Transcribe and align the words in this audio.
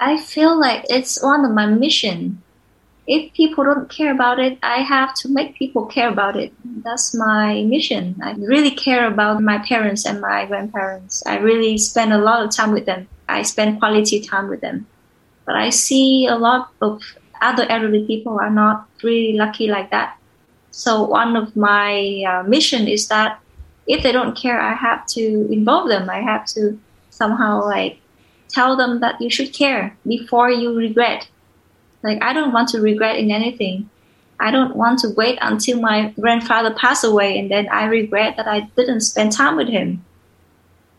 I 0.00 0.16
feel 0.16 0.58
like 0.58 0.86
it's 0.88 1.22
one 1.22 1.44
of 1.44 1.52
my 1.52 1.66
mission. 1.66 2.42
If 3.06 3.34
people 3.34 3.64
don't 3.64 3.90
care 3.90 4.12
about 4.12 4.38
it, 4.38 4.58
I 4.62 4.78
have 4.78 5.12
to 5.16 5.28
make 5.28 5.56
people 5.56 5.84
care 5.84 6.08
about 6.08 6.36
it. 6.36 6.54
That's 6.82 7.14
my 7.14 7.62
mission. 7.64 8.16
I 8.22 8.32
really 8.32 8.70
care 8.70 9.06
about 9.06 9.42
my 9.42 9.58
parents 9.58 10.06
and 10.06 10.20
my 10.22 10.46
grandparents. 10.46 11.22
I 11.26 11.36
really 11.36 11.76
spend 11.76 12.14
a 12.14 12.18
lot 12.18 12.42
of 12.42 12.50
time 12.50 12.72
with 12.72 12.86
them. 12.86 13.08
I 13.28 13.42
spend 13.42 13.78
quality 13.78 14.20
time 14.20 14.48
with 14.48 14.62
them. 14.62 14.86
But 15.44 15.56
I 15.56 15.68
see 15.68 16.26
a 16.26 16.36
lot 16.36 16.72
of 16.80 17.02
other 17.42 17.66
elderly 17.68 18.06
people 18.06 18.38
are 18.40 18.50
not 18.50 18.86
really 19.02 19.36
lucky 19.36 19.68
like 19.68 19.90
that. 19.90 20.16
So 20.70 21.02
one 21.02 21.36
of 21.36 21.54
my 21.56 22.24
uh, 22.26 22.42
mission 22.44 22.88
is 22.88 23.08
that 23.08 23.38
if 23.86 24.02
they 24.02 24.12
don't 24.12 24.36
care, 24.36 24.60
I 24.60 24.72
have 24.72 25.04
to 25.08 25.52
involve 25.52 25.88
them. 25.88 26.08
I 26.08 26.20
have 26.20 26.46
to 26.54 26.78
somehow 27.10 27.64
like 27.64 27.98
tell 28.52 28.76
them 28.76 29.00
that 29.00 29.20
you 29.20 29.30
should 29.30 29.52
care 29.52 29.96
before 30.06 30.50
you 30.50 30.76
regret. 30.76 31.28
Like 32.02 32.22
I 32.22 32.32
don't 32.32 32.52
want 32.52 32.68
to 32.70 32.80
regret 32.80 33.16
in 33.16 33.30
anything. 33.30 33.88
I 34.38 34.50
don't 34.50 34.74
want 34.74 35.00
to 35.00 35.10
wait 35.10 35.38
until 35.42 35.80
my 35.80 36.14
grandfather 36.18 36.72
passed 36.74 37.04
away 37.04 37.38
and 37.38 37.50
then 37.50 37.68
I 37.68 37.84
regret 37.84 38.36
that 38.36 38.48
I 38.48 38.60
didn't 38.76 39.00
spend 39.02 39.32
time 39.32 39.56
with 39.56 39.68
him. 39.68 40.04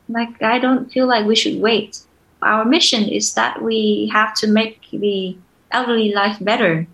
Like 0.07 0.41
I 0.41 0.59
don't 0.59 0.91
feel 0.91 1.07
like 1.07 1.25
we 1.25 1.35
should 1.35 1.59
wait. 1.59 1.99
Our 2.41 2.65
mission 2.65 3.03
is 3.09 3.33
that 3.33 3.61
we 3.61 4.09
have 4.13 4.33
to 4.35 4.47
make 4.47 4.81
the 4.91 5.37
elderly 5.71 6.13
life 6.13 6.37
better. 6.41 6.87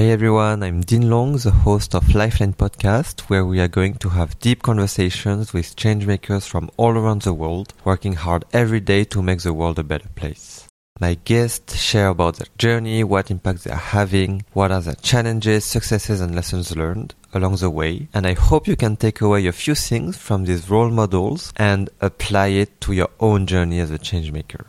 Hey 0.00 0.12
everyone, 0.12 0.62
I'm 0.62 0.80
Dean 0.80 1.10
Long, 1.10 1.36
the 1.36 1.50
host 1.50 1.94
of 1.94 2.14
Lifeline 2.14 2.54
Podcast, 2.54 3.20
where 3.28 3.44
we 3.44 3.60
are 3.60 3.68
going 3.68 3.96
to 3.96 4.08
have 4.08 4.38
deep 4.38 4.62
conversations 4.62 5.52
with 5.52 5.76
changemakers 5.76 6.48
from 6.48 6.70
all 6.78 6.92
around 6.92 7.20
the 7.20 7.34
world, 7.34 7.74
working 7.84 8.14
hard 8.14 8.46
every 8.54 8.80
day 8.80 9.04
to 9.04 9.20
make 9.20 9.42
the 9.42 9.52
world 9.52 9.78
a 9.78 9.84
better 9.84 10.08
place. 10.16 10.66
My 10.98 11.18
guests 11.24 11.76
share 11.76 12.08
about 12.08 12.36
their 12.36 12.46
journey, 12.56 13.04
what 13.04 13.30
impact 13.30 13.64
they 13.64 13.72
are 13.72 13.76
having, 13.76 14.42
what 14.54 14.72
are 14.72 14.80
the 14.80 14.94
challenges, 14.94 15.66
successes 15.66 16.22
and 16.22 16.34
lessons 16.34 16.74
learned 16.74 17.14
along 17.34 17.56
the 17.56 17.68
way, 17.68 18.08
and 18.14 18.26
I 18.26 18.32
hope 18.32 18.66
you 18.66 18.76
can 18.76 18.96
take 18.96 19.20
away 19.20 19.46
a 19.46 19.52
few 19.52 19.74
things 19.74 20.16
from 20.16 20.46
these 20.46 20.70
role 20.70 20.88
models 20.88 21.52
and 21.56 21.90
apply 22.00 22.46
it 22.46 22.80
to 22.80 22.94
your 22.94 23.10
own 23.20 23.46
journey 23.46 23.80
as 23.80 23.90
a 23.90 23.98
changemaker. 23.98 24.64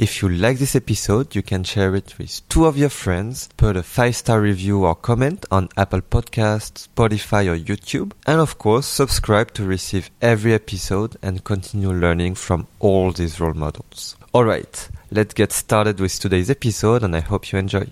If 0.00 0.22
you 0.22 0.30
like 0.30 0.56
this 0.56 0.74
episode, 0.74 1.34
you 1.36 1.42
can 1.42 1.62
share 1.62 1.94
it 1.94 2.16
with 2.16 2.48
two 2.48 2.64
of 2.64 2.78
your 2.78 2.88
friends, 2.88 3.50
put 3.58 3.76
a 3.76 3.82
five 3.82 4.16
star 4.16 4.40
review 4.40 4.86
or 4.86 4.94
comment 4.94 5.44
on 5.50 5.68
Apple 5.76 6.00
Podcasts, 6.00 6.88
Spotify 6.88 7.46
or 7.52 7.58
YouTube, 7.58 8.12
and 8.26 8.40
of 8.40 8.56
course 8.56 8.86
subscribe 8.86 9.52
to 9.52 9.62
receive 9.62 10.10
every 10.22 10.54
episode 10.54 11.18
and 11.20 11.44
continue 11.44 11.92
learning 11.92 12.34
from 12.34 12.66
all 12.78 13.12
these 13.12 13.38
role 13.40 13.52
models. 13.52 14.16
Alright, 14.34 14.88
let's 15.10 15.34
get 15.34 15.52
started 15.52 16.00
with 16.00 16.18
today's 16.18 16.48
episode 16.48 17.02
and 17.02 17.14
I 17.14 17.20
hope 17.20 17.52
you 17.52 17.58
enjoy. 17.58 17.88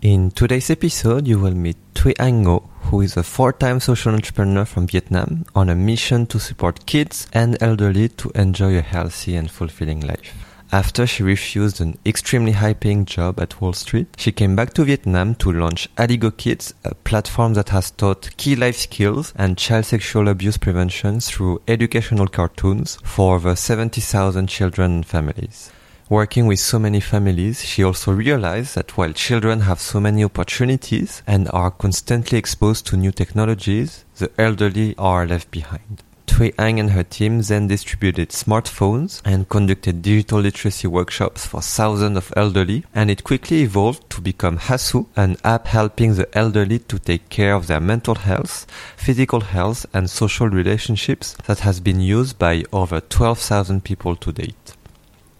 In 0.00 0.32
today's 0.32 0.70
episode, 0.70 1.28
you 1.28 1.38
will 1.38 1.54
meet 1.54 1.76
Thuy 1.94 2.14
Anh 2.18 2.42
Ngo, 2.42 2.68
who 2.86 3.00
is 3.00 3.16
a 3.16 3.22
four-time 3.22 3.78
social 3.78 4.12
entrepreneur 4.12 4.64
from 4.64 4.88
Vietnam 4.88 5.46
on 5.54 5.68
a 5.68 5.76
mission 5.76 6.26
to 6.26 6.40
support 6.40 6.84
kids 6.84 7.28
and 7.32 7.62
elderly 7.62 8.08
to 8.08 8.32
enjoy 8.34 8.76
a 8.76 8.80
healthy 8.80 9.36
and 9.36 9.48
fulfilling 9.48 10.00
life. 10.00 10.41
After 10.74 11.06
she 11.06 11.22
refused 11.22 11.82
an 11.82 11.98
extremely 12.06 12.52
high 12.52 12.72
paying 12.72 13.04
job 13.04 13.38
at 13.38 13.60
Wall 13.60 13.74
Street, 13.74 14.06
she 14.16 14.32
came 14.32 14.56
back 14.56 14.72
to 14.72 14.84
Vietnam 14.84 15.34
to 15.34 15.52
launch 15.52 15.86
Aligo 15.96 16.34
Kids, 16.34 16.72
a 16.82 16.94
platform 16.94 17.52
that 17.52 17.68
has 17.68 17.90
taught 17.90 18.34
key 18.38 18.56
life 18.56 18.78
skills 18.78 19.34
and 19.36 19.58
child 19.58 19.84
sexual 19.84 20.28
abuse 20.28 20.56
prevention 20.56 21.20
through 21.20 21.60
educational 21.68 22.26
cartoons 22.26 22.96
for 23.04 23.34
over 23.34 23.54
70,000 23.54 24.46
children 24.46 24.92
and 24.92 25.06
families. 25.06 25.70
Working 26.08 26.46
with 26.46 26.60
so 26.60 26.78
many 26.78 27.00
families, 27.00 27.62
she 27.62 27.84
also 27.84 28.12
realized 28.12 28.74
that 28.74 28.96
while 28.96 29.12
children 29.12 29.60
have 29.60 29.78
so 29.78 30.00
many 30.00 30.24
opportunities 30.24 31.22
and 31.26 31.50
are 31.52 31.70
constantly 31.70 32.38
exposed 32.38 32.86
to 32.86 32.96
new 32.96 33.12
technologies, 33.12 34.06
the 34.16 34.30
elderly 34.38 34.94
are 34.96 35.26
left 35.26 35.50
behind. 35.50 36.02
Thuy 36.32 36.54
Anh 36.58 36.80
and 36.80 36.92
her 36.92 37.04
team 37.04 37.42
then 37.42 37.66
distributed 37.66 38.30
smartphones 38.30 39.20
and 39.22 39.50
conducted 39.50 40.00
digital 40.00 40.40
literacy 40.40 40.88
workshops 40.88 41.44
for 41.44 41.60
thousands 41.60 42.16
of 42.16 42.32
elderly, 42.34 42.86
and 42.94 43.10
it 43.10 43.22
quickly 43.22 43.60
evolved 43.60 44.08
to 44.08 44.22
become 44.22 44.56
Hasu, 44.56 45.06
an 45.14 45.36
app 45.44 45.66
helping 45.66 46.14
the 46.14 46.26
elderly 46.36 46.78
to 46.78 46.98
take 46.98 47.28
care 47.28 47.54
of 47.54 47.66
their 47.66 47.80
mental 47.80 48.14
health, 48.14 48.66
physical 48.96 49.40
health, 49.40 49.84
and 49.92 50.08
social 50.08 50.48
relationships 50.48 51.36
that 51.44 51.58
has 51.58 51.80
been 51.80 52.00
used 52.00 52.38
by 52.38 52.64
over 52.72 53.00
12,000 53.00 53.84
people 53.84 54.16
to 54.16 54.32
date. 54.32 54.74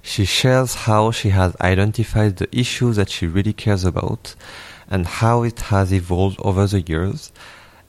She 0.03 0.27
shares 0.27 0.75
how 0.75 1.11
she 1.11 1.31
has 1.31 1.57
identified 1.63 2.37
the 2.37 2.55
issues 2.55 2.97
that 2.97 3.09
she 3.09 3.27
really 3.27 3.55
cares 3.55 3.85
about 3.85 4.35
and 4.91 5.07
how 5.07 5.43
it 5.43 5.59
has 5.73 5.91
evolved 5.91 6.39
over 6.43 6.67
the 6.67 6.83
years 6.83 7.33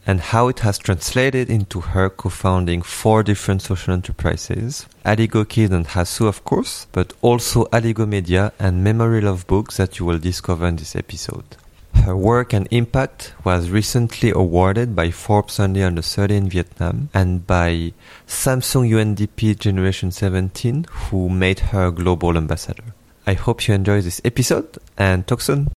and 0.05 0.19
how 0.19 0.47
it 0.47 0.59
has 0.59 0.77
translated 0.77 1.49
into 1.49 1.79
her 1.79 2.09
co-founding 2.09 2.81
four 2.81 3.23
different 3.23 3.61
social 3.61 3.93
enterprises, 3.93 4.85
Aligo 5.05 5.47
Kid 5.47 5.71
and 5.71 5.87
Hasu 5.87 6.27
of 6.27 6.43
course, 6.43 6.87
but 6.91 7.13
also 7.21 7.65
Aligo 7.65 8.07
Media 8.07 8.51
and 8.59 8.83
Memory 8.83 9.21
Love 9.21 9.47
Books 9.47 9.77
that 9.77 9.99
you 9.99 10.05
will 10.05 10.19
discover 10.19 10.67
in 10.67 10.75
this 10.75 10.95
episode. 10.95 11.55
Her 11.93 12.17
work 12.17 12.51
and 12.51 12.67
impact 12.69 13.33
was 13.45 13.69
recently 13.69 14.31
awarded 14.31 14.93
by 14.95 15.11
Forbes 15.11 15.55
30 15.55 15.83
Under 15.83 16.01
30 16.01 16.35
in 16.35 16.49
Vietnam 16.49 17.09
and 17.13 17.47
by 17.47 17.93
Samsung 18.27 18.89
UNDP 18.89 19.57
Generation 19.57 20.11
17 20.11 20.85
who 20.89 21.29
made 21.29 21.59
her 21.59 21.91
global 21.91 22.35
ambassador. 22.35 22.83
I 23.25 23.35
hope 23.35 23.67
you 23.67 23.73
enjoy 23.73 24.01
this 24.01 24.19
episode 24.25 24.77
and 24.97 25.25
talk 25.25 25.39
soon. 25.39 25.71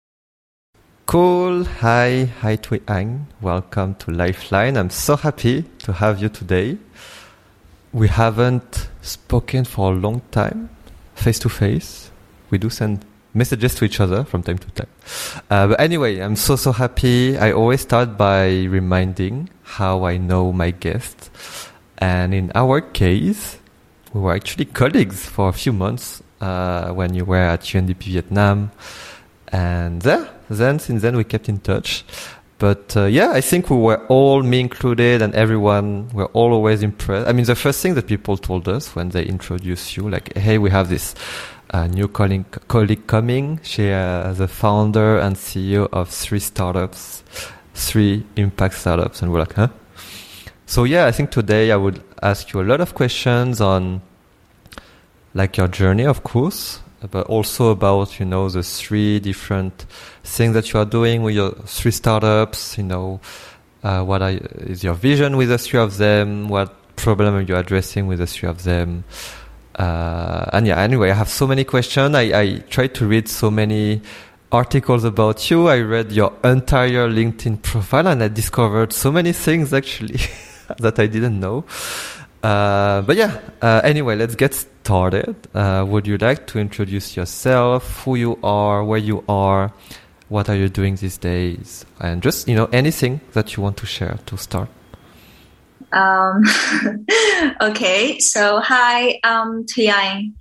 Cool. 1.06 1.62
Hi. 1.82 2.28
Hi, 2.40 2.56
Thuy 2.56 2.80
Anh. 2.88 3.28
Welcome 3.40 3.94
to 4.00 4.10
Lifeline. 4.10 4.76
I'm 4.76 4.90
so 4.90 5.14
happy 5.14 5.62
to 5.78 5.92
have 5.92 6.20
you 6.20 6.28
today. 6.28 6.78
We 7.92 8.08
haven't 8.08 8.88
spoken 9.02 9.64
for 9.66 9.92
a 9.92 9.94
long 9.94 10.22
time, 10.32 10.68
face 11.14 11.38
to 11.38 11.48
face. 11.48 12.10
We 12.50 12.58
do 12.58 12.70
send 12.70 13.04
messages 13.34 13.76
to 13.76 13.84
each 13.84 14.00
other 14.00 14.24
from 14.24 14.42
time 14.42 14.58
to 14.58 14.68
time. 14.72 14.88
Uh, 15.48 15.68
but 15.68 15.80
anyway, 15.80 16.18
I'm 16.18 16.34
so, 16.34 16.56
so 16.56 16.72
happy. 16.72 17.38
I 17.38 17.52
always 17.52 17.82
start 17.82 18.16
by 18.18 18.64
reminding 18.64 19.48
how 19.62 20.04
I 20.06 20.16
know 20.16 20.52
my 20.52 20.72
guests. 20.72 21.30
And 21.98 22.34
in 22.34 22.50
our 22.56 22.80
case, 22.80 23.58
we 24.12 24.22
were 24.22 24.34
actually 24.34 24.64
colleagues 24.64 25.24
for 25.24 25.50
a 25.50 25.52
few 25.52 25.72
months 25.72 26.20
uh, 26.40 26.90
when 26.90 27.14
you 27.14 27.24
were 27.24 27.36
at 27.36 27.60
UNDP 27.60 28.06
Vietnam. 28.06 28.72
And 29.52 30.02
there, 30.02 30.28
then 30.48 30.78
since 30.78 31.02
then 31.02 31.16
we 31.16 31.24
kept 31.24 31.48
in 31.48 31.58
touch. 31.58 32.04
But 32.58 32.96
uh, 32.96 33.04
yeah, 33.04 33.32
I 33.32 33.42
think 33.42 33.68
we 33.68 33.76
were 33.76 34.06
all, 34.06 34.42
me 34.42 34.60
included, 34.60 35.20
and 35.20 35.34
everyone 35.34 36.08
were 36.14 36.26
all 36.26 36.52
always 36.52 36.82
impressed. 36.82 37.28
I 37.28 37.32
mean, 37.32 37.44
the 37.44 37.54
first 37.54 37.82
thing 37.82 37.94
that 37.94 38.06
people 38.06 38.38
told 38.38 38.66
us 38.66 38.94
when 38.96 39.10
they 39.10 39.24
introduced 39.24 39.96
you, 39.96 40.08
like, 40.08 40.34
"Hey, 40.36 40.56
we 40.56 40.70
have 40.70 40.88
this 40.88 41.14
uh, 41.70 41.86
new 41.86 42.08
colleague, 42.08 42.46
colleague 42.68 43.06
coming. 43.06 43.60
She 43.62 43.84
is 43.88 44.38
the 44.38 44.48
founder 44.48 45.18
and 45.18 45.36
CEO 45.36 45.88
of 45.92 46.08
three 46.08 46.40
startups, 46.40 47.22
three 47.74 48.24
impact 48.36 48.76
startups," 48.76 49.20
and 49.20 49.30
we're 49.30 49.40
like, 49.40 49.52
"Huh?" 49.52 49.68
So 50.64 50.84
yeah, 50.84 51.04
I 51.06 51.12
think 51.12 51.30
today 51.30 51.70
I 51.70 51.76
would 51.76 52.02
ask 52.22 52.54
you 52.54 52.62
a 52.62 52.64
lot 52.64 52.80
of 52.80 52.94
questions 52.94 53.60
on, 53.60 54.00
like, 55.34 55.58
your 55.58 55.68
journey, 55.68 56.06
of 56.06 56.24
course, 56.24 56.80
but 57.10 57.26
also 57.26 57.70
about 57.70 58.18
you 58.18 58.26
know 58.26 58.48
the 58.48 58.62
three 58.62 59.20
different 59.20 59.86
things 60.24 60.54
that 60.54 60.72
you 60.72 60.80
are 60.80 60.84
doing 60.84 61.22
with 61.22 61.34
your 61.34 61.52
three 61.52 61.90
startups. 61.92 62.78
You 62.78 62.84
know, 62.84 63.20
uh, 63.82 64.02
what 64.02 64.22
are, 64.22 64.30
is 64.30 64.82
your 64.82 64.94
vision 64.94 65.36
with 65.36 65.48
the 65.48 65.58
three 65.58 65.80
of 65.80 65.96
them? 65.96 66.48
What 66.48 66.96
problem 66.96 67.34
are 67.34 67.40
you 67.40 67.56
addressing 67.56 68.06
with 68.06 68.18
the 68.18 68.26
three 68.26 68.48
of 68.48 68.64
them? 68.64 69.04
Uh, 69.74 70.46
and 70.52 70.66
yeah, 70.66 70.80
anyway, 70.80 71.10
I 71.10 71.14
have 71.14 71.28
so 71.28 71.46
many 71.46 71.64
questions. 71.64 72.14
I, 72.14 72.22
I 72.40 72.58
tried 72.70 72.94
to 72.94 73.06
read 73.06 73.28
so 73.28 73.50
many 73.50 74.00
articles 74.50 75.04
about 75.04 75.50
you. 75.50 75.68
I 75.68 75.80
read 75.80 76.12
your 76.12 76.32
entire 76.42 77.08
LinkedIn 77.08 77.62
profile 77.62 78.06
and 78.08 78.22
I 78.22 78.28
discovered 78.28 78.92
so 78.92 79.12
many 79.12 79.32
things 79.32 79.74
actually 79.74 80.20
that 80.78 80.98
I 80.98 81.06
didn't 81.06 81.38
know. 81.38 81.64
Uh, 82.46 83.02
but 83.02 83.16
yeah, 83.16 83.40
uh, 83.60 83.80
anyway, 83.82 84.14
let's 84.14 84.36
get 84.36 84.54
started. 84.54 85.34
Uh, 85.52 85.84
would 85.88 86.06
you 86.06 86.16
like 86.18 86.46
to 86.46 86.60
introduce 86.60 87.16
yourself, 87.16 88.04
who 88.04 88.14
you 88.14 88.38
are, 88.44 88.84
where 88.84 89.00
you 89.00 89.24
are, 89.28 89.72
what 90.28 90.48
are 90.48 90.54
you 90.54 90.68
doing 90.68 90.94
these 90.94 91.18
days, 91.18 91.84
and 91.98 92.22
just 92.22 92.46
you 92.46 92.54
know 92.54 92.66
anything 92.66 93.20
that 93.32 93.56
you 93.56 93.64
want 93.64 93.76
to 93.78 93.86
share 93.86 94.18
to 94.26 94.36
start? 94.36 94.68
Um, 95.90 96.44
okay, 97.60 98.20
so 98.20 98.60
hi, 98.60 99.18
I'm 99.24 99.66
Anh, 99.76 100.34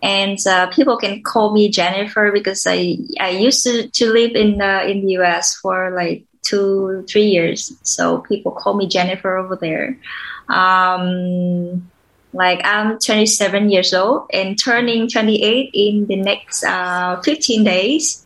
and 0.00 0.38
uh, 0.46 0.68
people 0.68 0.96
can 0.96 1.24
call 1.24 1.52
me 1.52 1.70
Jennifer 1.70 2.30
because 2.32 2.68
I 2.68 2.98
I 3.18 3.30
used 3.30 3.64
to, 3.64 3.88
to 3.88 4.12
live 4.12 4.36
in 4.36 4.58
the 4.58 4.88
in 4.88 5.04
the 5.04 5.18
US 5.18 5.56
for 5.56 5.90
like 5.90 6.22
two 6.42 7.04
three 7.08 7.26
years, 7.26 7.76
so 7.82 8.18
people 8.18 8.52
call 8.52 8.74
me 8.74 8.86
Jennifer 8.86 9.36
over 9.36 9.56
there. 9.56 9.98
Um, 10.48 11.90
like 12.32 12.60
I'm 12.64 12.98
27 12.98 13.70
years 13.70 13.94
old 13.94 14.28
and 14.32 14.58
turning 14.58 15.08
28 15.08 15.70
in 15.72 16.06
the 16.06 16.16
next 16.16 16.64
uh, 16.64 17.20
15 17.22 17.64
days. 17.64 18.24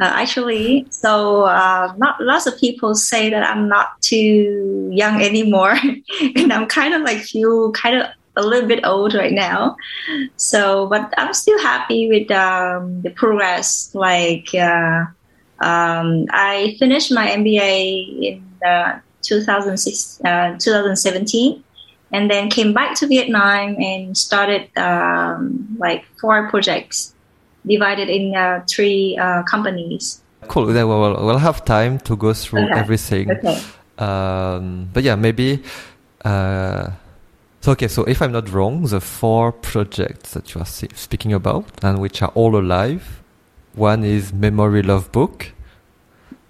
Uh, 0.00 0.10
actually, 0.16 0.86
so 0.90 1.44
uh, 1.44 1.94
not 1.96 2.20
lots 2.20 2.46
of 2.46 2.58
people 2.58 2.96
say 2.96 3.30
that 3.30 3.48
I'm 3.48 3.68
not 3.68 4.00
too 4.02 4.90
young 4.92 5.22
anymore, 5.22 5.76
and 6.36 6.52
I'm 6.52 6.66
kind 6.66 6.94
of 6.94 7.02
like 7.02 7.18
feel 7.18 7.70
kind 7.70 8.02
of 8.02 8.08
a 8.36 8.42
little 8.42 8.68
bit 8.68 8.84
old 8.84 9.14
right 9.14 9.32
now. 9.32 9.76
So, 10.36 10.88
but 10.88 11.14
I'm 11.16 11.32
still 11.32 11.60
happy 11.60 12.08
with 12.08 12.28
um, 12.32 13.02
the 13.02 13.10
progress. 13.10 13.94
Like, 13.94 14.52
uh, 14.52 15.04
um, 15.60 16.26
I 16.30 16.74
finished 16.80 17.12
my 17.12 17.28
MBA 17.28 18.22
in 18.22 19.02
2006, 19.24 20.20
uh, 20.24 20.56
2017, 20.58 21.62
and 22.12 22.30
then 22.30 22.50
came 22.50 22.72
back 22.72 22.94
to 22.96 23.06
Vietnam 23.06 23.76
and 23.80 24.16
started 24.16 24.68
um, 24.76 25.66
like 25.78 26.04
four 26.20 26.48
projects 26.48 27.14
divided 27.66 28.08
in 28.08 28.36
uh, 28.36 28.62
three 28.68 29.16
uh, 29.16 29.42
companies. 29.44 30.20
Cool. 30.48 30.66
Then 30.66 30.86
we'll, 30.88 31.24
we'll 31.24 31.38
have 31.38 31.64
time 31.64 31.98
to 32.00 32.16
go 32.16 32.34
through 32.34 32.66
okay. 32.66 32.78
everything. 32.78 33.30
Okay. 33.30 33.60
Um, 33.98 34.90
but 34.92 35.02
yeah, 35.02 35.14
maybe 35.14 35.62
uh, 36.24 36.90
so, 37.64 37.72
okay, 37.72 37.88
so 37.88 38.04
if 38.04 38.20
I'm 38.20 38.30
not 38.32 38.50
wrong, 38.50 38.82
the 38.82 39.00
four 39.00 39.50
projects 39.50 40.34
that 40.34 40.54
you 40.54 40.60
are 40.60 40.66
speaking 40.66 41.32
about 41.32 41.64
and 41.82 41.98
which 41.98 42.20
are 42.20 42.28
all 42.34 42.58
alive, 42.58 43.22
one 43.72 44.04
is 44.04 44.34
Memory 44.34 44.82
Love 44.82 45.10
Book, 45.12 45.53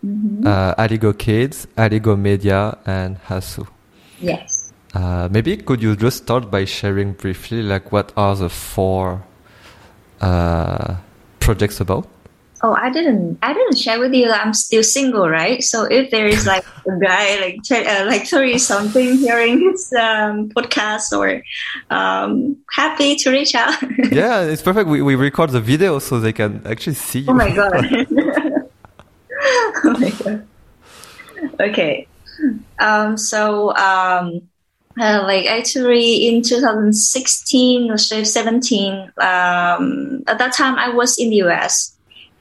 mm-hmm. 0.05 0.47
uh, 0.47 0.75
Aligo 0.75 1.17
Kids, 1.17 1.67
Aligo 1.77 2.19
Media, 2.19 2.77
and 2.87 3.19
Hasu. 3.25 3.67
Yes. 4.21 4.73
Uh, 4.93 5.29
maybe 5.31 5.57
could 5.57 5.83
you 5.83 5.97
just 5.97 6.19
start 6.19 6.51
by 6.51 6.65
sharing 6.65 7.13
briefly, 7.13 7.63
like 7.63 7.91
what 7.91 8.13
are 8.17 8.37
the 8.37 8.49
four 8.49 9.25
uh, 10.21 10.97
projects 11.41 11.81
about? 11.81 12.07
oh 12.65 12.75
i 12.81 12.91
didn't 12.91 13.39
i 13.43 13.53
didn't 13.53 13.77
share 13.77 14.01
with 14.01 14.15
you 14.15 14.31
i'm 14.31 14.55
still 14.55 14.83
single 14.83 15.29
right 15.29 15.63
so 15.63 15.85
if 15.85 16.11
there 16.11 16.27
is 16.27 16.47
like 16.47 16.65
a 16.87 16.99
guy 16.99 17.39
like 17.41 17.59
uh, 17.71 18.05
like 18.07 18.27
30 18.27 18.59
something 18.59 19.19
hearing 19.19 19.61
this 19.71 19.93
um, 19.93 20.49
podcast 20.51 21.13
or 21.13 21.43
um, 21.91 22.57
happy 22.71 23.17
to 23.17 23.31
reach 23.31 23.55
out 23.55 23.77
yeah 24.11 24.41
it's 24.43 24.63
perfect 24.63 24.89
we, 24.89 25.03
we 25.03 25.15
record 25.15 25.51
the 25.51 25.61
video 25.61 25.99
so 25.99 26.19
they 26.19 26.33
can 26.33 26.63
actually 26.65 26.95
see 26.95 27.21
you 27.21 27.31
oh 27.31 27.35
my 27.35 27.55
god 27.55 27.75
okay 31.61 32.07
um, 32.79 33.17
so 33.17 33.75
um, 33.77 34.43
uh, 35.01 35.23
like 35.25 35.47
actually 35.47 36.29
in 36.29 36.43
2016 36.43 37.91
or 37.91 37.99
17 37.99 39.13
um, 39.19 40.25
at 40.27 40.39
that 40.39 40.53
time 40.53 40.77
i 40.77 40.89
was 40.89 41.19
in 41.19 41.31
the 41.31 41.43
us 41.43 41.95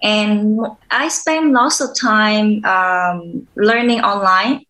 and 0.03 0.59
I 0.91 1.07
spent 1.07 1.53
lots 1.53 1.79
of 1.79 1.95
time 1.95 2.63
um, 2.65 3.47
learning 3.55 4.01
online. 4.01 4.65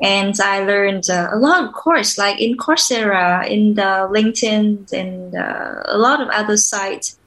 And 0.00 0.34
I 0.40 0.64
learned 0.64 1.08
uh, 1.10 1.28
a 1.30 1.36
lot 1.36 1.62
of 1.62 1.74
course, 1.74 2.18
like 2.18 2.40
in 2.40 2.56
Coursera, 2.56 3.48
in 3.48 3.74
the 3.74 4.08
LinkedIn, 4.10 4.92
and 4.92 5.36
uh, 5.36 5.82
a 5.84 5.96
lot 5.96 6.20
of 6.20 6.28
other 6.30 6.56
sites. 6.56 7.20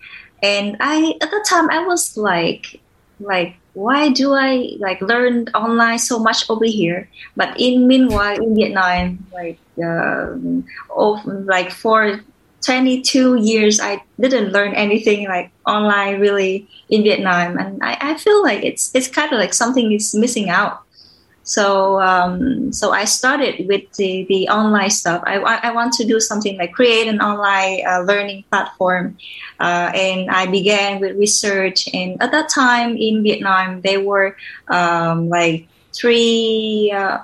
And 0.43 0.75
I, 0.81 1.13
at 1.21 1.31
the 1.31 1.45
time, 1.47 1.69
I 1.69 1.85
was 1.85 2.17
like, 2.17 2.81
like, 3.21 3.55
why 3.75 4.09
do 4.09 4.33
I 4.33 4.77
like 4.79 5.01
learn 5.01 5.47
online 5.53 5.99
so 5.99 6.17
much 6.17 6.49
over 6.49 6.65
here? 6.65 7.07
But 7.35 7.59
in 7.59 7.87
meanwhile, 7.87 8.41
in 8.41 8.55
Vietnam, 8.55 9.27
like, 9.33 9.59
uh, 9.77 10.33
of, 10.95 11.25
like 11.25 11.71
for 11.71 12.23
22 12.65 13.35
years 13.35 13.79
I 13.79 14.01
didn't 14.19 14.51
learn 14.51 14.73
anything 14.73 15.27
like 15.27 15.51
online 15.67 16.19
really 16.19 16.67
in 16.89 17.03
Vietnam 17.03 17.59
and 17.59 17.83
I, 17.83 17.97
I 18.01 18.17
feel 18.17 18.41
like 18.41 18.63
it's 18.63 18.89
it's 18.95 19.07
kind 19.07 19.31
of 19.31 19.37
like 19.37 19.53
something 19.53 19.91
is 19.91 20.15
missing 20.15 20.49
out 20.49 20.84
so 21.45 22.01
um, 22.01 22.73
so 22.73 22.91
I 22.91 23.05
started 23.05 23.67
with 23.67 23.89
the, 23.93 24.25
the 24.27 24.49
online 24.49 24.89
stuff. 24.89 25.23
I, 25.25 25.37
I 25.37 25.71
want 25.71 25.93
to 25.93 26.03
do 26.03 26.19
something 26.19 26.57
like 26.57 26.73
create 26.73 27.07
an 27.07 27.21
online 27.21 27.85
uh, 27.87 27.99
learning 27.99 28.43
platform. 28.49 29.17
Uh, 29.59 29.91
and 29.93 30.29
I 30.29 30.47
began 30.47 30.99
with 30.99 31.15
research 31.15 31.87
and 31.93 32.21
at 32.21 32.31
that 32.31 32.49
time 32.49 32.97
in 32.97 33.23
Vietnam 33.23 33.81
there 33.81 34.01
were 34.01 34.35
um, 34.67 35.29
like 35.29 35.67
three 35.93 36.91
uh, 36.93 37.19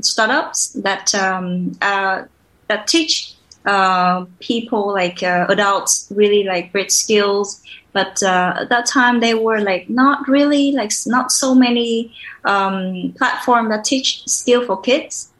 startups 0.00 0.68
that 0.74 1.14
um, 1.14 1.76
uh, 1.82 2.24
that 2.68 2.86
teach 2.86 3.33
uh, 3.64 4.26
people 4.40 4.92
like 4.92 5.22
uh, 5.22 5.46
adults 5.48 6.06
really 6.14 6.44
like 6.44 6.72
great 6.72 6.92
skills. 6.92 7.62
But 7.92 8.22
uh, 8.22 8.54
at 8.60 8.68
that 8.70 8.86
time 8.86 9.20
they 9.20 9.34
were 9.34 9.60
like 9.60 9.88
not 9.88 10.28
really 10.28 10.72
like 10.72 10.90
not 11.06 11.30
so 11.30 11.54
many 11.54 12.12
um, 12.44 13.14
platform 13.16 13.68
that 13.70 13.84
teach 13.84 14.26
skill 14.26 14.66
for 14.66 14.80
kids. 14.80 15.30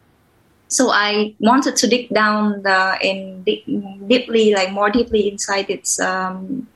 So 0.69 0.91
i 0.91 1.35
wanted 1.39 1.77
to 1.77 1.87
dig 1.87 2.09
down 2.09 2.63
the, 2.63 2.99
in 3.01 3.43
deep, 3.45 3.65
deeply 4.09 4.55
like 4.55 4.73
more 4.73 4.91
deeply 4.91 5.29
inside 5.29 5.71
its 5.71 6.01
um, 6.01 6.67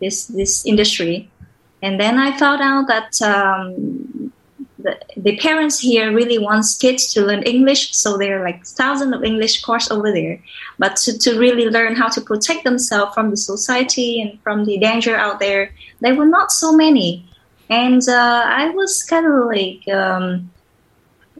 this 0.00 0.26
this 0.26 0.66
industry. 0.66 1.30
And 1.82 2.00
then 2.00 2.18
i 2.18 2.36
found 2.36 2.60
out 2.62 2.88
that 2.88 3.22
um, 3.22 4.32
the, 5.16 5.36
parents 5.36 5.78
here 5.78 6.12
really 6.12 6.38
wants 6.38 6.76
kids 6.76 7.12
to 7.14 7.24
learn 7.24 7.42
English, 7.42 7.94
so 7.94 8.16
there 8.16 8.40
are 8.40 8.44
like 8.44 8.64
thousands 8.64 9.14
of 9.14 9.24
English 9.24 9.62
course 9.62 9.90
over 9.90 10.12
there. 10.12 10.40
But 10.78 10.96
to, 10.96 11.18
to 11.18 11.38
really 11.38 11.68
learn 11.68 11.96
how 11.96 12.08
to 12.08 12.20
protect 12.20 12.64
themselves 12.64 13.14
from 13.14 13.30
the 13.30 13.36
society 13.36 14.20
and 14.20 14.40
from 14.42 14.64
the 14.64 14.78
danger 14.78 15.16
out 15.16 15.40
there, 15.40 15.72
there 16.00 16.14
were 16.14 16.26
not 16.26 16.52
so 16.52 16.72
many. 16.72 17.28
And 17.68 18.02
uh, 18.08 18.42
I 18.46 18.70
was 18.70 19.02
kind 19.02 19.26
of 19.26 19.46
like, 19.46 19.88
um, 19.88 20.50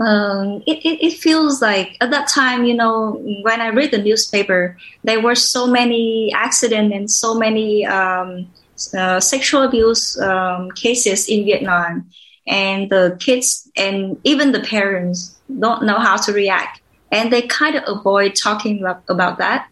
um, 0.00 0.62
it, 0.66 0.84
it, 0.84 1.06
it, 1.06 1.12
feels 1.14 1.62
like 1.62 1.96
at 2.00 2.10
that 2.10 2.28
time, 2.28 2.64
you 2.64 2.74
know, 2.74 3.22
when 3.42 3.60
I 3.60 3.68
read 3.68 3.92
the 3.92 4.02
newspaper, 4.02 4.76
there 5.04 5.20
were 5.20 5.34
so 5.34 5.66
many 5.66 6.32
accidents 6.34 6.94
and 6.94 7.10
so 7.10 7.38
many 7.38 7.86
um, 7.86 8.46
uh, 8.96 9.20
sexual 9.20 9.62
abuse 9.62 10.20
um, 10.20 10.70
cases 10.72 11.28
in 11.28 11.44
Vietnam 11.44 12.10
and 12.46 12.90
the 12.90 13.16
kids 13.20 13.70
and 13.76 14.18
even 14.24 14.52
the 14.52 14.60
parents 14.60 15.36
don't 15.60 15.84
know 15.84 15.98
how 15.98 16.16
to 16.16 16.32
react. 16.32 16.80
And 17.10 17.32
they 17.32 17.42
kind 17.42 17.76
of 17.76 17.84
avoid 17.86 18.34
talking 18.34 18.84
about 18.84 19.38
that. 19.38 19.68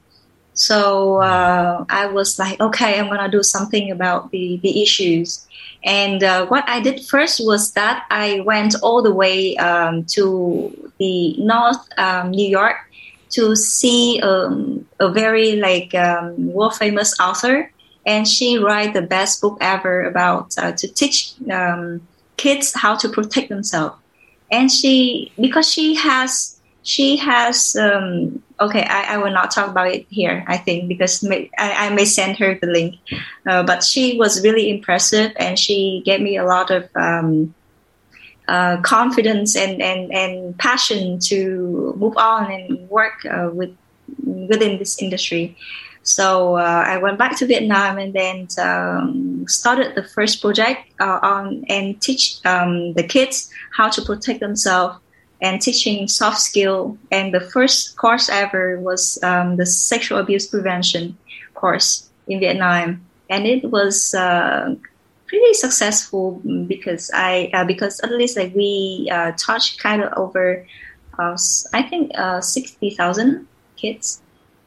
So 0.55 1.17
uh, 1.17 1.85
i 1.89 2.07
was 2.07 2.39
like 2.39 2.61
okay 2.61 3.01
i'm 3.01 3.09
gonna 3.09 3.29
do 3.29 3.43
something 3.43 3.91
about 3.91 4.31
the, 4.31 4.61
the 4.63 4.83
issues. 4.83 5.47
And 5.83 6.23
uh, 6.23 6.47
what 6.47 6.65
i 6.69 6.81
did 6.81 7.05
first 7.05 7.45
was 7.45 7.73
that 7.73 8.07
i 8.09 8.41
went 8.41 8.77
all 8.83 9.03
the 9.03 9.13
way 9.13 9.57
um, 9.57 10.05
to 10.15 10.93
the 10.99 11.37
north 11.39 11.83
um, 11.99 12.31
new 12.31 12.47
york 12.47 12.77
to 13.31 13.57
see 13.57 14.21
um, 14.23 14.87
a 15.01 15.11
very 15.11 15.57
like 15.57 15.95
um, 15.95 16.53
world 16.53 16.77
famous 16.77 17.19
author. 17.19 17.71
And 18.07 18.29
she 18.29 18.59
write 18.59 18.93
the 18.93 19.03
best 19.03 19.41
book 19.41 19.59
ever 19.61 20.05
about 20.05 20.55
uh, 20.59 20.73
to 20.73 20.87
teach 20.87 21.35
um, 21.51 22.07
kids 22.37 22.73
how 22.75 22.97
to 22.97 23.09
protect 23.09 23.49
themselves. 23.49 23.97
And 24.51 24.71
she, 24.71 25.33
because 25.41 25.71
she 25.71 25.95
has, 25.95 26.61
she 26.83 27.17
has, 27.17 27.77
um, 27.77 28.43
okay, 28.61 28.85
I, 28.85 29.15
I 29.15 29.17
will 29.19 29.33
not 29.33 29.51
talk 29.51 29.71
about 29.71 29.89
it 29.89 30.07
here, 30.11 30.45
I 30.47 30.59
think, 30.59 30.89
because 30.89 31.23
may, 31.23 31.51
I, 31.59 31.87
I 31.87 31.91
may 31.91 32.05
send 32.05 32.37
her 32.39 32.55
the 32.55 32.67
link. 32.67 32.97
Uh, 33.47 33.63
but 33.63 33.83
she 33.83 34.19
was 34.19 34.43
really 34.43 34.71
impressive 34.71 35.33
and 35.37 35.59
she 35.59 36.03
gave 36.05 36.21
me 36.21 36.37
a 36.37 36.45
lot 36.45 36.71
of 36.71 36.89
um, 36.95 37.55
uh, 38.47 38.77
confidence 38.83 39.57
and, 39.57 39.81
and, 39.81 40.13
and 40.13 40.59
passion 40.59 41.19
to 41.19 41.95
move 41.97 42.17
on 42.17 42.51
and 42.51 42.89
work 42.91 43.25
uh, 43.25 43.51
with 43.53 43.75
within 44.23 44.79
this 44.79 45.01
industry. 45.01 45.57
So 46.05 46.57
uh, 46.57 46.85
I 46.87 46.99
went 46.99 47.17
back 47.17 47.37
to 47.39 47.47
Vietnam 47.47 47.97
and 47.97 48.13
then 48.13 48.47
um, 48.59 49.49
started 49.49 49.95
the 49.95 50.03
first 50.03 50.43
project 50.43 50.83
uh, 51.01 51.19
on 51.23 51.65
and 51.71 52.01
teach 52.01 52.45
um, 52.45 52.93
the 52.93 53.03
kids 53.03 53.51
how 53.73 53.89
to 53.89 54.03
protect 54.03 54.41
themselves 54.41 54.99
and 55.41 55.63
teaching 55.63 56.07
soft 56.07 56.41
skill. 56.41 56.99
And 57.11 57.33
the 57.33 57.41
first 57.41 57.97
course 57.97 58.29
ever 58.29 58.79
was 58.79 59.19
um, 59.23 59.57
the 59.57 59.65
sexual 59.65 60.19
abuse 60.19 60.47
prevention 60.47 61.17
course 61.55 62.11
in 62.27 62.39
Vietnam, 62.39 63.01
and 63.31 63.47
it 63.47 63.65
was 63.71 64.15
uh, 64.15 64.75
pretty 65.27 65.55
successful 65.55 66.43
because 66.67 67.11
I 67.15 67.51
uh, 67.55 67.65
because 67.65 68.01
at 68.01 68.13
least 68.13 68.37
like 68.37 68.55
we 68.55 69.09
uh, 69.11 69.33
touched 69.39 69.81
kind 69.81 70.03
of 70.03 70.13
over 70.19 70.67
uh, 71.19 71.37
I 71.73 71.83
think 71.83 72.13
sixty 72.43 72.91
thousand 72.91 73.49
kids 73.77 74.21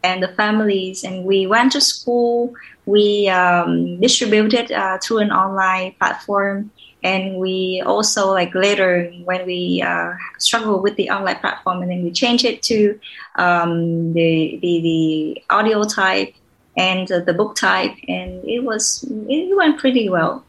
and 0.03 0.21
the 0.21 0.29
families. 0.29 1.03
And 1.03 1.25
we 1.25 1.47
went 1.47 1.71
to 1.73 1.81
school. 1.81 2.53
We 2.85 3.27
um, 3.29 3.99
distributed 3.99 4.71
uh, 4.71 4.97
through 4.99 5.19
an 5.19 5.31
online 5.31 5.93
platform. 5.93 6.71
And 7.03 7.37
we 7.37 7.81
also 7.85 8.31
like 8.31 8.53
later 8.55 9.11
when 9.23 9.45
we 9.45 9.83
uh, 9.85 10.13
struggle 10.39 10.81
with 10.81 10.95
the 10.95 11.09
online 11.09 11.37
platform 11.37 11.81
and 11.81 11.91
then 11.91 12.03
we 12.03 12.11
change 12.11 12.43
it 12.43 12.63
to 12.63 12.99
um, 13.35 14.13
the, 14.13 14.57
the 14.61 14.81
the 14.81 15.43
audio 15.49 15.83
type 15.83 16.33
and 16.75 17.09
uh, 17.11 17.19
the 17.19 17.33
book 17.33 17.55
type. 17.55 17.93
And 18.07 18.43
it 18.45 18.63
was 18.63 19.05
it 19.09 19.55
went 19.55 19.79
pretty 19.79 20.09
well. 20.09 20.43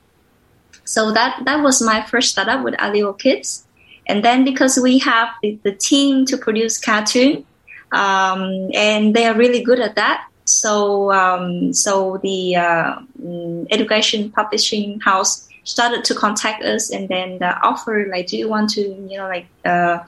So 0.85 1.13
that 1.13 1.43
that 1.45 1.63
was 1.63 1.83
my 1.83 2.03
first 2.03 2.31
startup 2.31 2.65
with 2.65 2.75
Aligo 2.75 3.19
Kids. 3.19 3.67
And 4.07 4.25
then 4.25 4.43
because 4.43 4.79
we 4.79 4.99
have 5.01 5.29
the, 5.43 5.59
the 5.63 5.73
team 5.73 6.25
to 6.27 6.39
produce 6.39 6.81
cartoon 6.81 7.45
um, 7.93 8.71
and 8.75 9.15
they 9.15 9.27
are 9.27 9.35
really 9.35 9.63
good 9.63 9.81
at 9.81 9.95
that 9.97 10.29
so 10.49 11.13
um, 11.13 11.73
so 11.73 12.19
the 12.23 12.57
uh, 12.57 12.99
mm, 13.21 13.67
education 13.71 14.31
publishing 14.31 14.99
house 15.01 15.47
started 15.65 16.03
to 16.05 16.15
contact 16.15 16.65
us 16.65 16.91
and 16.91 17.09
then 17.09 17.43
uh, 17.43 17.59
offer 17.63 18.07
like, 18.11 18.27
do 18.27 18.39
you 18.39 18.49
want 18.49 18.71
to, 18.71 18.81
you 18.81 19.19
know, 19.19 19.29
like 19.29 19.47
uh, 19.67 19.99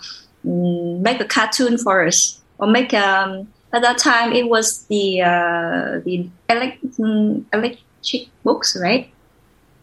mm, 0.45 1.01
make 1.01 1.21
a 1.21 1.27
cartoon 1.27 1.77
for 1.77 2.07
us 2.07 2.41
or 2.59 2.67
make 2.67 2.95
um 2.95 3.47
at 3.73 3.83
that 3.83 3.99
time 3.99 4.33
it 4.33 4.49
was 4.49 4.85
the 4.87 5.21
uh, 5.23 6.01
the 6.05 6.29
elect, 6.49 6.83
mm, 6.99 7.45
electric 7.53 8.29
books, 8.43 8.77
right? 8.81 9.13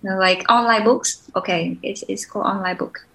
like 0.03 0.49
online 0.49 0.83
books. 0.83 1.29
Okay, 1.35 1.77
it's 1.83 2.03
it's 2.07 2.25
called 2.25 2.45
online 2.45 2.77
book. 2.77 3.05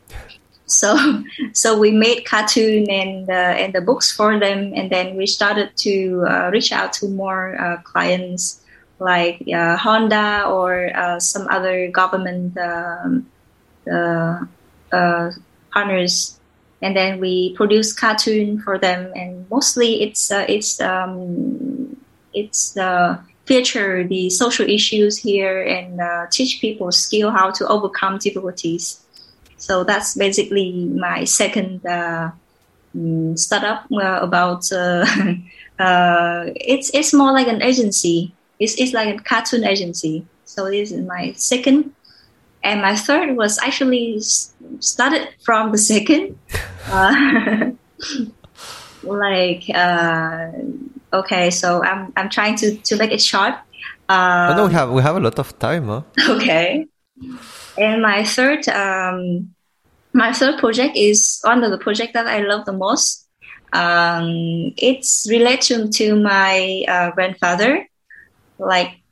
So 0.67 0.97
so 1.53 1.79
we 1.79 1.91
made 1.91 2.25
cartoon 2.25 2.89
and 2.91 3.29
uh, 3.29 3.55
and 3.61 3.73
the 3.73 3.81
books 3.81 4.13
for 4.13 4.39
them, 4.39 4.73
and 4.75 4.91
then 4.91 5.17
we 5.17 5.27
started 5.27 5.77
to 5.79 6.25
uh, 6.29 6.51
reach 6.53 6.73
out 6.73 6.93
to 6.95 7.09
more 7.09 7.61
uh, 7.61 7.83
clients 7.83 8.61
like 8.99 9.43
uh, 9.53 9.77
Honda 9.77 10.47
or 10.47 10.97
uh, 10.97 11.19
some 11.19 11.49
other 11.49 11.91
government 11.91 12.57
um, 12.57 13.27
uh, 13.91 14.45
partners, 15.73 16.39
and 16.81 16.97
then 16.97 17.19
we 17.19 17.55
produce 17.57 17.93
cartoon 17.93 18.61
for 18.63 18.79
them. 18.79 19.13
And 19.17 19.49
mostly, 19.51 20.03
it's 20.03 20.31
it's 20.31 20.81
um, 20.81 21.97
it's 22.33 22.71
the 22.73 23.19
feature 23.45 24.07
the 24.07 24.31
social 24.31 24.65
issues 24.69 25.19
here 25.19 25.61
and 25.63 26.01
teach 26.31 26.61
people 26.61 26.93
skill 26.93 27.31
how 27.31 27.51
to 27.51 27.67
overcome 27.67 28.19
difficulties. 28.19 29.03
So 29.63 29.85
that's 29.87 30.19
basically 30.19 30.91
my 30.91 31.23
second 31.23 31.87
uh, 31.87 32.35
mm, 32.91 33.39
startup 33.39 33.87
about. 33.91 34.67
it's 36.55 36.91
it's 36.95 37.13
more 37.15 37.33
like 37.33 37.49
an 37.49 37.63
agency 37.63 38.35
it's, 38.63 38.81
it's 38.81 38.93
like 38.93 39.19
a 39.19 39.23
cartoon 39.23 39.65
agency. 39.65 40.25
So 40.45 40.71
this 40.71 40.93
is 40.93 41.03
my 41.05 41.33
second. 41.37 41.93
And 42.63 42.81
my 42.81 42.95
third 42.95 43.37
was 43.37 43.59
actually 43.59 44.21
started 44.79 45.29
from 45.43 45.73
the 45.73 45.79
second. 45.79 46.39
Uh, 46.91 47.71
like, 49.05 49.63
uh, 49.73 50.51
okay, 51.13 51.49
so 51.49 51.81
I'm, 51.85 52.13
I'm 52.17 52.29
trying 52.29 52.57
to, 52.57 52.75
to 52.75 52.97
make 52.97 53.13
it 53.13 53.23
short. 53.23 53.55
Um, 54.09 54.57
no, 54.57 54.67
we 54.67 54.73
have, 54.73 54.91
we 54.91 55.01
have 55.01 55.15
a 55.15 55.21
lot 55.21 55.39
of 55.39 55.57
time. 55.61 55.87
Huh? 55.87 56.03
Okay. 56.29 56.87
And 57.79 58.03
my 58.03 58.25
third, 58.25 58.69
um, 58.69 59.55
my 60.13 60.33
third 60.33 60.59
project 60.59 60.97
is 60.97 61.41
one 61.43 61.65
of 61.65 61.71
the 61.71 61.79
project 61.79 62.15
that 62.15 62.27
I 62.27 62.41
love 62.41 62.65
the 62.65 62.73
most. 62.73 63.27
Um, 63.73 64.75
it's 64.77 65.27
related 65.31 65.93
to 65.93 66.15
my 66.15 66.85
uh, 66.87 67.11
grandfather 67.13 67.87
like 68.63 69.03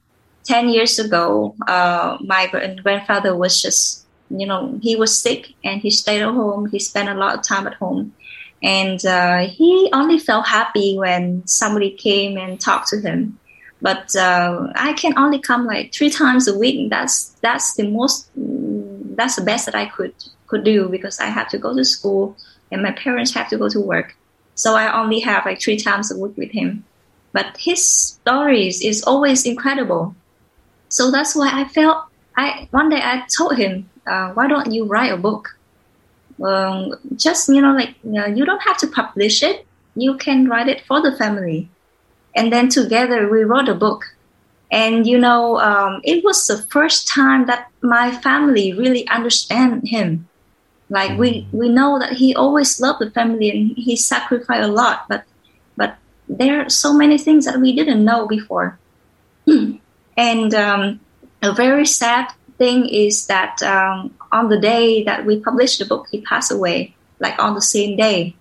10 0.44 0.68
years 0.70 0.98
ago, 0.98 1.54
uh, 1.66 2.18
my 2.20 2.46
grandfather 2.82 3.36
was 3.36 3.60
just, 3.60 4.06
you 4.30 4.46
know, 4.46 4.78
he 4.82 4.96
was 4.96 5.16
sick 5.20 5.52
and 5.64 5.80
he 5.80 5.90
stayed 5.90 6.22
at 6.22 6.32
home. 6.32 6.68
He 6.70 6.78
spent 6.78 7.08
a 7.08 7.14
lot 7.14 7.36
of 7.36 7.42
time 7.42 7.66
at 7.66 7.74
home. 7.74 8.14
And 8.62 9.04
uh, 9.04 9.46
he 9.48 9.90
only 9.92 10.18
felt 10.18 10.46
happy 10.46 10.96
when 10.96 11.46
somebody 11.46 11.90
came 11.90 12.36
and 12.36 12.60
talked 12.60 12.88
to 12.88 13.00
him. 13.00 13.38
But 13.82 14.14
uh, 14.14 14.68
I 14.74 14.92
can 14.92 15.16
only 15.16 15.38
come 15.38 15.66
like 15.66 15.92
three 15.92 16.10
times 16.10 16.46
a 16.48 16.58
week. 16.58 16.90
That's 16.90 17.30
that's 17.40 17.74
the 17.74 17.88
most, 17.88 18.30
that's 18.34 19.36
the 19.36 19.42
best 19.44 19.66
that 19.66 19.74
I 19.74 19.86
could 19.86 20.14
could 20.46 20.64
do 20.64 20.88
because 20.88 21.20
I 21.20 21.26
have 21.26 21.48
to 21.50 21.58
go 21.58 21.74
to 21.74 21.84
school 21.84 22.36
and 22.72 22.82
my 22.82 22.92
parents 22.92 23.32
have 23.34 23.48
to 23.50 23.56
go 23.58 23.68
to 23.68 23.80
work. 23.80 24.16
So 24.54 24.74
I 24.74 25.00
only 25.00 25.20
have 25.20 25.46
like 25.46 25.60
three 25.60 25.78
times 25.78 26.10
a 26.10 26.18
week 26.18 26.36
with 26.36 26.50
him 26.50 26.84
but 27.32 27.56
his 27.58 27.86
stories 27.86 28.82
is 28.82 29.02
always 29.04 29.46
incredible. 29.46 30.14
So 30.88 31.10
that's 31.10 31.36
why 31.36 31.50
I 31.52 31.64
felt 31.68 32.04
I 32.36 32.68
one 32.70 32.88
day 32.88 33.00
I 33.02 33.24
told 33.36 33.56
him, 33.56 33.88
uh, 34.06 34.32
why 34.32 34.48
don't 34.48 34.72
you 34.72 34.84
write 34.84 35.12
a 35.12 35.16
book? 35.16 35.56
Um, 36.42 36.94
just 37.16 37.48
you 37.48 37.60
know, 37.60 37.74
like 37.74 37.94
you, 38.02 38.12
know, 38.12 38.26
you 38.26 38.44
don't 38.44 38.62
have 38.62 38.78
to 38.78 38.86
publish 38.86 39.42
it. 39.42 39.66
You 39.94 40.16
can 40.16 40.48
write 40.48 40.68
it 40.68 40.84
for 40.86 41.00
the 41.02 41.16
family, 41.16 41.68
and 42.34 42.52
then 42.52 42.68
together 42.68 43.28
we 43.28 43.44
wrote 43.44 43.68
a 43.68 43.74
book. 43.74 44.04
And 44.70 45.06
you 45.06 45.18
know, 45.18 45.58
um, 45.58 46.00
it 46.04 46.22
was 46.24 46.46
the 46.46 46.62
first 46.70 47.08
time 47.08 47.46
that 47.46 47.68
my 47.82 48.12
family 48.12 48.72
really 48.72 49.06
understand 49.08 49.88
him. 49.88 50.28
Like 50.88 51.18
we 51.18 51.46
we 51.52 51.68
know 51.68 51.98
that 51.98 52.14
he 52.14 52.34
always 52.34 52.80
loved 52.80 53.00
the 53.00 53.10
family 53.10 53.50
and 53.50 53.76
he 53.76 53.96
sacrificed 53.96 54.62
a 54.62 54.72
lot, 54.72 55.06
but 55.08 55.24
but 55.76 55.96
there 56.28 56.62
are 56.62 56.68
so 56.68 56.92
many 56.92 57.18
things 57.18 57.44
that 57.46 57.60
we 57.60 57.74
didn't 57.74 58.04
know 58.04 58.26
before. 58.26 58.78
and 60.16 60.54
um, 60.54 61.00
a 61.42 61.52
very 61.52 61.86
sad 61.86 62.30
thing 62.58 62.88
is 62.88 63.26
that 63.26 63.62
um, 63.62 64.14
on 64.32 64.48
the 64.48 64.60
day 64.60 65.02
that 65.04 65.24
we 65.24 65.40
published 65.40 65.78
the 65.78 65.86
book, 65.86 66.06
he 66.10 66.20
passed 66.20 66.52
away, 66.52 66.94
like 67.18 67.38
on 67.38 67.54
the 67.54 67.62
same 67.62 67.96
day. 67.96 68.34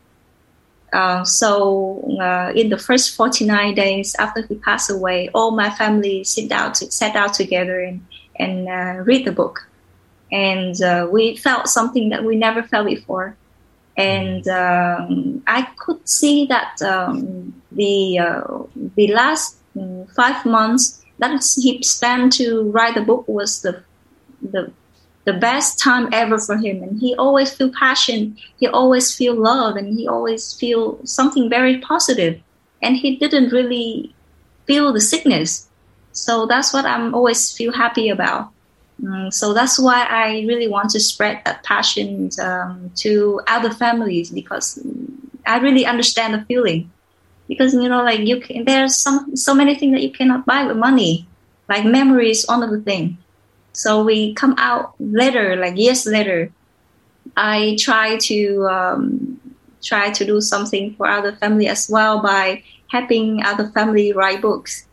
Uh, 0.93 1.23
so 1.23 2.01
uh, 2.19 2.51
in 2.55 2.69
the 2.69 2.77
first 2.77 3.15
49 3.15 3.75
days 3.75 4.15
after 4.15 4.41
he 4.41 4.55
passed 4.55 4.89
away, 4.89 5.29
all 5.33 5.51
my 5.51 5.69
family 5.69 6.23
sit 6.23 6.49
down 6.49 6.73
to, 6.73 6.91
sat 6.91 7.13
down 7.13 7.31
together 7.31 7.79
and, 7.79 8.05
and 8.35 8.67
uh, 8.67 9.03
read 9.03 9.25
the 9.25 9.31
book. 9.31 9.67
And 10.31 10.79
uh, 10.81 11.07
we 11.11 11.35
felt 11.35 11.67
something 11.67 12.09
that 12.09 12.23
we 12.23 12.35
never 12.35 12.63
felt 12.63 12.87
before 12.87 13.35
and 13.99 14.47
um, 14.47 15.43
I 15.45 15.63
could 15.77 16.07
see 16.07 16.45
that 16.45 16.81
um, 16.81 17.53
the 17.73 18.19
uh, 18.19 18.63
the 18.95 19.07
last 19.07 19.57
um, 19.77 20.07
five 20.15 20.45
months 20.45 21.03
that 21.17 21.31
he 21.61 21.83
spent 21.83 22.31
to 22.33 22.71
write 22.71 22.95
the 22.95 23.01
book 23.01 23.27
was 23.27 23.61
the 23.61 23.83
the 24.41 24.71
the 25.29 25.39
best 25.49 25.79
time 25.79 26.05
ever 26.11 26.37
for 26.37 26.57
him 26.57 26.81
and 26.83 26.99
he 26.99 27.15
always 27.15 27.49
feel 27.55 27.71
passion 27.85 28.19
he 28.59 28.67
always 28.67 29.07
feel 29.15 29.35
love 29.35 29.75
and 29.75 29.87
he 29.97 30.07
always 30.07 30.53
feel 30.61 30.99
something 31.05 31.49
very 31.49 31.77
positive 31.91 32.39
and 32.81 32.97
he 32.97 33.15
didn't 33.15 33.51
really 33.57 34.13
feel 34.65 34.91
the 34.91 35.05
sickness 35.11 35.67
so 36.11 36.45
that's 36.51 36.73
what 36.73 36.85
i'm 36.85 37.13
always 37.13 37.51
feel 37.51 37.73
happy 37.83 38.09
about 38.09 38.51
um, 39.07 39.31
so 39.31 39.53
that's 39.53 39.79
why 39.79 40.05
I 40.09 40.43
really 40.47 40.67
want 40.67 40.89
to 40.91 40.99
spread 40.99 41.41
that 41.45 41.63
passion 41.63 42.29
um, 42.41 42.91
to 42.97 43.41
other 43.47 43.71
families 43.71 44.29
because 44.29 44.79
I 45.45 45.57
really 45.59 45.85
understand 45.85 46.33
the 46.33 46.45
feeling. 46.45 46.91
Because 47.47 47.73
you 47.73 47.89
know, 47.89 48.03
like 48.03 48.19
you 48.19 48.41
can, 48.41 48.65
there's 48.65 48.95
some 48.95 49.35
so 49.35 49.55
many 49.55 49.75
things 49.75 49.93
that 49.93 50.03
you 50.03 50.11
cannot 50.11 50.45
buy 50.45 50.65
with 50.65 50.77
money. 50.77 51.27
Like 51.67 51.85
memory 51.85 52.31
is 52.31 52.45
one 52.45 52.61
of 52.61 52.71
the 52.71 52.81
things. 52.81 53.17
So 53.73 54.03
we 54.03 54.33
come 54.33 54.55
out 54.57 54.93
later, 54.99 55.55
like 55.55 55.77
years 55.77 56.05
later. 56.05 56.51
I 57.37 57.77
try 57.79 58.17
to 58.17 58.67
um, 58.67 59.39
try 59.81 60.11
to 60.11 60.25
do 60.25 60.41
something 60.41 60.95
for 60.95 61.07
other 61.07 61.33
family 61.33 61.67
as 61.67 61.89
well 61.89 62.21
by 62.21 62.63
helping 62.91 63.43
other 63.43 63.69
family 63.69 64.13
write 64.13 64.41
books. 64.41 64.85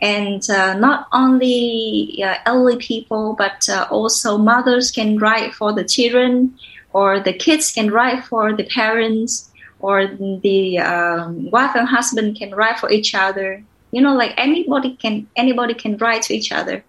And 0.00 0.42
uh, 0.50 0.74
not 0.74 1.06
only 1.12 2.22
uh, 2.22 2.36
elderly 2.44 2.76
people 2.76 3.34
but 3.34 3.68
uh, 3.68 3.86
also 3.90 4.36
mothers 4.36 4.90
can 4.90 5.18
write 5.18 5.54
for 5.54 5.72
the 5.72 5.84
children 5.84 6.58
or 6.92 7.20
the 7.20 7.32
kids 7.32 7.72
can 7.72 7.90
write 7.90 8.24
for 8.24 8.54
the 8.54 8.64
parents 8.64 9.50
or 9.78 10.06
the 10.06 10.78
um, 10.78 11.50
wife 11.50 11.74
and 11.74 11.88
husband 11.88 12.36
can 12.36 12.54
write 12.54 12.78
for 12.78 12.90
each 12.90 13.14
other. 13.14 13.62
You 13.90 14.02
know 14.02 14.14
like 14.14 14.34
anybody 14.36 14.96
can 14.96 15.28
anybody 15.36 15.72
can 15.72 15.96
write 15.96 16.22
to 16.22 16.34
each 16.34 16.52
other 16.52 16.84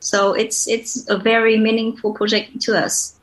so 0.00 0.32
it's 0.32 0.68
it's 0.68 1.08
a 1.08 1.16
very 1.16 1.56
meaningful 1.58 2.12
project 2.12 2.60
to 2.60 2.76
us 2.76 3.18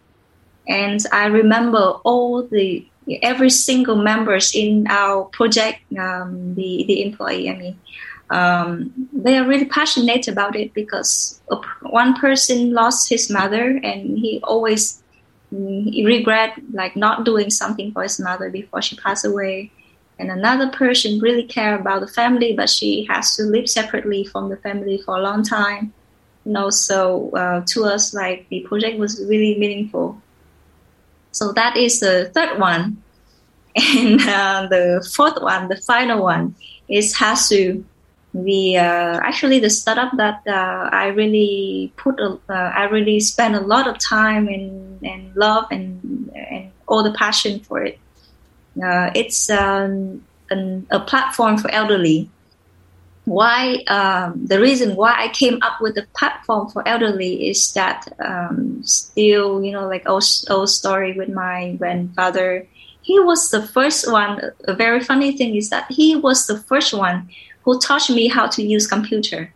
and 0.67 1.05
i 1.11 1.25
remember 1.25 1.99
all 2.03 2.43
the 2.43 2.87
every 3.21 3.49
single 3.49 3.95
members 3.95 4.53
in 4.53 4.85
our 4.89 5.25
project 5.25 5.79
um, 5.97 6.55
the 6.55 6.85
the 6.87 7.03
employee 7.03 7.49
i 7.49 7.55
mean 7.55 7.79
um, 8.29 8.91
they 9.13 9.37
are 9.37 9.47
really 9.47 9.65
passionate 9.65 10.27
about 10.27 10.53
it 10.53 10.73
because 10.73 11.39
one 11.81 12.13
person 12.15 12.73
lost 12.73 13.07
his 13.07 13.29
mother 13.29 13.79
and 13.83 14.17
he 14.17 14.41
always 14.43 15.01
he 15.49 16.03
regret 16.05 16.51
like 16.73 16.97
not 16.97 17.23
doing 17.23 17.49
something 17.49 17.93
for 17.93 18.03
his 18.03 18.19
mother 18.19 18.49
before 18.49 18.81
she 18.81 18.97
passed 18.97 19.23
away 19.23 19.71
and 20.19 20.31
another 20.31 20.69
person 20.69 21.19
really 21.19 21.43
care 21.43 21.75
about 21.75 22.01
the 22.01 22.07
family, 22.07 22.53
but 22.53 22.69
she 22.69 23.05
has 23.09 23.35
to 23.35 23.43
live 23.43 23.69
separately 23.69 24.23
from 24.23 24.49
the 24.49 24.57
family 24.57 24.97
for 24.97 25.17
a 25.17 25.21
long 25.21 25.43
time. 25.43 25.93
Know, 26.47 26.69
so 26.69 27.29
uh, 27.31 27.61
to 27.67 27.85
us, 27.85 28.13
like 28.13 28.47
the 28.47 28.61
project 28.61 28.97
was 28.97 29.19
really 29.27 29.59
meaningful. 29.59 30.21
So 31.31 31.51
that 31.53 31.75
is 31.75 31.99
the 31.99 32.31
third 32.33 32.57
one, 32.57 33.03
and 33.75 34.21
uh, 34.21 34.67
the 34.69 35.07
fourth 35.13 35.41
one, 35.41 35.67
the 35.67 35.75
final 35.75 36.23
one, 36.23 36.55
is 36.87 37.13
Hasu. 37.15 37.83
The 38.33 38.77
uh, 38.77 39.19
actually 39.23 39.59
the 39.59 39.69
startup 39.69 40.15
that 40.15 40.41
uh, 40.47 40.89
I 40.91 41.07
really 41.07 41.91
put, 41.97 42.19
uh, 42.19 42.37
I 42.49 42.83
really 42.85 43.19
spent 43.19 43.55
a 43.55 43.61
lot 43.61 43.87
of 43.87 43.97
time 43.97 44.47
and, 44.47 45.03
and 45.03 45.35
love 45.35 45.65
and 45.71 46.31
and 46.35 46.71
all 46.87 47.03
the 47.03 47.13
passion 47.13 47.59
for 47.59 47.83
it 47.83 47.99
uh, 48.83 49.11
it's 49.15 49.49
um, 49.49 50.23
an, 50.49 50.87
a 50.91 50.99
platform 50.99 51.57
for 51.57 51.69
elderly. 51.71 52.29
Why 53.27 53.83
um, 53.91 54.47
the 54.47 54.59
reason 54.59 54.95
why 54.95 55.13
I 55.19 55.27
came 55.27 55.59
up 55.61 55.81
with 55.83 55.95
the 55.95 56.07
platform 56.15 56.69
for 56.69 56.87
elderly 56.87 57.49
is 57.49 57.73
that 57.73 58.07
um, 58.23 58.81
still 58.83 59.61
you 59.61 59.73
know 59.73 59.85
like 59.85 60.07
old 60.07 60.23
old 60.49 60.69
story 60.69 61.11
with 61.11 61.27
my 61.27 61.75
grandfather. 61.75 62.65
He 63.01 63.19
was 63.19 63.51
the 63.51 63.61
first 63.61 64.09
one. 64.09 64.39
A 64.63 64.73
very 64.73 65.03
funny 65.03 65.35
thing 65.35 65.55
is 65.55 65.69
that 65.69 65.91
he 65.91 66.15
was 66.15 66.47
the 66.47 66.57
first 66.71 66.93
one 66.93 67.27
who 67.63 67.79
taught 67.79 68.09
me 68.09 68.27
how 68.29 68.47
to 68.47 68.63
use 68.63 68.87
computer. 68.87 69.53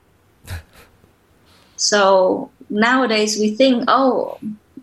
so 1.77 2.51
nowadays 2.69 3.39
we 3.39 3.55
think, 3.55 3.85
oh, 3.87 4.37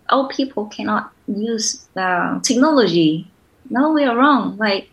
old 0.09 0.31
people 0.31 0.67
cannot 0.67 1.13
use 1.27 1.87
the 1.93 2.41
technology 2.43 3.29
no, 3.71 3.93
we 3.93 4.05
are 4.05 4.17
wrong. 4.17 4.57
Like, 4.57 4.91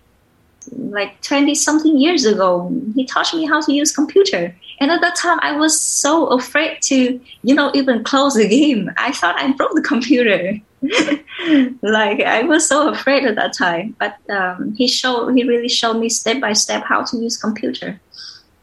like 0.72 1.22
20 1.22 1.54
something 1.56 1.98
years 1.98 2.26
ago, 2.26 2.72
he 2.96 3.06
taught 3.06 3.34
me 3.34 3.46
how 3.46 3.62
to 3.62 3.74
use 3.74 3.94
computer. 3.94 4.56
And 4.80 4.92
at 4.92 5.02
that 5.02 5.16
time, 5.16 5.40
I 5.42 5.54
was 5.54 5.80
so 5.80 6.28
afraid 6.28 6.82
to, 6.84 7.20
you 7.44 7.56
know, 7.56 7.72
even 7.74 8.04
close 8.04 8.36
the 8.36 8.48
game. 8.48 8.92
I 8.98 9.12
thought 9.12 9.40
I 9.40 9.52
broke 9.54 9.76
the 9.76 9.82
computer. 9.82 10.60
like 11.82 12.22
I 12.22 12.44
was 12.44 12.68
so 12.68 12.90
afraid 12.90 13.26
at 13.26 13.36
that 13.36 13.54
time. 13.54 13.96
But 14.00 14.18
um, 14.30 14.74
he 14.76 14.88
showed, 14.88 15.34
he 15.36 15.44
really 15.44 15.70
showed 15.70 15.98
me 15.98 16.10
step 16.10 16.42
by 16.42 16.54
step 16.54 16.84
how 16.84 17.04
to 17.04 17.18
use 17.18 17.38
computer. 17.38 18.00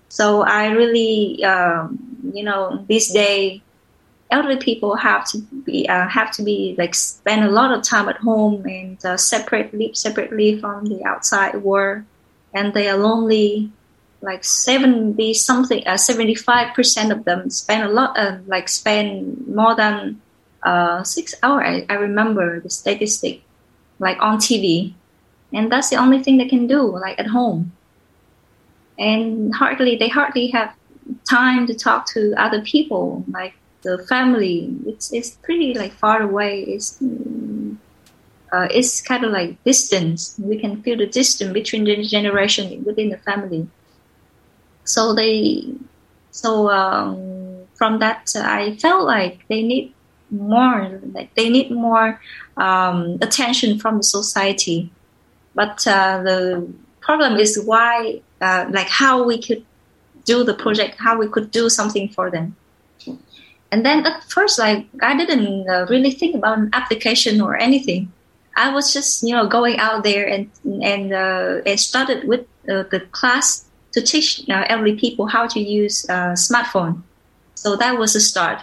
So 0.09 0.43
I 0.43 0.67
really, 0.73 1.43
um, 1.45 1.99
you 2.35 2.45
know, 2.45 2.85
this 2.89 3.11
day 3.11 3.63
elderly 4.33 4.57
people 4.57 4.97
have 4.97 5.25
to 5.29 5.39
be 5.39 5.89
uh, 5.89 6.09
have 6.09 6.33
to 6.33 6.43
be 6.43 6.75
like 6.79 6.95
spend 6.95 7.45
a 7.45 7.51
lot 7.51 7.73
of 7.73 7.83
time 7.83 8.09
at 8.09 8.17
home 8.17 8.65
and 8.67 8.99
uh, 9.05 9.17
separately 9.17 9.93
separately 9.95 10.59
from 10.59 10.87
the 10.87 11.05
outside 11.05 11.63
world, 11.63 12.03
and 12.55 12.75
they 12.75 12.89
are 12.89 12.97
lonely. 12.97 13.71
Like 14.23 14.45
seventy 14.45 15.35
something, 15.35 15.83
uh, 15.85 15.97
seventy 15.97 16.37
five 16.37 16.75
percent 16.75 17.11
of 17.11 17.25
them 17.25 17.51
spend 17.51 17.83
a 17.83 17.89
lot, 17.89 18.17
uh, 18.17 18.39
like 18.47 18.69
spend 18.69 19.49
more 19.49 19.75
than 19.75 20.23
uh, 20.63 21.03
six 21.03 21.35
hours. 21.43 21.67
I, 21.67 21.87
I 21.93 21.97
remember 21.99 22.61
the 22.61 22.71
statistic, 22.71 23.43
like 23.99 24.23
on 24.23 24.39
TV, 24.39 24.95
and 25.53 25.73
that's 25.73 25.91
the 25.91 25.97
only 25.97 26.23
thing 26.23 26.39
they 26.39 26.49
can 26.49 26.69
do, 26.69 26.83
like 26.83 27.19
at 27.19 27.27
home. 27.27 27.73
And 28.97 29.53
hardly 29.53 29.97
they 29.97 30.09
hardly 30.09 30.55
have 30.55 30.73
time 31.29 31.67
to 31.67 31.75
talk 31.75 32.07
to 32.15 32.33
other 32.39 32.63
people, 32.63 33.25
like 33.27 33.55
the 33.83 33.99
family. 34.09 34.75
It's 34.87 35.13
it's 35.13 35.31
pretty 35.31 35.75
like 35.75 35.93
far 35.93 36.23
away. 36.23 36.63
It's 36.63 37.01
uh, 38.53 38.69
it's 38.71 39.01
kind 39.01 39.25
of 39.25 39.33
like 39.33 39.63
distance. 39.65 40.35
We 40.39 40.59
can 40.59 40.83
feel 40.83 40.99
the 40.99 41.07
distance 41.07 41.53
between 41.53 41.85
the 41.85 42.03
generation 42.03 42.85
within 42.85 43.11
the 43.11 43.19
family. 43.19 43.69
So 44.85 45.15
they 45.15 45.65
so 46.31 46.71
um, 46.71 47.67
from 47.75 47.99
that 47.99 48.33
uh, 48.35 48.43
i 48.45 48.77
felt 48.77 49.05
like 49.05 49.47
they 49.49 49.63
need 49.63 49.93
more 50.31 51.01
like 51.13 51.35
they 51.35 51.49
need 51.51 51.71
more 51.71 52.21
um, 52.57 53.19
attention 53.21 53.79
from 53.79 53.99
the 53.99 54.03
society. 54.03 54.91
But 55.55 55.87
uh, 55.87 56.23
the 56.23 56.67
problem 57.01 57.37
is 57.37 57.61
why 57.63 58.23
uh, 58.41 58.67
like 58.71 58.89
how 58.89 59.25
we 59.25 59.43
could 59.43 59.65
do 60.25 60.43
the 60.45 60.55
project 60.55 60.97
how 60.99 61.19
we 61.19 61.29
could 61.29 61.51
do 61.51 61.69
something 61.69 62.09
for 62.09 62.31
them 62.31 62.57
and 63.73 63.87
then 63.87 64.05
at 64.05 64.23
first, 64.25 64.59
like 64.59 64.87
I 65.01 65.17
didn't 65.17 65.69
uh, 65.69 65.87
really 65.89 66.11
think 66.11 66.37
about 66.37 66.59
an 66.59 66.69
application 66.75 67.41
or 67.41 67.57
anything. 67.57 68.13
I 68.55 68.73
was 68.73 68.93
just 68.93 69.23
you 69.23 69.35
know 69.35 69.49
going 69.49 69.79
out 69.79 70.05
there 70.05 70.29
and 70.29 70.51
and 70.83 71.13
uh, 71.13 71.63
and 71.65 71.81
started 71.81 72.29
with 72.29 72.43
uh, 72.69 72.85
the 72.93 73.01
class 73.13 73.65
to 73.93 74.03
teach 74.03 74.47
uh, 74.51 74.65
elderly 74.69 74.97
people 74.97 75.27
how 75.27 75.47
to 75.49 75.59
use 75.59 76.07
uh, 76.11 76.37
smartphone. 76.37 77.03
So 77.55 77.75
that 77.77 77.99
was 77.99 78.13
the 78.13 78.21
start. 78.21 78.61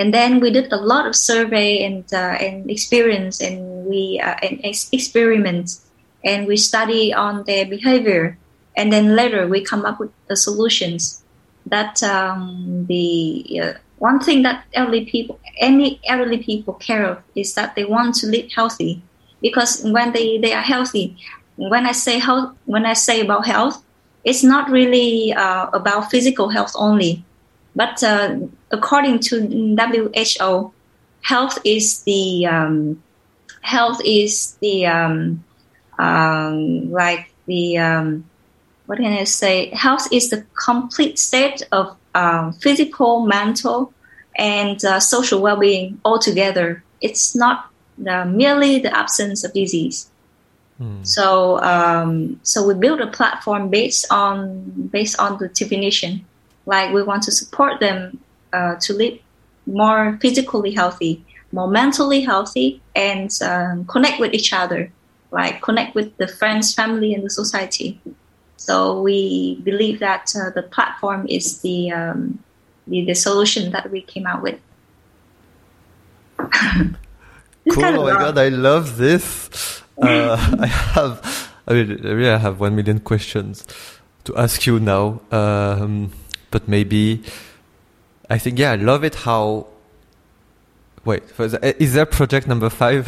And 0.00 0.12
then 0.12 0.40
we 0.40 0.50
did 0.50 0.72
a 0.72 0.82
lot 0.82 1.06
of 1.06 1.14
survey 1.14 1.84
and 1.84 2.02
uh, 2.12 2.34
and 2.42 2.68
experience 2.68 3.40
and 3.40 3.86
we 3.86 4.20
and 4.42 4.60
ex- 4.64 4.90
experiments 4.90 5.86
and 6.24 6.48
we 6.48 6.56
study 6.56 7.14
on 7.14 7.44
their 7.44 7.66
behavior. 7.66 8.36
And 8.76 8.92
then 8.92 9.14
later 9.14 9.46
we 9.46 9.62
come 9.62 9.84
up 9.86 10.00
with 10.00 10.10
the 10.26 10.34
solutions 10.34 11.22
that 11.66 12.02
um, 12.02 12.86
the 12.88 13.76
one 13.98 14.20
thing 14.20 14.42
that 14.42 14.64
elderly 14.74 15.04
people, 15.06 15.38
any 15.58 16.00
elderly 16.06 16.38
people 16.38 16.74
care 16.74 17.04
of 17.06 17.22
is 17.34 17.54
that 17.54 17.74
they 17.74 17.84
want 17.84 18.14
to 18.16 18.26
live 18.26 18.50
healthy. 18.52 19.02
Because 19.40 19.82
when 19.82 20.12
they, 20.12 20.38
they 20.38 20.52
are 20.52 20.62
healthy, 20.62 21.16
when 21.56 21.86
I 21.86 21.92
say 21.92 22.18
health, 22.18 22.56
when 22.64 22.86
I 22.86 22.94
say 22.94 23.20
about 23.20 23.46
health, 23.46 23.82
it's 24.24 24.42
not 24.42 24.70
really 24.70 25.32
uh, 25.32 25.68
about 25.72 26.10
physical 26.10 26.48
health 26.48 26.72
only, 26.76 27.24
but 27.76 28.02
uh, 28.02 28.36
according 28.70 29.18
to 29.20 29.76
WHO, 29.76 30.72
health 31.22 31.58
is 31.64 32.02
the 32.02 32.46
um, 32.46 33.02
health 33.60 34.00
is 34.04 34.56
the 34.60 34.86
um, 34.86 35.44
um, 35.98 36.90
like 36.90 37.32
the 37.46 37.78
um, 37.78 38.24
what 38.86 38.98
can 38.98 39.12
I 39.12 39.24
say? 39.24 39.70
Health 39.70 40.08
is 40.12 40.30
the 40.30 40.44
complete 40.62 41.18
state 41.18 41.62
of 41.72 41.96
um, 42.14 42.52
physical, 42.52 43.24
mental, 43.26 43.92
and 44.36 44.84
uh, 44.84 45.00
social 45.00 45.40
well-being 45.40 46.00
altogether. 46.04 46.82
It's 47.00 47.34
not 47.34 47.70
uh, 48.06 48.24
merely 48.24 48.78
the 48.80 48.94
absence 48.94 49.44
of 49.44 49.52
disease. 49.52 50.10
Mm. 50.80 51.06
So, 51.06 51.60
um, 51.62 52.40
so 52.42 52.66
we 52.66 52.74
build 52.74 53.00
a 53.00 53.06
platform 53.06 53.70
based 53.70 54.06
on 54.10 54.88
based 54.90 55.18
on 55.18 55.38
the 55.38 55.48
definition. 55.48 56.24
Like 56.66 56.92
we 56.92 57.02
want 57.02 57.22
to 57.24 57.32
support 57.32 57.80
them 57.80 58.18
uh, 58.52 58.76
to 58.76 58.92
live 58.92 59.18
more 59.66 60.18
physically 60.20 60.72
healthy, 60.72 61.24
more 61.52 61.68
mentally 61.68 62.22
healthy, 62.22 62.80
and 62.94 63.30
um, 63.42 63.84
connect 63.86 64.18
with 64.18 64.34
each 64.34 64.52
other. 64.52 64.90
Like 65.30 65.62
connect 65.62 65.94
with 65.94 66.16
the 66.16 66.26
friends, 66.26 66.74
family, 66.74 67.14
and 67.14 67.24
the 67.24 67.30
society. 67.30 68.00
So 68.64 69.02
we 69.02 69.60
believe 69.62 70.00
that 70.00 70.32
uh, 70.34 70.48
the 70.48 70.62
platform 70.62 71.26
is 71.28 71.60
the, 71.60 71.90
um, 71.92 72.38
the, 72.86 73.04
the 73.04 73.14
solution 73.14 73.72
that 73.72 73.90
we 73.90 74.00
came 74.00 74.26
out 74.26 74.40
with. 74.40 74.58
cool! 76.38 76.48
Kind 76.48 77.96
of 77.96 78.00
oh 78.00 78.04
my 78.04 78.18
god, 78.18 78.38
I 78.38 78.48
love 78.48 78.96
this. 78.96 79.82
Uh, 79.96 80.56
I 80.58 80.66
have, 80.66 81.52
I 81.68 81.72
mean, 81.74 82.02
really, 82.02 82.28
I 82.28 82.38
have 82.38 82.58
one 82.58 82.74
million 82.74 82.98
questions 82.98 83.64
to 84.24 84.36
ask 84.36 84.66
you 84.66 84.80
now. 84.80 85.20
Um, 85.30 86.10
but 86.50 86.66
maybe, 86.66 87.22
I 88.28 88.38
think, 88.38 88.58
yeah, 88.58 88.72
I 88.72 88.74
love 88.74 89.04
it 89.04 89.14
how. 89.14 89.68
Wait, 91.04 91.22
is 91.38 91.94
there 91.94 92.06
project 92.06 92.48
number 92.48 92.68
five 92.70 93.06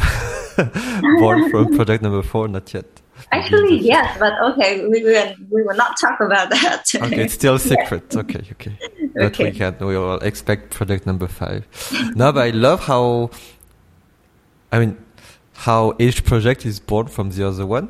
born 1.19 1.51
from 1.51 1.75
project 1.75 2.01
number 2.03 2.21
four? 2.23 2.47
Not 2.47 2.73
yet. 2.73 2.96
Actually, 3.31 3.77
yes, 3.79 4.17
but 4.19 4.33
okay, 4.41 4.87
we 4.87 5.03
will 5.03 5.33
we 5.51 5.61
will 5.61 5.75
not 5.75 5.99
talk 5.99 6.19
about 6.21 6.49
that. 6.55 6.83
okay, 6.95 7.23
it's 7.23 7.33
still 7.33 7.59
secret. 7.59 8.03
Yeah. 8.11 8.19
Okay, 8.21 8.41
okay. 8.51 8.77
But 9.13 9.23
okay. 9.33 9.43
we 9.45 9.51
can 9.51 9.75
we 9.79 9.97
will 9.97 10.19
expect 10.19 10.69
project 10.69 11.05
number 11.05 11.27
five. 11.27 11.65
no, 12.15 12.31
but 12.31 12.41
I 12.41 12.49
love 12.51 12.85
how 12.85 13.31
I 14.71 14.79
mean 14.79 14.97
how 15.53 15.95
each 15.99 16.23
project 16.23 16.65
is 16.65 16.79
born 16.79 17.07
from 17.07 17.31
the 17.31 17.47
other 17.47 17.65
one. 17.65 17.89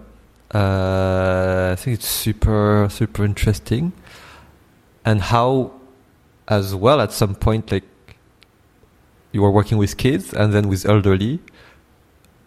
Uh, 0.54 1.70
I 1.74 1.76
think 1.76 1.96
it's 2.00 2.08
super 2.08 2.88
super 2.90 3.24
interesting, 3.24 3.92
and 5.06 5.22
how 5.22 5.74
as 6.48 6.74
well 6.74 7.02
at 7.02 7.12
some 7.12 7.36
point 7.36 7.72
like 7.72 7.84
you 9.34 9.42
were 9.42 9.52
working 9.52 9.78
with 9.78 9.98
kids 9.98 10.34
and 10.34 10.54
then 10.54 10.68
with 10.68 10.86
elderly 10.86 11.40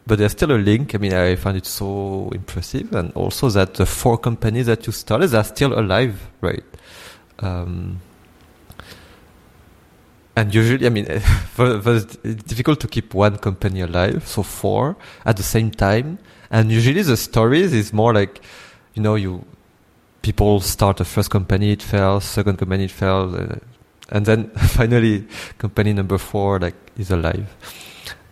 but 0.06 0.18
there's 0.18 0.32
still 0.32 0.52
a 0.52 0.58
link. 0.58 0.94
I 0.94 0.98
mean, 0.98 1.14
I 1.14 1.36
find 1.36 1.56
it 1.56 1.66
so 1.66 2.30
impressive, 2.34 2.92
and 2.92 3.12
also 3.12 3.48
that 3.50 3.74
the 3.74 3.86
four 3.86 4.18
companies 4.18 4.66
that 4.66 4.86
you 4.86 4.92
started 4.92 5.34
are 5.34 5.44
still 5.44 5.78
alive, 5.78 6.28
right? 6.40 6.64
Um, 7.40 8.00
and 10.36 10.54
usually, 10.54 10.86
I 10.86 10.90
mean, 10.90 11.06
it's 11.08 12.44
difficult 12.44 12.80
to 12.80 12.88
keep 12.88 13.14
one 13.14 13.38
company 13.38 13.82
alive, 13.82 14.26
so 14.26 14.42
four 14.42 14.96
at 15.24 15.36
the 15.36 15.42
same 15.42 15.70
time. 15.70 16.18
And 16.50 16.70
usually, 16.72 17.02
the 17.02 17.16
stories 17.16 17.72
is 17.72 17.92
more 17.92 18.12
like 18.14 18.40
you 18.94 19.02
know, 19.02 19.14
you 19.14 19.44
people 20.22 20.60
start 20.60 21.00
a 21.00 21.04
first 21.04 21.30
company, 21.30 21.72
it 21.72 21.82
fails, 21.82 22.24
second 22.24 22.58
company, 22.58 22.84
it 22.84 22.90
fails, 22.90 23.34
uh, 23.34 23.58
and 24.10 24.26
then 24.26 24.50
finally, 24.56 25.26
company 25.58 25.92
number 25.92 26.18
four 26.18 26.58
like 26.58 26.74
is 26.98 27.10
alive. 27.10 27.46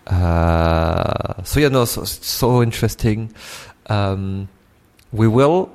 Uh, 0.09 1.42
so 1.44 1.61
yeah, 1.61 1.68
no, 1.68 1.85
so, 1.85 2.05
so 2.05 2.62
interesting. 2.62 3.33
Um, 3.87 4.49
we 5.12 5.29
will 5.29 5.71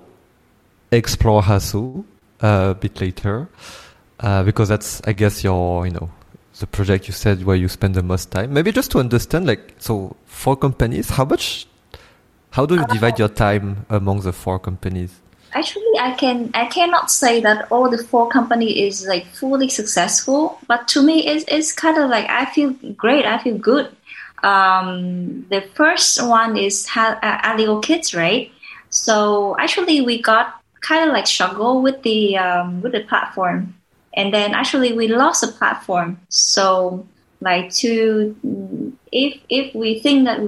explore 0.92 1.42
Hasu 1.42 2.04
uh, 2.42 2.70
a 2.72 2.76
bit 2.76 3.00
later 3.00 3.48
uh, 4.20 4.44
because 4.44 4.70
that's, 4.70 5.02
I 5.06 5.14
guess, 5.14 5.44
your, 5.44 5.86
you 5.86 5.94
know, 5.94 6.10
the 6.60 6.68
project 6.68 7.08
you 7.08 7.14
said 7.14 7.44
where 7.44 7.56
you 7.56 7.68
spend 7.68 7.96
the 7.96 8.04
most 8.04 8.32
time. 8.32 8.54
Maybe 8.54 8.72
just 8.72 8.92
to 8.92 9.00
understand, 9.00 9.46
like, 9.46 9.76
so 9.80 10.16
four 10.26 10.56
companies, 10.56 11.10
how 11.10 11.26
much, 11.26 11.68
how 12.52 12.66
do 12.66 12.76
you 12.76 12.86
divide 12.88 13.20
your 13.20 13.30
time 13.30 13.86
among 13.90 14.22
the 14.22 14.34
four 14.34 14.60
companies? 14.60 15.20
Actually, 15.56 16.00
I 16.00 16.12
can 16.14 16.50
I 16.56 16.66
cannot 16.66 17.12
say 17.12 17.40
that 17.42 17.72
all 17.72 17.88
the 17.88 18.00
four 18.00 18.28
company 18.28 18.88
is 18.88 19.06
like 19.06 19.28
fully 19.28 19.70
successful, 19.70 20.58
but 20.68 20.88
to 20.90 21.04
me, 21.04 21.28
it's 21.28 21.46
it's 21.48 21.72
kind 21.72 21.96
of 22.00 22.10
like 22.10 22.28
I 22.28 22.46
feel 22.46 22.72
great. 22.98 23.26
I 23.26 23.38
feel 23.38 23.60
good. 23.60 23.96
Um, 24.44 25.46
the 25.50 25.62
first 25.74 26.22
one 26.22 26.58
is 26.58 26.88
ha- 26.88 27.20
uh, 27.22 27.42
Aligo 27.42 27.82
Kids, 27.82 28.14
right? 28.14 28.52
So 28.90 29.56
actually, 29.60 30.02
we 30.02 30.22
got 30.22 30.62
kind 30.82 31.08
of 31.10 31.14
like 31.14 31.28
struggle 31.28 31.82
with 31.82 32.04
the 32.04 32.38
um, 32.38 32.82
with 32.82 32.92
the 32.92 33.02
platform, 33.02 33.74
and 34.14 34.34
then 34.34 34.54
actually 34.54 34.94
we 34.94 35.08
lost 35.08 35.42
the 35.42 35.48
platform. 35.48 36.20
So 36.30 37.08
like 37.42 37.74
to 37.76 38.36
if 39.12 39.42
if 39.50 39.74
we 39.74 40.00
think 40.00 40.26
that 40.26 40.40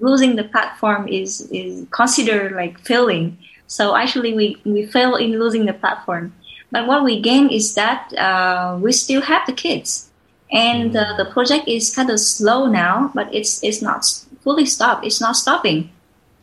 losing 0.00 0.36
the 0.36 0.44
platform 0.44 1.08
is 1.08 1.48
is 1.50 1.86
considered 1.90 2.52
like 2.52 2.78
failing 2.80 3.38
so 3.68 3.94
actually, 3.94 4.32
we, 4.32 4.56
we 4.64 4.86
fail 4.86 5.14
in 5.14 5.38
losing 5.38 5.66
the 5.66 5.74
platform. 5.74 6.34
But 6.72 6.86
what 6.86 7.04
we 7.04 7.20
gain 7.20 7.50
is 7.50 7.74
that 7.74 8.12
uh, 8.14 8.78
we 8.80 8.92
still 8.92 9.20
have 9.20 9.46
the 9.46 9.52
kids, 9.52 10.07
and 10.50 10.96
uh, 10.96 11.14
the 11.16 11.26
project 11.26 11.68
is 11.68 11.94
kind 11.94 12.10
of 12.10 12.20
slow 12.20 12.66
now, 12.66 13.10
but 13.14 13.34
it's 13.34 13.62
it's 13.62 13.82
not 13.82 14.04
fully 14.40 14.66
stopped. 14.66 15.04
It's 15.04 15.20
not 15.20 15.36
stopping. 15.36 15.90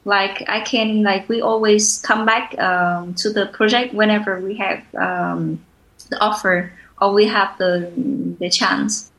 Like 0.05 0.43
I 0.47 0.61
can 0.61 1.03
like 1.03 1.27
we 1.27 1.41
always 1.41 2.01
come 2.01 2.25
back 2.25 2.57
um, 2.59 3.15
to 3.15 3.31
the 3.31 3.47
project 3.47 3.93
whenever 3.93 4.39
we 4.39 4.55
have 4.57 4.83
um, 4.95 5.65
the 6.09 6.19
offer 6.19 6.71
or 7.01 7.13
we 7.13 7.25
have 7.25 7.57
the 7.57 7.91
the 8.39 8.49
chance. 8.49 9.11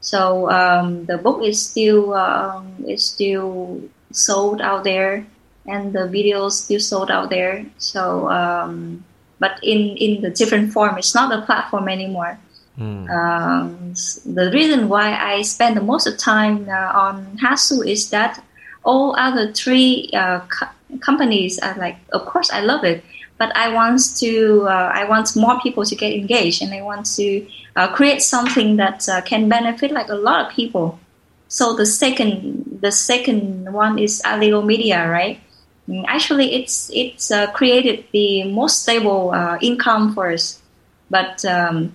So 0.00 0.50
um, 0.50 1.06
the 1.06 1.18
book 1.18 1.42
is 1.44 1.62
still 1.62 2.14
um, 2.14 2.84
is 2.88 3.04
still 3.06 3.82
sold 4.10 4.60
out 4.60 4.82
there 4.84 5.24
and 5.66 5.92
the 5.92 6.10
videos 6.10 6.52
still 6.52 6.80
sold 6.80 7.10
out 7.10 7.30
there. 7.30 7.64
So, 7.78 8.28
um, 8.28 9.04
but 9.38 9.58
in 9.62 9.96
in 9.96 10.22
the 10.22 10.30
different 10.30 10.72
form, 10.72 10.98
it's 10.98 11.14
not 11.14 11.32
a 11.32 11.42
platform 11.42 11.88
anymore. 11.88 12.38
Mm. 12.78 13.08
Um, 13.10 13.92
the 14.24 14.50
reason 14.50 14.88
why 14.88 15.14
I 15.14 15.42
spend 15.42 15.76
the 15.76 15.82
most 15.82 16.06
of 16.06 16.16
time 16.16 16.68
uh, 16.68 16.72
on 16.72 17.38
Hasu 17.42 17.86
is 17.86 18.10
that 18.10 18.42
all 18.82 19.14
other 19.18 19.52
three 19.52 20.10
uh, 20.14 20.40
co- 20.40 20.68
companies 21.00 21.58
are 21.58 21.76
like, 21.76 21.96
of 22.12 22.24
course, 22.24 22.50
I 22.50 22.60
love 22.60 22.84
it, 22.84 23.04
but 23.38 23.54
I 23.54 23.72
want 23.74 24.00
to, 24.18 24.66
uh, 24.66 24.90
I 24.94 25.04
want 25.04 25.36
more 25.36 25.60
people 25.60 25.84
to 25.84 25.94
get 25.94 26.12
engaged, 26.14 26.62
and 26.62 26.72
I 26.72 26.82
want 26.82 27.06
to 27.16 27.46
uh, 27.76 27.88
create 27.94 28.22
something 28.22 28.76
that 28.76 29.06
uh, 29.08 29.20
can 29.20 29.48
benefit 29.48 29.92
like 29.92 30.08
a 30.08 30.14
lot 30.14 30.46
of 30.46 30.52
people. 30.52 30.98
So 31.48 31.74
the 31.76 31.84
second, 31.84 32.78
the 32.80 32.90
second 32.90 33.70
one 33.72 33.98
is 33.98 34.22
Aligo 34.24 34.64
Media, 34.64 35.06
right? 35.08 35.38
Mm, 35.86 36.04
actually, 36.08 36.54
it's 36.54 36.90
it's 36.94 37.30
uh, 37.30 37.50
created 37.52 38.06
the 38.12 38.44
most 38.44 38.82
stable 38.82 39.34
income 39.60 40.14
for 40.14 40.32
us. 40.32 40.60
But 41.10 41.44
um, 41.44 41.92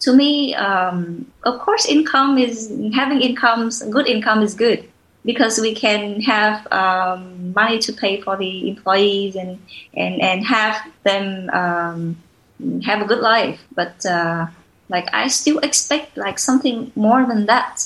to 0.00 0.14
me, 0.14 0.54
um, 0.54 1.30
of 1.44 1.60
course, 1.60 1.86
income 1.86 2.38
is 2.38 2.72
having 2.94 3.20
incomes. 3.20 3.82
Good 3.82 4.06
income 4.06 4.42
is 4.42 4.54
good 4.54 4.88
because 5.24 5.60
we 5.60 5.74
can 5.74 6.20
have 6.22 6.66
um, 6.72 7.52
money 7.52 7.78
to 7.80 7.92
pay 7.92 8.20
for 8.20 8.36
the 8.36 8.68
employees 8.68 9.36
and 9.36 9.58
and 9.94 10.20
and 10.20 10.44
have 10.44 10.76
them 11.04 11.50
um, 11.50 12.16
have 12.82 13.02
a 13.02 13.04
good 13.04 13.20
life. 13.20 13.60
But 13.74 14.04
uh, 14.06 14.46
like 14.88 15.08
I 15.12 15.28
still 15.28 15.58
expect 15.58 16.16
like 16.16 16.38
something 16.38 16.92
more 16.96 17.26
than 17.26 17.46
that. 17.46 17.84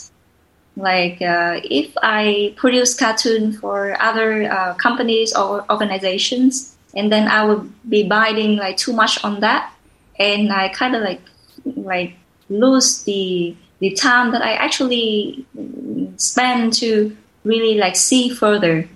Like 0.77 1.21
uh, 1.21 1.61
if 1.65 1.93
I 2.03 2.55
produce 2.57 2.95
cartoon 2.95 3.53
for 3.53 4.01
other 4.01 4.51
uh, 4.51 4.75
companies 4.75 5.35
or 5.35 5.65
organizations, 5.71 6.77
and 6.95 7.11
then 7.11 7.27
I 7.27 7.45
would 7.45 7.73
be 7.89 8.07
biting 8.07 8.57
like 8.57 8.77
too 8.77 8.93
much 8.93 9.23
on 9.25 9.41
that, 9.41 9.73
and 10.19 10.53
I 10.53 10.69
kind 10.69 10.95
of 10.95 11.03
like 11.03 11.21
like 11.65 12.15
lose 12.49 13.03
the 13.05 13.57
the 13.81 13.91
time 13.93 14.33
that 14.33 14.43
I 14.43 14.53
actually 14.53 15.47
spend 16.17 16.73
to 16.75 17.17
really 17.45 17.77
like 17.77 17.97
see 17.97 18.31
further. 18.31 18.89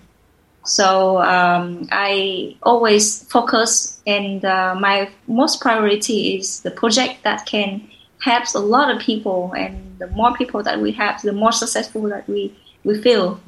So 0.64 1.22
um, 1.22 1.88
I 1.90 2.56
always 2.62 3.24
focus, 3.24 4.00
and 4.06 4.44
uh, 4.44 4.74
my 4.78 5.10
most 5.26 5.60
priority 5.60 6.36
is 6.36 6.60
the 6.60 6.70
project 6.70 7.24
that 7.24 7.46
can 7.46 7.88
helps 8.20 8.54
a 8.54 8.60
lot 8.60 8.94
of 8.94 9.00
people, 9.00 9.52
and 9.56 9.98
the 9.98 10.08
more 10.08 10.34
people 10.34 10.62
that 10.62 10.80
we 10.80 10.92
have, 10.92 11.22
the 11.22 11.32
more 11.32 11.52
successful 11.52 12.02
that 12.02 12.28
we 12.28 12.54
we 12.84 13.00
feel. 13.00 13.40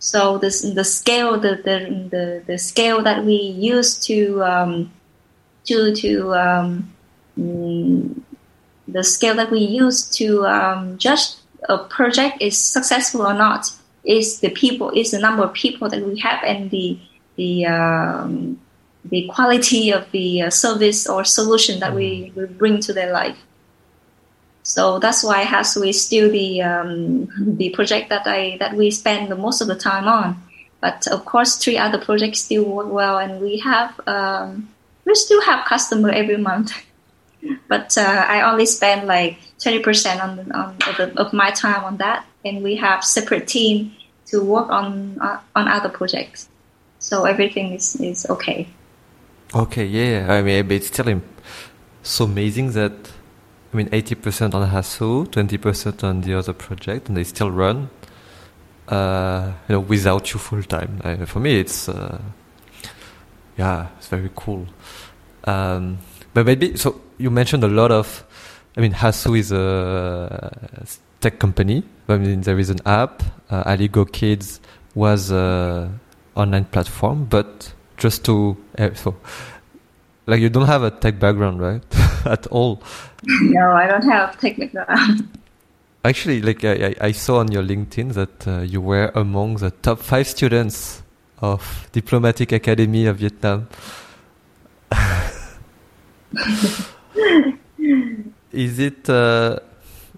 So 0.00 0.38
this 0.38 0.62
the 0.62 0.84
scale 0.84 1.38
the 1.38 1.56
the 1.56 2.08
the, 2.10 2.42
the 2.46 2.58
scale 2.58 3.02
that 3.02 3.24
we 3.24 3.34
use 3.34 3.98
to 4.06 4.42
um, 4.42 4.92
to 5.66 5.94
to 5.94 6.34
um, 6.34 6.92
mm, 7.38 8.20
the 8.92 9.04
scale 9.04 9.34
that 9.34 9.50
we 9.50 9.60
use 9.60 10.08
to 10.08 10.46
um, 10.46 10.98
judge 10.98 11.34
a 11.68 11.78
project 11.78 12.40
is 12.40 12.58
successful 12.58 13.26
or 13.26 13.34
not 13.34 13.70
is 14.04 14.40
the 14.40 14.50
people 14.50 14.90
is 14.90 15.10
the 15.10 15.18
number 15.18 15.42
of 15.42 15.52
people 15.52 15.88
that 15.88 16.02
we 16.02 16.18
have 16.18 16.42
and 16.42 16.70
the 16.70 16.98
the 17.36 17.66
um, 17.66 18.58
the 19.04 19.28
quality 19.32 19.90
of 19.90 20.10
the 20.12 20.42
uh, 20.42 20.50
service 20.50 21.06
or 21.08 21.24
solution 21.24 21.80
that 21.80 21.94
we, 21.94 22.32
we 22.34 22.44
bring 22.44 22.80
to 22.80 22.92
their 22.92 23.12
life. 23.12 23.38
So 24.62 24.98
that's 24.98 25.24
why 25.24 25.44
Hasu 25.44 25.88
is 25.88 26.04
still 26.04 26.30
the 26.30 26.62
um, 26.62 27.28
the 27.56 27.70
project 27.70 28.10
that 28.10 28.26
I 28.26 28.56
that 28.58 28.74
we 28.74 28.90
spend 28.90 29.30
the 29.30 29.36
most 29.36 29.60
of 29.60 29.68
the 29.68 29.74
time 29.74 30.06
on. 30.06 30.42
But 30.80 31.06
of 31.08 31.24
course, 31.24 31.56
three 31.56 31.78
other 31.78 31.98
projects 31.98 32.40
still 32.42 32.64
work 32.64 32.88
well, 32.90 33.18
and 33.18 33.40
we 33.40 33.58
have 33.58 33.98
um, 34.06 34.68
we 35.04 35.14
still 35.14 35.40
have 35.42 35.64
customer 35.64 36.10
every 36.10 36.36
month. 36.36 36.72
but 37.68 37.96
uh, 37.96 38.24
I 38.28 38.50
only 38.50 38.66
spend 38.66 39.06
like 39.06 39.38
twenty 39.58 39.80
percent 39.80 40.20
on 40.20 40.52
on 40.52 40.76
of, 40.88 41.16
of, 41.16 41.32
my 41.32 41.50
time 41.50 41.84
on 41.84 41.96
that, 41.98 42.24
and 42.44 42.62
we 42.62 42.76
have 42.76 43.04
separate 43.04 43.46
team 43.48 43.92
to 44.26 44.42
work 44.42 44.68
on 44.70 45.18
uh, 45.20 45.40
on 45.54 45.68
other 45.68 45.88
projects. 45.88 46.48
So 46.98 47.24
everything 47.24 47.72
is 47.72 47.96
is 47.96 48.26
okay. 48.28 48.68
Okay, 49.54 49.86
yeah. 49.86 50.26
I 50.32 50.42
mean, 50.42 50.70
it's 50.70 50.86
still 50.88 51.20
so 52.02 52.24
amazing 52.24 52.72
that 52.72 52.92
I 53.72 53.76
mean, 53.76 53.88
80% 53.88 54.54
on 54.54 54.68
Hasu, 54.68 55.26
20% 55.28 56.02
on 56.02 56.22
the 56.22 56.34
other 56.34 56.52
project, 56.52 57.08
and 57.08 57.16
they 57.16 57.22
still 57.22 57.52
run, 57.52 57.88
uh, 58.88 59.52
you 59.68 59.74
know, 59.74 59.80
without 59.80 60.32
you 60.32 60.40
full 60.40 60.62
time. 60.64 61.00
Uh, 61.04 61.24
for 61.24 61.38
me, 61.38 61.60
it's, 61.60 61.88
uh, 61.88 62.20
yeah, 63.56 63.88
it's 63.96 64.08
very 64.08 64.30
cool. 64.34 64.66
Um, 65.44 65.98
but 66.34 66.46
maybe, 66.46 66.76
so 66.76 67.00
you 67.20 67.30
mentioned 67.30 67.62
a 67.62 67.68
lot 67.68 67.92
of, 67.92 68.24
I 68.76 68.80
mean, 68.80 68.92
Hasu 68.92 69.38
is 69.38 69.52
a 69.52 70.50
tech 71.20 71.38
company. 71.38 71.84
I 72.08 72.16
mean, 72.16 72.40
there 72.40 72.58
is 72.58 72.70
an 72.70 72.78
app. 72.86 73.22
Uh, 73.50 73.62
Aligo 73.64 74.10
Kids 74.10 74.60
was 74.94 75.30
an 75.30 76.00
online 76.34 76.64
platform, 76.64 77.26
but 77.26 77.72
just 77.98 78.24
to, 78.24 78.56
uh, 78.78 78.94
so, 78.94 79.14
like, 80.26 80.40
you 80.40 80.48
don't 80.48 80.66
have 80.66 80.82
a 80.82 80.90
tech 80.90 81.18
background, 81.18 81.60
right? 81.60 81.82
At 82.24 82.46
all. 82.46 82.82
No, 83.24 83.72
I 83.72 83.86
don't 83.86 84.08
have 84.08 84.40
tech 84.40 84.56
background. 84.56 85.28
Actually, 86.04 86.40
like 86.40 86.64
I, 86.64 86.94
I 86.98 87.12
saw 87.12 87.40
on 87.40 87.52
your 87.52 87.62
LinkedIn 87.62 88.14
that 88.14 88.48
uh, 88.48 88.60
you 88.62 88.80
were 88.80 89.12
among 89.14 89.56
the 89.56 89.70
top 89.70 89.98
five 89.98 90.26
students 90.26 91.02
of 91.42 91.90
Diplomatic 91.92 92.52
Academy 92.52 93.04
of 93.04 93.18
Vietnam. 93.18 93.68
Is 98.52 98.78
it 98.78 99.08
uh, 99.08 99.58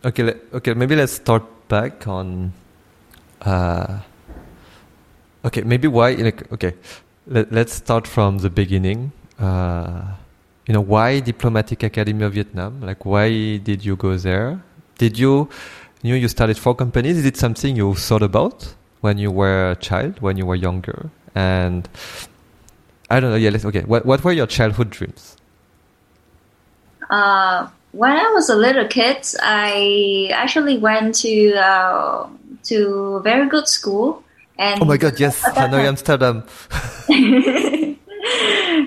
okay? 0.04 0.34
Okay, 0.52 0.74
maybe 0.74 0.96
let's 0.96 1.12
start 1.12 1.44
back 1.68 2.06
on. 2.08 2.52
Uh, 3.40 4.00
okay, 5.44 5.62
maybe 5.62 5.88
why? 5.88 6.12
Like, 6.12 6.50
okay, 6.52 6.74
let, 7.26 7.52
let's 7.52 7.72
start 7.72 8.06
from 8.06 8.38
the 8.38 8.50
beginning. 8.50 9.12
Uh, 9.38 10.14
you 10.66 10.74
know, 10.74 10.80
why 10.80 11.20
Diplomatic 11.20 11.82
Academy 11.82 12.24
of 12.24 12.34
Vietnam? 12.34 12.80
Like, 12.80 13.04
why 13.04 13.56
did 13.58 13.84
you 13.84 13.96
go 13.96 14.16
there? 14.16 14.62
Did 14.98 15.18
you, 15.18 15.48
know, 16.04 16.14
you 16.14 16.28
started 16.28 16.56
four 16.56 16.74
companies. 16.74 17.18
Is 17.18 17.26
it 17.26 17.36
something 17.36 17.76
you 17.76 17.94
thought 17.94 18.22
about 18.22 18.74
when 19.00 19.18
you 19.18 19.30
were 19.30 19.72
a 19.72 19.76
child, 19.76 20.20
when 20.20 20.36
you 20.36 20.46
were 20.46 20.54
younger? 20.54 21.10
And 21.34 21.88
I 23.10 23.20
don't 23.20 23.30
know. 23.30 23.36
Yeah, 23.36 23.50
let's, 23.50 23.64
okay. 23.64 23.82
What 23.82 24.06
what 24.06 24.22
were 24.24 24.32
your 24.32 24.46
childhood 24.46 24.90
dreams? 24.90 25.36
Uh, 27.12 27.68
when 27.92 28.12
I 28.12 28.30
was 28.32 28.48
a 28.48 28.56
little 28.56 28.88
kid, 28.88 29.20
I 29.42 30.30
actually 30.32 30.78
went 30.78 31.14
to 31.16 31.52
uh, 31.54 32.26
to 32.64 32.76
a 33.16 33.22
very 33.22 33.48
good 33.48 33.68
school. 33.68 34.24
And 34.58 34.80
oh 34.80 34.86
my 34.86 34.96
god, 34.96 35.20
yes, 35.20 35.42
Hanoi, 35.42 35.84
Amsterdam. 35.84 36.42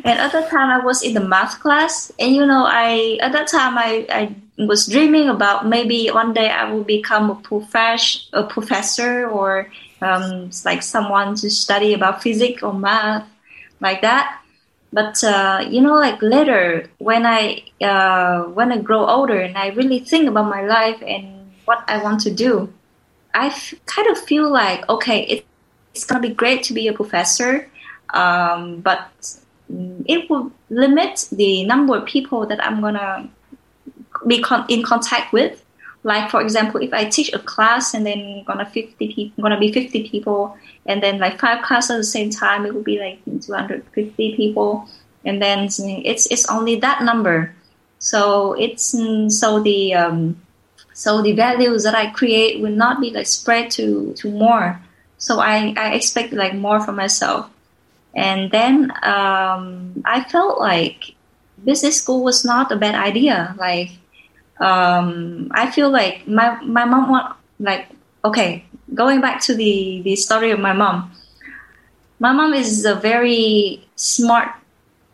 and 0.04 0.20
at 0.20 0.32
that 0.32 0.50
time, 0.50 0.70
I 0.72 0.84
was 0.84 1.04
in 1.04 1.14
the 1.14 1.22
math 1.22 1.60
class, 1.60 2.12
and 2.18 2.36
you 2.36 2.46
know, 2.48 2.66
I 2.66 3.20
at 3.22 3.32
that 3.34 3.48
time 3.48 3.78
I, 3.78 4.08
I 4.10 4.36
was 4.58 4.88
dreaming 4.88 5.30
about 5.30 5.68
maybe 5.68 6.10
one 6.10 6.34
day 6.34 6.50
I 6.50 6.72
will 6.72 6.84
become 6.84 7.30
a 7.30 7.36
professor, 7.36 8.20
a 8.34 8.44
professor, 8.44 9.30
or 9.30 9.70
um, 10.02 10.50
like 10.66 10.82
someone 10.82 11.36
to 11.36 11.50
study 11.52 11.94
about 11.94 12.24
physics 12.24 12.64
or 12.64 12.74
math, 12.74 13.30
like 13.80 14.02
that. 14.02 14.42
But 14.96 15.22
uh, 15.26 15.68
you 15.70 15.82
know, 15.82 15.96
like 15.96 16.22
later 16.22 16.90
when 17.00 17.26
I 17.26 17.66
uh, 17.82 18.44
when 18.56 18.72
I 18.72 18.78
grow 18.78 19.06
older 19.06 19.38
and 19.38 19.58
I 19.58 19.68
really 19.76 20.00
think 20.00 20.30
about 20.30 20.48
my 20.48 20.64
life 20.64 21.04
and 21.06 21.52
what 21.66 21.84
I 21.90 22.02
want 22.02 22.22
to 22.22 22.32
do, 22.32 22.72
I 23.34 23.54
kind 23.88 24.08
of 24.08 24.18
feel 24.18 24.50
like 24.50 24.88
okay, 24.88 25.20
it, 25.24 25.46
it's 25.94 26.06
gonna 26.06 26.22
be 26.22 26.34
great 26.34 26.64
to 26.72 26.74
be 26.74 26.88
a 26.88 26.94
professor, 26.94 27.70
um, 28.14 28.80
but 28.80 29.12
it 30.08 30.30
will 30.30 30.54
limit 30.70 31.28
the 31.30 31.66
number 31.66 31.98
of 31.98 32.06
people 32.06 32.46
that 32.46 32.64
I'm 32.64 32.80
gonna 32.80 33.28
be 34.26 34.40
con- 34.40 34.66
in 34.70 34.82
contact 34.82 35.34
with. 35.34 35.65
Like 36.06 36.30
for 36.30 36.40
example, 36.40 36.80
if 36.86 36.94
I 36.94 37.10
teach 37.10 37.34
a 37.34 37.40
class 37.40 37.96
and 37.96 38.06
then 38.06 38.44
gonna 38.46 38.70
fifty 38.70 39.12
people, 39.12 39.42
gonna 39.42 39.58
be 39.58 39.74
fifty 39.74 40.08
people, 40.08 40.56
and 40.86 41.02
then 41.02 41.18
like 41.18 41.40
five 41.42 41.66
classes 41.66 41.90
at 41.90 41.98
the 41.98 42.04
same 42.04 42.30
time, 42.30 42.64
it 42.64 42.76
will 42.76 42.86
be 42.86 43.02
like 43.02 43.18
two 43.26 43.54
hundred 43.54 43.84
fifty 43.90 44.38
people, 44.38 44.88
and 45.26 45.42
then 45.42 45.66
it's 46.06 46.30
it's 46.30 46.46
only 46.48 46.78
that 46.86 47.02
number. 47.02 47.56
So 47.98 48.54
it's 48.54 48.94
so 49.34 49.60
the 49.66 49.96
um, 49.96 50.38
so 50.94 51.24
the 51.24 51.34
values 51.34 51.82
that 51.90 51.96
I 51.96 52.14
create 52.14 52.62
will 52.62 52.78
not 52.78 53.02
be 53.02 53.10
like 53.10 53.26
spread 53.26 53.72
to 53.82 54.14
to 54.22 54.30
more. 54.30 54.80
So 55.18 55.40
I 55.40 55.74
I 55.74 55.98
expect 55.98 56.34
like 56.34 56.54
more 56.54 56.86
for 56.86 56.94
myself, 56.94 57.50
and 58.14 58.52
then 58.52 58.94
um, 59.02 60.04
I 60.06 60.22
felt 60.30 60.62
like 60.62 61.16
business 61.66 61.98
school 61.98 62.22
was 62.22 62.46
not 62.46 62.72
a 62.72 62.78
bad 62.78 62.94
idea. 62.94 63.56
Like 63.58 63.90
um, 64.60 65.52
I 65.54 65.72
feel 65.72 65.90
like 65.90 66.28
my 66.28 66.62
my 66.64 66.86
mom 66.86 67.10
want 67.10 67.36
like 67.60 67.88
okay 68.24 68.66
going 68.94 69.22
back 69.22 69.42
to 69.42 69.56
the 69.56 70.02
the 70.04 70.16
story 70.16 70.52
of 70.52 70.60
my 70.60 70.74
mom. 70.74 71.12
My 72.20 72.32
mom 72.32 72.54
is 72.54 72.86
a 72.86 72.96
very 72.96 73.86
smart 73.96 74.50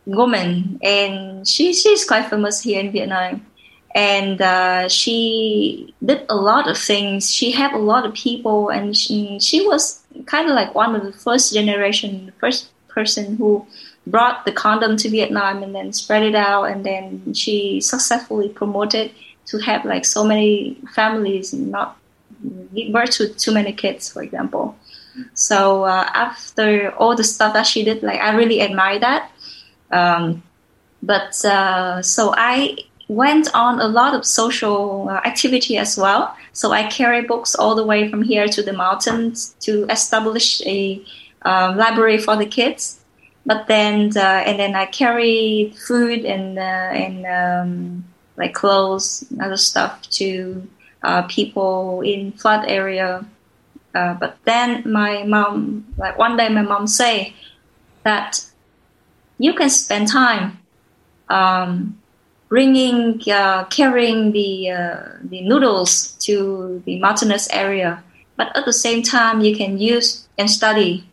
woman, 0.06 0.80
and 0.84 1.48
she 1.48 1.74
she's 1.74 2.06
quite 2.06 2.30
famous 2.30 2.62
here 2.62 2.80
in 2.80 2.92
Vietnam. 2.92 3.46
And 3.94 4.42
uh, 4.42 4.88
she 4.88 5.94
did 6.06 6.26
a 6.30 6.36
lot 6.36 6.70
of 6.70 6.78
things. 6.78 7.30
She 7.30 7.52
helped 7.52 7.76
a 7.76 7.80
lot 7.80 8.06
of 8.06 8.14
people, 8.14 8.70
and 8.70 8.96
she, 8.96 9.38
she 9.42 9.68
was 9.68 10.02
kind 10.28 10.48
of 10.48 10.56
like 10.56 10.74
one 10.74 10.96
of 10.96 11.04
the 11.04 11.12
first 11.12 11.54
generation, 11.54 12.32
first 12.40 12.70
person 12.88 13.36
who 13.36 13.68
brought 14.08 14.46
the 14.46 14.52
condom 14.54 14.96
to 14.96 15.10
Vietnam 15.10 15.62
and 15.62 15.76
then 15.76 15.92
spread 15.92 16.24
it 16.24 16.36
out, 16.36 16.66
and 16.66 16.86
then 16.86 17.34
she 17.34 17.82
successfully 17.82 18.48
promoted 18.48 19.12
to 19.48 19.58
have 19.60 19.86
like 19.86 20.06
so 20.06 20.24
many 20.24 20.78
families 20.94 21.54
and 21.54 21.72
not 21.72 21.98
give 22.74 22.92
birth 22.92 23.12
to 23.12 23.30
too 23.30 23.54
many 23.54 23.74
kids, 23.74 24.12
for 24.12 24.24
example. 24.24 24.76
So 25.34 25.84
uh, 25.84 26.10
after 26.14 26.92
all 26.92 27.16
the 27.16 27.24
stuff 27.24 27.54
that 27.54 27.68
she 27.68 27.84
did, 27.84 28.02
like 28.04 28.20
I 28.20 28.36
really 28.36 28.62
admire 28.62 29.00
that. 29.00 29.32
Um, 29.92 30.44
but 31.04 31.44
uh, 31.44 32.02
so 32.02 32.34
I 32.36 32.78
went 33.08 33.54
on 33.54 33.82
a 33.82 33.88
lot 33.88 34.16
of 34.16 34.26
social 34.26 35.10
uh, 35.10 35.16
activity 35.26 35.78
as 35.78 35.98
well. 35.98 36.36
So 36.54 36.72
I 36.72 36.84
carry 36.90 37.24
books 37.24 37.56
all 37.56 37.76
the 37.76 37.84
way 37.84 38.10
from 38.10 38.22
here 38.22 38.48
to 38.48 38.64
the 38.64 38.74
mountains 38.74 39.56
to 39.62 39.86
establish 39.90 40.62
a 40.66 41.04
uh, 41.44 41.74
library 41.76 42.18
for 42.18 42.36
the 42.38 42.46
kids. 42.46 43.00
But 43.46 43.68
then, 43.68 44.12
uh, 44.16 44.44
and 44.46 44.60
then 44.60 44.76
I 44.76 44.86
carry 44.86 45.74
food 45.88 46.26
and 46.26 46.60
uh, 46.60 46.62
and 46.62 47.26
um, 47.26 48.06
like 48.38 48.54
clothes, 48.54 49.26
other 49.42 49.58
stuff 49.58 50.02
to 50.10 50.68
uh, 51.04 51.24
people 51.24 52.02
in 52.02 52.32
flood 52.32 52.66
area. 52.68 53.26
Uh, 53.94 54.14
but 54.14 54.38
then 54.46 54.84
my 54.90 55.24
mom, 55.24 55.86
like 55.98 56.18
one 56.18 56.38
day, 56.38 56.50
my 56.50 56.62
mom 56.62 56.88
say 56.88 57.34
that 58.04 58.46
you 59.38 59.54
can 59.54 59.70
spend 59.70 60.08
time 60.08 60.58
um, 61.30 62.00
bringing, 62.48 63.22
uh, 63.32 63.66
carrying 63.66 64.32
the 64.32 64.70
uh, 64.70 65.04
the 65.24 65.42
noodles 65.42 66.14
to 66.20 66.82
the 66.86 67.00
mountainous 67.00 67.50
area, 67.52 68.04
but 68.38 68.56
at 68.56 68.66
the 68.66 68.74
same 68.74 69.02
time 69.04 69.42
you 69.42 69.56
can 69.56 69.78
use 69.78 70.28
and 70.38 70.50
study 70.50 71.04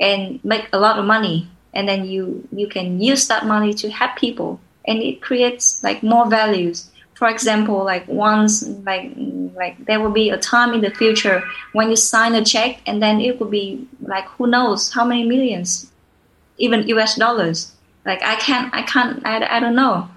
and 0.00 0.42
make 0.44 0.68
a 0.72 0.78
lot 0.78 0.98
of 0.98 1.04
money, 1.04 1.48
and 1.72 1.88
then 1.88 2.04
you 2.04 2.46
you 2.52 2.66
can 2.66 3.00
use 3.00 3.28
that 3.28 3.46
money 3.46 3.72
to 3.72 3.88
help 3.90 4.16
people, 4.16 4.60
and 4.86 5.02
it 5.02 5.20
creates 5.20 5.82
like 5.82 6.02
more 6.02 6.28
values 6.28 6.90
for 7.16 7.28
example, 7.28 7.82
like 7.82 8.06
once, 8.06 8.62
like 8.84 9.10
like 9.56 9.82
there 9.86 10.00
will 10.00 10.12
be 10.12 10.28
a 10.28 10.36
time 10.36 10.74
in 10.74 10.82
the 10.82 10.90
future 10.90 11.42
when 11.72 11.88
you 11.88 11.96
sign 11.96 12.34
a 12.34 12.44
check, 12.44 12.80
and 12.86 13.02
then 13.02 13.22
it 13.22 13.40
will 13.40 13.48
be 13.48 13.88
like 14.02 14.26
who 14.36 14.46
knows 14.46 14.92
how 14.92 15.02
many 15.02 15.24
millions, 15.24 15.90
even 16.58 16.86
U.S. 16.88 17.16
dollars. 17.16 17.72
Like 18.04 18.22
I 18.22 18.36
can't, 18.36 18.72
I 18.74 18.82
can't, 18.82 19.26
I, 19.26 19.56
I 19.56 19.60
don't 19.60 19.74
know. 19.74 20.10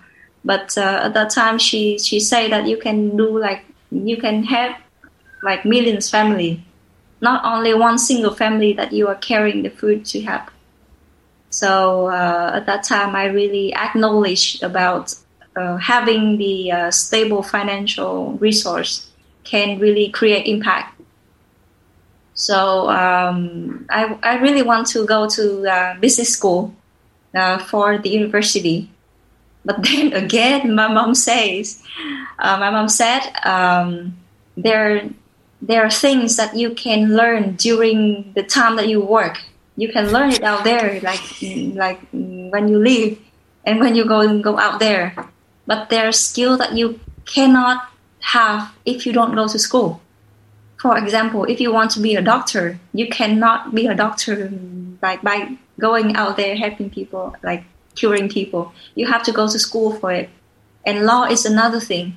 But 0.43 0.77
uh, 0.77 1.07
at 1.07 1.13
that 1.13 1.29
time, 1.29 1.57
she 1.57 1.97
she 1.99 2.19
said 2.19 2.51
that 2.51 2.67
you 2.67 2.75
can 2.75 3.15
do 3.15 3.39
like 3.39 3.63
you 3.91 4.17
can 4.17 4.43
have 4.43 4.75
like 5.41 5.63
millions 5.63 6.09
family, 6.09 6.65
not 7.21 7.45
only 7.45 7.73
one 7.73 7.97
single 7.97 8.35
family 8.35 8.73
that 8.73 8.91
you 8.91 9.07
are 9.07 9.15
carrying 9.15 9.63
the 9.63 9.69
food 9.69 10.03
to 10.07 10.19
help. 10.21 10.51
So 11.49 12.07
uh, 12.07 12.51
at 12.55 12.65
that 12.67 12.83
time, 12.83 13.15
I 13.15 13.25
really 13.25 13.73
acknowledged 13.73 14.63
about 14.63 15.15
uh, 15.55 15.77
having 15.77 16.37
the 16.37 16.71
uh, 16.71 16.91
stable 16.91 17.43
financial 17.43 18.33
resource 18.33 19.09
can 19.43 19.79
really 19.79 20.09
create 20.09 20.45
impact. 20.45 20.99
So 22.35 22.89
um, 22.89 23.85
I, 23.89 24.17
I 24.23 24.35
really 24.35 24.61
want 24.61 24.87
to 24.87 25.05
go 25.05 25.27
to 25.27 25.67
uh, 25.67 25.99
business 25.99 26.29
school 26.29 26.73
uh, 27.35 27.57
for 27.57 27.97
the 27.97 28.09
university. 28.09 28.89
But 29.65 29.83
then 29.83 30.13
again, 30.13 30.73
my 30.73 30.87
mom 30.87 31.15
says, 31.15 31.83
uh, 32.37 32.57
my 32.57 32.69
mom 32.69 32.87
said, 32.87 33.21
um, 33.43 34.17
there, 34.55 35.09
there 35.61 35.83
are 35.83 35.89
things 35.89 36.37
that 36.37 36.55
you 36.55 36.73
can 36.73 37.15
learn 37.15 37.55
during 37.55 38.31
the 38.33 38.43
time 38.43 38.75
that 38.77 38.87
you 38.87 39.01
work. 39.01 39.37
You 39.79 39.87
can 39.87 40.11
learn 40.11 40.35
it 40.35 40.43
out 40.43 40.67
there, 40.67 40.99
like 40.99 41.23
like 41.85 41.99
when 42.11 42.67
you 42.67 42.77
leave 42.77 43.23
and 43.63 43.79
when 43.79 43.95
you 43.95 44.03
go 44.03 44.19
go 44.43 44.59
out 44.59 44.79
there 44.83 45.15
but 45.69 45.91
there 45.91 46.07
are 46.07 46.11
skills 46.11 46.57
that 46.57 46.73
you 46.73 46.99
cannot 47.25 47.87
have 48.21 48.73
if 48.85 49.05
you 49.05 49.13
don't 49.13 49.35
go 49.35 49.47
to 49.47 49.59
school. 49.59 50.01
For 50.81 50.97
example, 50.97 51.45
if 51.45 51.61
you 51.61 51.71
want 51.71 51.91
to 51.91 51.99
be 51.99 52.15
a 52.15 52.23
doctor, 52.23 52.79
you 52.91 53.07
cannot 53.07 53.75
be 53.75 53.85
a 53.85 53.93
doctor 53.93 54.49
like 54.99 55.21
by 55.21 55.57
going 55.79 56.15
out 56.15 56.37
there 56.37 56.55
helping 56.55 56.89
people, 56.89 57.35
like 57.43 57.65
curing 57.93 58.29
people. 58.29 58.73
You 58.95 59.05
have 59.05 59.21
to 59.29 59.31
go 59.31 59.47
to 59.47 59.59
school 59.59 59.93
for 59.93 60.11
it. 60.11 60.29
And 60.87 61.05
law 61.05 61.25
is 61.25 61.45
another 61.45 61.79
thing. 61.79 62.15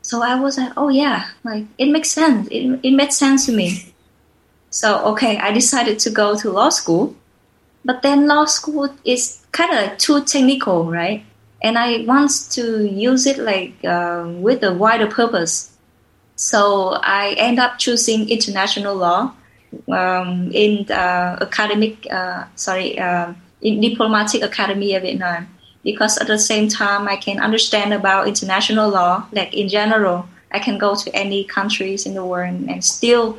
So 0.00 0.22
I 0.22 0.40
was 0.40 0.56
like, 0.56 0.72
oh 0.78 0.88
yeah, 0.88 1.28
like 1.44 1.66
it 1.76 1.90
makes 1.92 2.10
sense. 2.10 2.48
It, 2.50 2.80
it 2.82 2.92
made 2.92 3.12
sense 3.12 3.44
to 3.46 3.52
me. 3.52 3.92
So 4.70 5.04
okay, 5.12 5.38
I 5.38 5.52
decided 5.52 5.98
to 6.00 6.10
go 6.10 6.36
to 6.36 6.50
law 6.50 6.68
school. 6.68 7.14
But 7.84 8.02
then 8.02 8.26
law 8.26 8.44
school 8.44 8.90
is 9.04 9.46
kind 9.52 9.70
of 9.72 9.76
like 9.76 9.98
too 9.98 10.22
technical, 10.24 10.90
right? 10.90 11.24
and 11.62 11.76
I 11.76 12.04
want 12.04 12.30
to 12.52 12.86
use 12.86 13.26
it 13.26 13.38
like 13.38 13.84
uh, 13.84 14.26
with 14.28 14.62
a 14.62 14.72
wider 14.72 15.06
purpose. 15.06 15.72
So 16.36 16.92
I 17.02 17.34
end 17.36 17.58
up 17.58 17.78
choosing 17.78 18.28
international 18.28 18.94
law 18.94 19.34
um, 19.90 20.50
in 20.52 20.86
the 20.86 20.94
academic, 20.94 22.06
uh, 22.10 22.44
sorry, 22.54 22.98
uh, 22.98 23.34
in 23.60 23.80
diplomatic 23.80 24.42
academy 24.42 24.94
of 24.94 25.02
Vietnam, 25.02 25.48
because 25.82 26.16
at 26.18 26.28
the 26.28 26.38
same 26.38 26.68
time 26.68 27.08
I 27.08 27.16
can 27.16 27.40
understand 27.40 27.92
about 27.92 28.28
international 28.28 28.88
law, 28.88 29.26
like 29.32 29.52
in 29.54 29.68
general. 29.68 30.28
I 30.50 30.60
can 30.60 30.78
go 30.78 30.94
to 30.94 31.14
any 31.14 31.44
countries 31.44 32.06
in 32.06 32.14
the 32.14 32.24
world 32.24 32.64
and 32.68 32.82
still 32.82 33.38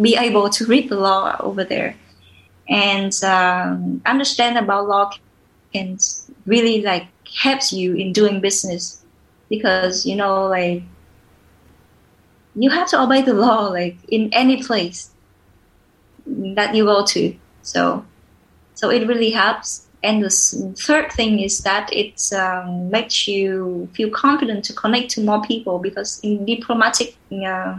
be 0.00 0.16
able 0.16 0.50
to 0.50 0.66
read 0.66 0.88
the 0.88 0.96
law 0.96 1.36
over 1.40 1.64
there. 1.64 1.96
And 2.68 3.12
um, 3.24 4.02
understand 4.06 4.56
about 4.56 4.88
law 4.88 5.10
and 5.74 6.00
really 6.46 6.82
like 6.82 7.06
helps 7.42 7.72
you 7.72 7.94
in 7.94 8.12
doing 8.12 8.40
business. 8.40 9.02
Because 9.50 10.06
you 10.06 10.16
know 10.16 10.46
like 10.46 10.82
you 12.56 12.70
have 12.70 12.88
to 12.88 13.00
obey 13.00 13.22
the 13.22 13.34
law 13.34 13.68
like 13.68 13.96
in 14.08 14.32
any 14.32 14.62
place 14.62 15.10
that 16.26 16.74
you 16.74 16.84
go 16.84 17.04
to. 17.04 17.36
So 17.62 18.04
so 18.74 18.90
it 18.90 19.06
really 19.06 19.30
helps. 19.30 19.86
And 20.02 20.22
the 20.22 20.28
third 20.78 21.10
thing 21.12 21.40
is 21.40 21.60
that 21.60 21.90
it 21.90 22.20
um, 22.34 22.90
makes 22.90 23.26
you 23.26 23.88
feel 23.94 24.10
confident 24.10 24.64
to 24.66 24.74
connect 24.74 25.10
to 25.12 25.22
more 25.22 25.40
people 25.42 25.78
because 25.78 26.20
in 26.20 26.44
diplomatic 26.44 27.16
uh, 27.32 27.78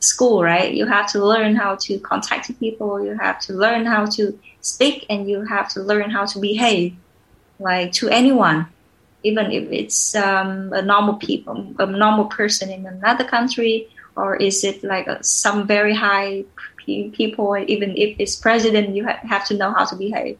school, 0.00 0.42
right, 0.42 0.72
you 0.74 0.86
have 0.86 1.10
to 1.12 1.24
learn 1.24 1.54
how 1.54 1.76
to 1.76 1.98
contact 2.00 2.58
people, 2.58 3.04
you 3.04 3.16
have 3.16 3.38
to 3.40 3.52
learn 3.52 3.84
how 3.86 4.06
to 4.06 4.38
speak, 4.60 5.06
and 5.08 5.28
you 5.30 5.44
have 5.44 5.68
to 5.70 5.80
learn 5.80 6.10
how 6.10 6.26
to 6.26 6.38
behave, 6.38 6.96
like 7.58 7.92
to 7.92 8.08
anyone, 8.08 8.66
even 9.22 9.52
if 9.52 9.70
it's 9.70 10.14
um, 10.14 10.72
a 10.72 10.82
normal 10.82 11.14
people, 11.14 11.74
a 11.78 11.86
normal 11.86 12.24
person 12.26 12.70
in 12.70 12.86
another 12.86 13.24
country, 13.24 13.88
or 14.16 14.36
is 14.36 14.64
it 14.64 14.82
like 14.82 15.06
a, 15.06 15.22
some 15.22 15.66
very 15.66 15.94
high 15.94 16.44
people? 16.86 17.56
Even 17.56 17.96
if 17.96 18.16
it's 18.18 18.36
president, 18.36 18.96
you 18.96 19.04
ha- 19.04 19.20
have 19.22 19.46
to 19.46 19.56
know 19.56 19.72
how 19.72 19.84
to 19.84 19.96
behave. 19.96 20.38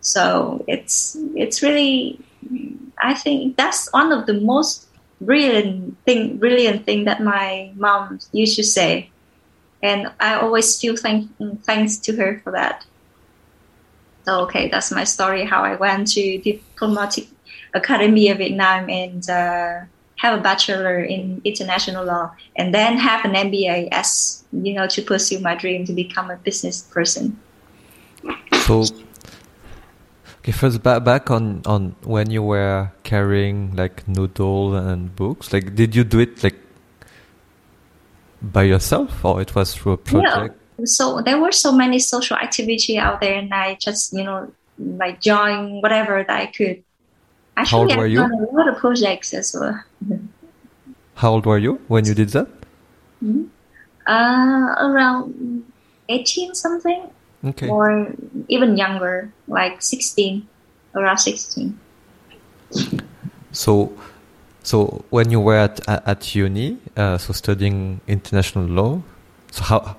So 0.00 0.64
it's 0.66 1.16
it's 1.34 1.62
really, 1.62 2.18
I 2.98 3.14
think 3.14 3.56
that's 3.56 3.92
one 3.92 4.12
of 4.12 4.26
the 4.26 4.34
most 4.34 4.85
brilliant 5.20 5.96
thing, 6.04 6.38
brilliant 6.38 6.84
thing 6.84 7.04
that 7.04 7.22
my 7.22 7.72
mom 7.76 8.20
used 8.32 8.56
to 8.56 8.64
say, 8.64 9.10
and 9.82 10.10
I 10.20 10.34
always 10.34 10.78
feel 10.78 10.96
thank 10.96 11.30
thanks 11.62 11.98
to 11.98 12.16
her 12.16 12.40
for 12.42 12.52
that. 12.52 12.84
So 14.24 14.40
okay, 14.40 14.68
that's 14.68 14.90
my 14.90 15.04
story. 15.04 15.44
How 15.44 15.62
I 15.62 15.76
went 15.76 16.08
to 16.12 16.38
diplomatic 16.38 17.28
academy 17.74 18.28
of 18.30 18.38
Vietnam 18.38 18.90
and 18.90 19.28
uh, 19.30 19.80
have 20.16 20.38
a 20.38 20.42
bachelor 20.42 21.00
in 21.00 21.40
international 21.44 22.04
law, 22.04 22.34
and 22.56 22.74
then 22.74 22.98
have 22.98 23.24
an 23.24 23.32
MBA 23.32 23.88
as 23.92 24.44
you 24.52 24.74
know 24.74 24.86
to 24.88 25.02
pursue 25.02 25.38
my 25.40 25.54
dream 25.54 25.84
to 25.86 25.92
become 25.92 26.30
a 26.30 26.36
business 26.36 26.82
person. 26.82 27.38
So 28.66 28.84
Okay, 30.46 30.52
first 30.52 30.80
back 30.80 31.02
back 31.02 31.28
on 31.28 31.60
on 31.66 31.96
when 32.04 32.30
you 32.30 32.40
were 32.40 32.92
carrying 33.02 33.74
like 33.74 34.06
noodle 34.06 34.76
and 34.76 35.10
books. 35.16 35.52
Like, 35.52 35.74
did 35.74 35.96
you 35.96 36.04
do 36.04 36.20
it 36.20 36.40
like 36.44 36.54
by 38.40 38.62
yourself, 38.62 39.24
or 39.24 39.42
it 39.42 39.56
was 39.56 39.74
through 39.74 39.94
a 39.94 39.96
project? 39.96 40.54
Yeah. 40.78 40.84
So 40.84 41.20
there 41.20 41.40
were 41.40 41.50
so 41.50 41.72
many 41.72 41.98
social 41.98 42.36
activity 42.36 42.96
out 42.96 43.20
there, 43.20 43.34
and 43.34 43.52
I 43.52 43.74
just 43.74 44.12
you 44.12 44.22
know 44.22 44.52
like 44.78 45.20
join 45.20 45.80
whatever 45.80 46.22
that 46.22 46.30
I 46.30 46.46
could. 46.46 46.84
Actually, 47.56 47.90
How 47.90 47.96
old 47.96 47.96
were 47.96 48.06
you? 48.06 48.18
done 48.18 48.34
a 48.34 48.54
lot 48.54 48.68
of 48.68 48.76
projects 48.76 49.34
as 49.34 49.50
well. 49.58 49.82
How 51.16 51.32
old 51.32 51.46
were 51.46 51.58
you 51.58 51.80
when 51.88 52.04
you 52.04 52.14
did 52.14 52.28
that? 52.38 52.46
Mm-hmm. 53.18 53.50
Uh, 54.06 54.74
around 54.78 55.64
eighteen 56.08 56.54
something 56.54 57.10
okay. 57.44 57.68
or 57.68 58.12
even 58.48 58.76
younger, 58.76 59.32
like 59.48 59.82
16, 59.82 60.46
around 60.94 61.18
16. 61.18 61.78
So, 63.52 63.92
so 64.62 65.04
when 65.10 65.30
you 65.30 65.40
were 65.40 65.56
at 65.56 65.80
at 65.88 66.34
uni, 66.34 66.78
uh, 66.96 67.18
so 67.18 67.32
studying 67.32 68.00
international 68.06 68.66
law, 68.66 69.02
so 69.50 69.64
how, 69.64 69.96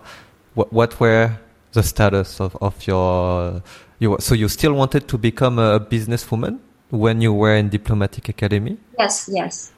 what, 0.54 0.72
what 0.74 1.00
were 1.00 1.38
the 1.74 1.84
status 1.84 2.40
of, 2.40 2.56
of 2.62 2.86
your, 2.86 3.62
you, 4.00 4.18
so 4.20 4.36
you 4.36 4.48
still 4.50 4.74
wanted 4.74 5.08
to 5.08 5.18
become 5.18 5.60
a 5.60 5.80
businesswoman 5.80 6.60
when 6.90 7.22
you 7.22 7.34
were 7.34 7.56
in 7.56 7.70
diplomatic 7.70 8.30
academy? 8.30 8.78
Yes, 8.98 9.30
yes. 9.32 9.72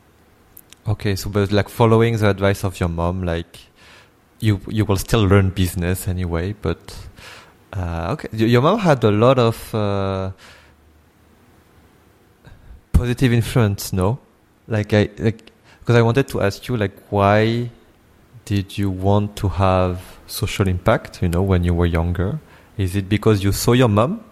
Okay, 0.88 1.16
so 1.16 1.30
but 1.30 1.52
like 1.52 1.70
following 1.70 2.18
the 2.18 2.30
advice 2.30 2.64
of 2.64 2.80
your 2.80 2.90
mom, 2.90 3.24
like 3.24 3.60
you 4.40 4.60
you 4.68 4.86
will 4.86 4.98
still 4.98 5.28
learn 5.28 5.50
business 5.50 6.08
anyway, 6.08 6.54
but 6.62 6.96
uh, 7.74 8.10
okay, 8.14 8.30
your 8.32 8.62
mom 8.62 8.80
had 8.80 9.04
a 9.04 9.12
lot 9.12 9.38
of 9.38 9.76
uh, 9.76 10.32
positive 12.92 13.32
influence, 13.32 13.94
no? 13.94 14.20
Like 14.68 14.94
I 14.94 15.10
like 15.18 15.52
because 15.80 15.96
I 15.96 16.02
wanted 16.02 16.28
to 16.30 16.42
ask 16.42 16.68
you 16.68 16.78
like 16.78 16.94
why 17.10 17.70
did 18.46 18.78
you 18.78 18.90
want 18.90 19.36
to 19.38 19.50
have 19.50 20.02
social 20.28 20.68
impact? 20.68 21.22
You 21.22 21.30
know, 21.30 21.44
when 21.44 21.64
you 21.64 21.74
were 21.74 21.86
younger, 21.86 22.40
is 22.78 22.96
it 22.96 23.08
because 23.08 23.44
you 23.44 23.52
saw 23.52 23.74
your 23.74 23.90
mom, 23.90 24.24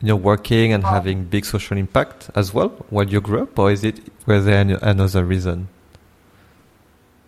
you 0.00 0.08
know, 0.08 0.16
working 0.16 0.72
and 0.72 0.84
having 0.84 1.24
big 1.24 1.44
social 1.44 1.76
impact 1.76 2.30
as 2.36 2.54
well 2.54 2.68
while 2.90 3.08
you 3.08 3.20
grew 3.20 3.42
up, 3.42 3.58
or 3.58 3.72
is 3.72 3.82
it 3.82 4.00
was 4.26 4.44
there 4.44 4.58
any, 4.58 4.76
another 4.80 5.24
reason? 5.24 5.68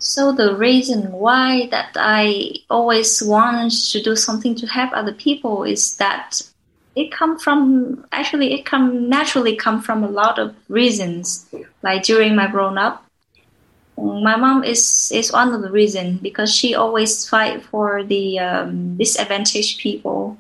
So 0.00 0.32
the 0.32 0.56
reason 0.56 1.12
why 1.12 1.68
that 1.70 1.90
I 1.94 2.54
always 2.70 3.22
want 3.22 3.72
to 3.92 4.02
do 4.02 4.16
something 4.16 4.54
to 4.54 4.66
help 4.66 4.90
other 4.94 5.12
people 5.12 5.62
is 5.64 5.96
that 5.96 6.40
it 6.96 7.12
come 7.12 7.38
from 7.38 8.06
actually 8.10 8.54
it 8.54 8.64
come 8.64 9.10
naturally 9.10 9.54
come 9.54 9.82
from 9.82 10.02
a 10.02 10.08
lot 10.08 10.38
of 10.38 10.56
reasons. 10.68 11.46
Like 11.82 12.02
during 12.02 12.34
my 12.34 12.46
grown 12.46 12.78
up, 12.78 13.04
my 13.98 14.36
mom 14.36 14.64
is 14.64 15.12
is 15.14 15.32
one 15.32 15.52
of 15.52 15.60
the 15.60 15.70
reason 15.70 16.16
because 16.16 16.52
she 16.54 16.74
always 16.74 17.28
fight 17.28 17.62
for 17.62 18.02
the 18.02 18.38
um, 18.38 18.96
disadvantaged 18.96 19.80
people, 19.80 20.38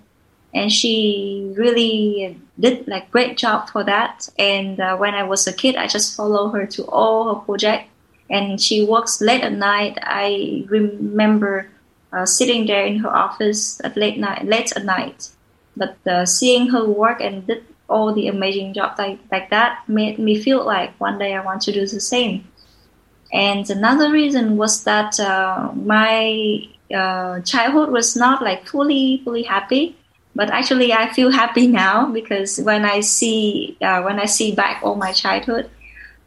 and 0.54 0.72
she 0.72 1.52
really 1.54 2.40
did 2.58 2.88
like 2.88 3.10
great 3.10 3.36
job 3.36 3.68
for 3.68 3.84
that. 3.84 4.26
And 4.38 4.80
uh, 4.80 4.96
when 4.96 5.14
I 5.14 5.24
was 5.24 5.46
a 5.46 5.52
kid, 5.52 5.76
I 5.76 5.86
just 5.86 6.16
follow 6.16 6.48
her 6.48 6.64
to 6.64 6.84
all 6.86 7.34
her 7.34 7.40
project 7.44 7.89
and 8.30 8.60
she 8.60 8.84
works 8.84 9.20
late 9.20 9.42
at 9.42 9.52
night. 9.52 9.98
I 10.02 10.64
remember 10.68 11.68
uh, 12.12 12.24
sitting 12.24 12.66
there 12.66 12.86
in 12.86 13.00
her 13.00 13.14
office 13.14 13.80
at 13.84 13.96
late 13.96 14.18
night, 14.18 14.46
late 14.46 14.72
at 14.76 14.84
night. 14.84 15.30
But 15.76 15.96
uh, 16.06 16.26
seeing 16.26 16.68
her 16.68 16.84
work 16.84 17.20
and 17.20 17.46
did 17.46 17.64
all 17.88 18.14
the 18.14 18.28
amazing 18.28 18.72
job 18.72 18.96
like, 18.98 19.18
like 19.32 19.50
that 19.50 19.82
made 19.88 20.18
me 20.18 20.40
feel 20.40 20.64
like 20.64 20.98
one 21.00 21.18
day 21.18 21.34
I 21.34 21.44
want 21.44 21.62
to 21.62 21.72
do 21.72 21.86
the 21.86 22.00
same. 22.00 22.46
And 23.32 23.68
another 23.68 24.10
reason 24.10 24.56
was 24.56 24.84
that 24.84 25.18
uh, 25.18 25.70
my 25.74 26.68
uh, 26.94 27.40
childhood 27.40 27.90
was 27.90 28.16
not 28.16 28.42
like 28.42 28.66
fully 28.66 29.22
fully 29.24 29.42
happy, 29.44 29.96
but 30.34 30.50
actually 30.50 30.92
I 30.92 31.12
feel 31.12 31.30
happy 31.30 31.66
now 31.84 32.06
because 32.06 32.58
when 32.60 32.84
I 32.84 33.00
see 33.00 33.76
uh, 33.80 34.02
when 34.02 34.18
I 34.18 34.26
see 34.26 34.52
back 34.52 34.82
all 34.82 34.96
my 34.96 35.12
childhood, 35.12 35.70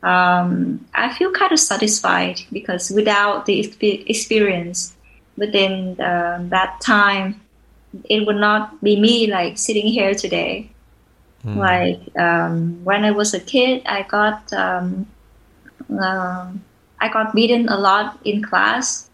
um, 0.03 0.85
I 0.93 1.13
feel 1.13 1.31
kind 1.31 1.51
of 1.51 1.59
satisfied 1.59 2.41
because 2.51 2.91
without 2.91 3.45
the 3.45 3.59
experience 4.07 4.95
within 5.37 5.95
the, 5.95 6.45
that 6.49 6.81
time, 6.81 7.41
it 8.09 8.25
would 8.25 8.35
not 8.35 8.83
be 8.83 8.99
me 8.99 9.27
like 9.27 9.57
sitting 9.57 9.87
here 9.87 10.13
today. 10.13 10.69
Mm. 11.45 11.55
Like 11.55 12.17
um, 12.17 12.83
when 12.83 13.05
I 13.05 13.11
was 13.11 13.33
a 13.33 13.39
kid, 13.39 13.83
I 13.85 14.03
got 14.03 14.51
um, 14.53 15.07
uh, 15.89 16.51
I 16.99 17.09
got 17.09 17.33
beaten 17.33 17.69
a 17.69 17.77
lot 17.77 18.19
in 18.23 18.43
class, 18.43 19.09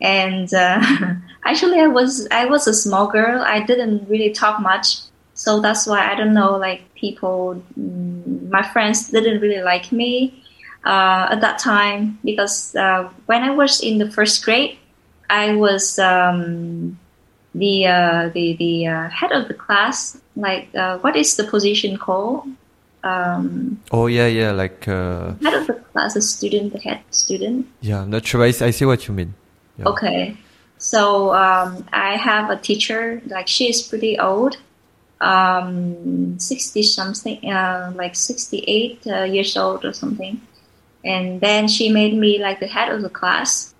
and 0.00 0.52
uh, 0.52 0.80
actually 1.44 1.80
I 1.80 1.86
was 1.86 2.26
I 2.30 2.46
was 2.46 2.66
a 2.66 2.74
small 2.74 3.06
girl. 3.06 3.42
I 3.42 3.60
didn't 3.60 4.08
really 4.08 4.30
talk 4.30 4.60
much, 4.60 4.98
so 5.38 5.60
that's 5.60 5.86
why 5.86 6.02
I 6.10 6.16
don't 6.16 6.34
know 6.34 6.58
like 6.58 6.82
people 6.96 7.62
mm, 7.78 8.50
my 8.50 8.66
friends 8.72 9.08
didn't 9.08 9.40
really 9.40 9.62
like 9.62 9.92
me 9.92 10.42
uh, 10.84 11.28
at 11.30 11.40
that 11.40 11.60
time 11.60 12.18
because 12.24 12.74
uh, 12.74 13.08
when 13.26 13.44
I 13.44 13.52
was 13.52 13.80
in 13.80 13.98
the 13.98 14.10
first 14.10 14.44
grade 14.44 14.76
I 15.30 15.54
was 15.54 15.98
um, 16.00 16.98
the 17.54 17.86
uh, 17.86 18.30
the 18.34 18.56
the 18.56 18.86
uh, 18.88 19.08
head 19.10 19.30
of 19.30 19.46
the 19.46 19.54
class 19.54 20.18
like 20.34 20.74
uh, 20.74 20.98
what 20.98 21.14
is 21.14 21.36
the 21.36 21.44
position 21.44 21.96
called? 21.96 22.42
Um, 23.04 23.80
oh 23.92 24.08
yeah 24.08 24.26
yeah 24.26 24.50
like 24.50 24.88
uh, 24.88 25.34
head 25.38 25.54
of 25.54 25.68
the 25.68 25.74
class 25.94 26.16
a 26.16 26.20
student 26.20 26.72
the 26.72 26.80
head 26.80 27.00
student. 27.10 27.68
Yeah 27.80 28.02
I'm 28.02 28.10
not 28.10 28.26
sure 28.26 28.42
I, 28.42 28.48
I 28.48 28.70
see 28.74 28.84
what 28.84 29.06
you 29.06 29.14
mean. 29.14 29.34
Yeah. 29.78 29.86
okay. 29.86 30.36
So 30.78 31.32
um, 31.34 31.86
I 31.92 32.16
have 32.16 32.50
a 32.50 32.56
teacher 32.56 33.22
like 33.26 33.46
she 33.46 33.68
is 33.68 33.82
pretty 33.82 34.18
old 34.18 34.58
um 35.20 36.38
60 36.38 36.82
something 36.82 37.50
uh, 37.50 37.92
like 37.96 38.14
68 38.14 39.06
uh, 39.06 39.22
years 39.24 39.56
old 39.56 39.84
or 39.84 39.92
something. 39.92 40.40
And 41.04 41.40
then 41.40 41.68
she 41.68 41.88
made 41.90 42.14
me 42.14 42.38
like 42.40 42.60
the 42.60 42.66
head 42.66 42.90
of 42.90 43.02
the 43.02 43.08
class. 43.10 43.74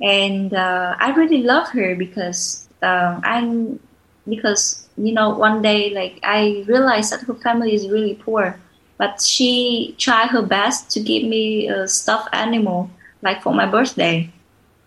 And 0.00 0.52
uh, 0.52 0.94
i 1.00 1.10
really 1.14 1.42
love 1.42 1.68
her 1.70 1.94
because 1.96 2.68
uh, 2.82 3.18
i'm 3.24 3.80
because 4.28 4.86
you 4.98 5.12
know 5.12 5.30
one 5.30 5.62
day 5.62 5.90
like 5.90 6.20
i 6.22 6.64
realized 6.66 7.12
that 7.12 7.20
her 7.22 7.34
family 7.34 7.74
is 7.74 7.88
really 7.88 8.14
poor 8.14 8.58
but 8.98 9.20
she 9.20 9.94
tried 9.98 10.28
her 10.28 10.42
best 10.42 10.90
to 10.90 11.00
give 11.00 11.24
me 11.24 11.68
a 11.68 11.86
stuffed 11.86 12.28
animal 12.32 12.90
like 13.22 13.42
for 13.42 13.52
my 13.54 13.66
birthday. 13.66 14.30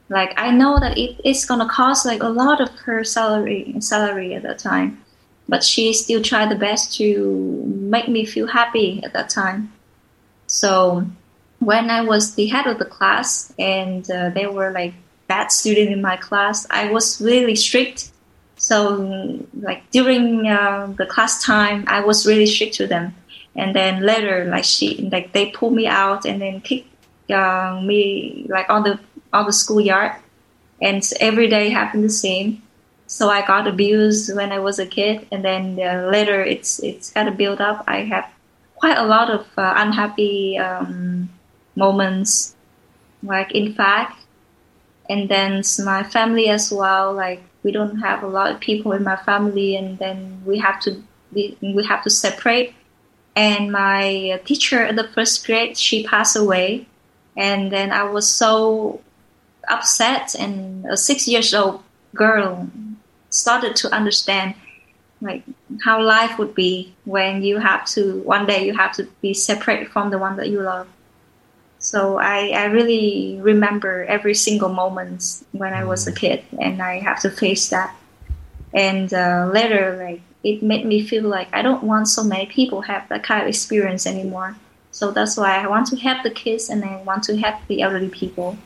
Like 0.09 0.33
i 0.37 0.51
know 0.51 0.79
that 0.79 0.97
it, 0.97 1.21
it's 1.23 1.45
gonna 1.45 1.69
cost 1.69 2.05
like 2.05 2.23
a 2.23 2.29
lot 2.29 2.61
of 2.61 2.69
her 2.79 3.03
salary 3.03 3.75
salary 3.79 4.33
at 4.33 4.43
that 4.43 4.59
time 4.59 5.03
but 5.49 5.63
she 5.63 5.93
still 5.93 6.21
tried 6.21 6.49
the 6.51 6.55
best 6.55 6.95
to 6.97 7.63
make 7.65 8.07
me 8.07 8.25
feel 8.25 8.47
happy 8.47 9.01
at 9.03 9.13
that 9.13 9.29
time. 9.29 9.73
So 10.47 11.05
when 11.59 11.89
I 11.89 12.01
was 12.01 12.35
the 12.35 12.47
head 12.47 12.67
of 12.67 12.77
the 12.77 12.85
class 12.85 13.53
and 13.59 14.09
uh, 14.09 14.29
there 14.29 14.51
were 14.51 14.71
like 14.71 14.93
bad 15.27 15.51
students 15.51 15.91
in 15.91 16.01
my 16.01 16.17
class, 16.17 16.67
I 16.69 16.91
was 16.91 17.19
really 17.19 17.55
strict 17.55 18.11
So 18.59 19.39
like 19.55 19.89
during 19.91 20.45
uh, 20.45 20.93
the 20.97 21.05
class 21.05 21.41
time, 21.43 21.85
I 21.87 22.01
was 22.01 22.27
really 22.27 22.45
strict 22.45 22.75
to 22.75 22.87
them. 22.87 23.15
And 23.55 23.73
then 23.73 24.01
later, 24.01 24.45
like 24.51 24.65
she, 24.65 25.09
like 25.11 25.31
they 25.31 25.51
pulled 25.51 25.73
me 25.73 25.87
out 25.87 26.25
and 26.25 26.41
then 26.41 26.59
kicked 26.61 26.91
uh, 27.31 27.79
me 27.81 28.45
like 28.49 28.69
on 28.69 28.83
the 28.83 28.99
on 29.31 29.45
the 29.45 29.53
schoolyard. 29.53 30.11
And 30.81 31.01
every 31.19 31.47
day 31.47 31.69
happened 31.69 32.03
the 32.03 32.09
same. 32.09 32.61
So 33.09 33.27
I 33.31 33.41
got 33.43 33.67
abused 33.67 34.35
when 34.35 34.51
I 34.51 34.59
was 34.59 34.77
a 34.77 34.85
kid, 34.85 35.25
and 35.31 35.43
then 35.43 35.79
uh, 35.81 36.07
later 36.13 36.43
it's 36.43 36.77
it's 36.77 37.09
kind 37.09 37.27
of 37.27 37.37
built 37.37 37.59
up. 37.59 37.83
I 37.87 38.05
have 38.05 38.29
quite 38.75 38.99
a 38.99 39.07
lot 39.07 39.31
of 39.31 39.47
uh, 39.57 39.73
unhappy 39.77 40.59
um, 40.59 41.27
moments, 41.75 42.55
like 43.23 43.51
in 43.51 43.73
fact, 43.73 44.21
and 45.09 45.27
then 45.27 45.63
my 45.83 46.03
family 46.03 46.49
as 46.49 46.71
well. 46.71 47.11
Like 47.11 47.41
we 47.63 47.71
don't 47.71 47.97
have 47.97 48.21
a 48.21 48.27
lot 48.27 48.51
of 48.51 48.59
people 48.59 48.91
in 48.91 49.03
my 49.03 49.15
family, 49.15 49.75
and 49.75 49.97
then 49.97 50.43
we 50.45 50.59
have 50.59 50.79
to 50.81 51.01
we, 51.33 51.57
we 51.61 51.83
have 51.85 52.03
to 52.03 52.11
separate. 52.11 52.75
And 53.35 53.71
my 53.71 54.39
teacher 54.45 54.85
in 54.85 54.97
the 54.97 55.07
first 55.07 55.47
grade, 55.47 55.79
she 55.79 56.05
passed 56.05 56.35
away, 56.35 56.85
and 57.35 57.71
then 57.71 57.89
I 57.89 58.03
was 58.03 58.29
so 58.29 59.01
upset. 59.67 60.35
And 60.37 60.85
a 60.85 60.95
six 60.95 61.27
years 61.27 61.55
old 61.55 61.81
girl 62.13 62.69
started 63.29 63.75
to 63.75 63.93
understand 63.93 64.55
like 65.21 65.43
how 65.83 66.01
life 66.01 66.37
would 66.39 66.55
be 66.55 66.93
when 67.05 67.43
you 67.43 67.57
have 67.57 67.85
to 67.85 68.19
one 68.21 68.45
day 68.45 68.65
you 68.65 68.73
have 68.73 68.93
to 68.93 69.03
be 69.21 69.33
separate 69.33 69.87
from 69.89 70.09
the 70.09 70.17
one 70.17 70.37
that 70.37 70.49
you 70.49 70.61
love 70.61 70.87
so 71.79 72.19
I, 72.19 72.49
I 72.49 72.65
really 72.65 73.39
remember 73.41 74.03
every 74.03 74.35
single 74.35 74.69
moment 74.69 75.43
when 75.53 75.73
I 75.73 75.85
was 75.85 76.05
a 76.07 76.11
kid, 76.11 76.43
and 76.59 76.81
I 76.81 76.99
have 76.99 77.21
to 77.21 77.31
face 77.31 77.69
that. 77.69 77.95
And 78.73 79.11
uh, 79.13 79.49
later, 79.51 79.97
like 79.97 80.21
it 80.43 80.61
made 80.61 80.85
me 80.85 81.07
feel 81.07 81.23
like 81.23 81.47
I 81.53 81.61
don't 81.61 81.83
want 81.83 82.07
so 82.09 82.23
many 82.23 82.45
people 82.45 82.81
have 82.81 83.07
that 83.09 83.23
kind 83.23 83.41
of 83.41 83.47
experience 83.47 84.05
anymore. 84.05 84.57
So 84.91 85.11
that's 85.11 85.37
why 85.37 85.63
I 85.63 85.67
want 85.67 85.87
to 85.87 85.95
help 85.95 86.23
the 86.23 86.31
kids, 86.31 86.69
and 86.69 86.83
I 86.83 87.01
want 87.03 87.23
to 87.23 87.37
help 87.37 87.55
the 87.67 87.81
elderly 87.81 88.09
people. 88.09 88.57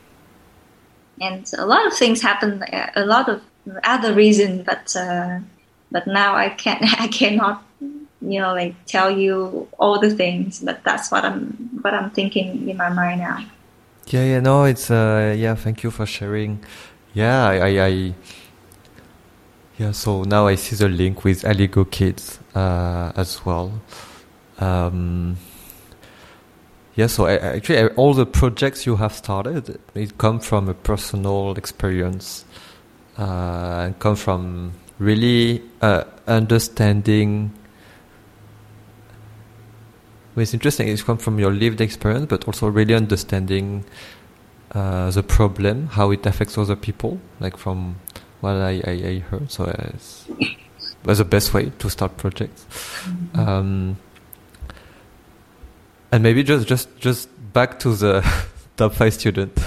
And 1.22 1.48
a 1.56 1.66
lot 1.68 1.86
of 1.86 1.94
things 1.94 2.22
happen, 2.22 2.66
a 2.96 3.06
lot 3.06 3.30
of 3.30 3.44
other 3.84 4.14
reason, 4.14 4.64
but 4.64 4.96
uh, 4.96 5.40
but 5.92 6.08
now 6.08 6.36
I 6.36 6.50
can't, 6.50 6.84
I 7.02 7.08
cannot 7.08 7.64
you 8.28 8.40
know, 8.40 8.54
like 8.54 8.76
tell 8.86 9.12
you 9.12 9.68
all 9.78 10.00
the 10.00 10.10
things, 10.10 10.60
but 10.60 10.84
that's 10.84 11.12
what 11.12 11.26
I'm 11.26 11.70
what 11.82 11.94
I'm 11.94 12.12
thinking 12.12 12.70
in 12.70 12.78
my 12.78 12.90
mind 12.90 13.22
now. 13.22 13.46
Yeah, 14.08 14.24
yeah, 14.24 14.40
no, 14.40 14.64
it's 14.64 14.90
uh, 14.90 15.36
yeah. 15.38 15.56
Thank 15.56 15.84
you 15.84 15.92
for 15.92 16.06
sharing. 16.06 16.64
Yeah, 17.14 17.48
I, 17.48 17.56
I, 17.58 17.86
I 17.86 18.14
yeah. 19.78 19.92
So 19.92 20.24
now 20.24 20.48
I 20.48 20.56
see 20.56 20.76
the 20.76 20.90
link 20.90 21.24
with 21.24 21.44
Aligo 21.44 21.90
Kids 21.90 22.40
uh, 22.56 23.12
as 23.16 23.46
well. 23.46 23.82
Um, 24.60 25.38
yeah, 26.96 27.08
so 27.08 27.26
I, 27.26 27.38
actually, 27.38 27.88
all 27.96 28.14
the 28.14 28.26
projects 28.26 28.86
you 28.86 28.98
have 28.98 29.14
started, 29.14 29.80
it 29.96 30.18
come 30.18 30.40
from 30.40 30.70
a 30.70 30.76
personal 30.76 31.54
experience, 31.58 32.46
uh, 33.18 33.92
come 34.00 34.16
from 34.16 34.74
really 35.00 35.62
uh, 35.82 36.04
understanding 36.28 37.52
it's 40.36 40.54
interesting. 40.54 40.88
It's 40.88 41.04
come 41.04 41.18
from 41.18 41.40
your 41.40 41.52
lived 41.52 41.80
experience, 41.80 42.26
but 42.28 42.48
also 42.48 42.68
really 42.68 42.96
understanding 42.96 43.86
uh, 44.72 45.12
the 45.12 45.22
problem, 45.22 45.88
how 45.88 46.12
it 46.12 46.26
affects 46.26 46.58
other 46.58 46.76
people, 46.76 47.20
like 47.40 47.56
from 47.58 47.98
what 48.42 48.56
I, 48.56 48.82
I, 48.86 48.92
I 48.92 49.20
heard. 49.20 49.52
So 49.52 49.66
it's, 49.66 50.28
was 51.06 51.20
the 51.20 51.26
best 51.26 51.54
way 51.54 51.72
to 51.80 51.90
start 51.90 52.18
projects. 52.18 52.66
Mm-hmm. 53.04 53.40
Um, 53.40 53.98
and 56.12 56.24
maybe 56.24 56.44
just 56.44 56.68
just 56.68 56.96
just 56.98 57.30
back 57.54 57.80
to 57.80 57.94
the 57.96 58.22
top 58.78 58.94
five 58.94 59.14
student. 59.14 59.58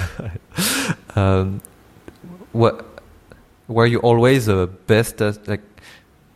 um, 1.16 1.60
what 2.52 2.95
were 3.68 3.86
you 3.86 3.98
always 3.98 4.46
the 4.46 4.68
best? 4.86 5.20
At, 5.20 5.46
like, 5.48 5.62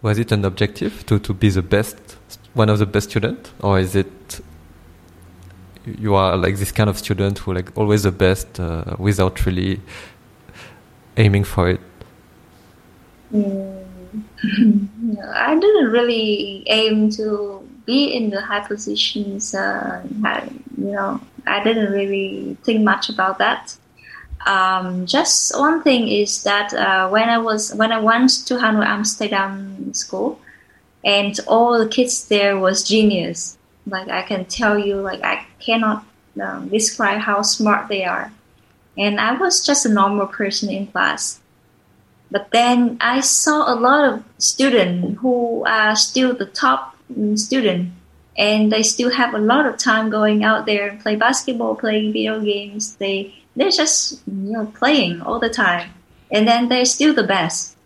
was 0.03 0.19
it 0.19 0.33
an 0.33 0.45
objective 0.45 1.05
to 1.07 1.19
to 1.19 1.35
be 1.35 1.51
the 1.51 1.63
best 1.63 1.97
one 2.55 2.69
of 2.69 2.79
the 2.79 2.87
best 2.87 3.11
students, 3.11 3.53
or 3.61 3.79
is 3.79 3.95
it 3.95 4.41
you 5.85 6.15
are 6.15 6.37
like 6.37 6.57
this 6.57 6.73
kind 6.73 6.91
of 6.91 6.99
student 6.99 7.39
who 7.39 7.55
like 7.55 7.77
always 7.77 8.03
the 8.03 8.13
best 8.13 8.61
uh, 8.61 8.97
without 8.99 9.47
really 9.47 9.81
aiming 11.17 11.45
for 11.45 11.71
it? 11.71 11.81
Mm. 13.33 13.85
I 15.35 15.55
didn't 15.55 15.91
really 15.91 16.65
aim 16.67 17.11
to 17.11 17.69
be 17.87 18.07
in 18.07 18.31
the 18.31 18.41
high 18.41 18.67
positions. 18.67 19.55
Uh, 19.55 20.03
you 20.77 20.93
know, 20.93 21.21
I 21.47 21.63
didn't 21.63 21.93
really 21.93 22.57
think 22.65 22.83
much 22.83 23.09
about 23.09 23.39
that. 23.39 23.77
Um, 24.47 25.07
just 25.07 25.59
one 25.59 25.83
thing 25.83 26.09
is 26.09 26.43
that 26.45 26.73
uh, 26.73 27.09
when 27.09 27.29
I 27.29 27.39
was 27.39 27.75
when 27.75 27.93
I 27.93 28.01
went 28.01 28.31
to 28.47 28.55
Hanoi 28.55 28.87
Amsterdam 28.87 29.93
school, 29.93 30.41
and 31.05 31.39
all 31.47 31.79
the 31.79 31.89
kids 31.89 32.29
there 32.29 32.59
was 32.59 32.83
genius. 32.83 33.59
Like 33.87 34.09
I 34.09 34.23
can 34.23 34.45
tell 34.45 34.79
you, 34.79 34.97
like 34.97 35.23
I 35.23 35.47
cannot 35.59 36.05
um, 36.41 36.69
describe 36.69 37.21
how 37.21 37.43
smart 37.43 37.89
they 37.89 38.05
are. 38.05 38.33
And 38.97 39.21
I 39.21 39.35
was 39.35 39.65
just 39.65 39.87
a 39.87 39.89
normal 39.89 40.27
person 40.27 40.69
in 40.69 40.87
class. 40.89 41.41
But 42.31 42.51
then 42.51 42.99
I 43.01 43.21
saw 43.21 43.73
a 43.73 43.75
lot 43.75 44.13
of 44.13 44.25
students 44.39 45.19
who 45.21 45.65
are 45.65 45.97
still 45.97 46.35
the 46.35 46.47
top 46.47 46.97
mm, 47.13 47.39
student, 47.39 47.91
and 48.37 48.71
they 48.71 48.83
still 48.83 49.11
have 49.11 49.35
a 49.35 49.39
lot 49.39 49.67
of 49.67 49.79
time 49.79 50.11
going 50.11 50.45
out 50.45 50.67
there 50.67 50.89
and 50.89 51.01
play 51.01 51.17
basketball, 51.17 51.75
playing 51.75 52.13
video 52.13 52.41
games. 52.41 52.95
They 52.97 53.35
they're 53.57 53.71
just 53.71 54.23
you 54.27 54.53
know 54.53 54.67
playing 54.67 55.21
all 55.23 55.39
the 55.39 55.51
time, 55.51 55.91
and 56.31 56.47
then 56.47 56.69
they're 56.69 56.85
still 56.85 57.15
the 57.15 57.25
best. 57.25 57.77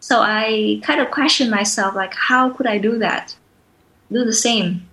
So 0.00 0.20
I 0.20 0.80
kind 0.82 1.00
of 1.00 1.10
questioned 1.10 1.50
myself, 1.50 1.94
like, 1.94 2.12
how 2.14 2.50
could 2.50 2.66
I 2.66 2.76
do 2.76 2.98
that? 2.98 3.34
Do 4.12 4.22
the 4.22 4.34
same. 4.34 4.86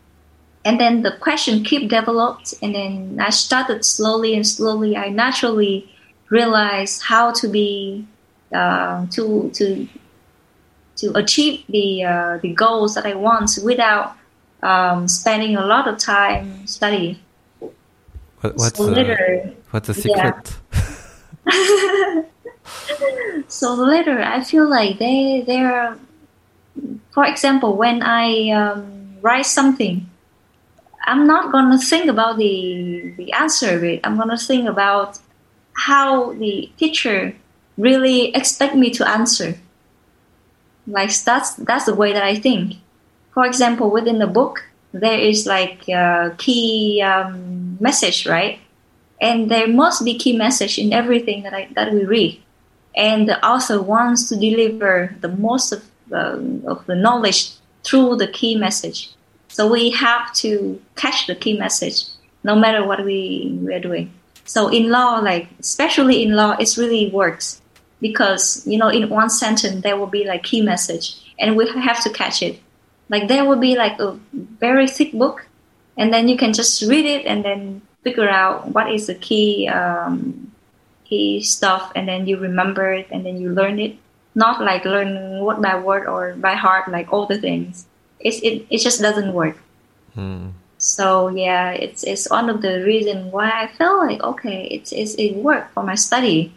And 0.64 0.80
then 0.80 1.02
the 1.02 1.12
question 1.12 1.66
keep 1.66 1.90
developed, 1.90 2.54
and 2.62 2.74
then 2.76 3.18
I 3.20 3.30
started 3.32 3.84
slowly 3.84 4.36
and 4.36 4.48
slowly. 4.48 4.96
I 4.96 5.10
naturally 5.10 5.92
realized 6.30 7.04
how 7.04 7.32
to 7.34 7.48
be 7.48 8.08
uh, 8.54 9.06
to 9.08 9.50
to 9.56 9.88
to 10.98 11.18
achieve 11.18 11.66
the 11.68 12.04
uh, 12.06 12.38
the 12.38 12.54
goals 12.54 12.96
that 12.96 13.06
I 13.06 13.16
want 13.16 13.58
without 13.64 14.16
um, 14.64 15.08
spending 15.08 15.56
a 15.56 15.66
lot 15.66 15.88
of 15.88 15.98
time 15.98 16.68
studying. 16.68 17.18
What, 17.60 18.56
what's 18.56 18.78
so 18.78 18.88
the, 18.88 19.54
what's 19.72 19.88
the 19.88 19.94
secret? 19.94 20.58
Yeah. 20.74 22.24
so 23.48 23.74
later 23.74 24.22
I 24.22 24.44
feel 24.44 24.70
like 24.70 25.00
they 25.00 25.44
they're 25.46 25.98
for 27.12 27.26
example 27.26 27.76
when 27.76 28.04
I 28.04 28.50
um, 28.52 29.16
write 29.22 29.46
something 29.46 30.08
I'm 31.04 31.26
not 31.26 31.52
gonna 31.52 31.80
think 31.80 32.08
about 32.08 32.38
the 32.38 33.14
the 33.18 33.34
answer 33.34 33.76
of 33.76 33.84
it 33.84 34.02
I'm 34.04 34.18
gonna 34.18 34.38
think 34.38 34.68
about 34.68 35.20
how 35.74 36.34
the 36.34 36.72
teacher 36.78 37.36
really 37.78 38.34
expect 38.36 38.76
me 38.76 38.92
to 38.92 39.08
answer 39.08 39.58
like 40.88 41.12
that's 41.24 41.56
that's 41.56 41.86
the 41.86 41.96
way 41.96 42.14
that 42.14 42.24
I 42.24 42.36
think 42.36 42.76
for 43.34 43.46
example 43.46 43.90
within 43.90 44.20
the 44.20 44.28
book 44.28 44.64
there 44.94 45.18
is 45.18 45.48
like 45.48 45.88
a 45.90 46.36
key 46.38 47.02
um, 47.02 47.78
message 47.80 48.28
right 48.28 48.60
and 49.22 49.50
there 49.50 49.68
must 49.68 50.04
be 50.04 50.18
key 50.18 50.36
message 50.36 50.78
in 50.78 50.92
everything 50.92 51.44
that 51.44 51.54
I 51.54 51.70
that 51.76 51.94
we 51.94 52.04
read 52.04 52.42
and 52.96 53.28
the 53.28 53.44
author 53.46 53.82
wants 53.82 54.28
to 54.30 54.36
deliver 54.36 55.16
the 55.22 55.30
most 55.30 55.72
of, 55.72 55.84
uh, 56.12 56.40
of 56.68 56.86
the 56.88 56.96
knowledge 56.96 57.52
through 57.84 58.18
the 58.18 58.28
key 58.28 58.56
message. 58.56 59.12
So 59.48 59.70
we 59.72 59.92
have 59.92 60.34
to 60.36 60.82
catch 60.96 61.28
the 61.28 61.36
key 61.36 61.58
message 61.58 62.04
no 62.44 62.56
matter 62.56 62.86
what 62.86 63.04
we, 63.06 63.58
we 63.62 63.74
are 63.74 63.80
doing. 63.80 64.14
So 64.46 64.68
in 64.68 64.90
law, 64.90 65.20
like 65.20 65.48
especially 65.60 66.24
in 66.24 66.36
law, 66.36 66.58
it 66.60 66.76
really 66.78 67.10
works 67.10 67.62
because 68.02 68.66
you 68.66 68.78
know 68.78 68.90
in 68.90 69.10
one 69.10 69.30
sentence 69.30 69.84
there 69.84 69.98
will 69.98 70.08
be 70.08 70.26
like 70.26 70.44
key 70.44 70.62
message, 70.62 71.16
and 71.40 71.56
we 71.56 71.70
have 71.70 72.04
to 72.04 72.10
catch 72.10 72.42
it. 72.42 72.60
Like 73.08 73.28
there 73.28 73.46
will 73.46 73.60
be 73.60 73.76
like 73.76 74.00
a 74.00 74.18
very 74.34 74.88
thick 74.88 75.14
book, 75.14 75.46
and 75.98 76.12
then 76.12 76.28
you 76.28 76.38
can 76.38 76.54
just 76.54 76.82
read 76.82 77.06
it 77.06 77.26
and 77.26 77.46
then 77.46 77.82
figure 78.04 78.30
out 78.30 78.70
what 78.70 78.92
is 78.92 79.08
the 79.08 79.16
key 79.16 79.68
um, 79.68 80.52
stuff 81.42 81.92
and 81.96 82.08
then 82.08 82.26
you 82.26 82.38
remember 82.38 82.94
it 82.94 83.08
and 83.12 83.26
then 83.26 83.38
you 83.38 83.50
learn 83.50 83.80
it. 83.80 83.98
Not 84.34 84.62
like 84.62 84.86
learn 84.86 85.44
word 85.44 85.62
by 85.62 85.76
word 85.78 86.08
or 86.08 86.34
by 86.36 86.56
heart 86.56 86.90
like 86.90 87.12
all 87.12 87.26
the 87.26 87.38
things. 87.38 87.86
It's, 88.20 88.40
it, 88.40 88.66
it 88.70 88.80
just 88.80 89.02
doesn't 89.02 89.34
work. 89.34 89.58
Hmm. 90.14 90.50
so 90.78 91.30
yeah 91.30 91.72
it's, 91.72 92.04
it's 92.04 92.30
one 92.30 92.50
of 92.50 92.62
the 92.62 92.84
reasons 92.84 93.32
why 93.32 93.50
i 93.50 93.68
felt 93.78 94.00
like 94.00 94.22
okay 94.22 94.68
it's, 94.68 94.92
it's 94.92 95.16
it 95.16 95.36
worked 95.36 95.74
for 95.74 95.84
my 95.84 95.96
study. 95.96 96.52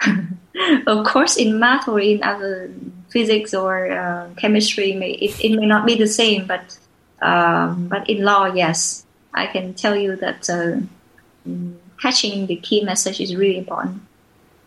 Of 0.86 1.04
course 1.04 1.36
in 1.36 1.58
math 1.58 1.86
or 1.88 2.00
in 2.00 2.22
other 2.22 2.70
physics 3.10 3.54
or 3.54 3.92
uh, 3.92 4.28
chemistry, 4.36 4.92
may, 4.92 5.12
it, 5.12 5.32
it 5.44 5.56
may 5.56 5.66
not 5.66 5.86
be 5.86 5.96
the 5.96 6.06
same, 6.06 6.46
but 6.46 6.78
um, 7.22 7.88
but 7.88 8.08
in 8.10 8.24
law, 8.24 8.44
yes, 8.46 9.05
I 9.36 9.46
can 9.46 9.74
tell 9.74 9.94
you 9.94 10.16
that 10.16 10.48
uh, 10.48 10.80
catching 12.00 12.46
the 12.46 12.56
key 12.56 12.82
message 12.82 13.20
is 13.20 13.36
really 13.36 13.58
important. 13.58 14.02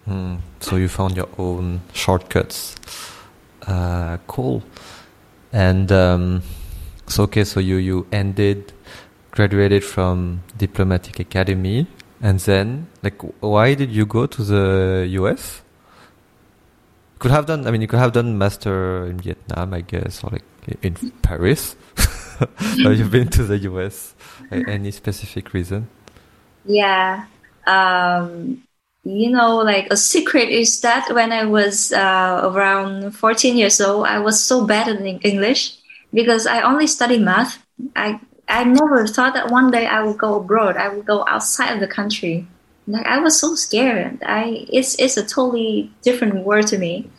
Mm, 0.08 0.40
so 0.60 0.76
you 0.76 0.88
found 0.88 1.18
your 1.18 1.28
own 1.38 1.82
shortcuts. 1.94 2.76
Uh, 3.66 4.18
cool. 4.28 4.64
And 5.52 5.92
um, 5.92 6.44
so 7.08 7.24
okay, 7.24 7.44
so 7.44 7.60
you 7.60 7.78
you 7.78 8.08
ended, 8.12 8.72
graduated 9.32 9.84
from 9.84 10.44
diplomatic 10.58 11.20
academy, 11.20 11.88
and 12.22 12.40
then 12.40 12.88
like 13.04 13.20
why 13.42 13.74
did 13.74 13.92
you 13.92 14.06
go 14.06 14.28
to 14.28 14.44
the 14.44 15.08
U.S.? 15.10 15.62
could 17.20 17.32
have 17.32 17.46
done. 17.46 17.68
I 17.68 17.72
mean, 17.72 17.82
you 17.82 17.88
could 17.88 18.00
have 18.00 18.14
done 18.14 18.38
master 18.38 19.06
in 19.06 19.20
Vietnam, 19.20 19.74
I 19.74 19.82
guess, 19.82 20.24
or 20.24 20.32
like 20.32 20.46
in 20.82 20.96
Paris. 21.22 21.76
you've 22.76 23.12
been 23.12 23.28
to 23.30 23.44
the 23.44 23.58
US. 23.70 24.16
Any 24.52 24.92
specific 24.92 25.54
reason? 25.54 25.88
Yeah. 26.66 27.26
Um, 27.68 28.64
you 29.04 29.30
know, 29.30 29.58
like 29.58 29.88
a 29.92 29.98
secret 29.98 30.50
is 30.50 30.82
that 30.82 31.14
when 31.14 31.32
I 31.32 31.46
was 31.46 31.94
uh, 31.94 32.42
around 32.44 33.12
14 33.16 33.58
years 33.58 33.80
old, 33.82 34.06
I 34.06 34.20
was 34.20 34.44
so 34.44 34.66
bad 34.66 34.88
at 34.88 35.02
English 35.02 35.78
because 36.14 36.48
I 36.48 36.62
only 36.62 36.88
studied 36.88 37.22
math. 37.22 37.64
I 37.96 38.20
I 38.48 38.64
never 38.64 39.06
thought 39.08 39.36
that 39.36 39.52
one 39.52 39.72
day 39.72 39.86
I 39.86 40.04
would 40.04 40.18
go 40.18 40.36
abroad. 40.36 40.76
I 40.78 40.90
would 40.90 41.06
go 41.06 41.24
outside 41.28 41.74
of 41.74 41.80
the 41.80 41.88
country. 41.88 42.48
Like 42.88 43.06
I 43.06 43.20
was 43.20 43.40
so 43.40 43.56
scared. 43.56 44.22
I 44.26 44.66
it's 44.72 45.00
it's 45.00 45.18
a 45.18 45.26
totally 45.26 45.92
different 46.02 46.44
world 46.46 46.68
to 46.68 46.78
me. 46.78 47.10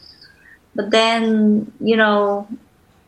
But 0.75 0.91
then 0.91 1.73
you 1.81 1.97
know, 1.97 2.49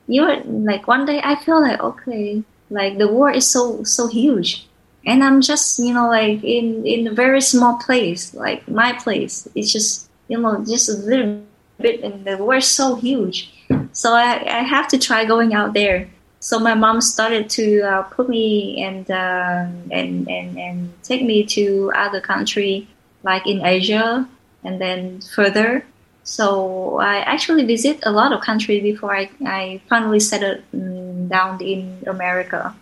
you're 0.07 0.43
like 0.45 0.87
one 0.89 1.05
day 1.05 1.20
I 1.23 1.37
feel 1.37 1.61
like 1.61 1.81
okay, 1.81 2.43
like 2.73 2.99
the 2.99 3.09
world 3.09 3.37
is 3.37 3.47
so 3.47 3.85
so 3.85 4.09
huge. 4.09 4.66
And 5.05 5.23
i'm 5.23 5.41
just 5.41 5.79
you 5.79 5.93
know 5.93 6.09
like 6.09 6.43
in 6.43 6.87
in 6.87 7.07
a 7.07 7.12
very 7.12 7.41
small 7.41 7.77
place 7.79 8.35
like 8.35 8.66
my 8.66 8.93
place. 8.93 9.47
It's 9.55 9.73
just 9.73 10.09
you 10.29 10.41
know 10.41 10.64
just 10.64 10.89
a 10.89 10.95
little 10.95 11.43
bit 11.79 12.03
and 12.03 12.25
the 12.25 12.37
world's 12.39 12.66
so 12.66 12.97
huge. 12.97 13.53
So 13.93 14.14
i 14.14 14.43
i 14.61 14.62
have 14.62 14.89
to 14.89 14.99
try 14.99 15.25
going 15.25 15.55
out 15.55 15.75
there. 15.75 16.09
So 16.41 16.59
my 16.59 16.75
mom 16.75 17.01
started 17.01 17.49
to 17.51 17.83
uh, 17.83 18.03
put 18.03 18.29
me 18.29 18.83
and 18.83 19.09
uh, 19.11 19.66
and 19.91 20.29
and 20.29 20.59
and 20.59 20.77
take 21.03 21.23
me 21.23 21.45
to 21.55 21.93
other 21.95 22.20
country 22.20 22.89
like 23.23 23.47
in 23.47 23.64
asia 23.64 24.27
and 24.64 24.81
then 24.81 25.20
further. 25.35 25.85
So 26.25 26.99
i 27.03 27.16
actually 27.27 27.64
visit 27.66 27.99
a 28.03 28.12
lot 28.12 28.33
of 28.33 28.41
countries 28.41 28.83
before 28.83 29.12
i, 29.23 29.29
I 29.45 29.83
finally 29.91 30.20
settled 30.20 30.62
mm, 30.75 31.01
down 31.33 31.61
in 31.61 31.99
america 32.07 32.76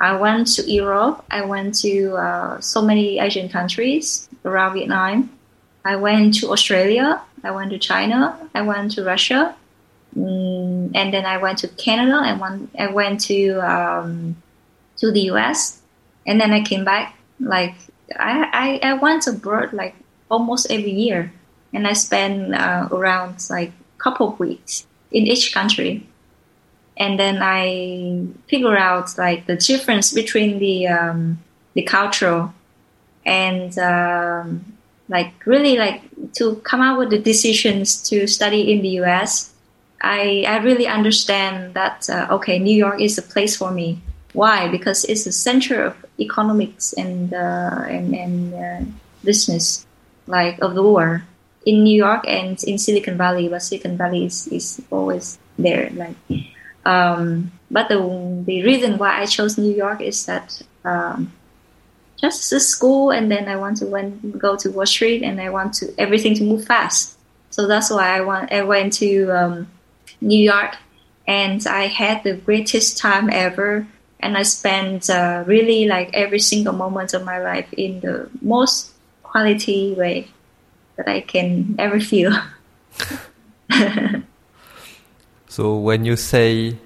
I 0.00 0.16
went 0.16 0.48
to 0.56 0.70
Europe. 0.70 1.24
I 1.30 1.44
went 1.44 1.76
to 1.80 2.14
uh, 2.16 2.60
so 2.60 2.82
many 2.82 3.18
Asian 3.18 3.48
countries 3.48 4.28
around 4.44 4.74
Vietnam. 4.74 5.30
I 5.84 5.96
went 5.96 6.34
to 6.40 6.50
Australia. 6.50 7.20
I 7.44 7.50
went 7.52 7.70
to 7.70 7.78
China. 7.78 8.36
I 8.54 8.62
went 8.62 8.92
to 8.92 9.04
Russia. 9.04 9.54
Mm, 10.16 10.90
and 10.94 11.12
then 11.12 11.26
I 11.26 11.36
went 11.38 11.58
to 11.58 11.68
Canada. 11.68 12.22
And 12.24 12.40
one, 12.40 12.70
I 12.78 12.88
went 12.88 13.20
to 13.28 13.60
um, 13.60 14.36
to 14.98 15.12
the 15.12 15.30
US. 15.32 15.80
And 16.26 16.40
then 16.40 16.52
I 16.52 16.62
came 16.62 16.84
back. 16.84 17.16
Like 17.38 17.74
I, 18.18 18.80
I, 18.82 18.90
I 18.90 18.92
went 18.94 19.26
abroad 19.26 19.72
like 19.72 19.94
almost 20.30 20.70
every 20.70 20.90
year, 20.90 21.32
and 21.72 21.86
I 21.86 21.92
spent 21.92 22.54
uh, 22.54 22.88
around 22.90 23.44
like 23.50 23.72
couple 23.98 24.28
of 24.28 24.38
weeks 24.38 24.86
in 25.12 25.26
each 25.26 25.54
country 25.54 26.06
and 26.96 27.18
then 27.18 27.38
I 27.42 28.26
figure 28.48 28.76
out 28.76 29.16
like 29.18 29.46
the 29.46 29.56
difference 29.56 30.12
between 30.12 30.58
the 30.58 30.86
um, 30.88 31.42
the 31.74 31.82
cultural 31.82 32.54
and 33.26 33.76
um, 33.78 34.64
like 35.08 35.32
really 35.46 35.76
like 35.76 36.02
to 36.34 36.56
come 36.56 36.80
out 36.80 36.98
with 36.98 37.10
the 37.10 37.18
decisions 37.18 38.02
to 38.10 38.26
study 38.26 38.72
in 38.72 38.82
the 38.82 39.00
U.S. 39.02 39.52
I 40.00 40.44
I 40.46 40.58
really 40.58 40.86
understand 40.86 41.74
that 41.74 42.08
uh, 42.08 42.28
okay 42.30 42.58
New 42.58 42.76
York 42.76 43.00
is 43.00 43.18
a 43.18 43.22
place 43.22 43.56
for 43.56 43.70
me. 43.70 44.00
Why? 44.32 44.68
Because 44.68 45.04
it's 45.04 45.24
the 45.24 45.32
center 45.32 45.82
of 45.82 45.96
economics 46.20 46.92
and 46.92 47.34
uh, 47.34 47.84
and 47.88 48.14
and 48.14 48.54
uh, 48.54 48.90
business 49.24 49.86
like 50.26 50.58
of 50.60 50.74
the 50.74 50.82
world 50.82 51.22
in 51.66 51.82
New 51.82 51.96
York 51.96 52.24
and 52.28 52.62
in 52.64 52.78
Silicon 52.78 53.16
Valley. 53.16 53.48
But 53.48 53.62
Silicon 53.62 53.96
Valley 53.96 54.26
is, 54.26 54.46
is 54.48 54.82
always 54.90 55.38
there 55.58 55.90
like 55.94 56.16
um, 56.84 57.52
but 57.70 57.88
the 57.88 57.98
the 58.46 58.62
reason 58.62 58.98
why 58.98 59.20
I 59.20 59.26
chose 59.26 59.58
New 59.58 59.74
York 59.74 60.00
is 60.00 60.26
that 60.26 60.60
um, 60.84 61.32
just 62.16 62.50
the 62.50 62.60
school, 62.60 63.10
and 63.10 63.30
then 63.30 63.48
I 63.48 63.56
want 63.56 63.78
to 63.78 63.86
went, 63.86 64.38
go 64.38 64.56
to 64.56 64.70
Wall 64.70 64.86
Street, 64.86 65.22
and 65.22 65.40
I 65.40 65.50
want 65.50 65.74
to 65.74 65.94
everything 65.98 66.34
to 66.36 66.44
move 66.44 66.64
fast. 66.66 67.18
So 67.50 67.66
that's 67.66 67.90
why 67.90 68.16
I 68.16 68.20
want 68.20 68.52
I 68.52 68.62
went 68.62 68.92
to 68.94 69.30
um, 69.30 69.68
New 70.20 70.42
York, 70.42 70.76
and 71.26 71.66
I 71.66 71.86
had 71.86 72.22
the 72.22 72.34
greatest 72.34 72.98
time 72.98 73.30
ever. 73.30 73.86
And 74.20 74.38
I 74.38 74.42
spent 74.42 75.10
uh, 75.10 75.44
really 75.46 75.86
like 75.86 76.08
every 76.14 76.38
single 76.38 76.72
moment 76.72 77.12
of 77.12 77.24
my 77.24 77.38
life 77.40 77.70
in 77.74 78.00
the 78.00 78.30
most 78.40 78.92
quality 79.22 79.92
way 79.92 80.28
that 80.96 81.08
I 81.08 81.20
can 81.20 81.76
ever 81.78 82.00
feel. 82.00 82.32
So 85.54 85.76
when 85.76 86.04
you 86.04 86.16
say 86.16 86.76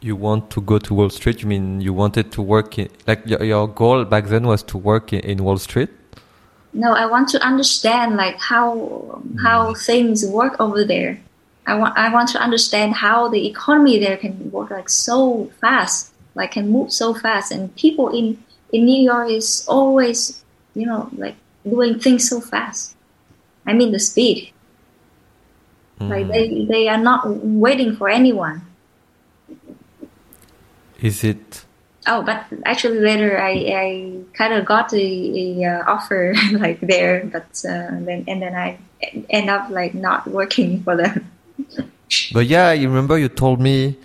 you 0.00 0.16
want 0.16 0.48
to 0.52 0.62
go 0.62 0.78
to 0.78 0.94
Wall 0.94 1.10
Street, 1.10 1.42
you 1.42 1.46
mean 1.46 1.82
you 1.82 1.92
wanted 1.92 2.32
to 2.32 2.40
work 2.40 2.78
in, 2.78 2.88
like 3.06 3.20
your, 3.26 3.44
your 3.44 3.68
goal 3.68 4.06
back 4.06 4.28
then 4.28 4.46
was 4.46 4.62
to 4.72 4.78
work 4.78 5.12
in, 5.12 5.20
in, 5.20 5.44
Wall 5.44 5.58
Street? 5.58 5.90
No, 6.72 6.94
I 6.94 7.04
want 7.04 7.28
to 7.28 7.38
understand 7.44 8.16
like 8.16 8.38
how 8.40 9.20
how 9.42 9.74
mm. 9.74 9.78
things 9.84 10.24
work 10.24 10.58
over 10.58 10.84
there. 10.84 11.20
I 11.66 11.74
want 11.74 11.98
I 11.98 12.10
want 12.10 12.30
to 12.30 12.40
understand 12.40 12.94
how 12.94 13.28
the 13.28 13.46
economy 13.46 13.98
there 13.98 14.16
can 14.16 14.50
work 14.50 14.70
like 14.70 14.88
so 14.88 15.52
fast, 15.60 16.14
like 16.34 16.52
can 16.52 16.70
move 16.70 16.94
so 16.94 17.12
fast, 17.12 17.52
and 17.52 17.76
people 17.76 18.08
in 18.08 18.42
in 18.72 18.86
New 18.86 19.02
York 19.02 19.28
is 19.28 19.66
always 19.68 20.42
you 20.74 20.86
know 20.86 21.10
like 21.18 21.36
doing 21.68 21.98
things 22.00 22.26
so 22.26 22.40
fast. 22.40 22.96
I 23.66 23.74
mean 23.74 23.92
the 23.92 24.00
speed. 24.00 24.50
Mm. 26.00 26.08
Like 26.08 26.28
they, 26.28 26.64
they 26.64 26.88
are 26.88 26.98
not 26.98 27.22
waiting 27.26 27.96
for 27.96 28.08
anyone. 28.08 28.62
Is 31.00 31.24
it? 31.24 31.64
Oh, 32.06 32.22
but 32.22 32.46
actually 32.64 32.98
later 33.00 33.40
I, 33.40 33.50
I 33.50 34.16
kind 34.34 34.54
of 34.54 34.64
got 34.64 34.92
a, 34.92 34.98
a 34.98 35.64
uh, 35.64 35.92
offer 35.92 36.34
like 36.52 36.80
there, 36.80 37.24
but 37.26 37.46
uh, 37.64 37.90
then 38.02 38.24
and 38.26 38.42
then 38.42 38.54
I 38.54 38.78
end 39.30 39.50
up 39.50 39.70
like 39.70 39.94
not 39.94 40.26
working 40.26 40.82
for 40.82 40.96
them. 40.96 41.30
but 42.32 42.46
yeah, 42.46 42.72
you 42.72 42.88
remember 42.88 43.18
you 43.18 43.28
told 43.28 43.60
me. 43.60 43.96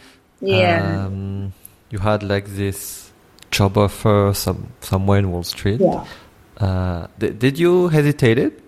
Yeah. 0.41 1.05
Um, 1.05 1.53
you 1.89 1.99
had 1.99 2.21
like 2.21 2.45
this 2.47 3.11
job 3.49 3.77
offer 3.77 4.31
some 4.35 4.73
somewhere 4.81 5.19
in 5.19 5.31
Wall 5.31 5.43
Street. 5.43 5.81
Yeah. 5.81 6.05
Uh, 6.57 7.07
did, 7.17 7.39
did 7.39 7.59
you 7.59 7.87
hesitate 7.87 8.37
it? 8.37 8.61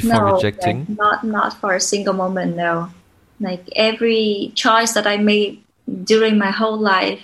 Before 0.00 0.28
no, 0.28 0.34
rejecting? 0.34 0.86
Not 0.98 1.24
not 1.24 1.54
for 1.60 1.74
a 1.74 1.80
single 1.80 2.14
moment. 2.14 2.56
No, 2.56 2.90
like 3.40 3.64
every 3.76 4.52
choice 4.54 4.92
that 4.92 5.06
I 5.06 5.16
made 5.16 5.62
during 6.04 6.38
my 6.38 6.50
whole 6.50 6.78
life, 6.78 7.20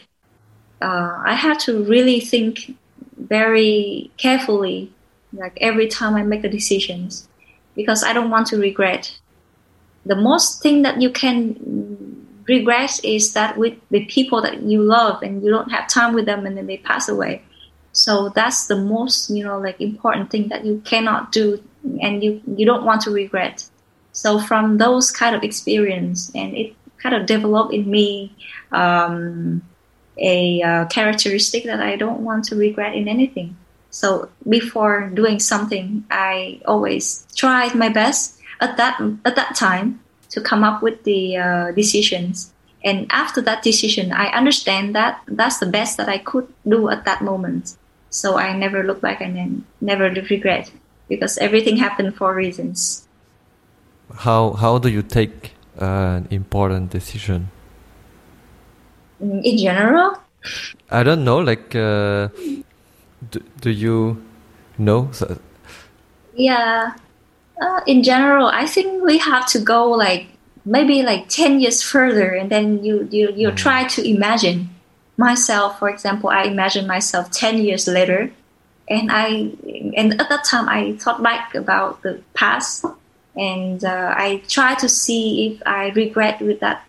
uh, 0.82 1.22
I 1.24 1.34
had 1.34 1.58
to 1.60 1.82
really 1.84 2.20
think 2.20 2.76
very 3.16 4.10
carefully. 4.16 4.92
Like 5.32 5.56
every 5.60 5.86
time 5.86 6.14
I 6.14 6.22
make 6.22 6.42
the 6.42 6.48
decisions, 6.48 7.28
because 7.74 8.02
I 8.02 8.12
don't 8.12 8.30
want 8.30 8.48
to 8.48 8.56
regret. 8.58 9.16
The 10.06 10.16
most 10.16 10.62
thing 10.62 10.82
that 10.82 11.00
you 11.00 11.10
can 11.10 12.26
regret 12.48 13.04
is 13.04 13.32
that 13.34 13.56
with 13.56 13.74
the 13.90 14.04
people 14.06 14.42
that 14.42 14.62
you 14.62 14.82
love 14.82 15.22
and 15.22 15.42
you 15.44 15.50
don't 15.50 15.70
have 15.70 15.86
time 15.88 16.14
with 16.14 16.26
them 16.26 16.46
and 16.46 16.56
then 16.56 16.66
they 16.66 16.78
pass 16.78 17.08
away. 17.08 17.42
So 17.92 18.30
that's 18.30 18.66
the 18.66 18.76
most, 18.76 19.30
you 19.30 19.44
know, 19.44 19.58
like 19.58 19.80
important 19.80 20.30
thing 20.30 20.48
that 20.48 20.64
you 20.64 20.80
cannot 20.84 21.32
do 21.32 21.62
and 22.00 22.22
you 22.22 22.40
you 22.56 22.66
don't 22.66 22.84
want 22.84 23.02
to 23.02 23.10
regret. 23.10 23.68
So 24.12 24.40
from 24.40 24.78
those 24.78 25.10
kind 25.10 25.34
of 25.36 25.42
experience, 25.42 26.30
and 26.34 26.54
it 26.56 26.74
kind 26.98 27.14
of 27.14 27.26
developed 27.26 27.72
in 27.72 27.90
me 27.90 28.34
um, 28.72 29.62
a 30.18 30.62
uh, 30.62 30.84
characteristic 30.86 31.64
that 31.64 31.80
I 31.80 31.96
don't 31.96 32.20
want 32.20 32.44
to 32.46 32.56
regret 32.56 32.94
in 32.94 33.08
anything. 33.08 33.56
So 33.90 34.28
before 34.48 35.10
doing 35.10 35.40
something, 35.40 36.04
I 36.10 36.60
always 36.64 37.26
tried 37.34 37.74
my 37.74 37.88
best 37.88 38.38
at 38.60 38.76
that 38.76 39.00
at 39.24 39.36
that 39.36 39.56
time 39.56 40.00
to 40.30 40.40
come 40.40 40.62
up 40.62 40.82
with 40.82 41.02
the 41.04 41.36
uh, 41.36 41.72
decisions. 41.72 42.52
And 42.82 43.06
after 43.10 43.42
that 43.42 43.62
decision, 43.62 44.12
I 44.12 44.28
understand 44.28 44.94
that 44.94 45.20
that's 45.26 45.58
the 45.58 45.66
best 45.66 45.96
that 45.98 46.08
I 46.08 46.18
could 46.18 46.48
do 46.66 46.88
at 46.88 47.04
that 47.04 47.22
moment. 47.22 47.76
So 48.10 48.38
I 48.38 48.56
never 48.56 48.82
look 48.82 49.00
back 49.00 49.20
and 49.20 49.36
then 49.36 49.64
never 49.80 50.08
regret 50.08 50.70
because 51.10 51.36
everything 51.38 51.76
happened 51.76 52.14
for 52.14 52.32
reasons. 52.32 53.06
How 54.14 54.52
how 54.52 54.78
do 54.78 54.88
you 54.88 55.02
take 55.02 55.52
an 55.76 56.26
important 56.30 56.90
decision? 56.90 57.50
Mm, 59.20 59.44
in 59.44 59.58
general? 59.58 60.16
I 60.90 61.02
don't 61.02 61.24
know. 61.24 61.38
Like, 61.38 61.74
uh, 61.74 62.28
do, 63.30 63.40
do 63.60 63.70
you 63.70 64.22
know? 64.78 65.10
Yeah. 66.34 66.94
Uh, 67.60 67.80
in 67.86 68.02
general, 68.02 68.46
I 68.46 68.64
think 68.64 69.04
we 69.04 69.18
have 69.18 69.46
to 69.48 69.58
go 69.58 69.90
like 69.90 70.28
maybe 70.64 71.02
like 71.02 71.28
10 71.28 71.60
years 71.60 71.82
further 71.82 72.32
and 72.32 72.48
then 72.48 72.82
you, 72.82 73.06
you, 73.10 73.32
you 73.36 73.48
mm. 73.50 73.56
try 73.56 73.84
to 73.88 74.08
imagine 74.08 74.70
myself, 75.18 75.78
for 75.78 75.90
example, 75.90 76.30
I 76.30 76.44
imagine 76.44 76.86
myself 76.86 77.30
10 77.30 77.58
years 77.58 77.86
later 77.86 78.32
and 78.90 79.08
I, 79.10 79.52
and 79.96 80.20
at 80.20 80.28
that 80.28 80.44
time 80.44 80.68
I 80.68 80.96
thought 80.96 81.22
back 81.22 81.54
about 81.54 82.02
the 82.02 82.20
past 82.34 82.84
and 83.36 83.84
uh, 83.84 84.12
I 84.16 84.42
try 84.48 84.74
to 84.74 84.88
see 84.88 85.52
if 85.52 85.62
I 85.64 85.90
regret 85.90 86.40
with 86.40 86.58
that 86.60 86.84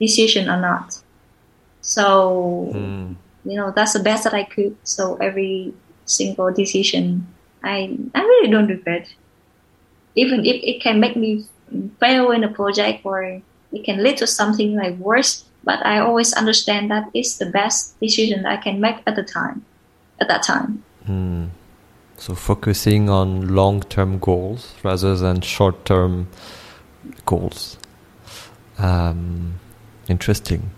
decision 0.00 0.48
or 0.48 0.58
not. 0.58 0.98
So, 1.82 2.72
mm. 2.74 3.14
you 3.44 3.56
know, 3.56 3.70
that's 3.70 3.92
the 3.92 4.02
best 4.02 4.24
that 4.24 4.32
I 4.32 4.44
could. 4.44 4.76
So 4.84 5.16
every 5.16 5.74
single 6.06 6.50
decision, 6.50 7.26
I, 7.62 7.96
I 8.14 8.20
really 8.20 8.50
don't 8.50 8.68
regret. 8.68 9.12
Even 10.14 10.46
if 10.46 10.62
it 10.64 10.80
can 10.82 10.98
make 10.98 11.16
me 11.16 11.44
fail 12.00 12.30
in 12.30 12.42
a 12.42 12.48
project 12.48 13.04
or 13.04 13.22
it 13.22 13.84
can 13.84 14.02
lead 14.02 14.16
to 14.16 14.26
something 14.26 14.76
like 14.76 14.96
worse, 14.96 15.44
but 15.62 15.84
I 15.84 15.98
always 15.98 16.32
understand 16.32 16.90
that 16.90 17.10
it's 17.12 17.36
the 17.36 17.46
best 17.46 18.00
decision 18.00 18.46
I 18.46 18.56
can 18.56 18.80
make 18.80 18.96
at 19.06 19.16
the 19.16 19.22
time, 19.22 19.66
at 20.18 20.28
that 20.28 20.42
time. 20.42 20.84
Mm. 21.08 21.48
So 22.18 22.34
focusing 22.34 23.08
on 23.08 23.54
long-term 23.54 24.18
goals 24.18 24.74
rather 24.82 25.16
than 25.16 25.40
short-term 25.40 26.28
goals. 27.24 27.78
Um, 28.76 29.54
interesting. 30.08 30.70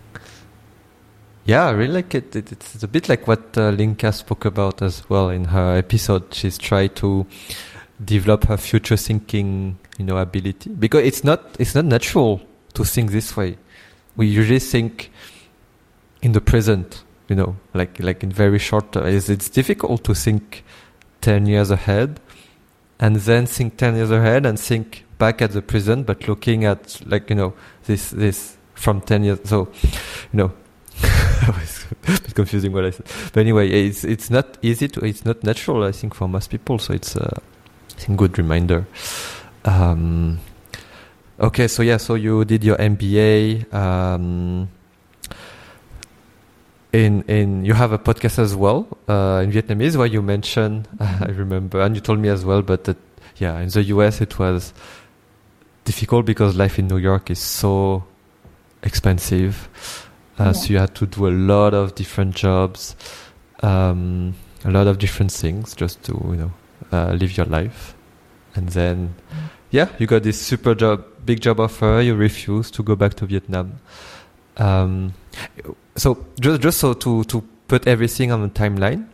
Yeah, 1.45 1.67
I 1.67 1.71
really 1.71 1.95
like 1.95 2.15
it. 2.15 2.37
it 2.37 2.53
it's 2.53 2.83
a 2.83 2.89
bit 2.89 3.09
like 3.09 3.27
what 3.27 3.57
uh, 3.57 3.71
Linka 3.71 4.13
spoke 4.13 4.45
about 4.45 4.83
as 4.83 5.09
well 5.09 5.31
in 5.31 5.47
her 5.47 5.77
episode. 5.77 6.33
She's 6.35 6.59
tried 6.59 6.95
to 6.97 7.27
develop 8.05 8.45
her 8.45 8.57
future 8.57 8.97
thinking, 8.97 9.79
you 9.99 10.05
know, 10.05 10.19
ability 10.19 10.71
because 10.71 11.05
it's 11.05 11.25
not 11.25 11.57
it's 11.59 11.75
not 11.75 11.87
natural 11.87 12.43
to 12.75 12.85
think 12.85 13.11
this 13.11 13.37
way. 13.37 13.57
We 14.17 14.27
usually 14.27 14.61
think 14.61 15.11
in 16.23 16.33
the 16.33 16.41
present, 16.41 17.03
you 17.31 17.37
know, 17.37 17.57
like 17.73 17.99
like 18.01 18.23
in 18.23 18.31
very 18.31 18.59
short. 18.59 18.95
Uh, 18.95 19.05
it's, 19.05 19.31
it's 19.31 19.49
difficult 19.49 20.05
to 20.05 20.15
think 20.15 20.65
10 21.23 21.47
years 21.47 21.71
ahead 21.71 22.21
and 22.99 23.17
then 23.17 23.47
think 23.47 23.77
10 23.77 23.97
years 23.97 24.11
ahead 24.11 24.45
and 24.45 24.59
think 24.59 25.05
back 25.19 25.43
at 25.43 25.53
the 25.53 25.63
present 25.63 26.07
but 26.07 26.29
looking 26.29 26.65
at 26.65 27.01
like 27.07 27.31
you 27.31 27.37
know 27.37 27.53
this 27.85 28.11
this 28.11 28.57
from 28.75 29.01
10 29.01 29.25
years 29.25 29.39
so 29.45 29.69
you 30.33 30.39
know 30.39 30.53
it's 31.03 32.33
confusing 32.35 32.73
what 32.73 32.85
I 32.85 32.91
said 32.91 33.07
but 33.33 33.41
anyway 33.41 33.69
it's 33.71 34.05
it's 34.05 34.31
not 34.31 34.59
easy 34.63 34.89
to 34.89 35.05
it's 35.05 35.25
not 35.25 35.43
natural 35.45 35.85
I 35.85 35.93
think 35.93 36.15
for 36.15 36.29
most 36.29 36.51
people 36.51 36.79
so 36.79 36.93
it's 36.93 37.17
a 37.17 37.41
I 37.97 38.01
think 38.01 38.19
good 38.19 38.39
reminder 38.39 38.87
um, 39.65 40.39
okay 41.39 41.69
so 41.69 41.83
yeah 41.83 41.99
so 41.99 42.15
you 42.15 42.45
did 42.45 42.65
your 42.65 42.77
MBA 42.77 43.73
um, 43.75 44.69
in 46.93 47.23
in 47.23 47.65
you 47.65 47.75
have 47.75 47.93
a 47.93 47.99
podcast 47.99 48.39
as 48.39 48.55
well 48.57 48.87
uh, 49.09 49.41
in 49.45 49.53
Vietnamese 49.53 49.97
where 49.97 50.07
you 50.07 50.23
mention 50.23 50.87
uh, 50.99 51.19
I 51.29 51.31
remember 51.31 51.81
and 51.81 51.95
you 51.95 52.01
told 52.01 52.19
me 52.19 52.29
as 52.29 52.45
well 52.45 52.63
but 52.63 52.85
that, 52.85 52.97
yeah 53.37 53.59
in 53.61 53.69
the 53.69 53.83
US 53.85 54.21
it 54.21 54.39
was 54.39 54.73
difficult 55.85 56.27
because 56.27 56.57
life 56.57 56.79
in 56.79 56.89
New 56.89 56.99
York 56.99 57.31
is 57.31 57.39
so 57.39 58.05
expensive. 58.83 60.09
Uh, 60.39 60.45
yeah. 60.45 60.53
so 60.53 60.73
you 60.73 60.79
had 60.79 60.95
to 60.95 61.07
do 61.07 61.29
a 61.29 61.31
lot 61.31 61.75
of 61.75 61.95
different 61.95 62.35
jobs 62.35 62.97
um, 63.63 64.35
a 64.65 64.71
lot 64.71 64.87
of 64.87 64.99
different 64.99 65.31
things 65.31 65.75
just 65.75 66.03
to 66.03 66.13
you 66.31 66.37
know 66.37 66.53
uh, 66.93 67.13
live 67.13 67.37
your 67.37 67.47
life. 67.47 67.95
And 68.57 68.69
then 68.71 69.15
yeah 69.71 69.89
you 69.99 70.07
got 70.07 70.25
this 70.25 70.41
super 70.41 70.75
job 70.75 71.05
big 71.25 71.41
job 71.41 71.61
offer 71.61 72.01
you 72.01 72.17
refuse 72.17 72.71
to 72.73 72.83
go 72.83 72.97
back 72.97 73.15
to 73.15 73.27
Vietnam. 73.27 73.79
Um, 74.57 75.15
so 76.01 76.17
just 76.41 76.63
just 76.63 76.79
so 76.79 76.95
to 76.95 77.25
to 77.25 77.45
put 77.69 77.87
everything 77.87 78.33
on 78.33 78.41
the 78.41 78.49
timeline. 78.49 79.07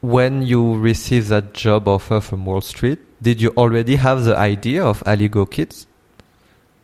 When 0.00 0.42
you 0.42 0.78
received 0.78 1.28
that 1.28 1.52
job 1.52 1.88
offer 1.88 2.20
from 2.20 2.46
Wall 2.46 2.60
Street, 2.60 3.00
did 3.20 3.40
you 3.40 3.50
already 3.56 3.96
have 3.96 4.22
the 4.22 4.36
idea 4.36 4.84
of 4.84 5.02
Aligo 5.02 5.50
Kids? 5.50 5.88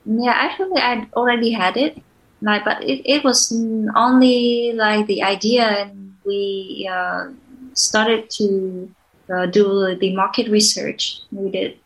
Yeah, 0.04 0.32
actually, 0.34 0.80
I 0.80 1.06
already 1.14 1.52
had 1.52 1.76
it. 1.76 2.02
Like, 2.40 2.64
but 2.64 2.82
it, 2.82 3.06
it 3.06 3.22
was 3.22 3.52
only 3.94 4.72
like 4.74 5.06
the 5.06 5.22
idea, 5.22 5.62
and 5.62 6.16
we 6.24 6.90
uh, 6.90 7.30
started 7.74 8.30
to 8.30 8.90
uh, 9.32 9.46
do 9.46 9.94
the 9.94 10.16
market 10.16 10.50
research. 10.50 11.20
We 11.30 11.50
did, 11.50 11.78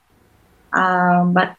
um, 0.72 1.34
but 1.34 1.56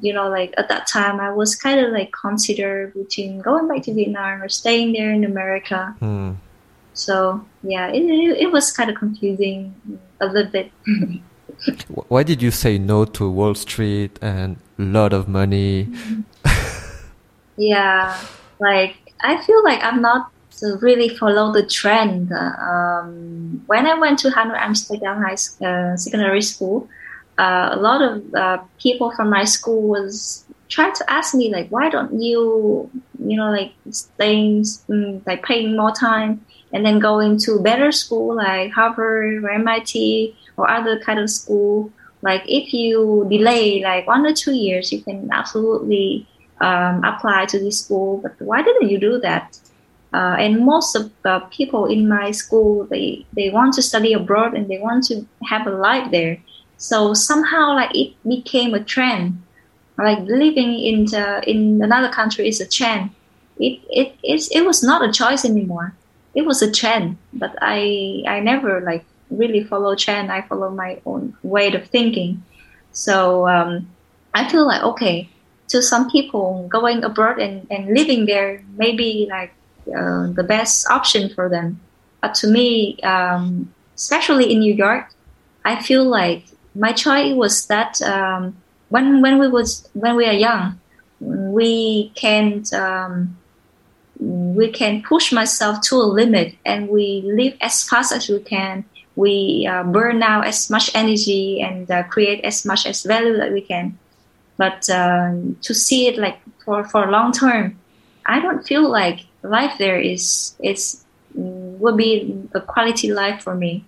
you 0.00 0.12
know, 0.12 0.28
like 0.28 0.54
at 0.58 0.68
that 0.68 0.86
time, 0.86 1.20
I 1.20 1.30
was 1.30 1.54
kind 1.54 1.80
of 1.80 1.92
like 1.92 2.12
consider 2.12 2.92
between 2.94 3.40
going 3.40 3.68
back 3.68 3.82
to 3.84 3.94
Vietnam 3.94 4.42
or 4.42 4.48
staying 4.48 4.92
there 4.92 5.12
in 5.12 5.24
America. 5.24 5.94
Hmm. 6.00 6.32
So 6.94 7.44
yeah, 7.62 7.88
it, 7.88 8.02
it, 8.02 8.52
was 8.52 8.70
kind 8.72 8.90
of 8.90 8.96
confusing 8.96 9.74
a 10.20 10.26
little 10.26 10.50
bit. 10.50 10.70
Why 12.08 12.22
did 12.22 12.42
you 12.42 12.50
say 12.50 12.76
no 12.78 13.04
to 13.04 13.30
Wall 13.30 13.54
Street 13.54 14.18
and 14.20 14.56
a 14.78 14.82
lot 14.82 15.12
of 15.12 15.28
money? 15.28 15.88
yeah, 17.56 18.18
like 18.58 18.96
I 19.20 19.42
feel 19.44 19.62
like 19.64 19.82
I'm 19.82 20.02
not 20.02 20.30
to 20.58 20.76
really 20.80 21.08
follow 21.08 21.52
the 21.52 21.66
trend. 21.66 22.32
Um, 22.32 23.62
when 23.66 23.86
I 23.86 23.94
went 23.98 24.18
to 24.20 24.28
Hanoi 24.30 24.58
Amsterdam 24.58 25.22
High 25.22 25.38
uh, 25.64 25.96
Secondary 25.96 26.42
School, 26.42 26.88
uh, 27.38 27.70
a 27.72 27.76
lot 27.76 28.02
of 28.02 28.34
uh, 28.34 28.58
people 28.78 29.10
from 29.12 29.30
my 29.30 29.44
school 29.44 29.82
was 29.88 30.44
trying 30.68 30.94
to 30.94 31.10
ask 31.10 31.34
me 31.34 31.52
like, 31.52 31.68
why 31.68 31.88
don't 31.88 32.20
you, 32.20 32.90
you 33.18 33.36
know, 33.36 33.50
like 33.50 33.72
staying, 33.90 34.62
mm, 34.62 35.26
like 35.26 35.42
paying 35.42 35.76
more 35.76 35.92
time 35.92 36.44
and 36.72 36.84
then 36.84 36.98
going 36.98 37.38
to 37.38 37.60
better 37.60 37.92
school 37.92 38.36
like 38.36 38.72
Harvard 38.72 39.44
or 39.44 39.50
MIT 39.50 40.36
or 40.56 40.70
other 40.70 40.98
kind 41.00 41.18
of 41.18 41.28
school. 41.30 41.90
Like 42.22 42.42
if 42.46 42.72
you 42.72 43.26
delay 43.28 43.82
like 43.82 44.06
one 44.06 44.24
or 44.24 44.32
two 44.32 44.54
years, 44.54 44.92
you 44.92 45.02
can 45.02 45.28
absolutely 45.32 46.26
um, 46.60 47.04
apply 47.04 47.46
to 47.46 47.58
this 47.58 47.80
school. 47.84 48.18
But 48.18 48.40
why 48.40 48.62
didn't 48.62 48.88
you 48.88 48.98
do 48.98 49.20
that? 49.20 49.58
Uh, 50.14 50.36
and 50.38 50.64
most 50.64 50.94
of 50.94 51.10
the 51.22 51.40
people 51.50 51.86
in 51.86 52.08
my 52.08 52.30
school, 52.30 52.84
they, 52.84 53.26
they 53.34 53.48
want 53.50 53.74
to 53.74 53.82
study 53.82 54.12
abroad 54.12 54.54
and 54.54 54.68
they 54.68 54.78
want 54.78 55.04
to 55.04 55.26
have 55.48 55.66
a 55.66 55.70
life 55.70 56.10
there. 56.10 56.38
So 56.76 57.14
somehow 57.14 57.74
like 57.74 57.94
it 57.94 58.14
became 58.26 58.74
a 58.74 58.82
trend. 58.82 59.42
Like 59.98 60.20
living 60.20 60.74
in 60.78 61.04
the, 61.06 61.48
in 61.48 61.80
another 61.82 62.08
country 62.08 62.48
is 62.48 62.60
a 62.60 62.68
trend. 62.68 63.10
It 63.58 63.80
it 63.90 64.16
is 64.24 64.48
it 64.50 64.64
was 64.64 64.82
not 64.82 65.04
a 65.06 65.12
choice 65.12 65.44
anymore. 65.44 65.94
It 66.34 66.46
was 66.46 66.62
a 66.62 66.70
trend. 66.70 67.18
But 67.32 67.54
I 67.60 68.24
I 68.26 68.40
never 68.40 68.80
like 68.80 69.04
really 69.30 69.62
follow 69.62 69.94
trend. 69.94 70.32
I 70.32 70.42
follow 70.42 70.70
my 70.70 71.00
own 71.04 71.36
way 71.42 71.72
of 71.72 71.86
thinking. 71.88 72.42
So 72.92 73.48
um, 73.48 73.88
I 74.34 74.48
feel 74.48 74.66
like 74.66 74.82
okay, 74.82 75.28
to 75.68 75.82
some 75.82 76.10
people 76.10 76.68
going 76.68 77.02
abroad 77.02 77.38
and, 77.38 77.66
and 77.70 77.94
living 77.94 78.26
there 78.26 78.62
may 78.76 78.94
be 78.94 79.26
like 79.30 79.52
uh, 79.88 80.28
the 80.28 80.44
best 80.44 80.88
option 80.90 81.28
for 81.28 81.48
them. 81.48 81.80
But 82.20 82.34
to 82.36 82.46
me, 82.46 83.00
um, 83.02 83.72
especially 83.96 84.52
in 84.52 84.60
New 84.60 84.74
York, 84.74 85.08
I 85.64 85.82
feel 85.82 86.04
like 86.04 86.44
my 86.74 86.92
choice 86.92 87.34
was 87.34 87.66
that 87.66 88.00
um, 88.02 88.56
when 88.88 89.20
when 89.20 89.38
we 89.38 89.48
was 89.48 89.88
when 89.94 90.16
we 90.16 90.26
are 90.26 90.32
young, 90.32 90.80
we 91.20 92.10
can 92.14 92.64
um, 92.74 93.36
we 94.18 94.70
can 94.70 95.02
push 95.02 95.32
myself 95.32 95.80
to 95.82 95.96
a 95.96 96.06
limit, 96.06 96.54
and 96.64 96.88
we 96.88 97.22
live 97.24 97.56
as 97.60 97.82
fast 97.88 98.12
as 98.12 98.28
we 98.28 98.40
can. 98.40 98.84
We 99.14 99.68
uh, 99.70 99.84
burn 99.84 100.22
out 100.22 100.46
as 100.46 100.70
much 100.70 100.90
energy 100.94 101.60
and 101.60 101.90
uh, 101.90 102.04
create 102.04 102.44
as 102.44 102.64
much 102.64 102.86
as 102.86 103.02
value 103.02 103.36
that 103.36 103.52
we 103.52 103.60
can. 103.60 103.98
But 104.56 104.88
uh, 104.88 105.34
to 105.60 105.74
see 105.74 106.06
it 106.08 106.16
like 106.16 106.40
for 106.64 106.84
for 106.84 107.10
long 107.10 107.32
term, 107.32 107.78
I 108.24 108.40
don't 108.40 108.66
feel 108.66 108.88
like 108.88 109.20
life 109.42 109.76
there 109.78 109.98
is 109.98 110.54
is 110.62 111.04
would 111.34 111.96
be 111.96 112.48
a 112.54 112.60
quality 112.60 113.12
life 113.12 113.42
for 113.42 113.54
me. 113.54 113.84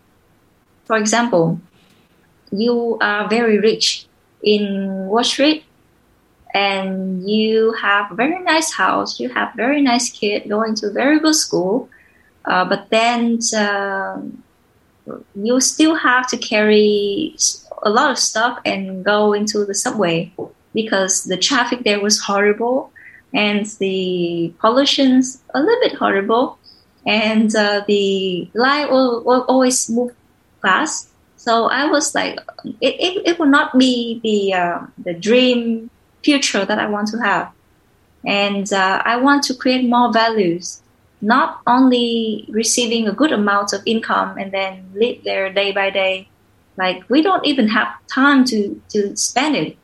For 0.87 0.97
example, 0.97 1.61
you 2.55 2.99
are 3.01 3.29
very 3.29 3.59
rich 3.59 4.07
in 4.43 5.07
Wall 5.07 5.25
Street 5.25 5.65
and 6.55 7.29
you 7.29 7.73
have 7.73 8.13
a 8.13 8.15
very 8.15 8.39
nice 8.39 8.73
house, 8.73 9.19
you 9.19 9.29
have 9.31 9.55
very 9.55 9.83
nice 9.83 10.11
kid 10.11 10.49
going 10.49 10.75
to 10.77 10.91
very 10.91 11.19
good 11.19 11.35
school, 11.35 11.89
uh, 12.45 12.65
but 12.65 12.89
then 12.91 13.41
uh, 13.57 14.21
you 15.35 15.61
still 15.61 15.97
have 15.97 16.29
to 16.29 16.37
carry 16.37 17.37
a 17.83 17.91
lot 17.91 18.11
of 18.11 18.19
stuff 18.19 18.61
and 18.65 19.05
go 19.05 19.33
into 19.33 19.65
the 19.65 19.75
subway 19.75 20.33
because 20.73 21.25
the 21.25 21.37
traffic 21.37 21.83
there 21.85 22.01
was 22.01 22.21
horrible 22.21 22.93
and 23.33 23.67
the 23.81 24.53
pollution's 24.61 25.43
a 25.55 25.61
little 25.61 25.81
bit 25.81 25.99
horrible 25.99 26.59
and 27.05 27.55
uh, 27.57 27.83
the 27.87 28.49
light 28.55 28.91
will, 28.91 29.23
will 29.25 29.43
always 29.49 29.91
move 29.91 30.15
fast 30.63 31.11
so 31.45 31.53
i 31.81 31.85
was 31.95 32.15
like 32.15 32.39
it, 32.81 32.95
it, 33.07 33.13
it 33.29 33.39
will 33.39 33.53
not 33.59 33.79
be 33.79 34.21
the 34.23 34.55
uh, 34.55 34.79
the 35.07 35.15
dream 35.15 35.91
future 36.25 36.65
that 36.65 36.79
i 36.79 36.87
want 36.87 37.09
to 37.09 37.19
have. 37.19 37.53
And 38.27 38.73
uh, 38.73 39.03
i 39.05 39.17
want 39.17 39.43
to 39.49 39.55
create 39.55 39.85
more 39.97 40.11
values 40.13 40.83
not 41.25 41.61
only 41.67 42.45
receiving 42.51 43.09
a 43.09 43.13
good 43.13 43.33
amount 43.33 43.73
of 43.73 43.83
income 43.87 44.37
and 44.39 44.53
then 44.53 44.91
live 44.95 45.19
there 45.25 45.51
day 45.53 45.73
by 45.73 45.89
day. 45.91 46.29
Like 46.77 47.09
we 47.09 47.23
don't 47.23 47.45
even 47.47 47.69
have 47.69 47.89
time 48.07 48.45
to 48.47 48.81
to 48.91 49.17
spend 49.17 49.57
it. 49.57 49.77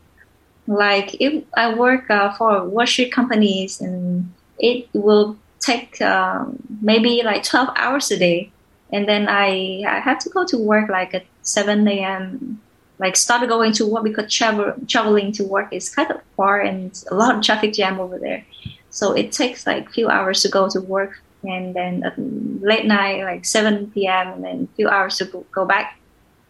Like 0.67 1.17
if 1.21 1.45
i 1.57 1.75
work 1.75 2.11
uh, 2.11 2.33
for 2.37 2.87
street 2.87 3.13
companies 3.13 3.81
and 3.81 4.33
it 4.59 4.89
will 4.93 5.37
take 5.61 6.01
um, 6.01 6.57
maybe 6.81 7.23
like 7.25 7.43
12 7.45 7.69
hours 7.77 8.11
a 8.11 8.19
day. 8.19 8.51
And 8.93 9.09
then 9.09 9.29
i 9.29 9.83
i 9.87 10.01
have 10.01 10.19
to 10.25 10.29
go 10.31 10.45
to 10.45 10.59
work 10.59 10.91
like 10.91 11.15
at 11.15 11.25
7 11.53 11.89
a.m 11.89 12.61
like 12.99 13.17
start 13.17 13.49
going 13.49 13.73
to 13.73 13.87
work 13.87 14.05
because 14.05 14.33
travel 14.33 14.75
traveling 14.87 15.33
to 15.33 15.45
work 15.45 15.73
is 15.73 15.89
kind 15.89 16.11
of 16.11 16.21
far 16.37 16.61
and 16.61 17.03
a 17.11 17.15
lot 17.15 17.35
of 17.35 17.43
traffic 17.43 17.73
jam 17.73 17.99
over 18.01 18.19
there 18.19 18.45
so 18.91 19.13
it 19.13 19.33
takes 19.33 19.67
like 19.67 19.91
few 19.91 20.09
hours 20.09 20.43
to 20.43 20.49
go 20.49 20.69
to 20.69 20.81
work 20.81 21.23
and 21.43 21.75
then 21.75 22.03
at 22.05 22.15
late 22.63 22.87
night 22.87 23.25
like 23.25 23.45
7 23.45 23.91
p.m 23.93 24.35
and 24.35 24.45
then 24.45 24.69
a 24.71 24.77
few 24.77 24.89
hours 24.89 25.17
to 25.19 25.25
go, 25.53 25.65
back 25.65 25.99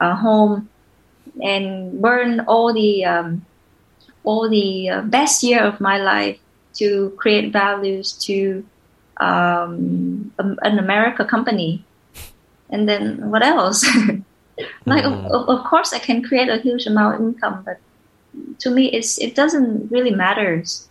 uh, 0.01 0.16
home 0.16 0.68
and 1.42 2.01
burn 2.03 2.40
all 2.40 2.72
the 2.74 3.05
um, 3.05 3.46
all 4.24 4.48
the 4.48 4.90
uh, 4.90 5.03
best 5.03 5.42
year 5.42 5.62
of 5.62 5.80
my 5.80 5.98
life 5.98 6.38
to 6.74 7.11
create 7.16 7.53
values 7.53 8.12
to 8.12 8.64
um, 9.18 10.32
an 10.38 10.78
America 10.78 11.24
company. 11.24 11.84
And 12.70 12.88
then 12.88 13.30
what 13.30 13.42
else? 13.42 13.86
like 14.86 15.05
mm. 15.05 15.26
of, 15.26 15.48
of, 15.48 15.64
course 15.64 15.92
I 15.92 15.98
can 15.98 16.22
create 16.22 16.48
a 16.48 16.59
huge 16.59 16.86
amount 16.86 17.16
of 17.16 17.20
income, 17.20 17.62
but 17.64 17.78
to 18.59 18.70
me 18.70 18.86
it's 18.92 19.18
it 19.18 19.34
doesn't 19.34 19.90
really 19.90 20.11
matters. 20.11 20.88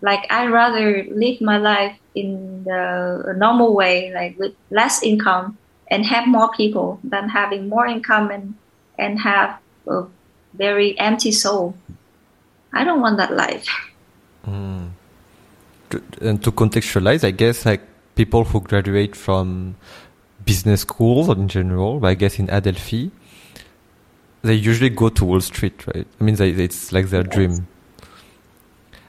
Like 0.00 0.26
I'd 0.30 0.50
rather 0.50 1.04
live 1.10 1.40
my 1.40 1.58
life 1.58 1.98
in 2.14 2.64
the 2.64 3.34
normal 3.36 3.74
way, 3.74 4.12
like 4.12 4.38
with 4.38 4.54
less 4.70 5.02
income 5.02 5.58
and 5.90 6.04
have 6.04 6.26
more 6.26 6.50
people 6.52 6.98
than 7.04 7.28
having 7.28 7.68
more 7.68 7.86
income 7.86 8.30
and 8.30 8.54
and 8.98 9.20
have 9.20 9.58
a 9.86 10.04
very 10.54 10.98
empty 10.98 11.32
soul. 11.32 11.74
I 12.72 12.84
don't 12.84 13.00
want 13.00 13.16
that 13.18 13.32
life. 13.32 13.66
Mm. 14.46 14.90
And 16.20 16.42
to 16.42 16.50
contextualize, 16.50 17.24
I 17.24 17.30
guess 17.30 17.64
like 17.64 17.82
people 18.16 18.44
who 18.44 18.60
graduate 18.60 19.14
from 19.14 19.76
business 20.46 20.80
schools 20.82 21.28
in 21.28 21.48
general, 21.48 22.00
but 22.00 22.08
I 22.08 22.14
guess 22.14 22.38
in 22.38 22.48
Adelphi, 22.48 23.10
they 24.42 24.54
usually 24.54 24.90
go 24.90 25.10
to 25.10 25.24
Wall 25.24 25.40
Street, 25.40 25.86
right? 25.88 26.06
I 26.18 26.24
mean, 26.24 26.36
they, 26.36 26.50
it's 26.50 26.92
like 26.92 27.10
their 27.10 27.24
yes. 27.24 27.34
dream. 27.34 27.66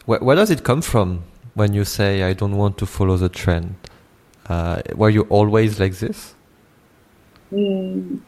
Where, 0.05 0.19
where, 0.19 0.35
does 0.35 0.49
it 0.49 0.63
come 0.63 0.81
from 0.81 1.23
when 1.53 1.73
you 1.73 1.85
say, 1.85 2.23
I 2.23 2.33
don't 2.33 2.57
want 2.57 2.77
to 2.79 2.85
follow 2.85 3.15
the 3.15 3.29
trend? 3.29 3.75
Uh, 4.49 4.81
were 4.95 5.09
you 5.09 5.23
always 5.29 5.79
like 5.79 5.93
this? 5.99 6.33
Mm, 7.51 8.19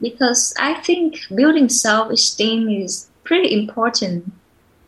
because 0.00 0.54
I 0.58 0.74
think 0.74 1.18
building 1.34 1.68
self 1.68 2.10
esteem 2.10 2.68
is 2.68 3.08
pretty 3.24 3.52
important 3.58 4.30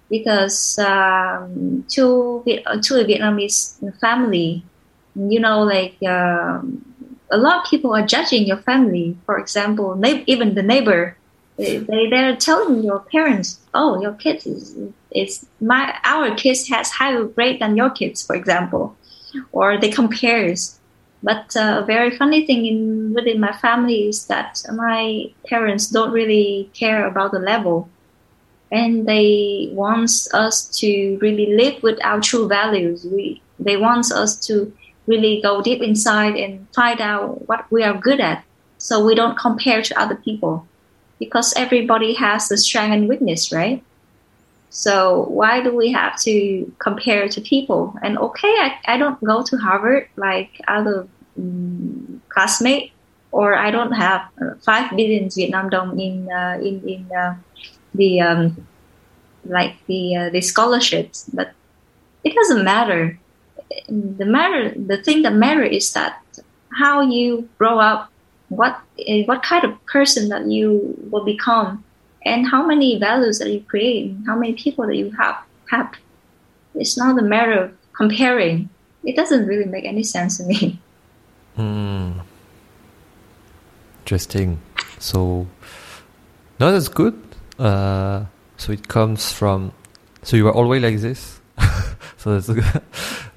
because 0.09 0.79
um, 0.79 1.85
to 1.91 2.43
to 2.45 3.01
a 3.01 3.05
Vietnamese 3.05 3.99
family, 4.01 4.65
you 5.15 5.41
know, 5.41 5.63
like 5.63 5.97
um, 6.03 6.90
a 7.31 7.37
lot 7.37 7.59
of 7.65 7.71
people 7.71 7.95
are 7.95 8.07
judging 8.07 8.47
your 8.47 8.59
family. 8.59 9.17
For 9.27 9.39
example, 9.39 9.95
na- 9.95 10.25
even 10.27 10.55
the 10.55 10.63
neighbor, 10.63 11.17
they 11.57 12.09
they're 12.11 12.37
telling 12.37 12.83
your 12.83 13.01
parents, 13.01 13.61
"Oh, 13.75 14.01
your 14.01 14.13
kids 14.15 14.47
is 14.47 14.77
is 15.13 15.47
my 15.61 15.95
our 16.05 16.35
kids 16.35 16.69
has 16.69 16.91
higher 16.91 17.25
grade 17.25 17.61
than 17.61 17.77
your 17.77 17.91
kids," 17.91 18.25
for 18.25 18.35
example, 18.35 18.97
or 19.53 19.79
they 19.79 19.91
compares. 19.91 20.79
But 21.23 21.55
uh, 21.55 21.81
a 21.83 21.85
very 21.85 22.17
funny 22.17 22.47
thing 22.47 22.65
in 22.65 23.13
within 23.15 23.41
my 23.41 23.53
family 23.53 24.09
is 24.09 24.27
that 24.27 24.63
my 24.73 25.27
parents 25.47 25.89
don't 25.89 26.13
really 26.13 26.71
care 26.73 27.07
about 27.07 27.33
the 27.33 27.39
level 27.39 27.91
and 28.71 29.07
they 29.07 29.69
want 29.73 30.11
us 30.33 30.69
to 30.79 31.19
really 31.21 31.55
live 31.57 31.83
with 31.83 31.99
our 32.05 32.21
true 32.21 32.49
values. 32.49 33.05
We, 33.05 33.43
they 33.59 33.77
want 33.77 34.13
us 34.13 34.37
to 34.47 34.73
really 35.11 35.41
go 35.43 35.61
deep 35.61 35.83
inside 35.83 36.37
and 36.37 36.67
find 36.75 37.01
out 37.01 37.47
what 37.49 37.67
we 37.71 37.83
are 37.83 37.97
good 38.09 38.21
at 38.21 38.45
so 38.79 39.05
we 39.05 39.15
don't 39.15 39.37
compare 39.37 39.83
to 39.83 40.01
other 40.01 40.15
people 40.15 40.67
because 41.19 41.53
everybody 41.55 42.15
has 42.15 42.49
the 42.49 42.57
strength 42.57 42.95
and 42.95 43.09
weakness, 43.09 43.53
right? 43.53 43.85
So 44.71 45.27
why 45.29 45.61
do 45.63 45.77
we 45.77 45.93
have 45.93 46.19
to 46.23 46.73
compare 46.79 47.29
to 47.29 47.41
people? 47.41 47.95
And 48.03 48.17
okay, 48.19 48.49
I, 48.49 48.79
I 48.87 48.97
don't 48.97 49.23
go 49.23 49.43
to 49.43 49.57
Harvard 49.59 50.09
like 50.17 50.51
other 50.67 51.07
um, 51.37 52.23
classmates, 52.29 52.93
or 53.33 53.55
I 53.55 53.71
don't 53.71 53.93
have 53.93 54.23
uh, 54.41 54.55
five 54.63 54.91
billion 54.97 55.29
Vietnam 55.29 55.69
dong 55.71 55.99
in 56.01 56.31
uh, 56.31 56.59
in 56.63 56.77
in 56.89 57.11
uh, 57.13 57.35
the 57.95 58.21
um, 58.21 58.67
like 59.45 59.75
the 59.87 60.17
uh, 60.17 60.31
the 60.31 60.41
scholarships, 60.41 61.29
but 61.35 61.53
it 62.25 62.35
doesn't 62.35 62.65
matter. 62.65 63.19
The 63.89 64.25
matter, 64.25 64.75
the 64.77 65.03
thing 65.03 65.23
that 65.23 65.35
matter 65.35 65.63
is 65.63 65.93
that 65.93 66.23
how 66.73 67.03
you 67.03 67.49
grow 67.59 67.79
up, 67.79 68.11
what 68.49 68.81
eh, 68.99 69.25
what 69.27 69.43
kind 69.43 69.65
of 69.65 69.85
person 69.87 70.29
that 70.29 70.47
you 70.47 70.97
will 71.11 71.25
become, 71.25 71.85
and 72.25 72.47
how 72.47 72.67
many 72.67 72.99
values 72.99 73.39
that 73.39 73.51
you 73.51 73.61
create, 73.61 74.15
how 74.27 74.37
many 74.37 74.55
people 74.55 74.87
that 74.87 74.97
you 74.97 75.11
have 75.13 75.37
have. 75.71 75.95
It's 76.75 76.97
not 76.97 77.19
a 77.19 77.23
matter 77.23 77.65
of 77.65 77.73
comparing. 77.93 78.69
It 79.05 79.17
doesn't 79.17 79.47
really 79.47 79.65
make 79.65 79.85
any 79.85 80.03
sense 80.03 80.39
to 80.39 80.45
me. 80.45 80.81
Hmm. 81.57 82.21
Interesting. 84.03 84.61
So, 84.99 85.47
no, 86.61 86.73
that's 86.73 86.89
good. 86.89 87.21
Uh, 87.59 88.27
so 88.57 88.73
it 88.73 88.89
comes 88.89 89.33
from. 89.33 89.73
So 90.23 90.37
you 90.37 90.45
were 90.45 90.55
always 90.55 90.81
like 90.81 90.99
this. 90.99 91.41
so 92.19 92.39
that's 92.39 92.49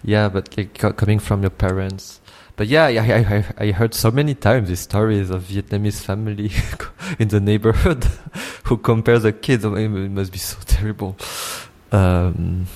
yeah, 0.04 0.30
but 0.30 0.56
like 0.58 0.74
coming 0.74 1.20
from 1.20 1.42
your 1.42 1.50
parents. 1.50 2.20
But 2.56 2.68
yeah, 2.68 2.86
I, 2.86 3.36
I, 3.38 3.46
I 3.58 3.72
heard 3.72 3.96
so 3.96 4.12
many 4.12 4.36
times 4.36 4.70
these 4.70 4.82
stories 4.82 5.32
of 5.32 5.44
Vietnamese 5.44 6.02
family 6.02 6.52
in 7.20 7.30
the 7.30 7.40
neighborhood 7.40 8.04
who 8.66 8.78
compare 8.78 9.18
the 9.18 9.34
kids. 9.34 9.66
Oh, 9.66 9.76
it 9.76 9.90
must 9.90 10.32
be 10.32 10.38
so 10.38 10.58
terrible. 10.66 11.16
Um, 11.92 12.68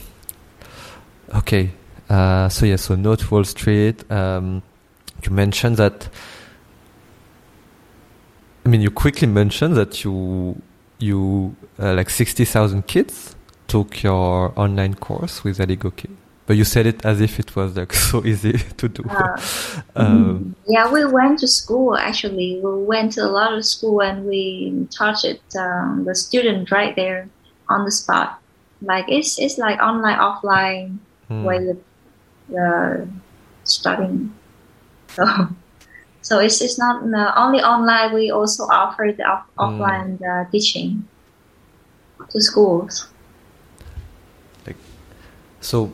okay, 1.36 1.72
uh, 2.10 2.50
so 2.50 2.66
yeah, 2.66 2.78
so 2.78 2.96
Note 2.96 3.30
Wall 3.30 3.44
Street. 3.44 4.10
Um, 4.12 4.64
you 5.24 5.32
mentioned 5.32 5.78
that. 5.78 6.10
I 8.66 8.70
mean, 8.70 8.82
you 8.82 8.92
quickly 8.92 9.28
mentioned 9.28 9.76
that 9.76 10.04
you 10.04 10.62
you 11.00 11.56
uh, 11.80 11.94
like 11.94 12.10
60,000 12.10 12.88
kids 12.88 13.36
took 13.68 14.02
your 14.02 14.58
online 14.60 14.96
course 14.96 15.44
with 15.44 15.60
Aligo 15.60 15.96
Kids. 15.96 16.14
But 16.48 16.56
you 16.56 16.64
said 16.64 16.88
it 16.88 17.06
as 17.06 17.20
if 17.20 17.40
it 17.40 17.56
was 17.56 17.76
like 17.76 17.94
so 18.10 18.26
easy 18.26 18.54
to 18.54 18.88
do. 18.88 19.04
Uh, 19.08 19.38
um, 19.96 20.56
yeah, 20.66 20.90
we 20.92 21.06
went 21.06 21.40
to 21.40 21.48
school 21.48 21.96
actually. 21.96 22.62
We 22.64 22.84
went 22.84 23.12
to 23.14 23.22
a 23.22 23.28
lot 23.28 23.54
of 23.54 23.66
school 23.66 24.02
and 24.02 24.26
we 24.26 24.88
taught 24.90 25.24
it 25.26 25.42
um, 25.56 26.06
the 26.06 26.16
student 26.16 26.72
right 26.72 26.96
there 26.96 27.30
on 27.68 27.84
the 27.84 27.92
spot. 27.92 28.40
Like 28.82 29.06
it's 29.10 29.38
it's 29.38 29.58
like 29.58 29.80
online 29.82 30.18
offline 30.18 30.98
hmm. 31.28 31.44
way 31.44 31.68
of 31.68 31.78
uh, 32.58 33.06
studying. 33.66 34.34
So 35.10 35.26
so 36.22 36.40
it's, 36.40 36.62
it's 36.62 36.80
not 36.80 37.04
uh, 37.04 37.34
only 37.36 37.60
online. 37.60 38.14
We 38.14 38.32
also 38.32 38.64
offer 38.64 39.14
the 39.16 39.24
off- 39.24 39.48
mm. 39.58 39.64
offline 39.64 40.20
uh, 40.24 40.50
teaching 40.50 41.08
to 42.30 42.42
schools. 42.42 43.08
Like, 44.66 44.78
so. 45.62 45.92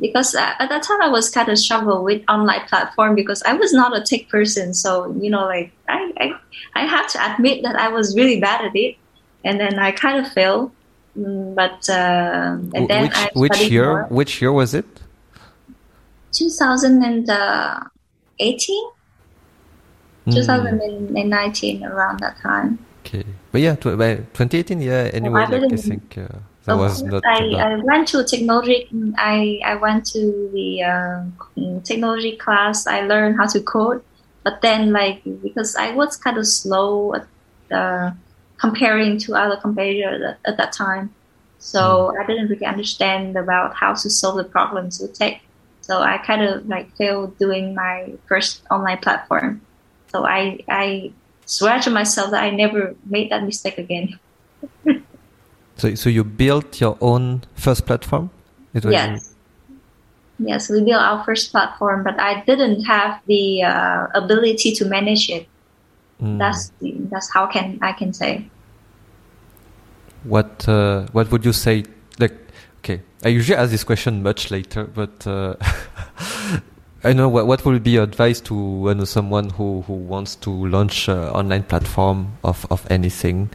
Because 0.00 0.34
uh, 0.34 0.54
at 0.58 0.68
that 0.68 0.82
time 0.82 1.02
I 1.02 1.08
was 1.08 1.28
kind 1.28 1.48
of 1.48 1.58
struggle 1.58 2.04
with 2.04 2.22
online 2.28 2.66
platform 2.68 3.14
because 3.14 3.42
I 3.42 3.54
was 3.54 3.72
not 3.72 3.96
a 3.96 4.00
tech 4.00 4.28
person. 4.28 4.74
So 4.74 5.14
you 5.20 5.30
know, 5.30 5.44
like 5.44 5.72
I, 5.88 6.12
I, 6.18 6.32
I 6.74 6.86
have 6.86 7.08
to 7.12 7.32
admit 7.32 7.62
that 7.64 7.76
I 7.76 7.88
was 7.88 8.14
really 8.14 8.40
bad 8.40 8.64
at 8.64 8.76
it, 8.76 8.96
and 9.44 9.58
then 9.58 9.78
I 9.78 9.92
kind 9.92 10.24
of 10.24 10.32
failed. 10.32 10.72
Mm, 11.18 11.54
but 11.54 11.88
uh, 11.90 12.56
and 12.74 12.88
then 12.88 13.02
which, 13.02 13.16
I 13.16 13.30
which 13.34 13.70
year? 13.70 13.86
More. 13.86 14.06
Which 14.08 14.40
year 14.40 14.52
was 14.52 14.74
it? 14.74 14.86
2018. 16.32 18.90
mm. 20.26 20.34
2019 20.34 21.84
around 21.84 22.20
that 22.20 22.38
time. 22.40 22.78
Okay, 23.04 23.24
but 23.50 23.60
yeah, 23.60 23.74
2018. 23.74 24.80
Yeah, 24.80 25.10
anyway, 25.12 25.42
I, 25.42 25.46
like, 25.46 25.72
I 25.72 25.76
think 25.76 26.16
uh, 26.18 26.28
that 26.68 26.76
was 26.76 27.02
not. 27.02 27.22
I, 27.26 27.54
I 27.54 27.76
went 27.76 28.08
to 28.08 28.24
technology. 28.24 28.88
I 29.16 29.60
I 29.64 29.74
went 29.74 30.06
to 30.12 30.50
the 30.52 30.82
uh, 30.82 31.24
technology 31.84 32.36
class. 32.36 32.86
I 32.86 33.00
learned 33.02 33.36
how 33.36 33.46
to 33.46 33.60
code, 33.60 34.02
but 34.44 34.60
then 34.62 34.92
like 34.92 35.22
because 35.42 35.76
I 35.76 35.92
was 35.92 36.16
kind 36.16 36.38
of 36.38 36.46
slow 36.46 37.14
at, 37.14 37.26
uh, 37.70 38.10
comparing 38.58 39.18
to 39.18 39.34
other 39.34 39.56
competitors 39.56 40.22
at, 40.22 40.38
at 40.44 40.56
that 40.58 40.72
time, 40.72 41.14
so 41.58 42.12
mm. 42.12 42.22
I 42.22 42.26
didn't 42.26 42.48
really 42.48 42.66
understand 42.66 43.36
about 43.36 43.74
how 43.74 43.94
to 43.94 44.10
solve 44.10 44.36
the 44.36 44.44
problems 44.44 45.00
with 45.00 45.14
tech. 45.18 45.40
So 45.80 46.00
I 46.00 46.18
kind 46.18 46.42
of 46.42 46.66
like 46.68 46.94
failed 46.96 47.38
doing 47.38 47.74
my 47.74 48.12
first 48.26 48.62
online 48.70 48.98
platform. 48.98 49.62
So 50.12 50.26
I 50.26 50.60
I 50.68 51.12
swear 51.46 51.80
to 51.80 51.90
myself 51.90 52.30
that 52.30 52.42
I 52.42 52.50
never 52.50 52.94
made 53.06 53.30
that 53.30 53.42
mistake 53.42 53.78
again. 53.78 54.18
so 55.78 55.94
so 55.94 56.10
you 56.10 56.24
built 56.24 56.80
your 56.80 56.98
own 57.00 57.42
first 57.54 57.86
platform? 57.86 58.30
yes. 58.74 59.34
Yes, 60.40 60.70
we 60.70 60.84
built 60.84 61.02
our 61.02 61.24
first 61.24 61.50
platform, 61.50 62.04
but 62.04 62.20
I 62.20 62.44
didn't 62.44 62.84
have 62.84 63.20
the 63.26 63.64
uh, 63.64 64.06
ability 64.14 64.72
to 64.74 64.84
manage 64.84 65.28
it. 65.30 65.48
Mm. 66.22 66.38
That's 66.38 66.70
that's 67.10 67.32
how 67.32 67.46
can 67.46 67.78
I 67.82 67.92
can 67.92 68.12
say. 68.12 68.48
What 70.22 70.68
uh, 70.68 71.06
what 71.12 71.30
would 71.32 71.44
you 71.44 71.52
say? 71.52 71.84
Like, 72.20 72.34
okay, 72.78 73.02
I 73.24 73.28
usually 73.28 73.56
ask 73.56 73.70
this 73.70 73.84
question 73.84 74.22
much 74.22 74.50
later, 74.50 74.84
but 74.84 75.26
uh, 75.26 75.56
I 77.04 77.12
know 77.12 77.28
what 77.28 77.46
what 77.46 77.64
would 77.64 77.82
be 77.82 77.92
your 77.92 78.04
advice 78.04 78.40
to 78.42 78.54
you 78.54 78.94
know, 78.94 79.04
someone 79.04 79.50
who, 79.50 79.82
who 79.82 79.94
wants 79.94 80.34
to 80.36 80.50
launch 80.50 81.08
an 81.08 81.18
online 81.30 81.62
platform 81.62 82.38
of, 82.42 82.66
of 82.70 82.84
anything, 82.90 83.50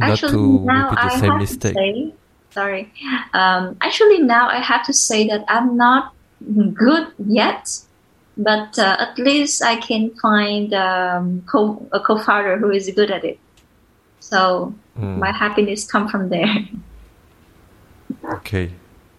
actually, 0.00 0.32
not 0.32 0.38
to 0.38 0.64
now 0.64 0.90
repeat 0.90 0.96
the 0.96 1.14
I 1.14 1.20
same 1.20 1.38
mistake. 1.38 1.74
Say, 1.74 2.14
sorry, 2.50 2.92
um, 3.34 3.76
actually 3.80 4.18
now 4.18 4.48
I 4.48 4.60
have 4.60 4.84
to 4.86 4.92
say 4.92 5.26
that 5.28 5.44
I'm 5.48 5.76
not 5.76 6.14
good 6.74 7.08
yet, 7.26 7.68
but 8.36 8.78
uh, 8.78 8.96
at 9.00 9.18
least 9.18 9.62
I 9.62 9.76
can 9.76 10.14
find 10.16 10.72
um, 10.74 11.42
co- 11.46 11.86
a 11.92 12.00
co-founder 12.00 12.58
who 12.58 12.70
is 12.70 12.90
good 12.94 13.10
at 13.10 13.24
it. 13.24 13.38
So 14.20 14.74
mm. 14.98 15.18
my 15.18 15.32
happiness 15.32 15.90
come 15.90 16.08
from 16.08 16.28
there. 16.28 16.54
Okay, 18.24 18.72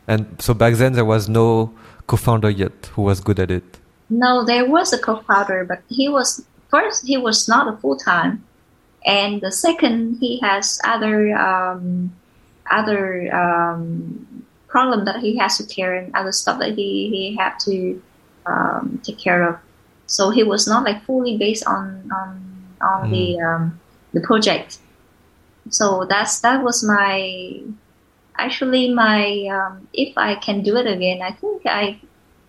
and 0.07 0.25
so 0.39 0.53
back 0.53 0.75
then 0.75 0.93
there 0.93 1.05
was 1.05 1.29
no 1.29 1.73
co-founder 2.07 2.49
yet 2.49 2.89
who 2.93 3.03
was 3.03 3.19
good 3.19 3.39
at 3.39 3.51
it. 3.51 3.77
No, 4.09 4.43
there 4.43 4.65
was 4.65 4.93
a 4.93 4.97
co-founder, 4.97 5.65
but 5.65 5.81
he 5.89 6.09
was 6.09 6.45
first 6.69 7.05
he 7.05 7.17
was 7.17 7.47
not 7.47 7.67
a 7.67 7.77
full 7.77 7.97
time, 7.97 8.43
and 9.05 9.41
the 9.41 9.51
second 9.51 10.17
he 10.19 10.39
has 10.39 10.79
other 10.83 11.35
um, 11.37 12.15
other 12.69 13.33
um, 13.33 14.45
problem 14.67 15.05
that 15.05 15.19
he 15.21 15.37
has 15.37 15.57
to 15.57 15.63
care 15.63 15.95
and 15.95 16.15
other 16.15 16.31
stuff 16.31 16.59
that 16.59 16.75
he 16.75 17.09
he 17.09 17.35
had 17.37 17.57
to 17.59 18.01
um, 18.45 19.01
take 19.03 19.17
care 19.17 19.47
of. 19.47 19.59
So 20.07 20.31
he 20.31 20.43
was 20.43 20.67
not 20.67 20.83
like 20.83 21.03
fully 21.05 21.37
based 21.37 21.65
on 21.65 22.09
on 22.11 22.75
on 22.81 23.09
mm. 23.09 23.11
the 23.11 23.41
um, 23.41 23.79
the 24.13 24.21
project 24.21 24.79
so 25.69 26.05
that's 26.05 26.39
that 26.41 26.63
was 26.63 26.83
my 26.83 27.61
actually 28.37 28.93
my 28.93 29.47
um, 29.51 29.87
if 29.93 30.17
I 30.17 30.35
can 30.35 30.63
do 30.63 30.75
it 30.77 30.87
again, 30.87 31.21
I 31.21 31.31
think 31.31 31.63
I 31.65 31.99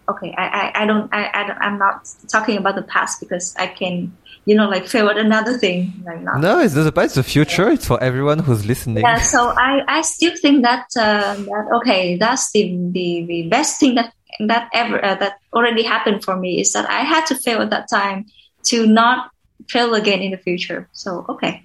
okay. 0.09 0.35
I 0.37 0.47
I, 0.47 0.83
I 0.83 0.87
don't 0.87 1.13
I, 1.13 1.31
I 1.33 1.47
don't, 1.47 1.59
I'm 1.59 1.79
not 1.79 2.09
talking 2.29 2.57
about 2.57 2.75
the 2.75 2.83
past 2.83 3.21
because 3.21 3.55
I 3.57 3.67
can 3.67 4.17
you 4.47 4.55
know 4.55 4.69
like 4.69 4.87
fail 4.87 5.09
at 5.09 5.19
another 5.19 5.59
thing. 5.59 5.93
Like 6.05 6.23
not, 6.23 6.41
no, 6.41 6.61
it's 6.61 6.75
not 6.75 6.87
about 6.87 7.11
the 7.11 7.23
future. 7.23 7.71
It's 7.71 7.87
for 7.87 8.03
everyone 8.03 8.39
who's 8.39 8.67
listening. 8.67 9.05
Yeah. 9.05 9.21
So 9.21 9.51
I 9.51 9.83
I 9.87 10.01
still 10.03 10.35
think 10.37 10.63
that 10.63 10.87
uh, 10.97 11.35
that 11.35 11.69
okay 11.79 12.17
that's 12.17 12.51
the 12.53 12.77
the 12.93 13.25
the 13.27 13.49
best 13.49 13.81
thing 13.81 13.95
that 13.95 14.13
that 14.41 14.69
ever 14.73 15.05
uh, 15.05 15.15
that 15.17 15.39
already 15.53 15.83
happened 15.83 16.25
for 16.25 16.37
me 16.37 16.61
is 16.61 16.73
that 16.73 16.89
I 16.89 17.01
had 17.01 17.27
to 17.27 17.35
fail 17.35 17.61
at 17.61 17.71
that 17.71 17.89
time 17.91 18.27
to 18.65 18.87
not 18.87 19.31
fail 19.69 19.95
again 19.95 20.21
in 20.21 20.31
the 20.31 20.39
future. 20.39 20.89
So 20.93 21.25
okay. 21.29 21.65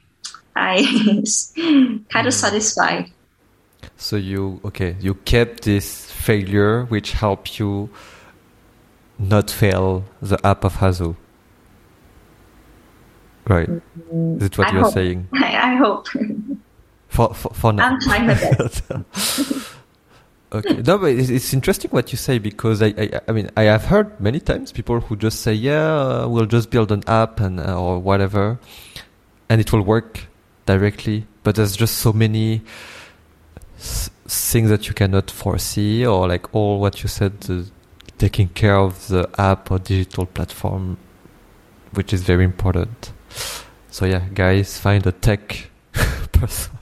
I 0.56 0.78
kind 2.10 2.28
of 2.28 2.34
mm. 2.34 2.34
satisfied. 2.34 3.12
So 3.98 4.16
you 4.16 4.62
okay? 4.66 4.96
You 5.00 5.16
kept 5.16 5.64
this 5.64 6.10
failure, 6.12 6.86
which 6.86 7.12
helped 7.14 7.60
you 7.60 7.90
not 9.20 9.50
fail 9.50 10.06
the 10.22 10.40
app 10.46 10.64
of 10.64 10.76
Hazu. 10.76 11.16
Right? 13.48 13.70
Mm, 13.70 14.38
Is 14.38 14.48
it 14.48 14.58
what 14.58 14.68
I 14.68 14.72
you're 14.74 14.84
hope. 14.84 14.94
saying? 14.94 15.28
I, 15.34 15.72
I 15.72 15.76
hope. 15.76 16.08
For, 17.10 17.34
for, 17.34 17.54
for 17.54 17.74
now. 17.74 17.88
I'm 17.90 18.02
trying 18.02 18.28
my 18.28 18.34
best. 18.34 18.84
okay. 20.52 20.82
No, 20.82 20.98
but 20.98 21.12
it's, 21.12 21.30
it's, 21.30 21.54
interesting 21.54 21.92
what 21.92 22.12
you 22.12 22.18
say 22.18 22.40
because 22.40 22.82
I, 22.82 22.88
I, 22.98 23.22
I, 23.28 23.32
mean, 23.32 23.50
I 23.56 23.64
have 23.64 23.86
heard 23.86 24.20
many 24.20 24.40
times 24.40 24.72
people 24.72 25.00
who 25.00 25.16
just 25.16 25.42
say, 25.42 25.54
"Yeah, 25.54 26.26
we'll 26.26 26.46
just 26.48 26.72
build 26.72 26.92
an 26.92 27.04
app 27.08 27.40
and 27.40 27.60
uh, 27.60 27.80
or 27.80 28.00
whatever, 28.00 28.60
and 29.50 29.62
it 29.62 29.72
will 29.72 29.84
work." 29.84 30.28
directly, 30.66 31.26
but 31.44 31.56
there's 31.56 31.76
just 31.76 31.98
so 31.98 32.12
many 32.12 32.62
things 33.78 34.70
that 34.70 34.88
you 34.88 34.94
cannot 34.94 35.30
foresee, 35.30 36.06
or 36.06 36.28
like 36.28 36.54
all 36.54 36.80
what 36.80 37.04
you 37.04 37.10
said, 37.10 37.34
taking 38.18 38.50
care 38.50 38.78
of 38.78 39.08
the 39.08 39.30
app 39.38 39.72
or 39.72 39.80
digital 39.80 40.26
platform, 40.26 40.98
which 41.94 42.14
is 42.14 42.24
very 42.24 42.44
important. 42.44 43.14
So 43.96 44.04
yeah, 44.04 44.28
guys, 44.34 44.78
find 44.78 45.08
a 45.08 45.14
tech 45.14 45.70
person. 46.34 46.78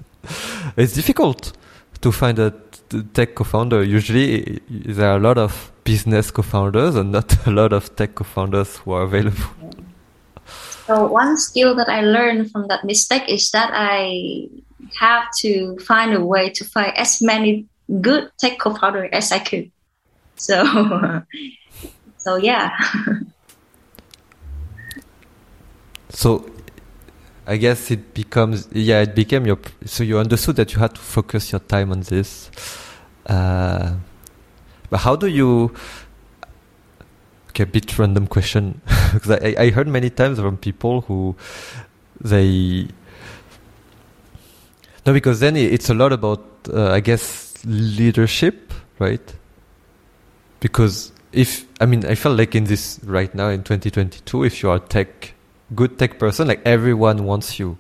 it's 0.76 0.94
difficult 0.94 1.54
to 2.02 2.12
find 2.12 2.40
a 2.40 2.52
tech 3.14 3.36
co-founder. 3.36 3.84
Usually, 3.84 4.60
there 4.68 5.12
are 5.12 5.18
a 5.18 5.20
lot 5.20 5.38
of 5.38 5.72
business 5.84 6.32
co-founders 6.32 6.96
and 6.96 7.12
not 7.12 7.38
a 7.48 7.52
lot 7.52 7.72
of 7.72 7.96
tech 7.96 8.16
co-founders 8.16 8.78
who 8.78 8.94
are 8.94 9.04
available. 9.04 9.46
So 10.88 11.06
one 11.06 11.38
skill 11.38 11.76
that 11.76 11.88
I 11.88 12.02
learned 12.02 12.50
from 12.50 12.68
that 12.70 12.84
mistake 12.84 13.30
is 13.30 13.52
that 13.52 13.70
I 13.72 14.50
have 15.00 15.26
to 15.42 15.78
find 15.86 16.16
a 16.16 16.26
way 16.26 16.50
to 16.50 16.66
find 16.66 16.98
as 16.98 17.22
many 17.22 17.68
good 18.02 18.32
tech 18.40 18.58
co-founder 18.58 19.14
as 19.14 19.32
I 19.32 19.38
could. 19.38 19.72
So, 20.36 20.66
so 22.18 22.38
yeah. 22.38 22.72
so, 26.10 26.50
I 27.46 27.58
guess 27.58 27.92
it 27.92 28.14
becomes 28.14 28.68
yeah, 28.72 29.02
it 29.02 29.16
became 29.16 29.46
your. 29.46 29.60
So 29.86 30.04
you 30.04 30.18
understood 30.18 30.56
that 30.58 30.74
you 30.74 30.80
had 30.80 30.96
to 30.96 31.02
focus 31.02 31.52
your 31.52 31.60
time 31.60 31.92
on 31.92 32.02
this. 32.02 32.50
Uh, 33.26 33.96
but 34.90 34.98
how 35.00 35.16
do 35.16 35.28
you? 35.28 35.74
okay, 37.54 37.64
a 37.64 37.68
bit 37.68 37.98
random 38.00 38.26
question 38.26 38.82
because 39.14 39.32
I, 39.32 39.56
I 39.58 39.70
heard 39.70 39.88
many 39.88 40.10
times 40.10 40.40
from 40.40 40.58
people 40.58 41.02
who 41.02 41.36
they 42.20 42.88
no 45.06 45.14
because 45.14 45.40
then 45.40 45.56
it's 45.56 45.90
a 45.90 45.94
lot 45.94 46.14
about 46.14 46.44
uh, 46.70 46.92
I 46.92 47.00
guess 47.00 47.64
leadership, 47.66 48.74
right? 49.00 49.34
Because 50.60 51.12
if 51.32 51.66
I 51.80 51.86
mean 51.86 52.06
I 52.06 52.16
felt 52.16 52.38
like 52.38 52.56
in 52.56 52.64
this 52.64 53.00
right 53.04 53.34
now 53.36 53.50
in 53.50 53.64
2022, 53.64 54.44
if 54.46 54.64
you 54.64 54.70
are 54.70 54.80
tech 54.80 55.34
good 55.76 55.98
tech 55.98 56.20
person, 56.20 56.48
like 56.48 56.62
everyone 56.66 57.26
wants 57.26 57.60
you, 57.60 57.78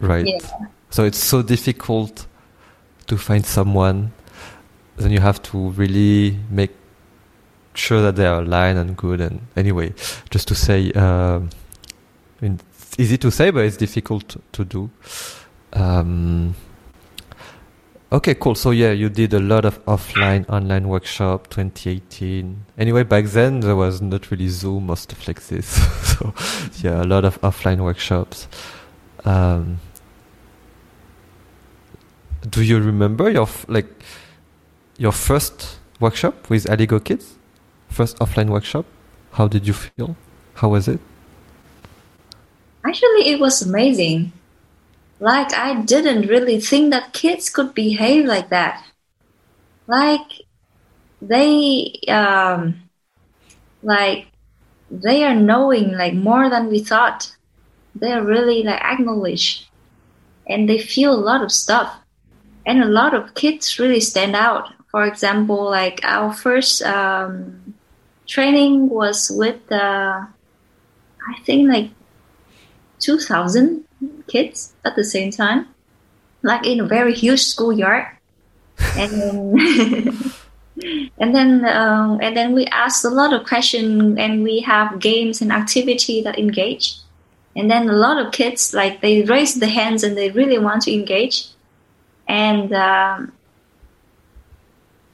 right? 0.00 0.26
Yeah. 0.26 0.38
So 0.90 1.04
it's 1.04 1.22
so 1.22 1.42
difficult 1.42 2.26
to 3.06 3.16
find 3.16 3.44
someone. 3.44 4.12
Then 4.96 5.10
you 5.10 5.20
have 5.20 5.42
to 5.42 5.70
really 5.70 6.38
make 6.50 6.70
sure 7.74 8.00
that 8.02 8.16
they 8.16 8.26
are 8.26 8.40
aligned 8.42 8.78
and 8.78 8.96
good. 8.96 9.20
And 9.20 9.40
anyway, 9.56 9.94
just 10.30 10.48
to 10.48 10.54
say, 10.54 10.90
um, 10.92 11.50
it's 12.40 12.98
easy 12.98 13.18
to 13.18 13.30
say, 13.30 13.50
but 13.50 13.64
it's 13.64 13.76
difficult 13.76 14.36
to 14.52 14.64
do. 14.64 14.90
Um, 15.72 16.54
okay, 18.16 18.34
cool. 18.34 18.54
So 18.54 18.70
yeah, 18.70 18.92
you 18.92 19.08
did 19.08 19.34
a 19.34 19.40
lot 19.40 19.64
of 19.64 19.84
offline, 19.86 20.48
online 20.48 20.88
workshop 20.88 21.48
2018. 21.50 22.64
Anyway, 22.78 23.02
back 23.02 23.26
then 23.26 23.60
there 23.60 23.76
was 23.76 24.02
not 24.02 24.30
really 24.30 24.48
Zoom 24.48 24.90
or 24.90 24.96
stuff 24.96 25.26
like 25.28 25.42
this. 25.46 25.66
so 26.18 26.34
yeah, 26.82 27.02
a 27.02 27.04
lot 27.04 27.24
of 27.24 27.40
offline 27.40 27.78
workshops. 27.78 28.48
Um, 29.24 29.80
do 32.48 32.62
you 32.62 32.78
remember 32.78 33.30
your 33.30 33.48
like 33.68 33.88
your 34.98 35.12
first 35.12 35.78
workshop 36.00 36.48
with 36.48 36.64
Aligo 36.64 37.02
Kids? 37.02 37.36
first 37.88 38.18
offline 38.18 38.50
workshop? 38.50 38.84
How 39.32 39.48
did 39.48 39.66
you 39.66 39.72
feel? 39.72 40.16
How 40.54 40.68
was 40.68 40.88
it? 40.88 41.00
Actually, 42.84 43.30
it 43.30 43.40
was 43.40 43.62
amazing. 43.62 44.32
Like, 45.18 45.54
I 45.54 45.80
didn't 45.82 46.28
really 46.28 46.60
think 46.60 46.90
that 46.90 47.12
kids 47.12 47.48
could 47.48 47.74
behave 47.74 48.26
like 48.26 48.50
that. 48.50 48.84
Like, 49.86 50.28
they, 51.22 51.94
um, 52.08 52.82
like, 53.82 54.26
they 54.90 55.24
are 55.24 55.34
knowing 55.34 55.92
like 55.92 56.14
more 56.14 56.48
than 56.48 56.68
we 56.68 56.80
thought. 56.80 57.34
They 57.94 58.12
are 58.12 58.24
really 58.24 58.62
like 58.62 58.80
acknowledge 58.80 59.68
and 60.46 60.68
they 60.68 60.78
feel 60.78 61.12
a 61.12 61.18
lot 61.18 61.42
of 61.42 61.52
stuff. 61.52 61.94
And 62.64 62.82
a 62.82 62.86
lot 62.86 63.14
of 63.14 63.34
kids 63.34 63.78
really 63.78 64.00
stand 64.00 64.34
out. 64.34 64.72
For 64.90 65.04
example, 65.04 65.64
like 65.64 66.00
our 66.04 66.32
first 66.32 66.82
um, 66.82 67.74
training 68.26 68.88
was 68.88 69.30
with, 69.34 69.60
uh, 69.70 70.26
I 71.28 71.40
think 71.44 71.68
like 71.68 71.90
2000 73.00 73.84
kids 74.28 74.74
at 74.84 74.96
the 74.96 75.04
same 75.04 75.30
time, 75.30 75.68
like 76.42 76.66
in 76.66 76.80
a 76.80 76.86
very 76.86 77.14
huge 77.14 77.42
schoolyard. 77.42 78.06
And 78.96 79.58
and 81.18 81.34
then, 81.34 81.64
um, 81.64 82.18
and 82.20 82.36
then 82.36 82.52
we 82.52 82.66
asked 82.66 83.04
a 83.04 83.08
lot 83.08 83.32
of 83.32 83.46
questions 83.46 84.18
and 84.18 84.42
we 84.42 84.60
have 84.60 85.00
games 85.00 85.40
and 85.40 85.52
activity 85.52 86.22
that 86.22 86.38
engage. 86.38 86.96
And 87.54 87.70
then 87.70 87.88
a 87.88 87.92
lot 87.92 88.24
of 88.24 88.32
kids, 88.32 88.74
like 88.74 89.00
they 89.00 89.22
raise 89.22 89.54
the 89.54 89.68
hands 89.68 90.02
and 90.02 90.16
they 90.16 90.30
really 90.30 90.58
want 90.58 90.82
to 90.82 90.92
engage. 90.92 91.46
And, 92.28 92.72
um, 92.74 93.32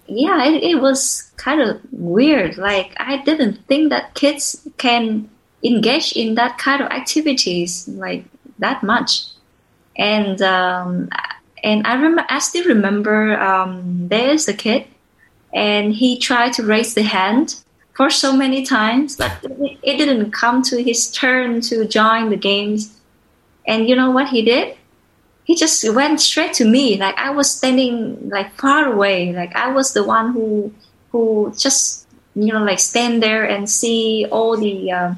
yeah, 0.07 0.45
it, 0.45 0.63
it 0.63 0.81
was 0.81 1.31
kind 1.37 1.61
of 1.61 1.81
weird. 1.93 2.59
Like 2.59 2.95
I 2.99 3.23
didn't 3.23 3.67
think 3.67 3.91
that 3.91 4.15
kids 4.15 4.67
can 4.79 5.31
engage 5.63 6.13
in 6.13 6.35
that 6.35 6.59
kind 6.59 6.83
of 6.83 6.89
activities 6.91 7.87
like 7.89 8.25
that 8.63 8.83
much. 8.83 9.25
And 9.97 10.41
um, 10.43 11.11
and 11.63 11.87
I 11.87 11.95
remember 11.95 12.25
I 12.29 12.39
still 12.39 12.65
remember 12.65 13.39
um, 13.39 14.09
there's 14.09 14.49
a 14.49 14.55
kid 14.55 14.87
and 15.53 15.93
he 15.93 16.19
tried 16.19 16.55
to 16.55 16.63
raise 16.63 16.95
the 16.95 17.03
hand 17.03 17.57
for 17.95 18.09
so 18.09 18.35
many 18.35 18.65
times, 18.65 19.17
but 19.17 19.33
it, 19.43 19.79
it 19.83 19.97
didn't 19.99 20.31
come 20.31 20.63
to 20.63 20.83
his 20.83 21.11
turn 21.11 21.61
to 21.63 21.87
join 21.87 22.31
the 22.31 22.37
games. 22.37 22.99
And 23.67 23.89
you 23.89 23.95
know 23.95 24.11
what 24.11 24.29
he 24.29 24.43
did? 24.43 24.77
He 25.45 25.55
just 25.57 25.85
went 25.95 26.21
straight 26.21 26.55
to 26.55 26.65
me. 26.65 26.97
Like 26.99 27.17
I 27.19 27.31
was 27.31 27.51
standing 27.51 28.31
like 28.31 28.55
far 28.55 28.87
away. 28.93 29.33
Like 29.33 29.55
I 29.55 29.73
was 29.73 29.93
the 29.93 30.05
one 30.05 30.33
who 30.33 30.73
who 31.11 31.53
just 31.57 32.09
you 32.35 32.53
know 32.53 32.65
like 32.65 32.79
stand 32.79 33.23
there 33.23 33.45
and 33.45 33.69
see 33.69 34.27
all 34.31 34.57
the 34.57 34.91
uh, 34.91 35.15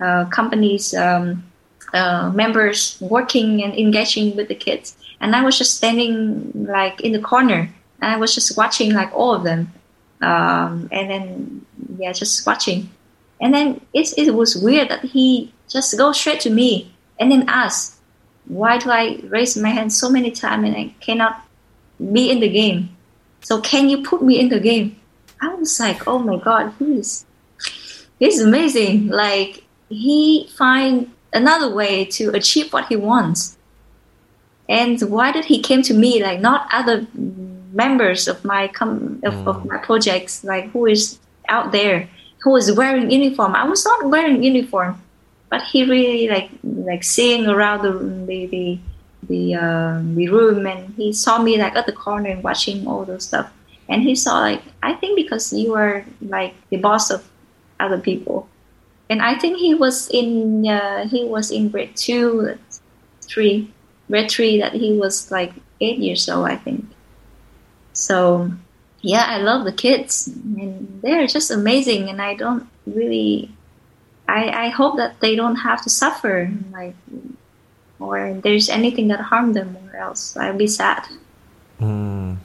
uh, 0.00 0.24
companies 0.26 0.94
um, 0.94 1.44
uh, 1.92 2.30
members 2.34 2.98
working 3.00 3.62
and 3.62 3.74
engaging 3.74 4.36
with 4.36 4.48
the 4.48 4.54
kids. 4.54 4.96
And 5.20 5.34
i 5.34 5.42
was 5.42 5.56
just 5.56 5.76
standing 5.76 6.52
like 6.54 7.00
in 7.00 7.12
the 7.12 7.20
corner. 7.20 7.68
And 8.00 8.12
i 8.12 8.16
was 8.16 8.34
just 8.34 8.56
watching 8.56 8.92
like 8.92 9.12
all 9.14 9.34
of 9.34 9.44
them. 9.44 9.72
Um, 10.20 10.88
and 10.92 11.10
then 11.10 11.66
yeah 11.98 12.12
just 12.12 12.46
watching. 12.46 12.90
And 13.40 13.52
then 13.54 13.80
it, 13.92 14.14
it 14.16 14.34
was 14.34 14.56
weird 14.56 14.88
that 14.88 15.04
he 15.04 15.52
just 15.68 15.96
go 15.98 16.12
straight 16.12 16.40
to 16.40 16.50
me 16.50 16.94
and 17.20 17.30
then 17.30 17.44
ask 17.48 18.00
why 18.46 18.78
do 18.78 18.90
i 18.90 19.20
raise 19.24 19.56
my 19.56 19.70
hand 19.70 19.92
so 19.92 20.08
many 20.08 20.30
times 20.30 20.64
and 20.64 20.76
i 20.76 20.94
cannot 21.00 21.44
be 22.12 22.30
in 22.30 22.40
the 22.40 22.48
game? 22.48 22.96
So 23.42 23.60
can 23.60 23.88
you 23.88 24.02
put 24.02 24.22
me 24.22 24.38
in 24.38 24.48
the 24.48 24.60
game? 24.60 24.96
I 25.40 25.54
was 25.54 25.78
like 25.80 26.06
oh 26.06 26.18
my 26.18 26.38
god 26.38 26.72
he's 26.78 27.26
he's 28.18 28.40
amazing. 28.40 29.08
Like 29.08 29.64
he 29.88 30.48
find 30.56 31.12
another 31.36 31.68
way 31.68 32.04
to 32.04 32.30
achieve 32.30 32.72
what 32.72 32.86
he 32.88 32.96
wants. 32.96 33.56
And 34.68 35.00
why 35.02 35.30
did 35.30 35.44
he 35.44 35.60
came 35.60 35.82
to 35.82 35.94
me 35.94 36.22
like 36.22 36.40
not 36.40 36.66
other 36.72 37.06
members 37.72 38.26
of 38.26 38.44
my 38.44 38.68
com- 38.68 39.20
of, 39.22 39.34
mm. 39.34 39.46
of 39.46 39.64
my 39.66 39.78
projects 39.78 40.42
like 40.42 40.70
who 40.72 40.86
is 40.86 41.18
out 41.48 41.70
there 41.70 42.08
who 42.42 42.56
is 42.56 42.72
wearing 42.72 43.10
uniform? 43.10 43.54
I 43.54 43.64
was 43.68 43.84
not 43.84 44.06
wearing 44.06 44.42
uniform, 44.42 45.00
but 45.50 45.62
he 45.62 45.84
really 45.84 46.28
like 46.28 46.50
like 46.62 47.04
seeing 47.04 47.46
around 47.46 47.82
the 47.82 47.92
the 48.26 48.46
the 48.46 48.78
the, 49.28 49.54
uh, 49.54 50.00
the 50.14 50.28
room 50.28 50.66
and 50.66 50.94
he 50.94 51.12
saw 51.12 51.42
me 51.42 51.58
like 51.58 51.74
at 51.74 51.86
the 51.86 51.92
corner 51.92 52.30
and 52.30 52.44
watching 52.44 52.86
all 52.86 53.04
those 53.04 53.24
stuff 53.24 53.50
and 53.88 54.02
he 54.02 54.14
saw 54.14 54.38
like 54.38 54.62
I 54.82 54.94
think 54.94 55.16
because 55.16 55.52
you 55.52 55.72
were 55.72 56.04
like 56.20 56.54
the 56.70 56.76
boss 56.76 57.10
of 57.10 57.28
other 57.80 57.98
people 57.98 58.48
and 59.08 59.22
I 59.22 59.38
think 59.38 59.58
he 59.58 59.74
was 59.74 60.08
in 60.08 60.66
uh, 60.66 61.06
he 61.08 61.24
was 61.24 61.50
in 61.50 61.68
grade 61.68 61.94
two, 61.96 62.58
three, 63.22 63.70
grade 64.08 64.30
three. 64.30 64.58
That 64.58 64.72
he 64.72 64.92
was 64.92 65.30
like 65.30 65.52
eight 65.80 65.98
years 65.98 66.28
old, 66.28 66.48
I 66.48 66.56
think. 66.56 66.84
So, 67.92 68.50
yeah, 69.00 69.24
I 69.28 69.38
love 69.38 69.64
the 69.64 69.72
kids, 69.72 70.26
and 70.26 71.00
they're 71.02 71.26
just 71.26 71.50
amazing. 71.50 72.08
And 72.08 72.20
I 72.20 72.34
don't 72.34 72.68
really, 72.86 73.50
I 74.28 74.66
I 74.66 74.68
hope 74.68 74.96
that 74.96 75.20
they 75.20 75.36
don't 75.36 75.56
have 75.56 75.82
to 75.82 75.90
suffer, 75.90 76.50
like, 76.72 76.96
or 78.00 78.34
there's 78.42 78.68
anything 78.68 79.08
that 79.08 79.20
harm 79.20 79.52
them, 79.52 79.76
or 79.92 79.96
else 79.96 80.36
I'll 80.36 80.56
be 80.56 80.66
sad. 80.66 81.06
Mm. 81.80 82.38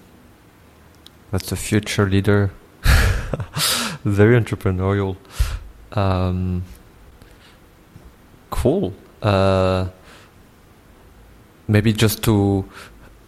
That's 1.32 1.52
a 1.52 1.56
future 1.56 2.08
leader. 2.08 2.52
Very 4.04 4.40
entrepreneurial. 4.40 5.16
Um, 5.94 6.64
cool. 8.50 8.94
Uh, 9.22 9.88
maybe 11.68 11.94
just 11.94 12.24
to 12.24 12.66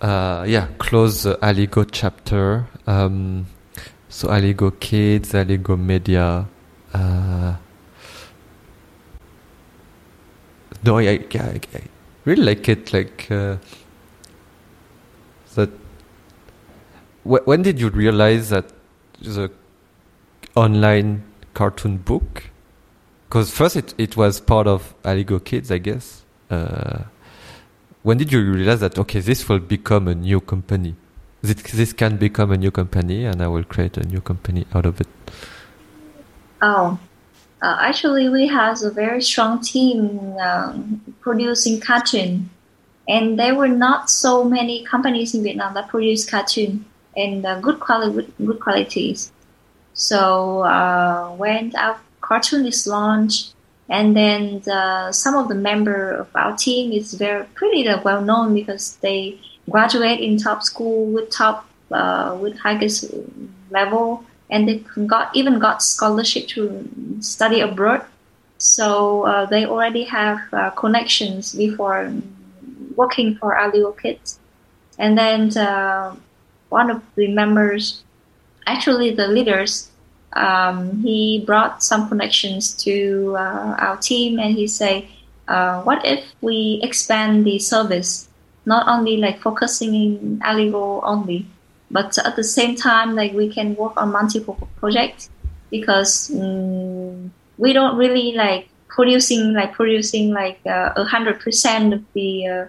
uh, 0.01 0.43
yeah 0.47 0.68
close 0.78 1.24
the 1.24 1.36
Aligo 1.38 1.88
chapter. 1.91 2.68
Um, 2.88 3.47
so 4.09 4.28
Aligo 4.28 4.78
Kids, 4.80 5.34
Aligo 5.34 5.80
Media. 5.80 6.47
Uh, 6.93 7.55
no, 10.84 10.97
I, 10.97 11.03
I, 11.03 11.59
I, 11.74 11.82
really 12.26 12.43
like 12.43 12.70
it. 12.70 12.93
Like 12.93 13.28
uh, 13.32 13.57
that. 15.55 15.70
Wh- 17.24 17.47
when 17.47 17.61
did 17.61 17.80
you 17.80 17.89
realize 17.89 18.49
that 18.49 18.66
the 19.22 19.49
online 20.55 21.24
cartoon 21.53 21.97
book 21.97 22.43
because 23.34 23.49
first 23.49 23.75
it, 23.75 23.95
it 23.97 24.15
was 24.15 24.39
part 24.39 24.67
of 24.67 24.93
Aligo 25.01 25.43
Kids, 25.43 25.71
I 25.71 25.79
guess. 25.79 26.23
Uh, 26.51 26.99
when 28.03 28.19
did 28.19 28.31
you 28.31 28.39
realize 28.43 28.79
that 28.81 28.99
okay, 28.99 29.21
this 29.21 29.49
will 29.49 29.57
become 29.57 30.07
a 30.07 30.13
new 30.13 30.39
company? 30.39 30.95
This, 31.41 31.55
this 31.71 31.93
can 31.93 32.17
become 32.17 32.51
a 32.51 32.57
new 32.57 32.69
company, 32.69 33.25
and 33.25 33.41
I 33.41 33.47
will 33.47 33.63
create 33.63 33.97
a 33.97 34.03
new 34.03 34.21
company 34.21 34.67
out 34.75 34.86
of 34.86 35.01
it. 35.01 35.07
Oh, 36.61 36.99
uh, 37.63 37.77
actually, 37.81 38.29
we 38.29 38.45
have 38.49 38.84
a 38.84 38.91
very 38.91 39.23
strong 39.23 39.61
team 39.61 40.38
um, 40.38 41.01
producing 41.19 41.79
cartoon, 41.79 42.51
and 43.09 43.39
there 43.39 43.55
were 43.55 43.67
not 43.67 44.11
so 44.11 44.43
many 44.43 44.86
companies 44.86 45.34
in 45.34 45.41
Vietnam 45.41 45.73
that 45.73 45.88
produce 45.88 46.29
cartoon 46.29 46.86
and 47.17 47.43
uh, 47.47 47.59
good 47.61 47.79
quality, 47.79 48.31
good 48.45 48.59
qualities. 48.59 49.31
So 49.95 50.59
uh, 50.59 51.29
when 51.31 51.75
our 51.75 51.99
cartoon 52.24 52.65
is 52.65 52.88
launched, 52.88 53.53
and 53.89 54.15
then 54.15 54.61
the, 54.61 55.11
some 55.11 55.36
of 55.36 55.49
the 55.49 55.59
member 55.69 56.11
of 56.24 56.28
our 56.36 56.55
team 56.55 56.91
is 56.91 57.13
very 57.13 57.43
pretty 57.53 57.88
well 58.03 58.21
known 58.21 58.55
because 58.55 58.95
they 59.05 59.38
graduate 59.69 60.19
in 60.19 60.38
top 60.38 60.63
school 60.63 61.05
with 61.13 61.30
top 61.30 61.67
uh, 61.91 62.36
with 62.41 62.57
highest 62.57 63.13
level, 63.69 64.24
and 64.49 64.67
they 64.67 64.78
got 65.05 65.36
even 65.36 65.59
got 65.59 65.84
scholarship 65.84 66.47
to 66.47 66.63
study 67.19 67.59
abroad. 67.59 68.01
So 68.57 69.26
uh, 69.28 69.45
they 69.45 69.65
already 69.65 70.05
have 70.05 70.39
uh, 70.53 70.69
connections 70.71 71.53
before 71.53 72.11
working 72.95 73.36
for 73.36 73.53
Aligo 73.53 73.91
Kids, 74.01 74.39
and 74.97 75.17
then 75.17 75.55
uh, 75.57 76.15
one 76.69 76.89
of 76.89 77.01
the 77.15 77.28
members, 77.28 78.01
actually 78.65 79.11
the 79.11 79.28
leaders 79.28 79.91
um, 80.36 81.01
he 81.01 81.43
brought 81.45 81.84
some 81.84 82.09
connections 82.09 82.73
to 82.84 83.36
uh, 83.38 83.75
our 83.79 83.97
team 83.97 84.39
and 84.39 84.55
he 84.55 84.67
said, 84.67 85.05
uh, 85.47 85.81
what 85.81 86.05
if 86.05 86.23
we 86.41 86.79
expand 86.84 87.45
the 87.45 87.59
service, 87.59 88.29
not 88.65 88.88
only 88.88 89.17
like 89.17 89.41
focusing 89.41 89.93
in 89.93 90.39
Aligo 90.39 91.01
only, 91.03 91.45
but 91.91 92.17
at 92.25 92.36
the 92.36 92.43
same 92.43 92.75
time, 92.75 93.15
like 93.15 93.34
we 93.34 93.49
can 93.49 93.75
work 93.75 93.93
on 93.97 94.11
multiple 94.11 94.57
projects 94.77 95.29
because 95.69 96.31
um, 96.31 97.31
we 97.57 97.73
don't 97.73 97.97
really 97.97 98.31
like 98.34 98.69
producing 98.88 99.53
like 99.53 99.73
producing 99.73 100.31
like 100.31 100.59
uh, 100.65 100.93
a 100.95 101.03
hundred 101.03 101.39
percent 101.39 101.93
of 101.93 102.03
the 102.13 102.47
uh, 102.47 102.65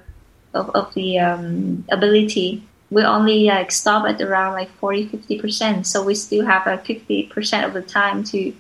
of, 0.55 0.71
of 0.71 0.95
the 0.95 1.19
um, 1.19 1.85
ability 1.91 2.63
we 2.95 3.03
only 3.03 3.47
like 3.47 3.73
stop 3.73 4.07
at 4.07 4.21
around 4.21 4.53
like 4.53 4.71
40 4.79 5.09
50 5.09 5.41
percent. 5.41 5.87
So 5.87 6.05
we 6.05 6.15
still 6.15 6.47
have 6.47 6.65
like 6.65 6.87
50 6.87 7.25
percent 7.25 7.67
of 7.67 7.75
the 7.75 7.83
time 7.83 8.23
to 8.25 8.55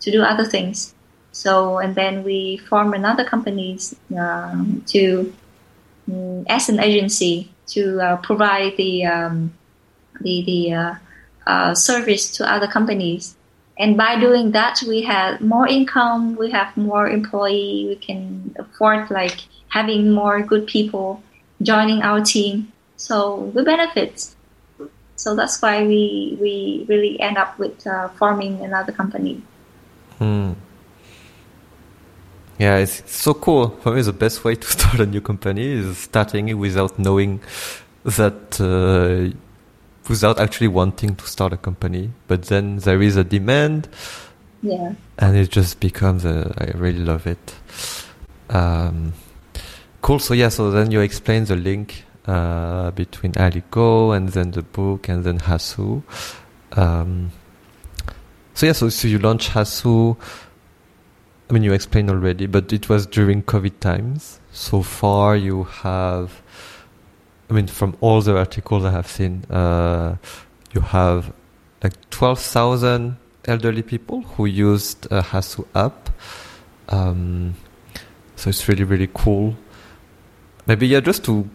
to 0.00 0.10
do 0.12 0.22
other 0.22 0.44
things. 0.44 0.94
So 1.32 1.78
and 1.78 1.96
then 1.96 2.22
we 2.22 2.58
form 2.68 2.94
another 2.94 3.24
company 3.24 3.78
um, 4.16 4.84
to 4.86 5.34
um, 6.08 6.46
as 6.48 6.68
an 6.68 6.78
agency 6.78 7.50
to 7.74 8.00
uh, 8.00 8.16
provide 8.18 8.76
the 8.76 9.06
um, 9.06 9.52
the 10.20 10.44
the 10.46 10.72
uh, 10.72 10.94
uh, 11.46 11.74
service 11.74 12.30
to 12.36 12.50
other 12.50 12.68
companies. 12.68 13.34
And 13.76 13.96
by 13.96 14.20
doing 14.20 14.52
that, 14.52 14.80
we 14.86 15.02
have 15.02 15.40
more 15.40 15.66
income, 15.66 16.36
we 16.36 16.52
have 16.52 16.76
more 16.76 17.08
employee, 17.08 17.86
we 17.88 17.96
can 17.96 18.54
afford 18.56 19.10
like 19.10 19.38
having 19.66 20.12
more 20.12 20.40
good 20.42 20.68
people 20.68 21.24
joining 21.60 22.02
our 22.02 22.20
team. 22.20 22.72
So 23.04 23.52
we 23.54 23.62
benefit. 23.62 24.34
So 25.16 25.36
that's 25.36 25.60
why 25.60 25.86
we 25.86 26.38
we 26.40 26.86
really 26.88 27.20
end 27.20 27.36
up 27.36 27.58
with 27.58 27.86
uh, 27.86 28.08
forming 28.16 28.64
another 28.64 28.92
company. 28.92 29.42
Hmm. 30.18 30.52
Yeah, 32.58 32.78
it's 32.78 33.02
so 33.12 33.34
cool. 33.34 33.68
For 33.82 33.94
me, 33.94 34.00
the 34.00 34.14
best 34.14 34.42
way 34.42 34.54
to 34.54 34.66
start 34.76 35.00
a 35.00 35.06
new 35.06 35.20
company 35.20 35.66
is 35.66 35.98
starting 35.98 36.48
it 36.48 36.54
without 36.54 36.98
knowing 36.98 37.40
that, 38.04 38.58
uh, 38.58 39.36
without 40.08 40.40
actually 40.40 40.68
wanting 40.68 41.14
to 41.16 41.26
start 41.26 41.52
a 41.52 41.58
company. 41.58 42.10
But 42.26 42.44
then 42.44 42.78
there 42.78 43.02
is 43.02 43.16
a 43.16 43.24
demand. 43.24 43.86
Yeah. 44.62 44.94
And 45.18 45.36
it 45.36 45.50
just 45.50 45.78
becomes 45.78 46.24
a, 46.24 46.54
I 46.56 46.78
really 46.78 47.04
love 47.04 47.26
it. 47.26 47.54
Um, 48.48 49.12
cool. 50.00 50.20
So 50.20 50.32
yeah, 50.32 50.48
so 50.48 50.70
then 50.70 50.90
you 50.90 51.00
explain 51.00 51.44
the 51.44 51.56
link, 51.56 52.04
uh, 52.26 52.90
between 52.92 53.32
Aligo 53.32 54.16
and 54.16 54.28
then 54.30 54.52
the 54.52 54.62
book 54.62 55.08
and 55.08 55.24
then 55.24 55.38
Hasu. 55.40 56.02
Um, 56.72 57.30
so 58.54 58.66
yeah, 58.66 58.72
so, 58.72 58.88
so 58.88 59.08
you 59.08 59.18
launch 59.18 59.50
Hasu 59.50 60.16
I 61.48 61.52
mean, 61.52 61.62
you 61.62 61.72
explained 61.72 62.10
already, 62.10 62.46
but 62.46 62.72
it 62.72 62.88
was 62.88 63.06
during 63.06 63.42
COVID 63.42 63.78
times. 63.80 64.40
So 64.50 64.82
far, 64.82 65.36
you 65.36 65.64
have, 65.64 66.40
I 67.50 67.52
mean, 67.52 67.66
from 67.66 67.96
all 68.00 68.22
the 68.22 68.36
articles 68.36 68.84
I 68.84 68.90
have 68.90 69.06
seen, 69.06 69.44
uh, 69.50 70.16
you 70.72 70.80
have 70.80 71.32
like 71.82 71.92
12,000 72.10 73.16
elderly 73.44 73.82
people 73.82 74.22
who 74.22 74.46
used 74.46 75.06
a 75.06 75.20
Hasu 75.20 75.66
app. 75.74 76.10
Um, 76.88 77.56
so 78.36 78.48
it's 78.48 78.66
really, 78.66 78.84
really 78.84 79.10
cool. 79.12 79.54
Maybe, 80.66 80.86
yeah, 80.86 81.00
just 81.00 81.24
to 81.26 81.48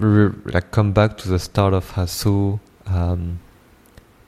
like 0.00 0.70
come 0.70 0.92
back 0.92 1.16
to 1.18 1.28
the 1.28 1.38
start 1.38 1.74
of 1.74 1.92
Hasu, 1.92 2.60
um, 2.86 3.40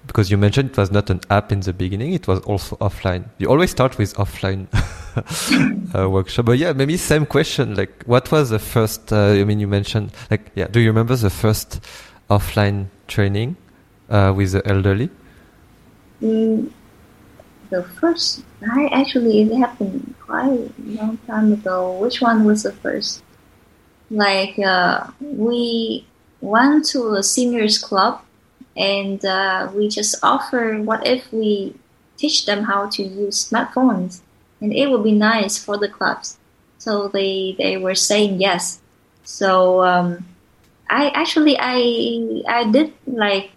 because 0.06 0.30
you 0.30 0.38
mentioned 0.38 0.70
it 0.70 0.76
was 0.76 0.90
not 0.90 1.10
an 1.10 1.20
app 1.30 1.52
in 1.52 1.60
the 1.60 1.72
beginning, 1.72 2.12
it 2.12 2.26
was 2.26 2.40
also 2.40 2.76
offline. 2.76 3.28
You 3.38 3.48
always 3.48 3.70
start 3.70 3.98
with 3.98 4.14
offline 4.14 4.66
uh, 5.94 6.08
workshop. 6.08 6.46
But 6.46 6.58
yeah, 6.58 6.72
maybe 6.72 6.96
same 6.96 7.26
question. 7.26 7.74
Like, 7.74 8.02
what 8.04 8.32
was 8.32 8.50
the 8.50 8.58
first? 8.58 9.12
Uh, 9.12 9.32
I 9.32 9.44
mean, 9.44 9.60
you 9.60 9.68
mentioned 9.68 10.12
like, 10.30 10.50
yeah. 10.54 10.66
Do 10.66 10.80
you 10.80 10.88
remember 10.88 11.14
the 11.14 11.30
first 11.30 11.80
offline 12.30 12.86
training 13.06 13.56
uh, 14.08 14.32
with 14.34 14.52
the 14.52 14.66
elderly? 14.66 15.10
Mm, 16.22 16.70
the 17.70 17.82
first, 18.00 18.42
I 18.62 18.86
actually 18.92 19.42
it 19.42 19.56
happened 19.56 20.14
quite 20.20 20.48
a 20.48 20.70
long 20.82 21.18
time 21.26 21.52
ago. 21.52 21.92
Which 21.98 22.20
one 22.20 22.44
was 22.44 22.62
the 22.62 22.72
first? 22.72 23.22
Like, 24.11 24.59
uh, 24.59 25.09
we 25.20 26.06
went 26.40 26.86
to 26.86 27.14
a 27.14 27.22
seniors 27.22 27.78
club 27.78 28.22
and 28.76 29.24
uh, 29.24 29.70
we 29.74 29.88
just 29.88 30.16
offer 30.22 30.80
what 30.80 31.06
if 31.06 31.32
we 31.32 31.74
teach 32.16 32.46
them 32.46 32.64
how 32.64 32.88
to 32.88 33.02
use 33.02 33.48
smartphones 33.48 34.20
and 34.61 34.72
it 34.72 34.90
would 34.90 35.04
be 35.04 35.12
nice 35.12 35.59
for 35.59 35.76
the 35.76 35.88
clubs. 35.88 36.38
So 36.78 37.09
they 37.09 37.54
they 37.59 37.76
were 37.76 37.94
saying 37.94 38.40
yes. 38.40 38.80
So 39.24 39.82
um, 39.82 40.24
i 40.90 41.11
actually 41.11 41.56
i 41.61 42.42
i 42.48 42.64
did 42.70 42.92
like 43.06 43.50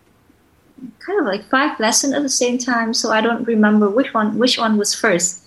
kind 0.99 1.19
of 1.19 1.25
like 1.25 1.43
five 1.49 1.79
lessons 1.79 2.13
at 2.13 2.21
the 2.21 2.29
same 2.29 2.57
time 2.57 2.93
so 2.93 3.11
i 3.11 3.21
don't 3.21 3.45
remember 3.45 3.89
which 3.89 4.13
one 4.13 4.37
which 4.37 4.57
one 4.57 4.77
was 4.77 4.93
first. 4.93 5.39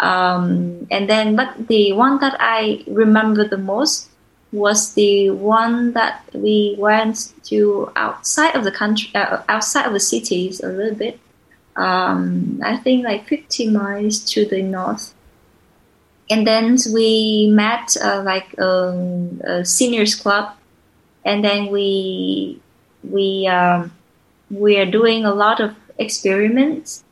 Um, 0.00 0.86
and 0.92 1.10
then 1.10 1.34
but 1.34 1.66
the 1.66 1.92
one 1.92 2.20
that 2.20 2.36
i 2.38 2.84
remember 2.86 3.46
the 3.46 3.58
most 3.58 4.07
was 4.52 4.94
the 4.94 5.30
one 5.30 5.92
that 5.92 6.24
we 6.32 6.74
went 6.78 7.32
to 7.44 7.90
outside 7.96 8.56
of 8.56 8.64
the 8.64 8.72
country, 8.72 9.10
uh, 9.14 9.42
outside 9.48 9.86
of 9.86 9.92
the 9.92 10.00
cities 10.00 10.60
a 10.60 10.68
little 10.68 10.94
bit. 10.94 11.20
Um, 11.76 12.60
I 12.64 12.76
think 12.76 13.04
like 13.04 13.28
50 13.28 13.68
miles 13.70 14.20
to 14.32 14.46
the 14.46 14.62
north. 14.62 15.14
And 16.30 16.46
then 16.46 16.76
we 16.92 17.48
met 17.50 17.96
uh, 18.02 18.22
like 18.24 18.58
um, 18.58 19.40
a 19.44 19.64
seniors 19.64 20.14
club, 20.14 20.54
and 21.24 21.42
then 21.42 21.68
we 21.68 22.60
we 23.02 23.46
um, 23.46 23.92
we 24.50 24.78
are 24.78 24.84
doing 24.84 25.24
a 25.24 25.32
lot 25.32 25.58
of 25.58 25.74
experiments, 25.96 27.02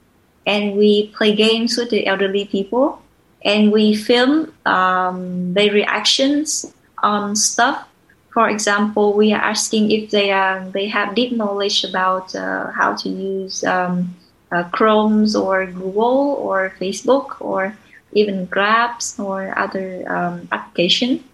and 0.46 0.76
we 0.76 1.08
play 1.16 1.34
games 1.34 1.78
with 1.78 1.88
the 1.88 2.06
elderly 2.06 2.44
people, 2.44 3.00
and 3.42 3.72
we 3.72 3.94
film 3.94 4.52
um, 4.66 5.54
their 5.54 5.72
reactions 5.72 6.74
on 7.06 7.36
stuff. 7.36 7.86
For 8.34 8.50
example, 8.50 9.14
we 9.14 9.32
are 9.32 9.40
asking 9.40 9.90
if 9.92 10.10
they 10.10 10.30
are 10.30 10.68
they 10.76 10.88
have 10.88 11.14
deep 11.14 11.32
knowledge 11.32 11.84
about 11.84 12.34
uh, 12.34 12.70
how 12.72 12.94
to 13.00 13.08
use 13.08 13.64
um, 13.64 14.14
uh, 14.52 14.64
Chrome's 14.74 15.34
or 15.34 15.66
Google 15.66 16.36
or 16.42 16.74
Facebook 16.78 17.40
or 17.40 17.74
even 18.12 18.46
Grabs 18.46 19.18
or 19.18 19.56
other 19.56 20.04
um, 20.10 20.48
application. 20.52 21.24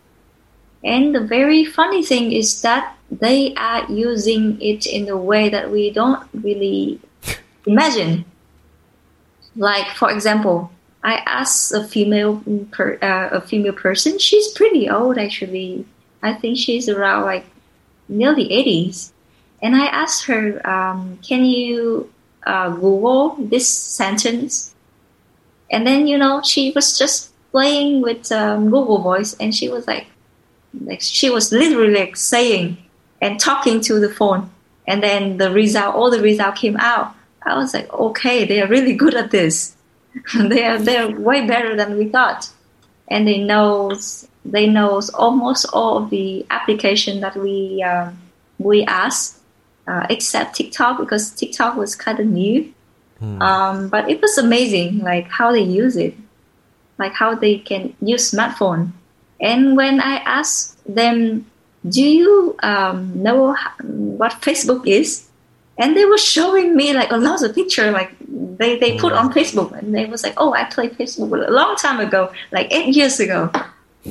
And 0.85 1.15
the 1.15 1.25
very 1.25 1.65
funny 1.65 2.03
thing 2.03 2.33
is 2.33 2.63
that 2.63 2.97
they 3.11 3.55
are 3.55 3.87
using 3.91 4.61
it 4.61 4.87
in 4.87 5.09
a 5.09 5.17
way 5.17 5.49
that 5.49 5.71
we 5.71 5.91
don't 5.91 6.23
really 6.35 7.01
imagine. 7.67 8.25
Like, 9.55 9.95
for 9.95 10.11
example, 10.11 10.71
I 11.05 11.15
asked 11.27 11.73
a 11.73 11.83
female 11.83 12.43
per, 12.71 12.99
uh, 13.03 13.37
a 13.37 13.41
female 13.41 13.73
person. 13.73 14.19
She's 14.19 14.49
pretty 14.49 14.89
old 14.89 15.19
actually. 15.19 15.85
I 16.23 16.35
think 16.35 16.59
she's 16.59 16.89
around 16.89 17.25
like 17.25 17.45
nearly 18.09 18.49
80s. 18.49 19.11
And 19.61 19.77
I 19.77 19.87
asked 19.87 20.27
her, 20.27 20.65
um, 20.67 21.19
"Can 21.23 21.45
you 21.45 22.11
uh, 22.45 22.71
Google 22.71 23.37
this 23.39 23.69
sentence?" 23.69 24.75
And 25.71 25.87
then 25.87 26.07
you 26.07 26.19
know 26.19 26.43
she 26.43 26.73
was 26.73 26.99
just 26.99 27.33
playing 27.53 28.01
with 28.03 28.31
um, 28.33 28.71
Google 28.71 28.99
Voice, 28.99 29.37
and 29.39 29.55
she 29.55 29.69
was 29.69 29.87
like, 29.87 30.07
like 30.85 31.01
she 31.01 31.31
was 31.31 31.53
literally 31.53 31.95
like 31.95 32.17
saying 32.17 32.77
and 33.21 33.39
talking 33.39 33.81
to 33.83 34.01
the 34.01 34.11
phone. 34.11 34.51
And 34.87 35.03
then 35.03 35.37
the 35.37 35.51
result, 35.51 35.95
all 35.95 36.11
the 36.11 36.21
result 36.21 36.57
came 36.57 36.77
out. 36.77 37.15
I 37.45 37.57
was 37.57 37.73
like, 37.73 37.93
okay, 37.93 38.45
they 38.45 38.61
are 38.61 38.69
really 38.69 38.95
good 38.95 39.15
at 39.15 39.31
this. 39.31 39.77
they 40.35 40.65
are 40.65 40.79
they're 40.79 41.11
way 41.19 41.47
better 41.47 41.77
than 41.77 41.99
we 41.99 42.09
thought, 42.09 42.51
and 43.09 43.27
they 43.27 43.39
knows 43.39 44.29
they 44.45 44.67
knows 44.67 45.11
almost 45.11 45.67
all 45.73 45.99
of 45.99 46.11
the 46.11 46.45
application 46.51 47.21
that 47.21 47.37
we 47.37 47.83
um, 47.83 48.19
we 48.59 48.85
asked, 48.85 49.41
uh, 49.87 50.07
except 50.11 50.57
TikTok 50.57 50.99
because 50.99 51.31
TikTok 51.31 51.77
was 51.77 51.95
kind 51.95 52.21
of 52.21 52.27
new. 52.27 52.73
Hmm. 53.19 53.43
Um, 53.43 53.89
but 53.89 54.11
it 54.11 54.21
was 54.21 54.37
amazing, 54.39 54.99
like 54.99 55.29
how 55.29 55.53
they 55.53 55.63
use 55.63 55.97
it, 55.97 56.15
like 56.99 57.13
how 57.13 57.35
they 57.35 57.59
can 57.59 57.95
use 58.01 58.31
smartphone. 58.31 58.93
And 59.41 59.77
when 59.77 60.01
I 60.01 60.17
asked 60.17 60.79
them, 60.87 61.47
"Do 61.89 62.03
you 62.03 62.57
um, 62.63 63.23
know 63.23 63.57
what 63.83 64.33
Facebook 64.43 64.87
is?" 64.87 65.29
And 65.83 65.97
they 65.97 66.05
were 66.05 66.19
showing 66.19 66.77
me 66.77 66.93
like 66.93 67.11
a 67.11 67.17
lot 67.17 67.43
of 67.43 67.57
picture 67.57 67.91
like 67.91 68.15
they, 68.29 68.79
they 68.79 68.97
put 68.99 69.13
on 69.13 69.33
Facebook 69.33 69.77
and 69.77 69.93
they 69.93 70.07
was 70.07 70.23
like, 70.23 70.35
oh, 70.37 70.55
I 70.55 70.65
played 70.65 70.93
Facebook 70.93 71.31
a 71.47 71.51
long 71.51 71.75
time 71.75 71.99
ago, 71.99 72.33
like 72.53 72.73
eight 72.73 72.95
years 72.95 73.19
ago. 73.19 73.51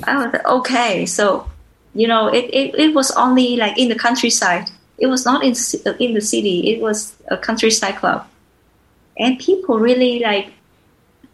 I 0.04 0.18
was 0.18 0.34
like, 0.34 0.46
okay, 0.46 1.06
so 1.06 1.48
you 1.94 2.08
know, 2.10 2.28
it, 2.28 2.46
it, 2.52 2.76
it 2.76 2.94
was 2.94 3.12
only 3.12 3.56
like 3.56 3.78
in 3.78 3.88
the 3.88 3.96
countryside. 3.96 4.70
It 4.98 5.08
was 5.08 5.26
not 5.26 5.44
in 5.46 5.56
in 6.00 6.14
the 6.14 6.22
city. 6.22 6.72
It 6.72 6.82
was 6.82 7.16
a 7.30 7.38
countryside 7.38 7.96
club, 7.96 8.28
and 9.18 9.40
people 9.40 9.80
really 9.80 10.20
like. 10.20 10.52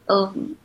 Um, 0.07 0.55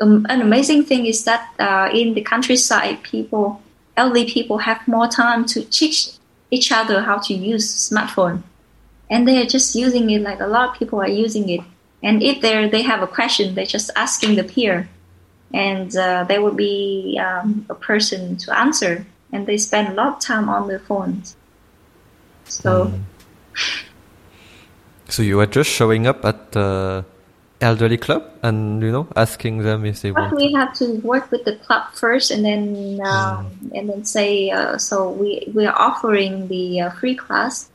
um, 0.00 0.26
an 0.28 0.42
amazing 0.42 0.82
thing 0.84 1.06
is 1.06 1.24
that 1.24 1.48
uh, 1.58 1.88
in 1.94 2.14
the 2.14 2.20
countryside, 2.20 3.02
people, 3.02 3.62
elderly 3.96 4.26
people, 4.26 4.58
have 4.58 4.86
more 4.86 5.08
time 5.08 5.46
to 5.46 5.62
teach 5.64 6.10
each 6.50 6.70
other 6.72 7.00
how 7.00 7.18
to 7.18 7.32
use 7.32 7.64
smartphone 7.88 8.42
and 9.10 9.26
they 9.26 9.42
are 9.42 9.46
just 9.46 9.74
using 9.74 10.08
it 10.10 10.22
like 10.22 10.40
a 10.40 10.46
lot 10.46 10.70
of 10.70 10.76
people 10.76 11.00
are 11.00 11.08
using 11.08 11.50
it. 11.50 11.60
And 12.02 12.22
if 12.22 12.40
they 12.40 12.68
they 12.68 12.82
have 12.82 13.02
a 13.02 13.06
question, 13.06 13.54
they're 13.54 13.66
just 13.66 13.90
asking 13.96 14.36
the 14.36 14.44
peer, 14.44 14.88
and 15.52 15.94
uh, 15.94 16.24
there 16.24 16.40
will 16.40 16.54
be 16.54 17.20
um, 17.20 17.66
a 17.68 17.74
person 17.74 18.36
to 18.38 18.56
answer. 18.56 19.04
And 19.32 19.46
they 19.46 19.58
spend 19.58 19.88
a 19.88 19.94
lot 19.94 20.08
of 20.14 20.20
time 20.20 20.48
on 20.48 20.66
the 20.66 20.78
phones. 20.78 21.36
So. 22.44 22.86
Mm. 22.86 23.02
So 25.08 25.22
you 25.22 25.38
are 25.40 25.46
just 25.46 25.70
showing 25.70 26.06
up 26.06 26.24
at 26.24 26.52
the 26.52 27.04
elderly 27.60 27.98
club 27.98 28.24
and 28.42 28.80
you 28.80 28.90
know 28.90 29.06
asking 29.16 29.58
them 29.58 29.84
if 29.84 30.00
they 30.02 30.10
but 30.10 30.32
want. 30.32 30.36
We 30.36 30.52
have 30.52 30.72
to 30.74 30.94
work 31.02 31.30
with 31.30 31.44
the 31.44 31.56
club 31.56 31.92
first, 31.94 32.30
and 32.30 32.44
then 32.44 33.00
um, 33.04 33.50
mm. 33.50 33.78
and 33.78 33.90
then 33.90 34.04
say 34.04 34.50
uh, 34.50 34.78
so. 34.78 35.10
We 35.10 35.46
we 35.52 35.66
are 35.66 35.76
offering 35.76 36.48
the 36.48 36.80
uh, 36.80 36.90
free 36.90 37.14
class 37.14 37.69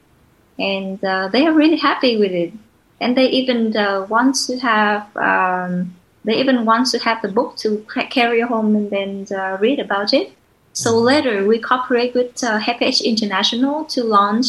and 0.57 1.03
uh, 1.03 1.27
they 1.27 1.45
are 1.45 1.53
really 1.53 1.77
happy 1.77 2.17
with 2.17 2.31
it. 2.31 2.53
and 3.01 3.17
they 3.17 3.27
even 3.27 3.75
uh, 3.75 4.05
want 4.09 4.35
to 4.35 4.57
have 4.59 5.15
um, 5.17 5.93
they 6.23 6.35
even 6.39 6.65
want 6.65 6.87
to 6.87 6.97
have 6.99 7.21
the 7.21 7.27
book 7.27 7.55
to 7.57 7.85
carry 8.09 8.41
home 8.41 8.75
and 8.75 8.89
then 8.89 9.27
uh, 9.37 9.57
read 9.59 9.79
about 9.79 10.13
it. 10.13 10.31
So 10.73 10.97
later 10.97 11.45
we 11.45 11.59
cooperate 11.59 12.13
with 12.15 12.43
uh, 12.43 12.59
International 13.03 13.85
to 13.85 14.03
launch 14.03 14.47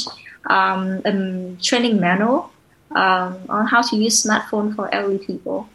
um, 0.49 1.03
a 1.05 1.57
training 1.63 2.01
manual 2.01 2.51
um, 2.95 3.39
on 3.49 3.67
how 3.67 3.83
to 3.83 3.97
use 3.97 4.25
smartphone 4.25 4.75
for 4.75 4.93
elderly 4.95 5.19
people. 5.19 5.69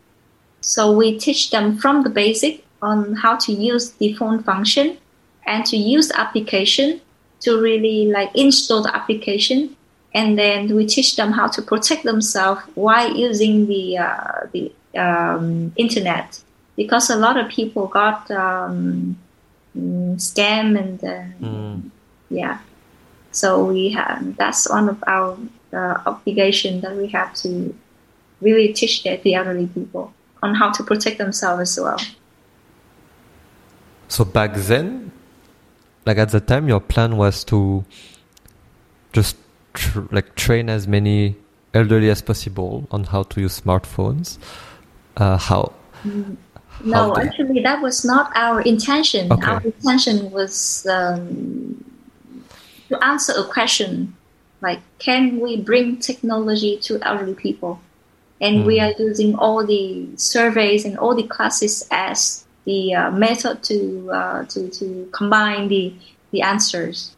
So 0.62 0.91
we 0.91 1.20
teach 1.20 1.52
them 1.52 1.78
from 1.78 2.03
the 2.03 2.10
basic 2.10 2.66
on 2.82 3.16
how 3.16 3.38
to 3.38 3.53
use 3.53 3.91
the 3.91 4.14
phone 4.14 4.44
function 4.44 4.98
and 5.45 5.66
to 5.66 5.78
use 5.78 6.08
the 6.08 6.20
application 6.20 7.02
to 7.41 7.60
really 7.60 8.08
like 8.08 8.32
install 8.36 8.82
the 8.82 8.95
application 8.95 9.76
and 10.14 10.38
then 10.38 10.76
we 10.76 10.86
teach 10.86 11.16
them 11.16 11.32
how 11.32 11.48
to 11.48 11.62
protect 11.62 12.04
themselves 12.04 12.62
while 12.76 13.16
using 13.16 13.68
the 13.68 13.98
uh, 13.98 14.48
the 14.52 14.72
um, 14.96 15.74
internet. 15.76 16.42
Because 16.76 17.10
a 17.10 17.16
lot 17.16 17.38
of 17.38 17.50
people 17.50 17.88
got 17.88 18.30
um, 18.32 19.18
scam 19.76 20.80
and 20.80 21.04
uh, 21.04 21.24
mm. 21.46 21.90
yeah. 22.30 22.60
So 23.32 23.64
we 23.66 23.90
have 23.92 24.36
that's 24.36 24.70
one 24.70 24.90
of 24.90 25.04
our 25.08 25.38
uh, 25.74 26.02
obligation 26.06 26.82
that 26.82 26.96
we 26.96 27.08
have 27.10 27.34
to 27.36 27.74
really 28.42 28.74
teach 28.74 29.04
the, 29.04 29.18
the 29.18 29.36
elderly 29.36 29.68
people 29.68 30.14
on 30.44 30.56
how 30.56 30.72
to 30.72 30.84
protect 30.84 31.18
themselves 31.20 31.62
as 31.62 31.84
well. 31.84 32.00
So 34.08 34.26
back 34.26 34.56
then 34.56 35.12
like 36.06 36.18
at 36.18 36.30
the 36.30 36.40
time 36.40 36.68
your 36.68 36.80
plan 36.80 37.18
was 37.18 37.44
to 37.46 37.86
just 39.14 39.38
tr- 39.73 40.07
like 40.11 40.35
train 40.35 40.69
as 40.69 40.88
many 40.88 41.35
elderly 41.73 42.10
as 42.10 42.22
possible 42.22 42.88
on 42.91 43.06
how 43.06 43.23
to 43.23 43.41
use 43.41 43.60
smartphones 43.60 44.38
uh, 45.18 45.38
how 45.38 45.72
no 46.03 46.93
how 46.93 47.15
actually 47.18 47.61
that 47.61 47.81
was 47.81 48.03
not 48.03 48.31
our 48.35 48.61
intention 48.61 49.31
okay. 49.31 49.48
our 49.48 49.61
intention 49.61 50.31
was 50.31 50.85
um, 50.88 51.84
to 52.89 53.03
answer 53.03 53.34
a 53.38 53.43
question 53.45 54.15
like 54.61 54.80
can 54.99 55.39
we 55.39 55.61
bring 55.61 55.98
technology 55.98 56.77
to 56.77 56.99
elderly 57.03 57.34
people 57.34 57.80
and 58.41 58.64
mm. 58.64 58.65
we 58.65 58.80
are 58.80 58.93
using 58.98 59.35
all 59.35 59.65
the 59.65 60.07
surveys 60.15 60.84
and 60.84 60.98
all 60.98 61.15
the 61.15 61.23
classes 61.23 61.88
as 61.91 62.45
the 62.65 62.93
uh, 62.93 63.11
method 63.11 63.64
to, 63.64 64.11
uh, 64.11 64.45
to 64.45 64.69
to 64.69 65.10
combine 65.11 65.68
the 65.68 65.93
the 66.31 66.41
answers. 66.41 67.15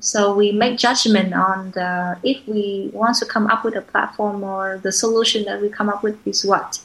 So 0.00 0.34
we 0.34 0.50
make 0.50 0.78
judgment 0.78 1.34
on 1.34 1.72
the 1.72 2.18
if 2.22 2.46
we 2.48 2.90
want 2.92 3.16
to 3.18 3.26
come 3.26 3.46
up 3.46 3.64
with 3.64 3.76
a 3.76 3.82
platform 3.82 4.42
or 4.42 4.78
the 4.82 4.92
solution 4.92 5.44
that 5.44 5.60
we 5.60 5.68
come 5.68 5.90
up 5.90 6.02
with 6.02 6.26
is 6.26 6.44
what, 6.44 6.80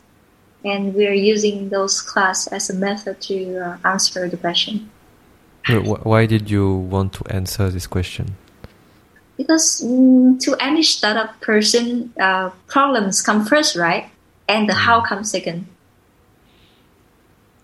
and 0.66 0.94
we're 0.94 1.14
using 1.14 1.70
those 1.70 2.02
class 2.02 2.48
as 2.48 2.70
a 2.70 2.74
method 2.74 3.22
to 3.22 3.58
uh, 3.58 3.78
answer 3.86 4.28
the 4.28 4.38
question. 4.38 4.90
Why 5.68 6.26
did 6.26 6.52
you 6.52 6.76
want 6.76 7.14
to 7.14 7.24
answer 7.34 7.70
this 7.70 7.88
question? 7.88 8.36
Because 9.38 9.82
mm, 9.84 10.40
to 10.42 10.56
any 10.60 10.84
startup 10.84 11.40
person, 11.42 12.14
uh, 12.20 12.52
problems 12.68 13.22
come 13.22 13.46
first, 13.46 13.76
right? 13.76 14.10
And 14.48 14.70
the 14.70 14.74
mm. 14.74 14.86
how 14.86 15.02
comes 15.02 15.32
second. 15.32 15.68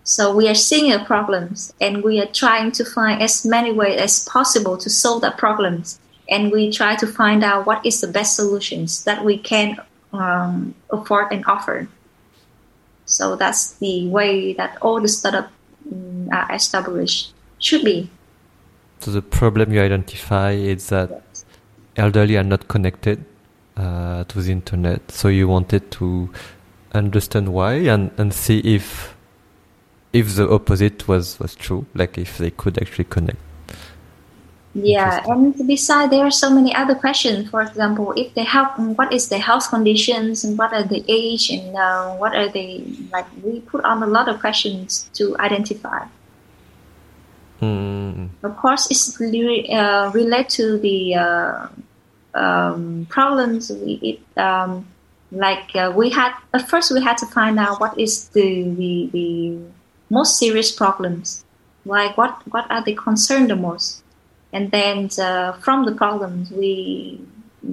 So 0.04 0.34
we 0.34 0.48
are 0.48 0.54
seeing 0.54 0.90
the 0.90 1.04
problems 1.04 1.72
and 1.80 2.02
we 2.02 2.20
are 2.20 2.26
trying 2.26 2.72
to 2.72 2.84
find 2.84 3.22
as 3.22 3.46
many 3.46 3.70
ways 3.70 4.00
as 4.00 4.24
possible 4.28 4.76
to 4.78 4.90
solve 4.90 5.22
the 5.22 5.30
problems. 5.30 6.00
And 6.28 6.50
we 6.50 6.72
try 6.72 6.96
to 6.96 7.06
find 7.06 7.44
out 7.44 7.66
what 7.66 7.84
is 7.86 8.00
the 8.00 8.08
best 8.08 8.36
solutions 8.36 9.04
that 9.04 9.24
we 9.24 9.38
can 9.38 9.78
um, 10.12 10.74
afford 10.90 11.32
and 11.32 11.44
offer. 11.46 11.88
So 13.04 13.36
that's 13.36 13.72
the 13.74 14.08
way 14.08 14.54
that 14.54 14.78
all 14.80 15.00
the 15.00 15.08
startup 15.08 15.50
um, 15.90 16.28
are 16.32 16.52
established 16.52 17.34
should 17.58 17.84
be. 17.84 18.10
So 19.00 19.10
the 19.10 19.22
problem 19.22 19.72
you 19.72 19.80
identify 19.80 20.52
is 20.52 20.88
that 20.88 21.10
yes. 21.10 21.44
elderly 21.96 22.36
are 22.36 22.44
not 22.44 22.68
connected 22.68 23.24
uh, 23.76 24.24
to 24.24 24.40
the 24.40 24.52
internet. 24.52 25.10
So 25.10 25.28
you 25.28 25.48
wanted 25.48 25.90
to 25.92 26.30
understand 26.92 27.52
why 27.52 27.74
and, 27.74 28.10
and 28.16 28.32
see 28.32 28.60
if 28.60 29.14
if 30.12 30.36
the 30.36 30.48
opposite 30.48 31.08
was 31.08 31.38
was 31.38 31.54
true, 31.54 31.86
like 31.94 32.18
if 32.18 32.38
they 32.38 32.50
could 32.50 32.80
actually 32.80 33.04
connect. 33.04 33.38
Yeah, 34.74 35.22
and 35.26 35.54
besides, 35.66 36.10
there 36.10 36.24
are 36.24 36.30
so 36.30 36.48
many 36.48 36.74
other 36.74 36.94
questions. 36.94 37.50
For 37.50 37.60
example, 37.60 38.14
if 38.16 38.32
they 38.32 38.44
have, 38.44 38.72
what 38.96 39.12
is 39.12 39.28
their 39.28 39.38
health 39.38 39.68
conditions, 39.68 40.44
and 40.44 40.56
what 40.56 40.72
are 40.72 40.82
the 40.82 41.04
age, 41.08 41.50
and 41.50 41.76
uh, 41.76 42.16
what 42.16 42.34
are 42.34 42.48
they 42.48 42.82
like? 43.12 43.26
We 43.42 43.60
put 43.60 43.84
on 43.84 44.02
a 44.02 44.06
lot 44.06 44.28
of 44.28 44.40
questions 44.40 45.10
to 45.14 45.36
identify. 45.38 46.06
Mm. 47.60 48.30
Of 48.42 48.56
course, 48.56 48.90
it's 48.90 49.20
really 49.20 49.70
uh, 49.70 50.10
relate 50.12 50.48
to 50.50 50.78
the 50.78 51.16
uh, 51.16 51.68
um, 52.34 53.06
problems. 53.10 53.70
We 53.70 53.92
it, 54.02 54.40
um, 54.40 54.86
like 55.30 55.76
uh, 55.76 55.92
we 55.94 56.08
had 56.08 56.32
at 56.54 56.68
first 56.68 56.92
we 56.92 57.02
had 57.02 57.18
to 57.18 57.26
find 57.26 57.58
out 57.58 57.78
what 57.78 57.98
is 57.98 58.28
the 58.28 58.64
the, 58.64 59.10
the 59.12 59.58
most 60.12 60.38
serious 60.38 60.70
problems, 60.70 61.44
like 61.86 62.16
what 62.18 62.32
what 62.52 62.70
are 62.70 62.84
they 62.84 62.96
concerned 63.08 63.48
the 63.48 63.56
most, 63.56 64.04
and 64.52 64.70
then 64.70 65.08
uh, 65.18 65.52
from 65.64 65.86
the 65.86 65.94
problems 66.02 66.50
we 66.50 67.18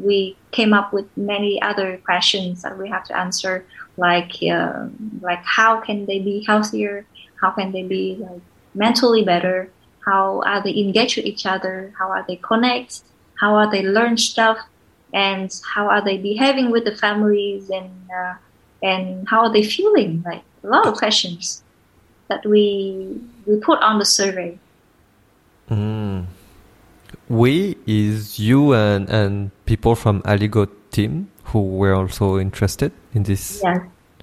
we 0.08 0.38
came 0.52 0.72
up 0.80 0.94
with 0.94 1.08
many 1.18 1.62
other 1.62 1.98
questions 2.10 2.62
that 2.64 2.78
we 2.80 2.88
have 2.88 3.04
to 3.10 3.14
answer, 3.26 3.66
like 3.98 4.32
uh, 4.58 4.88
like 5.22 5.44
how 5.44 5.82
can 5.82 6.06
they 6.06 6.20
be 6.20 6.36
healthier, 6.50 7.06
how 7.42 7.52
can 7.52 7.74
they 7.74 7.84
be 7.84 8.16
like 8.20 8.42
mentally 8.74 9.24
better, 9.34 9.70
how 10.06 10.42
are 10.52 10.62
they 10.64 10.76
engaged 10.86 11.18
with 11.18 11.26
each 11.26 11.46
other, 11.46 11.92
how 12.00 12.08
are 12.10 12.24
they 12.26 12.38
connect, 12.38 13.02
how 13.42 13.52
are 13.60 13.70
they 13.70 13.84
learn 13.84 14.16
stuff, 14.16 14.58
and 15.14 15.48
how 15.74 15.90
are 15.94 16.04
they 16.08 16.18
behaving 16.18 16.72
with 16.72 16.86
the 16.86 16.96
families? 16.96 17.70
And 17.70 17.92
uh, 18.20 18.36
and 18.82 19.28
how 19.28 19.40
are 19.46 19.52
they 19.52 19.64
feeling? 19.64 20.24
Like 20.26 20.44
a 20.64 20.68
lot 20.68 20.88
of 20.88 20.94
questions 20.96 21.64
that 22.30 22.46
we 22.46 23.20
we 23.46 23.58
put 23.60 23.80
on 23.82 24.00
the 24.00 24.06
survey. 24.06 24.58
Mm. 25.70 26.26
We 27.28 27.78
is 27.86 28.40
you 28.40 28.74
and 28.74 29.10
and 29.10 29.52
people 29.66 29.96
from 29.96 30.22
Aligo 30.24 30.70
team 30.92 31.30
who 31.46 31.62
were 31.62 31.94
also 31.94 32.40
interested 32.40 32.92
in 33.14 33.24
this. 33.24 33.62
Yes, 33.64 33.82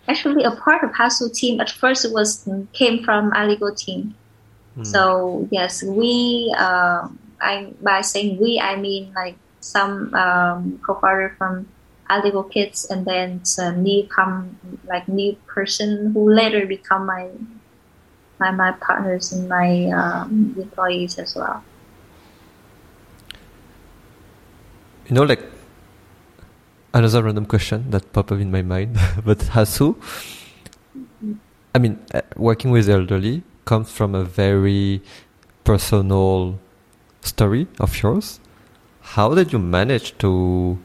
actually, 0.08 0.44
a 0.44 0.50
part 0.50 0.82
of 0.82 0.90
Hasu 0.90 1.32
team 1.32 1.60
at 1.60 1.70
first 1.70 2.04
it 2.04 2.12
was 2.12 2.48
came 2.72 3.04
from 3.04 3.30
Aligo 3.32 3.76
team. 3.76 4.14
Mm. 4.78 4.86
So 4.86 5.48
yes, 5.50 5.82
we. 5.82 6.54
Uh, 6.56 7.08
I 7.40 7.72
by 7.82 8.00
saying 8.00 8.38
we, 8.38 8.58
I 8.60 8.76
mean 8.76 9.12
like 9.14 9.36
some 9.60 10.14
um, 10.14 10.78
co-founder 10.82 11.34
from 11.36 11.68
Aligo 12.08 12.50
Kids, 12.50 12.86
and 12.86 13.04
then 13.04 13.42
a 13.58 13.72
new 13.72 14.06
come 14.06 14.56
like 14.86 15.08
new 15.08 15.34
person 15.46 16.12
who 16.12 16.32
later 16.32 16.66
become 16.66 17.06
my 17.06 17.28
my, 18.38 18.50
my 18.50 18.72
partners 18.72 19.32
and 19.32 19.48
my 19.48 19.86
um, 19.90 20.54
employees 20.58 21.18
as 21.18 21.34
well. 21.34 21.62
You 25.08 25.14
know, 25.14 25.22
like 25.22 25.40
another 26.92 27.22
random 27.22 27.46
question 27.46 27.90
that 27.90 28.12
popped 28.12 28.32
up 28.32 28.40
in 28.40 28.50
my 28.50 28.62
mind, 28.62 28.98
but 29.24 29.38
Hasu, 29.38 29.96
I 31.74 31.78
mean, 31.78 32.04
uh, 32.14 32.22
working 32.36 32.70
with 32.70 32.88
elderly 32.88 33.42
comes 33.64 33.90
from 33.90 34.14
a 34.14 34.24
very 34.24 35.02
personal 35.64 36.58
story 37.20 37.66
of 37.78 38.02
yours. 38.02 38.40
How 39.00 39.34
did 39.34 39.52
you 39.52 39.58
manage 39.58 40.16
to 40.18 40.78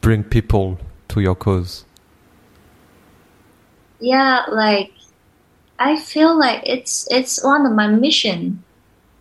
bring 0.00 0.24
people 0.24 0.78
to 1.08 1.20
your 1.20 1.34
cause? 1.34 1.84
Yeah, 4.00 4.44
like 4.50 4.92
I 5.78 5.96
feel 5.98 6.38
like 6.38 6.62
it's 6.66 7.06
it's 7.10 7.42
one 7.42 7.66
of 7.66 7.72
my 7.72 7.88
mission. 7.88 8.64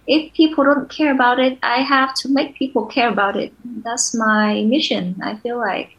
If 0.08 0.34
people 0.34 0.64
don't 0.64 0.90
care 0.90 1.12
about 1.12 1.40
it, 1.40 1.60
I 1.62 1.82
have 1.82 2.14
to 2.16 2.30
make 2.30 2.56
people 2.56 2.86
care 2.86 3.10
about 3.10 3.36
it. 3.36 3.54
That's 3.84 4.16
my 4.16 4.64
mission. 4.64 5.20
I 5.22 5.36
feel 5.36 5.58
like 5.58 5.98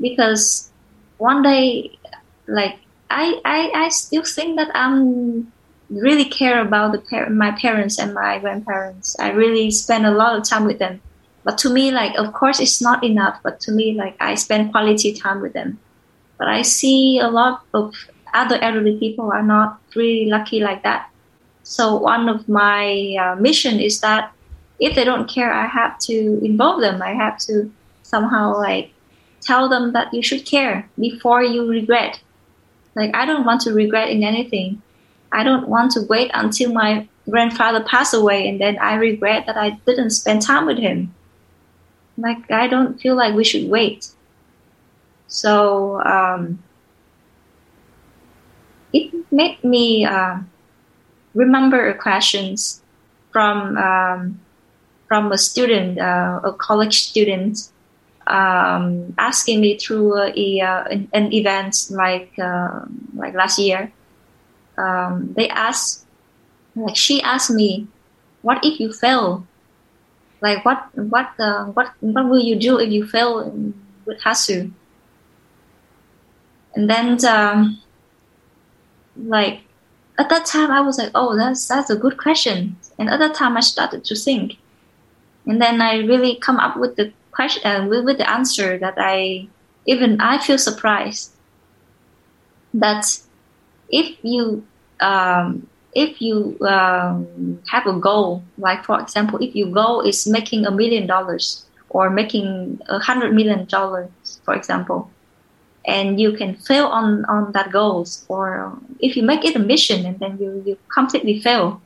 because 0.00 0.70
one 1.16 1.42
day, 1.42 1.98
like 2.46 2.78
I 3.10 3.40
I, 3.44 3.70
I 3.74 3.88
still 3.88 4.24
think 4.24 4.56
that 4.56 4.70
I'm 4.74 5.52
really 5.90 6.26
care 6.26 6.60
about 6.60 6.92
the 6.92 6.98
par- 6.98 7.30
my 7.30 7.50
parents 7.52 7.98
and 7.98 8.14
my 8.14 8.38
grandparents. 8.38 9.18
I 9.18 9.30
really 9.30 9.70
spend 9.70 10.06
a 10.06 10.10
lot 10.10 10.36
of 10.36 10.44
time 10.44 10.64
with 10.64 10.78
them. 10.78 11.00
But 11.44 11.56
to 11.58 11.70
me, 11.70 11.90
like 11.90 12.16
of 12.18 12.32
course, 12.32 12.60
it's 12.60 12.82
not 12.82 13.02
enough. 13.02 13.40
But 13.42 13.60
to 13.60 13.72
me, 13.72 13.94
like 13.94 14.16
I 14.20 14.34
spend 14.34 14.72
quality 14.72 15.14
time 15.14 15.40
with 15.40 15.54
them 15.54 15.80
but 16.38 16.48
I 16.48 16.62
see 16.62 17.18
a 17.18 17.28
lot 17.28 17.62
of 17.74 17.94
other 18.32 18.58
elderly 18.62 18.96
people 18.98 19.30
are 19.32 19.42
not 19.42 19.80
really 19.94 20.26
lucky 20.26 20.60
like 20.60 20.82
that. 20.84 21.10
So 21.62 21.96
one 21.96 22.28
of 22.28 22.48
my 22.48 23.16
uh, 23.20 23.36
mission 23.36 23.80
is 23.80 24.00
that 24.00 24.32
if 24.78 24.94
they 24.94 25.04
don't 25.04 25.28
care, 25.28 25.52
I 25.52 25.66
have 25.66 25.98
to 26.00 26.40
involve 26.44 26.80
them. 26.80 27.02
I 27.02 27.12
have 27.12 27.38
to 27.40 27.70
somehow 28.02 28.56
like 28.56 28.92
tell 29.40 29.68
them 29.68 29.92
that 29.92 30.14
you 30.14 30.22
should 30.22 30.44
care 30.46 30.88
before 30.98 31.42
you 31.42 31.68
regret. 31.68 32.20
Like 32.94 33.14
I 33.14 33.26
don't 33.26 33.44
want 33.44 33.60
to 33.62 33.72
regret 33.72 34.08
in 34.10 34.22
anything. 34.22 34.82
I 35.30 35.44
don't 35.44 35.68
want 35.68 35.92
to 35.92 36.02
wait 36.02 36.30
until 36.32 36.72
my 36.72 37.06
grandfather 37.28 37.84
passed 37.84 38.14
away 38.14 38.48
and 38.48 38.60
then 38.60 38.78
I 38.78 38.94
regret 38.94 39.44
that 39.46 39.56
I 39.56 39.70
didn't 39.86 40.10
spend 40.10 40.42
time 40.42 40.66
with 40.66 40.78
him. 40.78 41.14
Like 42.16 42.50
I 42.50 42.66
don't 42.66 43.00
feel 43.00 43.14
like 43.14 43.34
we 43.34 43.44
should 43.44 43.68
wait. 43.68 44.08
So 45.28 46.00
um, 46.02 46.58
it 48.92 49.12
made 49.30 49.62
me 49.62 50.04
uh, 50.04 50.38
remember 51.34 51.92
questions 51.94 52.82
from 53.30 53.76
um, 53.76 54.40
from 55.06 55.32
a 55.32 55.38
student, 55.38 55.98
uh, 55.98 56.40
a 56.44 56.52
college 56.52 57.08
student, 57.08 57.70
um, 58.26 59.14
asking 59.16 59.60
me 59.60 59.78
through 59.78 60.16
a, 60.20 60.60
uh, 60.60 60.84
an, 60.84 61.08
an, 61.14 61.32
event 61.32 61.88
like 61.90 62.32
uh, 62.38 62.80
like 63.14 63.34
last 63.34 63.58
year. 63.58 63.92
Um, 64.76 65.32
they 65.34 65.48
asked, 65.48 66.06
like 66.76 66.96
she 66.96 67.22
asked 67.22 67.50
me, 67.50 67.86
"What 68.42 68.64
if 68.64 68.80
you 68.80 68.92
fail? 68.92 69.46
Like 70.40 70.64
what 70.64 70.88
what 70.94 71.28
uh, 71.38 71.66
what 71.72 71.92
what 72.00 72.28
will 72.28 72.40
you 72.40 72.56
do 72.56 72.78
if 72.78 72.92
you 72.92 73.06
fail 73.06 73.50
with 74.04 74.20
Hasu?" 74.20 74.72
And 76.78 76.88
then 76.88 77.18
um, 77.26 77.82
like 79.16 79.62
at 80.16 80.28
that 80.28 80.46
time 80.46 80.70
I 80.70 80.80
was 80.80 80.96
like, 80.96 81.10
oh, 81.12 81.36
that's 81.36 81.66
that's 81.66 81.90
a 81.90 81.96
good 81.96 82.16
question. 82.18 82.76
And 83.00 83.10
at 83.10 83.18
that 83.18 83.34
time 83.34 83.56
I 83.56 83.60
started 83.62 84.04
to 84.04 84.14
think, 84.14 84.58
and 85.44 85.60
then 85.60 85.82
I 85.82 85.96
really 86.06 86.36
come 86.36 86.58
up 86.58 86.76
with 86.76 86.94
the 86.94 87.12
question 87.32 87.66
uh, 87.66 87.84
with, 87.88 88.18
the 88.18 88.30
answer 88.30 88.78
that 88.78 88.94
I 88.96 89.48
even 89.86 90.20
I 90.20 90.38
feel 90.38 90.56
surprised 90.56 91.32
that 92.74 93.22
if 93.88 94.16
you 94.22 94.64
um, 95.00 95.66
if 95.96 96.22
you 96.22 96.56
um, 96.60 97.60
have 97.72 97.88
a 97.88 97.98
goal, 97.98 98.44
like 98.56 98.84
for 98.84 99.00
example, 99.00 99.40
if 99.42 99.52
your 99.56 99.72
goal 99.72 100.02
is 100.02 100.28
making 100.28 100.64
a 100.64 100.70
million 100.70 101.08
dollars 101.08 101.66
or 101.88 102.08
making 102.08 102.80
a 102.88 103.00
hundred 103.00 103.34
million 103.34 103.64
dollars, 103.64 104.10
for 104.44 104.54
example, 104.54 105.10
and 105.86 106.20
you 106.20 106.32
can 106.32 106.54
fail 106.54 106.86
on 106.86 107.24
on 107.26 107.52
that 107.52 107.72
goals 107.72 108.24
or 108.28 108.76
if 109.00 109.16
you 109.16 109.22
make 109.22 109.44
it 109.44 109.56
a 109.56 109.58
mission 109.58 110.04
and 110.04 110.18
then 110.20 110.38
you 110.38 110.62
you 110.64 110.78
completely 110.92 111.40
fail. 111.40 111.80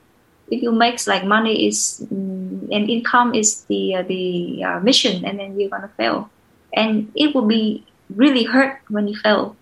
If 0.51 0.60
you 0.60 0.73
make 0.73 1.06
like 1.06 1.24
money 1.24 1.66
is 1.66 2.05
um, 2.10 2.69
and 2.70 2.90
income 2.90 3.35
is 3.35 3.64
the 3.64 3.97
uh, 3.97 4.02
the 4.02 4.64
uh, 4.64 4.81
mission 4.81 5.24
and 5.24 5.39
then 5.39 5.59
you're 5.59 5.70
gonna 5.70 5.93
fail. 5.97 6.28
And 6.74 7.12
it 7.14 7.35
will 7.35 7.47
be 7.47 7.86
really 8.14 8.44
hurt 8.44 8.81
when 8.89 9.09
you 9.09 9.16
fail. 9.16 9.56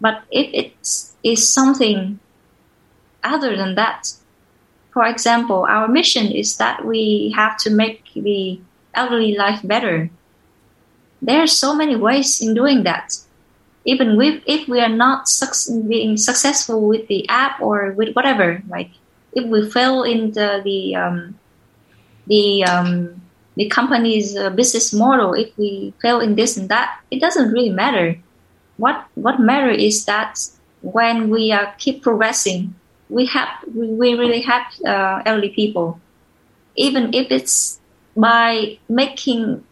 But 0.00 0.22
if 0.30 0.72
it's 1.22 1.48
something 1.48 2.20
other 3.24 3.56
than 3.56 3.74
that 3.74 4.12
for 4.92 5.04
example 5.04 5.66
our 5.66 5.88
mission 5.88 6.30
is 6.30 6.58
that 6.58 6.84
we 6.84 7.32
have 7.34 7.56
to 7.58 7.70
make 7.70 8.04
the 8.14 8.60
elderly 8.94 9.34
life 9.34 9.60
better. 9.64 10.10
There 11.22 11.42
are 11.42 11.48
so 11.48 11.74
many 11.74 11.96
ways 11.96 12.40
in 12.40 12.54
doing 12.54 12.84
that 12.84 13.16
even 13.86 14.16
with 14.16 14.42
if 14.46 14.68
we 14.68 14.80
are 14.80 14.90
not 14.90 15.26
being 15.88 16.16
successful 16.16 16.86
with 16.86 17.06
the 17.08 17.26
app 17.28 17.60
or 17.60 17.92
with 17.92 18.12
whatever 18.14 18.62
like 18.68 18.90
if 19.36 19.44
we 19.46 19.70
fail 19.70 20.02
in 20.02 20.32
the 20.32 20.60
the 20.64 20.96
um, 20.96 21.38
the 22.26 22.64
um, 22.64 23.20
the 23.54 23.68
company's 23.68 24.36
uh, 24.36 24.50
business 24.50 24.92
model 24.92 25.34
if 25.34 25.56
we 25.56 25.92
fail 26.02 26.20
in 26.20 26.34
this 26.34 26.56
and 26.56 26.68
that 26.68 26.98
it 27.10 27.20
doesn't 27.20 27.52
really 27.52 27.70
matter. 27.70 28.16
What 28.76 29.06
what 29.14 29.38
matter 29.38 29.70
is 29.70 30.04
that 30.06 30.40
when 30.82 31.30
we 31.30 31.52
are 31.52 31.72
keep 31.78 32.02
progressing 32.02 32.74
we 33.08 33.26
have 33.26 33.48
we 33.74 34.14
really 34.14 34.40
have 34.40 34.66
uh, 34.84 35.22
elderly 35.24 35.50
people. 35.50 36.00
Even 36.76 37.14
if 37.14 37.30
it's 37.30 37.80
by 38.16 38.78
making 38.88 39.64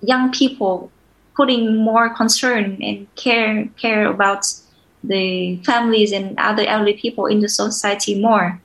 young 0.00 0.32
people 0.32 0.90
putting 1.36 1.76
more 1.76 2.14
concern 2.14 2.78
and 2.82 3.06
care 3.16 3.68
care 3.76 4.06
about 4.06 4.46
the 5.02 5.56
families 5.64 6.12
and 6.12 6.38
other 6.38 6.64
elderly 6.64 6.94
people 6.94 7.26
in 7.26 7.40
the 7.40 7.48
society 7.48 8.20
more. 8.20 8.60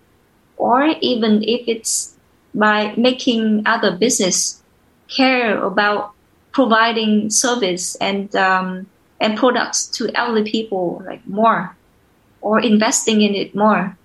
Or 0.57 0.83
even 1.01 1.43
if 1.43 1.67
it's 1.67 2.15
by 2.53 2.93
making 2.97 3.63
other 3.65 3.95
business 3.95 4.61
care 5.07 5.61
about 5.63 6.11
providing 6.51 7.29
service 7.29 7.95
and 7.95 8.35
um, 8.35 8.87
and 9.19 9.37
products 9.37 9.87
to 9.87 10.09
elderly 10.15 10.49
people 10.49 11.03
like 11.05 11.25
more 11.27 11.75
or 12.41 12.59
investing 12.59 13.21
in 13.21 13.35
it 13.35 13.53
more. 13.55 13.97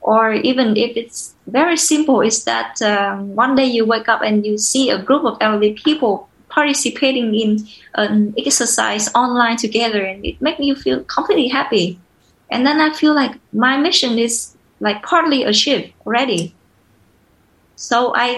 Or 0.00 0.32
even 0.32 0.76
if 0.76 0.96
it's 0.96 1.34
very 1.46 1.76
simple 1.76 2.20
is 2.20 2.44
that 2.44 2.80
um, 2.82 3.34
one 3.34 3.54
day 3.54 3.66
you 3.66 3.84
wake 3.84 4.08
up 4.08 4.22
and 4.22 4.44
you 4.46 4.58
see 4.58 4.90
a 4.90 5.02
group 5.02 5.24
of 5.24 5.36
elderly 5.40 5.74
people 5.74 6.27
participating 6.58 7.36
in 7.36 7.50
an 7.94 8.34
exercise 8.36 9.06
online 9.14 9.56
together 9.56 10.02
and 10.02 10.26
it 10.26 10.42
makes 10.42 10.58
you 10.58 10.74
feel 10.74 11.04
completely 11.04 11.46
happy. 11.46 11.86
And 12.50 12.66
then 12.66 12.80
i 12.80 12.90
feel 13.00 13.14
like 13.14 13.34
my 13.52 13.76
mission 13.76 14.18
is 14.18 14.56
like 14.80 14.98
partly 15.04 15.44
achieved 15.44 15.92
already. 16.04 16.42
So 17.76 17.96
i 18.16 18.28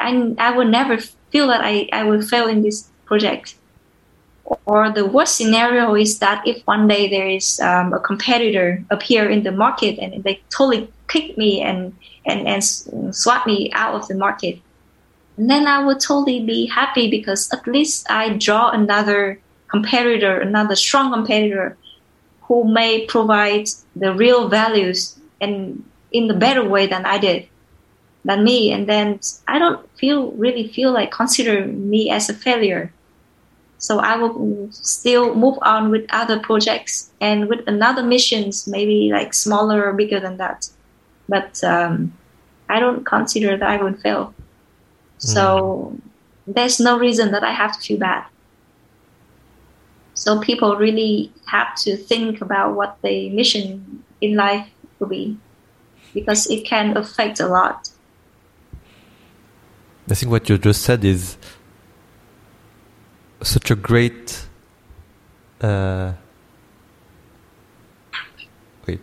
i, 0.00 0.10
I 0.46 0.50
will 0.56 0.70
never 0.78 0.96
feel 1.32 1.46
that 1.52 1.62
I, 1.72 1.88
I 1.92 2.02
will 2.08 2.22
fail 2.32 2.46
in 2.48 2.62
this 2.62 2.78
project. 3.10 3.54
Or 4.64 4.90
the 4.90 5.06
worst 5.14 5.36
scenario 5.36 5.94
is 5.94 6.18
that 6.18 6.38
if 6.50 6.56
one 6.74 6.88
day 6.88 7.08
there 7.14 7.28
is 7.28 7.60
um, 7.60 7.92
a 7.92 8.00
competitor 8.00 8.82
appear 8.90 9.30
in 9.30 9.42
the 9.44 9.52
market 9.52 9.94
and 10.02 10.24
they 10.24 10.40
totally 10.50 10.90
kick 11.06 11.36
me 11.36 11.60
and, 11.60 11.94
and, 12.24 12.48
and 12.48 12.60
swap 13.14 13.46
me 13.46 13.70
out 13.72 13.94
of 13.94 14.08
the 14.08 14.16
market 14.16 14.58
and 15.38 15.48
then 15.48 15.68
I 15.68 15.84
would 15.84 16.00
totally 16.00 16.40
be 16.40 16.66
happy 16.66 17.08
because 17.08 17.48
at 17.52 17.66
least 17.66 18.10
I 18.10 18.30
draw 18.30 18.70
another 18.70 19.40
competitor, 19.68 20.40
another 20.40 20.74
strong 20.74 21.12
competitor 21.12 21.76
who 22.42 22.64
may 22.64 23.06
provide 23.06 23.68
the 23.94 24.12
real 24.12 24.48
values 24.48 25.16
and 25.40 25.84
in 26.10 26.26
the 26.26 26.34
better 26.34 26.64
way 26.64 26.88
than 26.88 27.06
I 27.06 27.18
did, 27.18 27.46
than 28.24 28.42
me. 28.42 28.72
And 28.72 28.88
then 28.88 29.20
I 29.46 29.60
don't 29.60 29.88
feel 29.96 30.32
really 30.32 30.66
feel 30.66 30.90
like 30.90 31.12
consider 31.12 31.66
me 31.66 32.10
as 32.10 32.28
a 32.28 32.34
failure. 32.34 32.92
So 33.78 34.00
I 34.00 34.16
will 34.16 34.68
still 34.72 35.36
move 35.36 35.58
on 35.62 35.90
with 35.90 36.04
other 36.10 36.40
projects 36.40 37.10
and 37.20 37.48
with 37.48 37.60
another 37.68 38.02
missions, 38.02 38.66
maybe 38.66 39.10
like 39.12 39.32
smaller 39.32 39.84
or 39.84 39.92
bigger 39.92 40.18
than 40.18 40.38
that. 40.38 40.68
But 41.28 41.62
um, 41.62 42.12
I 42.68 42.80
don't 42.80 43.06
consider 43.06 43.56
that 43.56 43.68
I 43.68 43.80
would 43.80 44.00
fail. 44.00 44.34
So 45.18 45.92
mm. 45.94 46.00
there's 46.46 46.80
no 46.80 46.98
reason 46.98 47.32
that 47.32 47.44
I 47.44 47.52
have 47.52 47.72
to 47.72 47.80
feel 47.80 47.98
bad. 47.98 48.24
So 50.14 50.40
people 50.40 50.76
really 50.76 51.32
have 51.46 51.76
to 51.76 51.96
think 51.96 52.40
about 52.40 52.74
what 52.74 52.98
the 53.02 53.30
mission 53.30 54.02
in 54.20 54.34
life 54.34 54.68
will 54.98 55.06
be 55.06 55.38
because 56.12 56.50
it 56.50 56.64
can 56.64 56.96
affect 56.96 57.38
a 57.38 57.46
lot. 57.46 57.90
I 60.10 60.14
think 60.14 60.32
what 60.32 60.48
you 60.48 60.58
just 60.58 60.82
said 60.82 61.04
is 61.04 61.36
such 63.42 63.70
a 63.70 63.76
great 63.76 64.46
uh, 65.60 66.14
wait, 68.86 69.00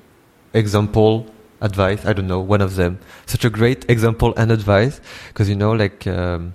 example 0.54 1.28
advice. 1.62 2.06
I 2.06 2.14
don't 2.14 2.28
know, 2.28 2.40
one 2.40 2.62
of 2.62 2.76
them. 2.76 3.00
Such 3.26 3.46
a 3.46 3.50
great 3.50 3.90
example 3.90 4.34
and 4.38 4.52
advice 4.52 5.02
because 5.28 5.50
you 5.50 5.56
know, 5.56 5.72
like 5.72 6.06
um, 6.08 6.54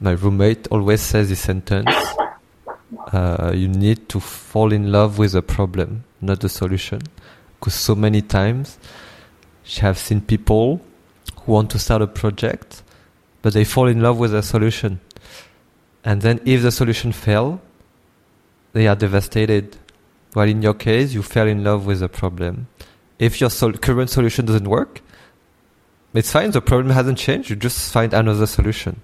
my 0.00 0.12
roommate 0.12 0.66
always 0.68 1.00
says 1.00 1.28
this 1.28 1.40
sentence: 1.40 1.90
uh, 3.12 3.52
"You 3.54 3.68
need 3.68 4.08
to 4.10 4.20
fall 4.20 4.72
in 4.72 4.90
love 4.92 5.18
with 5.18 5.34
a 5.34 5.42
problem, 5.42 6.04
not 6.20 6.40
the 6.40 6.48
solution." 6.48 7.00
Because 7.58 7.74
so 7.74 7.94
many 7.94 8.20
times, 8.20 8.78
she 9.62 9.80
have 9.80 9.98
seen 9.98 10.20
people 10.20 10.80
who 11.40 11.52
want 11.52 11.70
to 11.70 11.78
start 11.78 12.02
a 12.02 12.06
project, 12.06 12.82
but 13.42 13.52
they 13.52 13.64
fall 13.64 13.86
in 13.88 14.00
love 14.00 14.18
with 14.18 14.34
a 14.34 14.42
solution, 14.42 15.00
and 16.04 16.22
then 16.22 16.40
if 16.44 16.62
the 16.62 16.72
solution 16.72 17.12
fail, 17.12 17.60
they 18.72 18.86
are 18.86 18.96
devastated. 18.96 19.76
While 20.32 20.48
in 20.48 20.62
your 20.62 20.74
case, 20.74 21.14
you 21.14 21.22
fell 21.22 21.46
in 21.46 21.62
love 21.62 21.86
with 21.86 22.02
a 22.02 22.08
problem 22.08 22.66
if 23.18 23.40
your 23.40 23.50
sol- 23.50 23.72
current 23.72 24.10
solution 24.10 24.46
doesn't 24.46 24.68
work, 24.68 25.00
it's 26.14 26.30
fine. 26.30 26.50
The 26.52 26.60
problem 26.60 26.92
hasn't 26.94 27.18
changed. 27.18 27.50
You 27.50 27.56
just 27.56 27.92
find 27.92 28.14
another 28.14 28.46
solution, 28.46 29.00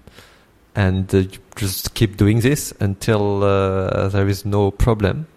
and 0.75 1.13
uh, 1.13 1.23
just 1.55 1.93
keep 1.93 2.17
doing 2.17 2.39
this 2.39 2.73
until 2.79 3.43
uh, 3.43 4.07
there 4.09 4.27
is 4.27 4.45
no 4.45 4.71
problem. 4.71 5.27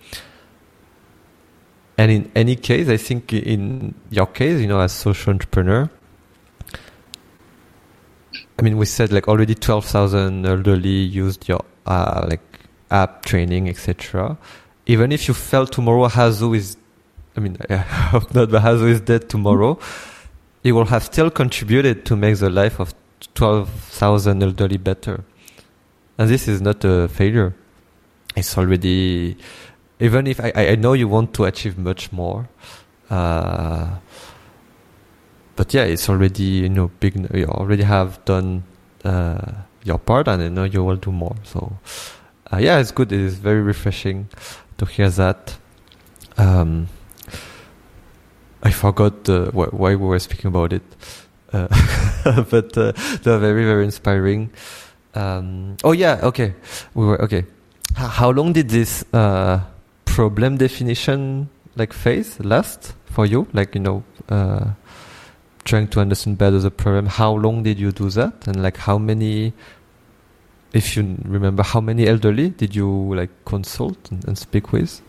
And 1.96 2.10
in 2.10 2.30
any 2.34 2.56
case, 2.56 2.88
I 2.88 2.96
think 2.96 3.32
in 3.32 3.94
your 4.10 4.26
case, 4.26 4.60
you 4.60 4.66
know, 4.66 4.80
as 4.80 4.92
social 4.92 5.32
entrepreneur, 5.32 5.88
I 8.58 8.62
mean, 8.62 8.76
we 8.76 8.86
said 8.86 9.12
like 9.12 9.28
already 9.28 9.54
12,000 9.54 10.46
elderly 10.46 10.88
used 10.88 11.48
your 11.48 11.64
uh, 11.86 12.26
like 12.28 12.42
app 12.90 13.24
training, 13.24 13.68
etc. 13.68 14.38
Even 14.86 15.12
if 15.12 15.28
you 15.28 15.34
fail 15.34 15.66
tomorrow 15.66 16.08
Hasu 16.08 16.56
is, 16.56 16.76
I 17.36 17.40
mean, 17.40 17.56
I 17.68 17.76
hope 18.12 18.34
not, 18.34 18.50
but 18.50 18.62
Hasu 18.62 18.88
is 18.88 19.00
dead 19.00 19.28
tomorrow, 19.28 19.78
it 20.62 20.72
will 20.72 20.86
have 20.86 21.04
still 21.04 21.30
contributed 21.30 22.04
to 22.06 22.16
make 22.16 22.38
the 22.38 22.50
life 22.50 22.80
of 22.80 22.94
12,000 23.34 24.42
elderly 24.42 24.76
better. 24.76 25.24
And 26.16 26.30
this 26.30 26.46
is 26.48 26.60
not 26.60 26.84
a 26.84 27.08
failure. 27.08 27.54
It's 28.36 28.56
already, 28.56 29.36
even 30.00 30.26
if 30.26 30.40
I, 30.40 30.52
I 30.56 30.74
know 30.76 30.92
you 30.92 31.08
want 31.08 31.34
to 31.34 31.44
achieve 31.44 31.76
much 31.76 32.12
more, 32.12 32.48
uh, 33.10 33.96
but 35.56 35.72
yeah, 35.72 35.84
it's 35.84 36.08
already 36.08 36.42
you 36.42 36.68
know 36.68 36.90
big. 37.00 37.14
You 37.32 37.46
already 37.46 37.84
have 37.84 38.24
done 38.24 38.64
uh, 39.04 39.52
your 39.84 39.98
part, 39.98 40.26
and 40.26 40.42
I 40.42 40.48
know 40.48 40.64
you 40.64 40.82
will 40.82 40.96
do 40.96 41.12
more. 41.12 41.36
So 41.44 41.78
uh, 42.52 42.58
yeah, 42.58 42.78
it's 42.78 42.90
good. 42.90 43.12
It 43.12 43.20
is 43.20 43.36
very 43.36 43.60
refreshing 43.60 44.28
to 44.78 44.86
hear 44.86 45.10
that. 45.10 45.56
Um, 46.36 46.88
I 48.64 48.70
forgot 48.70 49.28
uh, 49.28 49.50
wh- 49.50 49.72
why 49.74 49.94
we 49.94 50.06
were 50.06 50.18
speaking 50.18 50.48
about 50.48 50.72
it, 50.72 50.82
uh, 51.52 51.68
but 52.50 52.76
uh, 52.76 52.92
they're 53.22 53.38
very 53.38 53.64
very 53.64 53.84
inspiring. 53.84 54.50
Um, 55.14 55.76
oh 55.84 55.92
yeah, 55.92 56.20
okay, 56.22 56.54
we 56.94 57.04
were 57.06 57.20
okay. 57.22 57.44
H- 57.92 58.10
how 58.18 58.30
long 58.30 58.52
did 58.52 58.68
this 58.70 59.04
uh, 59.12 59.60
problem 60.06 60.56
definition 60.56 61.48
like 61.76 61.92
phase 61.92 62.40
last 62.40 62.94
for 63.06 63.26
you? 63.26 63.46
Like 63.52 63.74
you 63.74 63.80
know 63.82 64.02
trying 65.64 65.88
to 65.88 66.00
understand 66.00 66.38
better 66.38 66.58
the 66.58 66.70
problem. 66.70 67.06
How 67.06 67.32
long 67.32 67.62
did 67.62 67.78
you 67.78 67.90
do 67.92 68.10
that? 68.10 68.46
And 68.46 68.62
like 68.62 68.76
how 68.76 68.98
many, 68.98 69.52
if 70.72 70.96
you 70.96 71.16
remember, 71.24 71.62
how 71.62 71.80
many 71.80 72.06
elderly 72.06 72.50
did 72.50 72.74
you 72.74 73.14
like 73.14 73.30
consult 73.44 74.10
and, 74.10 74.24
and 74.26 74.38
speak 74.38 74.72
with? 74.72 75.00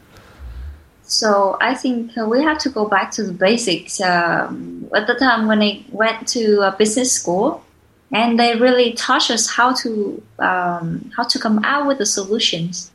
So 1.05 1.57
I 1.61 1.75
think 1.75 2.17
uh, 2.17 2.25
we 2.25 2.43
have 2.43 2.57
to 2.59 2.69
go 2.69 2.87
back 2.87 3.11
to 3.11 3.23
the 3.23 3.33
basics. 3.33 4.01
Um, 4.01 4.89
at 4.93 5.07
the 5.07 5.15
time 5.15 5.47
when 5.47 5.61
I 5.61 5.85
went 5.91 6.27
to 6.29 6.61
a 6.61 6.71
business 6.71 7.13
school, 7.13 7.63
and 8.11 8.39
they 8.39 8.55
really 8.55 8.93
taught 8.93 9.29
us 9.29 9.49
how 9.49 9.73
to 9.73 10.21
um, 10.39 11.11
how 11.15 11.23
to 11.23 11.39
come 11.39 11.63
out 11.63 11.87
with 11.87 11.99
the 11.99 12.05
solutions. 12.05 12.91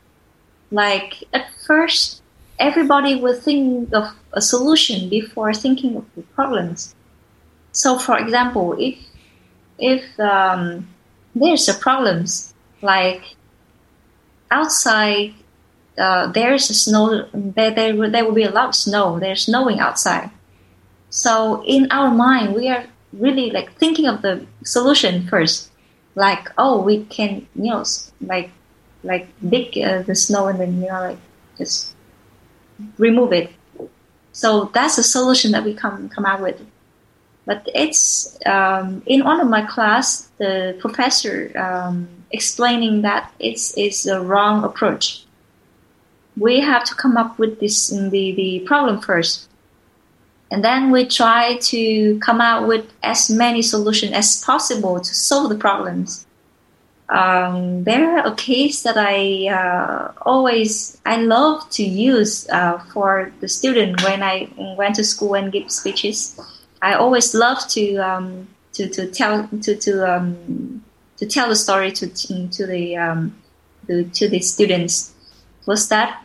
Like 0.70 1.22
at 1.32 1.46
first, 1.66 2.22
everybody 2.58 3.16
would 3.16 3.42
think 3.42 3.92
of 3.92 4.14
a 4.32 4.40
solution 4.40 5.08
before 5.08 5.52
thinking 5.54 5.96
of 5.96 6.04
the 6.14 6.22
problems. 6.22 6.94
So, 7.72 7.98
for 7.98 8.18
example, 8.18 8.76
if 8.78 8.98
if 9.78 10.18
um, 10.20 10.88
there's 11.34 11.68
a 11.68 11.74
problems 11.74 12.54
like 12.82 13.22
outside, 14.50 15.34
uh, 16.00 16.26
there's 16.32 16.64
snow. 16.64 17.28
There, 17.32 17.70
there 17.70 18.10
there 18.10 18.24
will 18.24 18.32
be 18.32 18.44
a 18.44 18.50
lot 18.50 18.68
of 18.68 18.74
snow. 18.74 19.18
There's 19.20 19.44
snowing 19.44 19.80
outside. 19.80 20.30
So 21.10 21.62
in 21.66 21.90
our 21.90 22.10
mind, 22.10 22.54
we 22.54 22.68
are 22.68 22.86
really 23.12 23.50
like 23.50 23.76
thinking 23.78 24.06
of 24.06 24.22
the 24.22 24.46
solution 24.64 25.26
first. 25.28 25.70
Like, 26.14 26.48
oh, 26.58 26.82
we 26.82 27.04
can, 27.04 27.46
you 27.54 27.70
know, 27.70 27.84
like 28.20 28.50
like 29.04 29.28
dig 29.46 29.76
uh, 29.78 30.02
the 30.02 30.14
snow 30.14 30.48
and 30.48 30.58
then 30.60 30.80
you 30.80 30.88
know 30.88 31.00
like 31.00 31.18
just 31.58 31.94
remove 32.98 33.32
it. 33.32 33.50
So 34.32 34.70
that's 34.72 34.96
the 34.96 35.02
solution 35.02 35.52
that 35.52 35.64
we 35.64 35.74
come 35.74 36.08
come 36.08 36.24
out 36.24 36.40
with. 36.40 36.60
But 37.46 37.68
it's 37.74 38.38
um, 38.46 39.02
in 39.06 39.24
one 39.24 39.40
of 39.40 39.48
my 39.48 39.62
class, 39.62 40.28
the 40.38 40.76
professor 40.80 41.50
um, 41.58 42.08
explaining 42.30 43.02
that 43.02 43.32
it's 43.38 43.76
is 43.76 44.04
the 44.04 44.20
wrong 44.20 44.64
approach. 44.64 45.24
We 46.40 46.60
have 46.60 46.84
to 46.84 46.94
come 46.94 47.18
up 47.18 47.38
with 47.38 47.60
this 47.60 47.88
the 47.88 48.32
the 48.32 48.60
problem 48.60 49.02
first, 49.02 49.46
and 50.50 50.64
then 50.64 50.90
we 50.90 51.04
try 51.04 51.58
to 51.72 52.18
come 52.20 52.40
out 52.40 52.66
with 52.66 52.86
as 53.02 53.28
many 53.28 53.60
solutions 53.60 54.12
as 54.12 54.42
possible 54.42 54.98
to 54.98 55.14
solve 55.14 55.50
the 55.50 55.58
problems. 55.58 56.26
Um, 57.10 57.84
there 57.84 58.16
are 58.16 58.26
a 58.26 58.34
case 58.36 58.84
that 58.84 58.96
I 58.96 59.48
uh, 59.52 60.12
always 60.22 60.96
I 61.04 61.16
love 61.16 61.68
to 61.76 61.84
use 61.84 62.48
uh, 62.48 62.78
for 62.90 63.30
the 63.40 63.48
student 63.48 64.02
when 64.02 64.22
I 64.22 64.48
went 64.78 64.94
to 64.94 65.04
school 65.04 65.34
and 65.34 65.52
give 65.52 65.70
speeches. 65.70 66.40
I 66.80 66.94
always 66.94 67.34
love 67.34 67.68
to 67.76 67.96
um, 67.96 68.48
to 68.72 68.88
to 68.88 69.10
tell 69.10 69.46
to 69.60 69.76
to 69.76 69.92
um, 70.08 70.82
to 71.18 71.26
tell 71.26 71.50
the 71.50 71.56
story 71.56 71.92
to 71.92 72.08
to 72.08 72.66
the 72.66 72.96
um, 72.96 73.36
to, 73.88 74.04
to 74.04 74.26
the 74.26 74.40
students. 74.40 75.12
Was 75.66 75.90
that 75.90 76.24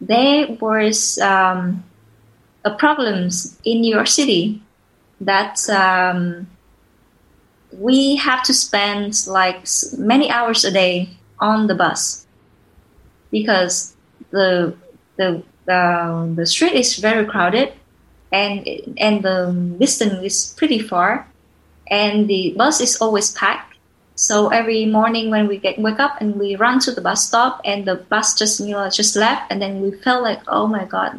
there 0.00 0.46
was 0.60 1.18
um, 1.18 1.84
a 2.64 2.70
problems 2.70 3.58
in 3.64 3.80
New 3.80 3.94
York 3.94 4.06
City 4.06 4.62
that 5.20 5.68
um, 5.70 6.48
we 7.72 8.16
have 8.16 8.42
to 8.44 8.54
spend 8.54 9.26
like 9.26 9.66
many 9.98 10.30
hours 10.30 10.64
a 10.64 10.70
day 10.70 11.10
on 11.38 11.66
the 11.66 11.74
bus 11.74 12.26
because 13.30 13.94
the 14.30 14.74
the 15.16 15.42
the, 15.66 16.32
the 16.36 16.46
street 16.46 16.72
is 16.72 16.96
very 16.96 17.24
crowded 17.26 17.72
and 18.32 18.66
and 18.96 19.22
the 19.22 19.76
distance 19.78 20.22
is 20.22 20.54
pretty 20.56 20.78
far, 20.78 21.26
and 21.88 22.28
the 22.28 22.54
bus 22.56 22.80
is 22.80 22.96
always 23.00 23.32
packed. 23.32 23.69
So 24.20 24.48
every 24.48 24.84
morning 24.84 25.30
when 25.30 25.48
we 25.48 25.56
get 25.56 25.78
wake 25.78 25.98
up 25.98 26.20
and 26.20 26.36
we 26.36 26.54
run 26.54 26.78
to 26.80 26.92
the 26.92 27.00
bus 27.00 27.26
stop, 27.26 27.62
and 27.64 27.86
the 27.86 27.94
bus 27.94 28.36
just 28.36 28.60
you 28.60 28.76
know 28.76 28.84
just 28.90 29.16
left, 29.16 29.50
and 29.50 29.62
then 29.62 29.80
we 29.80 29.92
felt 29.92 30.22
like 30.22 30.42
oh 30.46 30.66
my 30.66 30.84
god, 30.84 31.16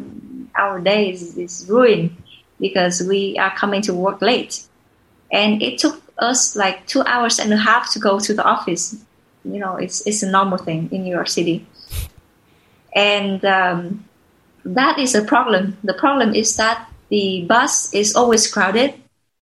our 0.54 0.78
day 0.78 1.10
is, 1.10 1.36
is 1.36 1.66
ruined 1.68 2.14
because 2.60 3.02
we 3.02 3.36
are 3.38 3.50
coming 3.56 3.82
to 3.82 3.92
work 3.92 4.22
late, 4.22 4.62
and 5.32 5.60
it 5.60 5.80
took 5.80 6.00
us 6.18 6.54
like 6.54 6.86
two 6.86 7.02
hours 7.02 7.40
and 7.40 7.52
a 7.52 7.56
half 7.56 7.90
to 7.90 7.98
go 7.98 8.20
to 8.20 8.32
the 8.34 8.44
office. 8.44 8.94
You 9.44 9.58
know, 9.58 9.74
it's 9.82 10.06
it's 10.06 10.22
a 10.22 10.30
normal 10.30 10.58
thing 10.58 10.88
in 10.92 11.02
New 11.02 11.12
York 11.12 11.26
City, 11.26 11.66
and 12.94 13.44
um, 13.44 14.04
that 14.64 15.00
is 15.00 15.16
a 15.16 15.24
problem. 15.24 15.76
The 15.82 15.94
problem 15.94 16.36
is 16.36 16.54
that 16.54 16.86
the 17.08 17.42
bus 17.48 17.92
is 17.92 18.14
always 18.14 18.46
crowded 18.46 18.94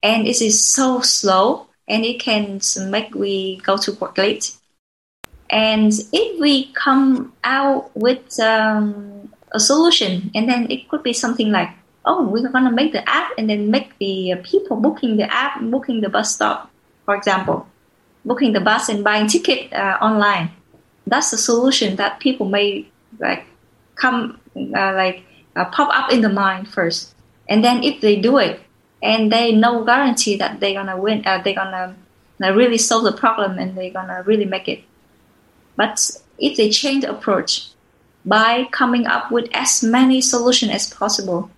and 0.01 0.25
it 0.25 0.41
is 0.41 0.63
so 0.63 1.01
slow 1.01 1.67
and 1.91 2.05
it 2.05 2.19
can 2.19 2.61
make 2.89 3.13
we 3.13 3.57
go 3.57 3.75
to 3.75 3.91
work 3.99 4.17
late. 4.17 4.55
And 5.49 5.91
if 5.91 6.39
we 6.39 6.71
come 6.71 7.33
out 7.43 7.91
with 7.93 8.39
um, 8.39 9.29
a 9.51 9.59
solution, 9.59 10.31
and 10.33 10.47
then 10.47 10.71
it 10.71 10.87
could 10.87 11.03
be 11.03 11.11
something 11.11 11.51
like, 11.51 11.69
oh, 12.05 12.23
we're 12.23 12.49
to 12.49 12.71
make 12.71 12.93
the 12.93 13.07
app 13.07 13.31
and 13.37 13.49
then 13.49 13.69
make 13.69 13.97
the 13.99 14.35
people 14.41 14.77
booking 14.77 15.17
the 15.17 15.31
app, 15.31 15.59
booking 15.61 15.99
the 15.99 16.07
bus 16.07 16.33
stop, 16.33 16.71
for 17.03 17.13
example, 17.13 17.67
booking 18.23 18.53
the 18.53 18.61
bus 18.61 18.87
and 18.87 19.03
buying 19.03 19.27
ticket 19.27 19.71
uh, 19.73 19.97
online. 20.01 20.49
That's 21.05 21.31
the 21.31 21.37
solution 21.37 21.97
that 21.97 22.21
people 22.21 22.47
may 22.47 22.87
like 23.19 23.45
come 23.95 24.39
uh, 24.55 24.93
like 24.95 25.23
uh, 25.57 25.65
pop 25.65 25.89
up 25.91 26.13
in 26.13 26.21
the 26.21 26.29
mind 26.29 26.69
first. 26.69 27.13
And 27.49 27.61
then 27.65 27.83
if 27.83 27.99
they 27.99 28.15
do 28.15 28.37
it, 28.37 28.61
and 29.01 29.31
they 29.31 29.51
no 29.51 29.83
guarantee 29.83 30.37
that 30.37 30.59
they're 30.59 30.73
gonna 30.73 30.97
win, 30.97 31.25
uh, 31.25 31.41
they're 31.43 31.55
gonna 31.55 31.95
really 32.39 32.77
solve 32.77 33.03
the 33.03 33.11
problem 33.11 33.57
and 33.57 33.77
they're 33.77 33.91
gonna 33.91 34.23
really 34.25 34.45
make 34.45 34.67
it. 34.67 34.83
But 35.75 36.11
if 36.37 36.57
they 36.57 36.69
change 36.69 37.03
the 37.03 37.11
approach 37.11 37.69
by 38.25 38.65
coming 38.71 39.07
up 39.07 39.31
with 39.31 39.49
as 39.53 39.83
many 39.83 40.21
solutions 40.21 40.71
as 40.71 40.93
possible, 40.93 41.49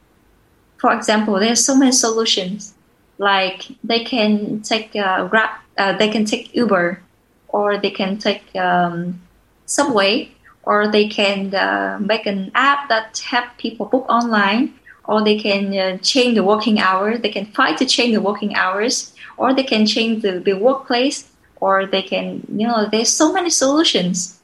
for 0.78 0.94
example, 0.94 1.40
there's 1.40 1.64
so 1.64 1.76
many 1.76 1.92
solutions. 1.92 2.74
Like 3.18 3.68
they 3.84 4.04
can 4.04 4.62
take 4.62 4.96
uh, 4.96 5.28
Grab, 5.28 5.50
uh, 5.78 5.98
they 5.98 6.10
can 6.10 6.26
take 6.26 6.54
Uber, 6.56 7.02
or 7.48 7.78
they 7.78 7.92
can 7.92 8.18
take 8.18 8.44
um, 8.56 9.22
Subway, 9.66 10.32
or 10.64 10.88
they 10.88 11.08
can 11.08 11.54
uh, 11.56 11.98
make 12.02 12.26
an 12.26 12.52
app 12.56 12.90
that 12.90 13.18
help 13.20 13.58
people 13.58 13.86
book 13.86 14.06
online 14.10 14.74
or 15.06 15.24
they 15.24 15.38
can 15.40 15.78
uh, 15.78 15.98
change 15.98 16.36
the 16.36 16.44
working 16.44 16.80
hours. 16.80 17.20
They 17.20 17.30
can 17.30 17.46
fight 17.48 17.78
to 17.80 17.86
change 17.86 18.14
the 18.14 18.22
working 18.22 18.56
hours, 18.56 19.14
or 19.38 19.54
they 19.54 19.64
can 19.64 19.86
change 19.86 20.22
the, 20.22 20.40
the 20.40 20.54
workplace, 20.54 21.30
or 21.58 21.86
they 21.86 22.02
can, 22.02 22.46
you 22.56 22.68
know, 22.68 22.88
there's 22.90 23.10
so 23.10 23.34
many 23.34 23.50
solutions 23.50 24.40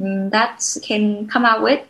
mm, 0.00 0.30
that 0.30 0.62
can 0.82 1.26
come 1.26 1.44
out 1.44 1.62
with. 1.62 1.84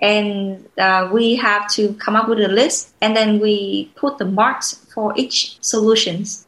And 0.00 0.64
uh, 0.78 1.10
we 1.12 1.34
have 1.36 1.68
to 1.72 1.92
come 1.94 2.14
up 2.14 2.28
with 2.28 2.40
a 2.40 2.48
list, 2.48 2.94
and 3.00 3.16
then 3.16 3.40
we 3.40 3.90
put 3.96 4.18
the 4.18 4.24
marks 4.24 4.74
for 4.94 5.12
each 5.16 5.58
solutions. 5.60 6.46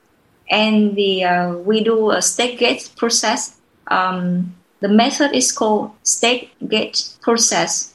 And 0.48 0.94
the 0.97 1.24
uh, 1.24 1.52
we 1.55 1.82
do 1.82 2.10
a 2.10 2.22
stage 2.22 2.59
gate 2.59 2.90
process. 2.97 3.56
Um, 3.89 4.55
the 4.81 4.89
method 4.89 5.32
is 5.35 5.52
called 5.52 5.93
stage 6.02 6.51
gate 6.66 7.09
process. 7.22 7.94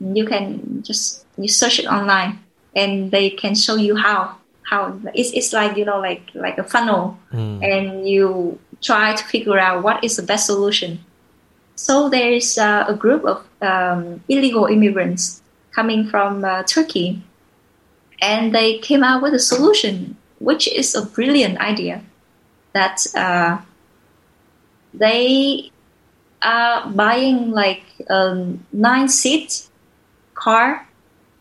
You 0.00 0.26
can 0.26 0.82
just 0.82 1.24
you 1.38 1.48
search 1.48 1.78
it 1.78 1.86
online 1.86 2.38
and 2.74 3.10
they 3.10 3.30
can 3.30 3.54
show 3.54 3.76
you 3.76 3.96
how 3.96 4.36
how 4.62 5.00
it's, 5.14 5.32
it's 5.32 5.52
like 5.52 5.76
you 5.76 5.84
know 5.84 5.98
like 5.98 6.22
like 6.34 6.58
a 6.58 6.64
funnel 6.64 7.18
and 7.62 8.08
you 8.08 8.58
try 8.82 9.14
to 9.14 9.24
figure 9.24 9.58
out 9.58 9.82
what 9.82 10.04
is 10.04 10.16
the 10.16 10.22
best 10.22 10.46
solution. 10.46 11.00
So 11.74 12.08
there's 12.08 12.58
uh, 12.58 12.84
a 12.88 12.94
group 12.94 13.24
of 13.24 13.46
um, 13.62 14.22
illegal 14.28 14.66
immigrants 14.66 15.42
coming 15.72 16.08
from 16.08 16.44
uh, 16.44 16.64
turkey 16.64 17.22
and 18.20 18.52
they 18.54 18.78
came 18.78 19.04
out 19.04 19.22
with 19.22 19.34
a 19.34 19.38
solution 19.38 20.16
which 20.40 20.66
is 20.68 20.94
a 20.94 21.06
brilliant 21.06 21.58
idea 21.58 22.02
that 22.72 23.06
uh, 23.14 23.58
they 24.94 25.70
are 26.42 26.88
buying 26.90 27.50
like 27.50 27.84
a 28.08 28.54
nine 28.72 29.08
seat 29.08 29.68
car 30.34 30.87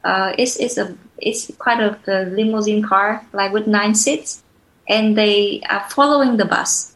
uh, 0.04 0.34
it's, 0.38 0.58
it's 0.58 0.78
a 0.78 0.96
it's 1.18 1.52
quite 1.58 1.80
a, 1.80 1.98
a 2.08 2.26
limousine 2.26 2.84
car, 2.84 3.26
like 3.34 3.52
with 3.52 3.68
nine 3.68 3.96
seats, 3.96 4.44
and 4.88 5.18
they 5.18 5.62
are 5.70 5.88
following 5.90 6.38
the 6.38 6.46
bus. 6.46 6.96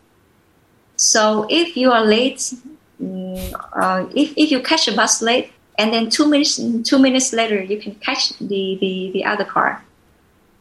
So 0.96 1.48
if 1.50 1.76
you 1.76 1.92
are 1.92 2.06
late, 2.06 2.54
mm, 3.02 3.54
uh, 3.74 4.06
if, 4.16 4.34
if 4.38 4.52
you 4.52 4.62
catch 4.62 4.88
a 4.88 4.96
bus 4.96 5.22
late, 5.22 5.52
and 5.78 5.92
then 5.92 6.10
two 6.10 6.30
minutes 6.30 6.62
two 6.84 7.00
minutes 7.00 7.34
later 7.34 7.62
you 7.62 7.82
can 7.82 7.96
catch 7.96 8.38
the, 8.38 8.78
the, 8.80 9.12
the 9.14 9.26
other 9.26 9.46
car, 9.46 9.84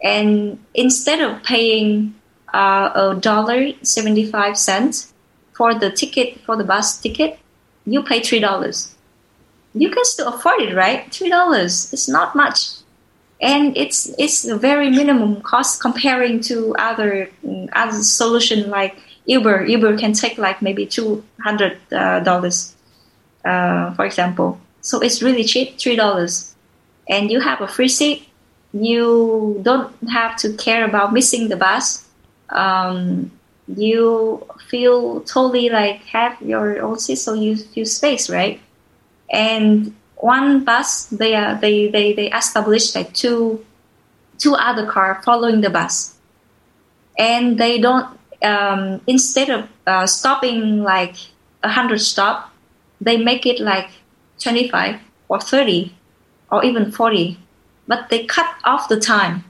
and 0.03 0.59
instead 0.75 1.21
of 1.21 1.43
paying 1.43 2.15
uh, 2.55 2.91
a 2.95 3.21
dollar 3.21 3.73
seventy 3.83 4.25
five 4.25 4.57
cents 4.57 5.13
for 5.53 5.75
the 5.75 5.91
ticket 5.91 6.41
for 6.41 6.57
the 6.57 6.65
bus 6.65 6.99
ticket, 6.99 7.39
you 7.85 8.03
pay 8.03 8.21
three 8.21 8.41
dollars. 8.41 8.97
You 9.75 9.91
can 9.91 10.05
still 10.05 10.29
afford 10.29 10.63
it, 10.63 10.75
right? 10.75 11.13
Three 11.13 11.31
dollars. 11.31 11.93
It's 11.93 12.09
not 12.09 12.35
much 12.35 12.81
and 13.41 13.77
it's 13.77 14.13
it's 14.19 14.45
a 14.45 14.57
very 14.57 14.91
minimum 14.91 15.41
cost 15.43 15.81
comparing 15.81 16.41
to 16.41 16.75
other 16.79 17.31
mm, 17.45 17.69
other 17.73 18.03
solution 18.03 18.71
like 18.71 18.97
Uber. 19.27 19.65
Uber 19.65 19.97
can 19.97 20.13
take 20.13 20.39
like 20.39 20.61
maybe 20.61 20.87
two 20.87 21.25
hundred 21.41 21.79
uh, 21.93 22.21
dollars, 22.21 22.75
uh, 23.45 23.95
for 23.95 24.05
example. 24.05 24.61
So 24.83 25.01
it's 25.01 25.23
really 25.23 25.45
cheap, 25.45 25.79
three 25.79 25.97
dollars, 25.97 26.55
and 27.09 27.31
you 27.31 27.41
have 27.41 27.61
a 27.61 27.69
free 27.69 27.89
seat. 27.89 28.29
You 28.73 29.59
don't 29.63 29.93
have 30.11 30.37
to 30.39 30.53
care 30.55 30.85
about 30.85 31.13
missing 31.13 31.49
the 31.49 31.57
bus. 31.57 32.07
Um, 32.51 33.31
you 33.69 34.47
feel 34.69 35.21
totally 35.23 35.71
like 35.71 36.03
have 36.05 36.41
your 36.43 36.83
own 36.83 36.99
seat, 36.99 37.17
so 37.17 37.35
you 37.35 37.57
feel 37.57 37.87
space, 37.87 38.29
right? 38.29 38.61
And 39.31 39.95
one 40.17 40.65
bus 40.65 41.07
they 41.07 41.33
they 41.61 41.89
they 41.89 42.13
they 42.13 42.31
established 42.31 42.95
like 42.95 43.15
two 43.15 43.65
two 44.39 44.55
other 44.55 44.87
car 44.87 45.21
following 45.25 45.61
the 45.61 45.71
bus. 45.71 46.17
And 47.19 47.59
they 47.59 47.81
don't 47.81 48.19
um, 48.43 49.01
instead 49.07 49.51
of 49.51 49.69
uh, 49.87 50.07
stopping 50.07 50.83
like 50.83 51.17
a 51.63 51.69
hundred 51.69 52.01
stop 52.01 52.53
they 53.01 53.17
make 53.17 53.47
it 53.47 53.61
like 53.61 53.89
25 54.41 55.01
or 55.29 55.41
30 55.41 55.95
or 56.51 56.65
even 56.65 56.91
40 56.91 57.39
but 57.87 58.09
they 58.09 58.25
cut 58.25 58.55
off 58.65 58.89
the 58.89 59.01
time. 59.01 59.45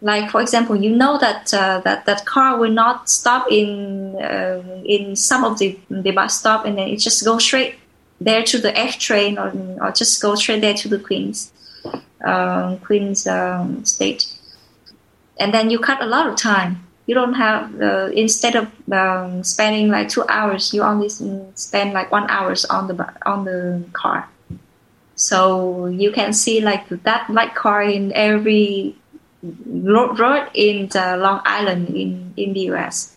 Like 0.00 0.30
for 0.30 0.40
example 0.40 0.76
you 0.76 0.96
know 0.96 1.18
that 1.18 1.52
uh, 1.52 1.80
that 1.80 2.06
that 2.06 2.24
car 2.24 2.58
will 2.58 2.70
not 2.70 3.10
stop 3.10 3.50
in 3.50 4.16
uh, 4.16 4.62
in 4.84 5.14
some 5.14 5.44
of 5.44 5.58
the 5.58 5.78
the 5.90 6.10
bus 6.10 6.38
stop 6.38 6.64
and 6.64 6.78
then 6.78 6.88
it 6.88 6.96
just 6.96 7.22
goes 7.24 7.44
straight 7.44 7.79
there 8.20 8.42
to 8.42 8.58
the 8.58 8.76
F 8.78 8.98
train 8.98 9.38
or, 9.38 9.52
or 9.80 9.90
just 9.92 10.20
go 10.20 10.34
straight 10.34 10.60
there 10.60 10.74
to 10.74 10.88
the 10.88 10.98
Queen's 10.98 11.52
um, 12.24 12.78
Queen's 12.78 13.26
um, 13.26 13.84
state, 13.84 14.32
and 15.38 15.54
then 15.54 15.70
you 15.70 15.78
cut 15.78 16.02
a 16.02 16.06
lot 16.06 16.26
of 16.26 16.36
time. 16.36 16.86
You 17.06 17.14
don't 17.14 17.34
have 17.34 17.80
uh, 17.80 18.10
instead 18.12 18.54
of 18.54 18.68
um, 18.92 19.42
spending 19.42 19.88
like 19.88 20.08
two 20.08 20.24
hours, 20.28 20.74
you 20.74 20.82
only 20.82 21.08
spend 21.08 21.92
like 21.92 22.12
one 22.12 22.28
hours 22.28 22.64
on 22.66 22.88
the 22.88 23.12
on 23.24 23.44
the 23.44 23.82
car. 23.92 24.28
So 25.14 25.86
you 25.86 26.12
can 26.12 26.32
see 26.32 26.60
like 26.60 26.88
that 26.88 27.28
light 27.28 27.54
car 27.54 27.82
in 27.82 28.12
every 28.12 28.96
road 29.42 30.48
in 30.54 30.88
the 30.88 31.16
Long 31.16 31.40
Island 31.44 31.88
in 31.96 32.32
in 32.36 32.52
the 32.52 32.72
US. 32.72 33.16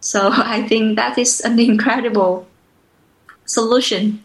So 0.00 0.30
I 0.32 0.66
think 0.66 0.96
that 0.96 1.18
is 1.18 1.40
an 1.40 1.58
incredible 1.58 2.46
solution, 3.44 4.22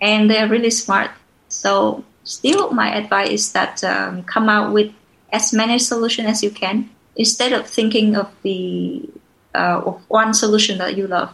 and 0.00 0.30
they're 0.30 0.48
really 0.48 0.70
smart. 0.70 1.10
So 1.48 2.04
still, 2.24 2.70
my 2.72 2.94
advice 2.94 3.30
is 3.30 3.52
that 3.52 3.82
um, 3.84 4.22
come 4.24 4.48
out 4.48 4.72
with 4.72 4.92
as 5.32 5.52
many 5.52 5.78
solutions 5.78 6.28
as 6.28 6.42
you 6.42 6.50
can 6.50 6.90
instead 7.16 7.52
of 7.52 7.66
thinking 7.66 8.16
of 8.16 8.30
the 8.42 9.02
uh, 9.54 9.82
of 9.84 10.02
one 10.08 10.32
solution 10.32 10.78
that 10.78 10.96
you 10.96 11.06
love. 11.06 11.30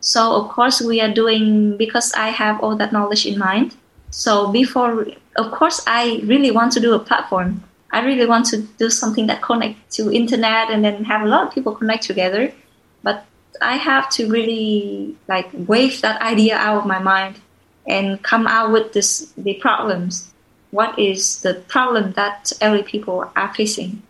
So 0.00 0.34
of 0.34 0.50
course 0.50 0.80
we 0.80 1.00
are 1.00 1.12
doing 1.12 1.76
because 1.76 2.12
I 2.14 2.28
have 2.28 2.60
all 2.60 2.76
that 2.76 2.92
knowledge 2.92 3.26
in 3.26 3.38
mind. 3.38 3.74
So 4.10 4.52
before, 4.52 5.06
of 5.36 5.50
course, 5.50 5.82
I 5.86 6.20
really 6.24 6.50
want 6.50 6.72
to 6.72 6.80
do 6.80 6.94
a 6.94 6.98
platform. 6.98 7.64
I 7.90 8.04
really 8.04 8.26
want 8.26 8.46
to 8.46 8.62
do 8.78 8.90
something 8.90 9.26
that 9.28 9.42
connect 9.42 9.90
to 9.92 10.12
internet 10.12 10.70
and 10.70 10.84
then 10.84 11.04
have 11.04 11.22
a 11.22 11.26
lot 11.26 11.46
of 11.46 11.54
people 11.54 11.74
connect 11.74 12.04
together. 12.04 12.52
But 13.02 13.24
I 13.60 13.76
have 13.76 14.10
to 14.10 14.28
really 14.28 15.16
like 15.28 15.48
wave 15.54 16.00
that 16.02 16.20
idea 16.20 16.56
out 16.56 16.78
of 16.78 16.86
my 16.86 16.98
mind 16.98 17.40
and 17.86 18.22
come 18.22 18.46
out 18.46 18.72
with 18.72 18.92
this 18.92 19.32
the 19.36 19.54
problems. 19.54 20.32
What 20.70 20.98
is 20.98 21.40
the 21.42 21.54
problem 21.54 22.12
that 22.12 22.52
elderly 22.60 22.82
people 22.82 23.30
are 23.36 23.54
facing? 23.54 24.02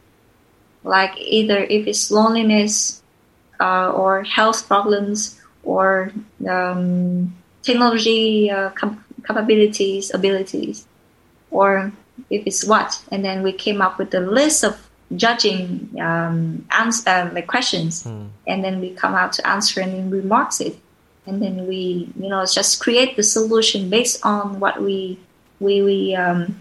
Like 0.82 1.12
either 1.18 1.58
if 1.58 1.86
it's 1.86 2.10
loneliness 2.10 3.02
uh, 3.60 3.90
or 3.90 4.22
health 4.22 4.66
problems 4.66 5.40
or 5.62 6.12
um, 6.48 7.34
technology 7.62 8.50
uh, 8.50 8.70
com- 8.70 9.04
capabilities, 9.26 10.12
abilities, 10.12 10.86
or 11.50 11.92
if 12.30 12.46
it's 12.46 12.64
what. 12.64 13.02
And 13.10 13.24
then 13.24 13.42
we 13.42 13.52
came 13.52 13.80
up 13.80 13.98
with 13.98 14.14
a 14.14 14.20
list 14.20 14.64
of 14.64 14.78
judging 15.16 15.94
um, 16.00 16.66
answer, 16.70 17.08
uh, 17.08 17.30
like 17.32 17.46
questions, 17.46 18.04
mm. 18.04 18.28
and 18.46 18.64
then 18.64 18.80
we 18.80 18.90
come 18.90 19.14
out 19.14 19.32
to 19.34 19.46
answer 19.46 19.80
and 19.80 19.92
then 19.92 20.10
we 20.10 20.20
it, 20.66 20.78
and 21.26 21.42
then 21.42 21.66
we 21.66 22.08
you 22.18 22.28
know 22.28 22.44
just 22.46 22.80
create 22.80 23.16
the 23.16 23.22
solution 23.22 23.90
based 23.90 24.24
on 24.24 24.60
what 24.60 24.82
we 24.82 25.18
we 25.60 25.82
we 25.82 26.14
um, 26.14 26.60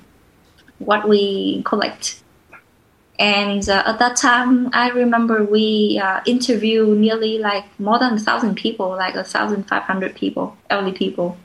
what 0.80 1.08
we 1.08 1.64
collect. 1.64 2.20
And 3.20 3.68
uh, 3.70 3.84
at 3.86 4.00
that 4.00 4.16
time, 4.16 4.72
I 4.74 4.90
remember 4.90 5.44
we 5.44 6.02
uh, 6.02 6.22
interviewed 6.26 6.98
nearly 6.98 7.38
like 7.38 7.66
more 7.80 8.00
than 8.00 8.14
a 8.14 8.20
thousand 8.20 8.56
people, 8.56 8.90
like 8.90 9.16
a 9.16 9.24
thousand 9.24 9.66
five 9.66 9.84
hundred 9.84 10.16
people, 10.16 10.58
elderly 10.70 10.94
people, 10.94 11.38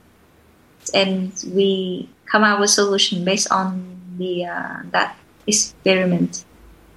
and 0.94 1.32
we 1.52 2.08
come 2.26 2.42
out 2.44 2.60
with 2.60 2.70
solution 2.70 3.24
based 3.24 3.50
on 3.50 4.00
the 4.16 4.46
uh, 4.46 4.76
that 4.90 5.16
experiment 5.46 6.44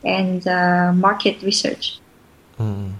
and 0.04 0.48
uh, 0.48 0.92
market 0.94 1.42
research. 1.42 2.00
Mm. 2.60 2.94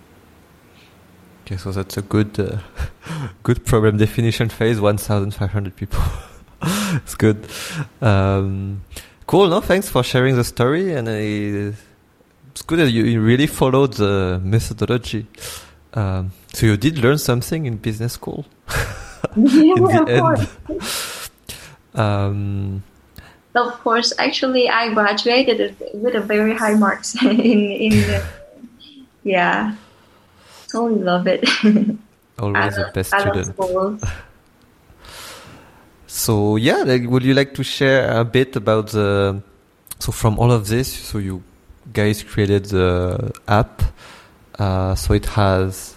Okay, 1.46 1.58
so 1.58 1.72
that's 1.72 1.98
a 1.98 2.02
good 2.02 2.40
uh, 2.40 2.58
good 3.44 3.66
problem 3.66 3.98
definition 3.98 4.50
phase. 4.50 4.80
One 4.80 4.98
thousand 4.98 5.32
five 5.32 5.52
hundred 5.52 5.76
people. 5.76 6.00
it's 6.62 7.16
good. 7.16 7.48
Um, 8.02 8.84
cool. 9.28 9.48
No, 9.48 9.62
thanks 9.62 9.90
for 9.90 10.04
sharing 10.04 10.36
the 10.36 10.44
story, 10.44 10.94
and 10.94 11.08
uh, 11.08 11.76
it's 12.52 12.62
good 12.62 12.80
that 12.80 12.92
you, 12.92 13.04
you 13.04 13.22
really 13.22 13.48
followed 13.48 13.94
the 13.94 14.40
methodology. 14.44 15.28
Um, 15.94 16.32
so 16.54 16.68
you 16.68 16.78
did 16.78 17.00
learn 17.00 17.18
something 17.18 17.66
in 17.66 17.78
business 17.78 18.14
school. 18.14 18.46
yeah, 19.36 19.76
in 19.76 19.84
the 19.84 20.50
end. 21.94 22.00
Um, 22.00 22.84
of 23.56 23.74
course, 23.82 24.14
actually, 24.18 24.70
I 24.70 24.94
graduated 24.94 25.76
with 25.94 26.16
a 26.16 26.22
very 26.22 26.56
high 26.56 26.76
marks 26.76 27.16
in 27.22 27.40
in. 27.40 27.92
The, 27.92 28.24
yeah, 29.24 29.76
totally 30.68 31.02
love 31.02 31.28
it. 31.28 31.44
Always 32.40 32.76
the 32.76 32.92
best 32.94 33.14
student. 33.14 34.04
so 36.08 36.56
yeah, 36.56 36.84
like, 36.84 37.08
would 37.08 37.24
you 37.24 37.34
like 37.34 37.54
to 37.54 37.64
share 37.64 38.20
a 38.20 38.26
bit 38.26 38.56
about 38.56 38.90
the? 38.92 39.42
So 40.00 40.12
from 40.12 40.40
all 40.40 40.52
of 40.52 40.68
this, 40.68 40.92
so 40.92 41.20
you 41.20 41.44
guys 41.94 42.24
created 42.24 42.66
the 42.66 43.32
app. 43.48 43.84
Uh, 44.58 44.96
so 44.96 45.14
it 45.14 45.26
has 45.26 45.96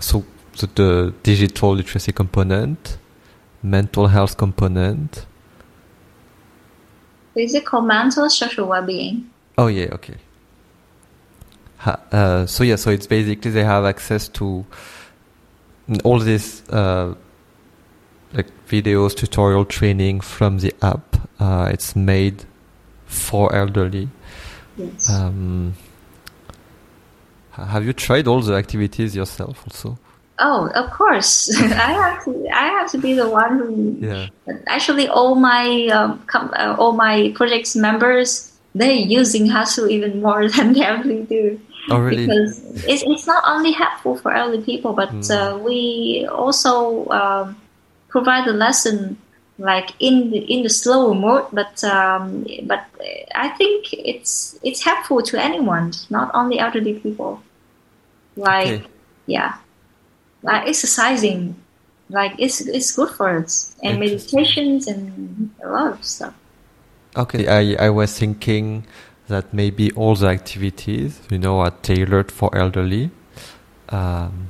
so 0.00 0.24
the, 0.58 0.66
the 0.74 1.14
digital 1.22 1.74
literacy 1.74 2.12
component, 2.12 2.98
mental 3.62 4.08
health 4.08 4.36
component, 4.36 5.26
physical, 7.38 7.80
mental, 7.80 8.28
social 8.28 8.66
well-being. 8.66 9.30
Oh 9.56 9.68
yeah, 9.68 9.88
okay. 9.92 10.16
Uh, 11.86 12.44
so 12.46 12.64
yeah, 12.64 12.74
so 12.76 12.90
it's 12.90 13.06
basically 13.06 13.52
they 13.52 13.62
have 13.62 13.84
access 13.84 14.26
to 14.28 14.66
all 16.02 16.18
this 16.18 16.68
uh, 16.70 17.14
like 18.32 18.48
videos, 18.68 19.14
tutorial 19.14 19.64
training 19.64 20.20
from 20.20 20.58
the 20.58 20.74
app. 20.82 21.16
Uh, 21.38 21.70
it's 21.72 21.94
made 21.94 22.44
for 23.06 23.54
elderly, 23.54 24.08
Yes. 24.76 25.10
Um, 25.10 25.74
have 27.52 27.84
you 27.84 27.92
tried 27.92 28.28
all 28.28 28.40
the 28.40 28.54
activities 28.54 29.16
yourself 29.16 29.64
also? 29.66 29.98
Oh, 30.38 30.68
of 30.74 30.90
course. 30.90 31.50
I 31.60 31.92
have 31.92 32.24
to. 32.24 32.48
I 32.54 32.66
have 32.78 32.90
to 32.92 32.98
be 32.98 33.14
the 33.14 33.28
one 33.28 33.58
who. 33.58 33.96
Yeah. 34.00 34.26
Actually, 34.66 35.08
all 35.08 35.34
my 35.34 35.86
um, 35.92 36.22
com- 36.26 36.52
uh, 36.54 36.76
all 36.78 36.92
my 36.92 37.32
projects 37.34 37.74
members 37.74 38.52
they're 38.74 38.92
using 38.92 39.48
Hasu 39.48 39.90
even 39.90 40.22
more 40.22 40.48
than 40.54 40.72
they 40.74 40.82
ever 40.84 41.02
do. 41.24 41.60
Oh, 41.90 41.98
really? 41.98 42.26
Because 42.26 42.60
it's, 42.84 43.02
it's 43.02 43.26
not 43.26 43.42
only 43.46 43.72
helpful 43.72 44.16
for 44.16 44.30
elderly 44.32 44.62
people, 44.62 44.92
but 44.92 45.10
Mm. 45.10 45.30
uh, 45.30 45.58
we 45.58 46.28
also 46.30 47.08
um, 47.08 47.56
provide 48.08 48.46
the 48.46 48.52
lesson 48.52 49.16
like 49.58 49.90
in 49.98 50.30
the 50.30 50.38
in 50.38 50.62
the 50.62 50.68
slower 50.70 51.14
mode. 51.14 51.46
But 51.52 51.82
um, 51.82 52.46
but 52.64 52.84
I 53.34 53.48
think 53.58 53.90
it's 53.92 54.58
it's 54.62 54.84
helpful 54.84 55.22
to 55.22 55.40
anyone, 55.42 55.92
not 56.10 56.30
only 56.34 56.58
elderly 56.60 56.94
people. 57.00 57.42
Like 58.36 58.68
Okay. 58.68 58.86
yeah, 59.26 59.54
like 60.48 60.68
exercising, 60.72 61.40
like 62.08 62.32
it's 62.38 62.60
it's 62.60 62.90
good 62.96 63.10
for 63.10 63.28
us, 63.44 63.76
and 63.82 64.00
meditations 64.00 64.88
and 64.88 65.50
a 65.62 65.68
lot 65.68 65.92
of 65.92 66.00
stuff. 66.04 66.34
Okay, 67.16 67.44
I, 67.48 67.86
I 67.86 67.90
was 67.90 68.18
thinking 68.18 68.84
that 69.28 69.52
maybe 69.52 69.92
all 69.92 70.14
the 70.14 70.28
activities, 70.28 71.20
you 71.30 71.38
know, 71.38 71.60
are 71.60 71.74
tailored 71.82 72.30
for 72.32 72.48
elderly. 72.56 73.10
Um, 73.88 74.48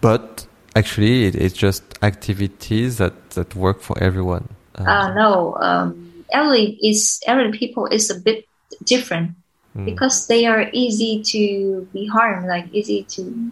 but 0.00 0.46
actually, 0.74 1.24
it, 1.26 1.34
it's 1.34 1.56
just 1.56 1.82
activities 2.02 2.98
that, 2.98 3.30
that 3.30 3.54
work 3.54 3.80
for 3.80 3.96
everyone. 4.02 4.48
Um, 4.76 4.86
Uh, 4.86 5.08
no, 5.14 5.56
um, 5.60 6.24
elderly 6.30 6.78
is 6.82 7.20
elderly 7.26 7.56
people 7.58 7.86
is 7.86 8.10
a 8.10 8.18
bit 8.20 8.46
different 8.84 9.34
mm, 9.76 9.84
because 9.84 10.26
they 10.26 10.46
are 10.46 10.70
easy 10.72 11.22
to 11.32 11.88
be 11.92 12.06
harmed, 12.06 12.46
like 12.46 12.66
easy 12.72 13.02
to, 13.14 13.50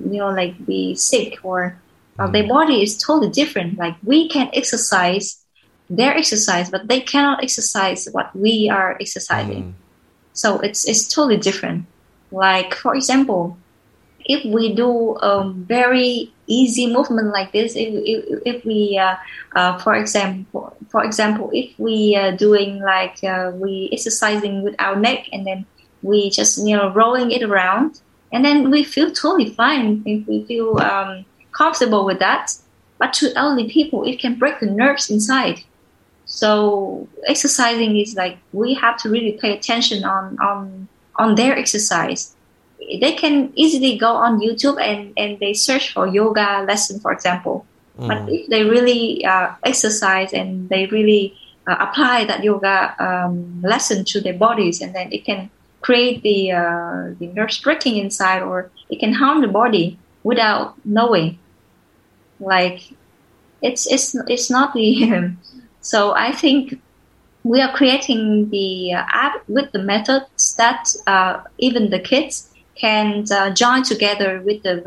you 0.00 0.18
know, 0.18 0.30
like 0.30 0.64
be 0.66 0.94
sick 0.94 1.38
or 1.42 1.82
uh, 2.18 2.28
their 2.28 2.46
body 2.46 2.82
is 2.82 2.96
totally 2.98 3.30
different. 3.30 3.78
Like 3.78 3.96
we 4.02 4.28
can 4.28 4.50
exercise 4.52 5.44
their 5.88 6.16
exercise, 6.16 6.70
but 6.70 6.88
they 6.88 7.00
cannot 7.00 7.42
exercise 7.42 8.06
what 8.12 8.34
we 8.34 8.70
are 8.72 8.96
exercising. 9.00 9.64
mm, 9.64 9.74
So 10.32 10.60
it's 10.60 10.86
it's 10.88 11.08
totally 11.08 11.38
different. 11.38 11.86
Like 12.30 12.74
for 12.74 12.94
example, 12.94 13.58
if 14.24 14.44
we 14.44 14.74
do 14.74 15.12
a 15.22 15.52
very 15.52 16.34
easy 16.46 16.86
movement 16.92 17.28
like 17.32 17.52
this, 17.52 17.74
if 17.76 17.90
if, 18.04 18.40
if 18.44 18.64
we 18.64 18.98
uh, 18.98 19.16
uh, 19.56 19.78
for 19.78 19.94
example 19.94 20.76
for 20.90 21.04
example 21.04 21.50
if 21.52 21.70
we 21.78 22.16
are 22.16 22.32
doing 22.36 22.80
like 22.82 23.16
uh, 23.24 23.50
we 23.54 23.88
exercising 23.92 24.62
with 24.62 24.74
our 24.78 24.96
neck 24.96 25.28
and 25.32 25.46
then 25.46 25.66
we 26.02 26.30
just 26.30 26.58
you 26.66 26.76
know 26.76 26.92
rolling 26.92 27.30
it 27.30 27.42
around 27.42 28.00
and 28.32 28.44
then 28.44 28.70
we 28.70 28.84
feel 28.84 29.10
totally 29.10 29.50
fine 29.50 30.02
if 30.06 30.26
we 30.26 30.44
feel 30.44 30.78
um, 30.78 31.24
comfortable 31.52 32.04
with 32.04 32.18
that. 32.20 32.52
But 32.98 33.12
to 33.14 33.32
elderly 33.34 33.68
people, 33.68 34.04
it 34.04 34.20
can 34.20 34.38
break 34.38 34.60
the 34.60 34.66
nerves 34.66 35.10
inside. 35.10 35.64
So 36.26 37.08
exercising 37.26 37.98
is 37.98 38.14
like 38.14 38.38
we 38.52 38.74
have 38.74 38.96
to 38.98 39.08
really 39.08 39.32
pay 39.32 39.56
attention 39.56 40.04
on 40.04 40.38
on 40.38 40.88
on 41.16 41.34
their 41.34 41.56
exercise. 41.56 42.36
They 42.78 43.12
can 43.12 43.52
easily 43.56 43.98
go 43.98 44.14
on 44.14 44.40
YouTube 44.40 44.80
and 44.80 45.12
and 45.16 45.38
they 45.40 45.54
search 45.54 45.92
for 45.92 46.06
yoga 46.06 46.64
lesson, 46.68 47.00
for 47.00 47.12
example. 47.12 47.66
But 47.96 48.18
mm, 48.18 48.40
if 48.40 48.48
they 48.48 48.64
really 48.64 49.24
uh, 49.24 49.54
exercise 49.64 50.32
and 50.32 50.68
they 50.68 50.86
really 50.86 51.34
uh, 51.66 51.76
apply 51.80 52.24
that 52.24 52.44
yoga 52.44 52.94
um, 52.98 53.60
lesson 53.62 54.04
to 54.06 54.20
their 54.20 54.34
bodies, 54.34 54.80
and 54.80 54.94
then 54.94 55.12
it 55.12 55.24
can 55.24 55.50
create 55.80 56.22
the 56.22 56.52
uh, 56.52 57.14
the 57.18 57.28
nerves 57.34 57.58
breaking 57.58 57.96
inside, 57.96 58.42
or 58.42 58.70
it 58.88 59.00
can 59.00 59.12
harm 59.12 59.40
the 59.40 59.48
body 59.48 59.98
without 60.22 60.74
knowing. 60.84 61.38
Like 62.38 62.80
it's 63.62 63.90
it's 63.90 64.14
it's 64.28 64.50
not 64.50 64.74
the 64.74 65.34
so 65.80 66.12
I 66.14 66.32
think 66.32 66.80
we 67.42 67.60
are 67.60 67.72
creating 67.72 68.50
the 68.50 68.92
uh, 68.94 69.04
app 69.12 69.42
with 69.48 69.72
the 69.72 69.78
methods 69.78 70.54
that 70.56 70.88
uh, 71.06 71.42
even 71.58 71.90
the 71.90 72.00
kids 72.00 72.50
can 72.78 73.24
uh, 73.30 73.50
join 73.50 73.82
together 73.82 74.42
with 74.44 74.62
the 74.62 74.82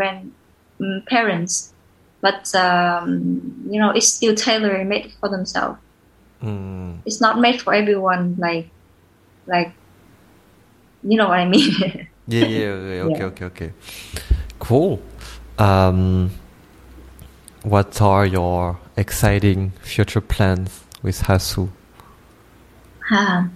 grandparents, 0.80 1.74
but 2.22 2.54
um, 2.56 3.42
you 3.70 3.80
know 3.80 3.92
it's 3.92 4.08
still 4.08 4.36
tailor 4.36 4.84
made 4.86 5.12
for 5.20 5.30
themselves. 5.30 5.80
mm. 6.42 7.02
It's 7.06 7.22
not 7.22 7.40
made 7.40 7.62
for 7.62 7.74
everyone. 7.74 8.36
Like 8.38 8.70
like 9.48 9.74
you 11.04 11.18
know 11.18 11.28
what 11.28 11.40
I 11.40 11.48
mean. 11.48 12.08
Yeah, 12.26 12.46
yeah, 12.46 12.60
yeah, 12.60 13.02
okay, 13.04 13.20
Yeah. 13.20 13.26
okay, 13.26 13.46
okay. 13.46 13.72
Cool. 14.58 15.02
Um, 15.60 16.32
what 17.64 18.02
are 18.02 18.26
your 18.26 18.80
exciting 18.96 19.72
future 19.82 20.22
plans 20.22 20.86
with 21.02 21.20
Hasu? 21.24 21.68
Ah. 23.12 23.50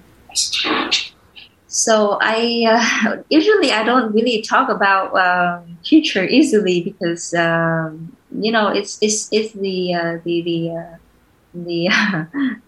so 1.67 2.17
I 2.21 2.65
uh, 2.67 3.21
usually 3.29 3.71
I 3.71 3.83
don't 3.83 4.13
really 4.13 4.41
talk 4.41 4.69
about 4.69 5.15
um, 5.15 5.77
future 5.85 6.25
easily 6.25 6.81
because 6.81 7.33
um, 7.33 8.15
you 8.37 8.51
know 8.51 8.67
it's 8.67 8.97
it's 9.01 9.29
it's 9.31 9.53
the 9.53 9.93
uh, 9.93 10.17
the 10.25 10.41
the 10.41 10.59
uh, 10.75 10.95
the 11.53 11.89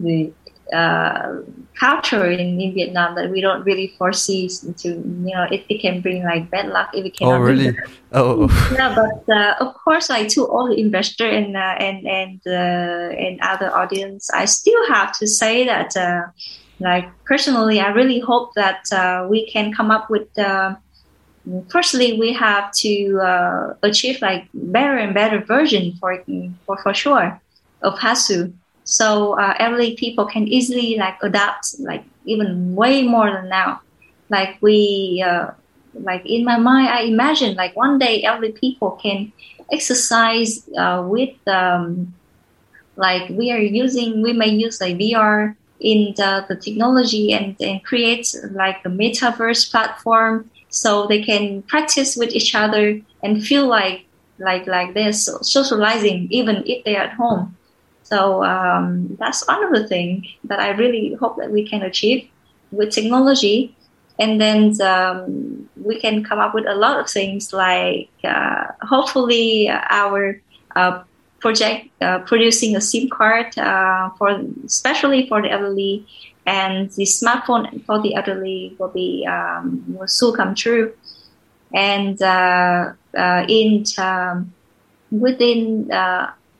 the 0.00 0.32
uh, 0.76 1.42
culture 1.80 2.30
in, 2.30 2.60
in 2.60 2.74
Vietnam 2.74 3.14
that 3.14 3.30
we 3.30 3.40
don't 3.40 3.64
really 3.64 3.88
foresee 3.96 4.48
to 4.76 4.88
you 4.88 5.34
know 5.34 5.46
it, 5.50 5.64
it 5.70 5.80
can 5.80 6.02
bring 6.02 6.22
like 6.22 6.50
bad 6.50 6.68
luck 6.68 6.90
if 6.92 7.06
it 7.06 7.14
Oh, 7.22 7.24
cannot 7.24 7.38
be 7.38 7.52
really? 7.52 7.78
Oh, 8.12 8.48
yeah, 8.74 8.94
but 8.94 9.34
uh, 9.34 9.54
of 9.60 9.74
course, 9.74 10.10
like 10.10 10.28
to 10.30 10.46
all 10.46 10.68
the 10.68 10.78
investor 10.78 11.26
and 11.26 11.56
uh, 11.56 11.76
and 11.78 12.06
and 12.06 12.40
uh, 12.46 13.16
and 13.24 13.40
other 13.40 13.74
audience, 13.74 14.30
I 14.34 14.44
still 14.44 14.86
have 14.88 15.16
to 15.18 15.26
say 15.26 15.64
that, 15.64 15.96
uh, 15.96 16.26
like 16.80 17.08
personally, 17.24 17.80
I 17.80 17.88
really 17.88 18.20
hope 18.20 18.52
that 18.54 18.84
uh, 18.92 19.26
we 19.30 19.50
can 19.50 19.72
come 19.72 19.90
up 19.90 20.10
with. 20.10 20.28
Uh, 20.38 20.74
firstly, 21.70 22.18
we 22.18 22.32
have 22.34 22.72
to 22.84 23.20
uh, 23.20 23.74
achieve 23.82 24.20
like 24.20 24.48
better 24.52 24.96
and 24.96 25.14
better 25.14 25.40
version 25.40 25.94
for 25.98 26.22
for 26.66 26.76
for 26.82 26.92
sure 26.92 27.40
of 27.82 27.94
Hasu. 27.98 28.52
So 28.90 29.38
uh, 29.38 29.54
elderly 29.60 29.94
people 29.94 30.26
can 30.26 30.48
easily 30.48 30.96
like 30.98 31.22
adapt 31.22 31.78
like 31.78 32.02
even 32.24 32.74
way 32.74 33.04
more 33.06 33.30
than 33.30 33.48
now. 33.48 33.82
Like 34.30 34.58
we 34.60 35.22
uh, 35.24 35.52
like 35.94 36.26
in 36.26 36.44
my 36.44 36.58
mind, 36.58 36.88
I 36.88 37.02
imagine 37.02 37.54
like 37.54 37.76
one 37.76 38.00
day 38.00 38.24
elderly 38.24 38.50
people 38.50 38.98
can 39.00 39.32
exercise 39.70 40.68
uh, 40.76 41.06
with 41.06 41.36
um, 41.46 42.12
like 42.96 43.30
we 43.30 43.52
are 43.52 43.62
using 43.62 44.22
we 44.22 44.32
may 44.32 44.48
use 44.48 44.80
like 44.80 44.96
VR 44.98 45.54
in 45.78 46.12
the, 46.16 46.44
the 46.48 46.56
technology 46.56 47.32
and, 47.32 47.54
and 47.60 47.84
create 47.84 48.34
like 48.50 48.82
the 48.82 48.90
metaverse 48.90 49.70
platform 49.70 50.50
so 50.68 51.06
they 51.06 51.22
can 51.22 51.62
practice 51.62 52.16
with 52.16 52.34
each 52.34 52.56
other 52.56 53.00
and 53.22 53.46
feel 53.46 53.68
like 53.68 54.04
like 54.40 54.66
like 54.66 54.94
they're 54.94 55.12
socializing 55.12 56.26
even 56.32 56.64
if 56.66 56.82
they're 56.82 57.04
at 57.04 57.12
home. 57.12 57.56
So 58.10 58.42
um, 58.44 59.16
that's 59.20 59.46
the 59.46 59.86
things 59.88 60.26
that 60.44 60.58
I 60.58 60.70
really 60.70 61.14
hope 61.14 61.36
that 61.38 61.52
we 61.52 61.66
can 61.66 61.82
achieve 61.82 62.28
with 62.72 62.90
technology. 62.90 63.76
And 64.18 64.40
then 64.40 64.80
um, 64.82 65.68
we 65.76 65.98
can 66.00 66.24
come 66.24 66.40
up 66.40 66.52
with 66.52 66.66
a 66.66 66.74
lot 66.74 66.98
of 66.98 67.08
things 67.08 67.52
like 67.52 68.10
uh, 68.24 68.66
hopefully 68.82 69.70
our 69.70 70.42
uh, 70.74 71.04
project 71.38 71.88
uh, 72.02 72.18
producing 72.18 72.76
a 72.76 72.80
SIM 72.80 73.08
card 73.08 73.56
uh, 73.56 74.10
for 74.18 74.42
especially 74.66 75.28
for 75.28 75.40
the 75.40 75.50
elderly. 75.50 76.06
And 76.46 76.90
the 76.90 77.04
smartphone 77.04 77.84
for 77.84 78.02
the 78.02 78.16
elderly 78.16 78.74
will 78.78 78.88
be 78.88 79.24
um, 79.24 79.84
will 79.86 80.08
soon 80.08 80.34
come 80.34 80.54
true. 80.56 80.92
And 81.72 82.20
uh, 82.20 82.92
uh, 83.16 83.44
in 83.48 83.84
um, 83.98 84.52
within 85.12 85.90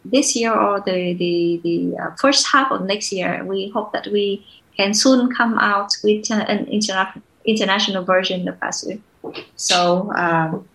this 0.04 0.34
year 0.36 0.52
or 0.52 0.80
the 0.80 1.14
the, 1.14 1.60
the 1.62 1.96
uh, 1.98 2.10
first 2.16 2.46
half 2.46 2.70
of 2.72 2.82
next 2.82 3.12
year 3.12 3.44
we 3.44 3.70
hope 3.70 3.92
that 3.92 4.06
we 4.08 4.46
can 4.76 4.94
soon 4.94 5.34
come 5.34 5.58
out 5.58 5.92
with 6.02 6.30
an 6.30 6.66
interna- 6.66 7.20
international 7.44 8.04
version 8.04 8.48
of 8.48 8.58
Hasu. 8.60 9.00
So 9.56 10.10
um, 10.14 10.68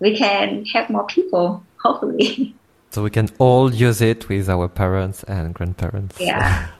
we 0.00 0.16
can 0.16 0.64
help 0.66 0.90
more 0.90 1.06
people, 1.06 1.64
hopefully. 1.82 2.54
so 2.90 3.02
we 3.02 3.10
can 3.10 3.28
all 3.38 3.72
use 3.72 4.00
it 4.02 4.28
with 4.28 4.48
our 4.48 4.68
parents 4.68 5.22
and 5.24 5.54
grandparents. 5.54 6.20
Yeah. 6.20 6.68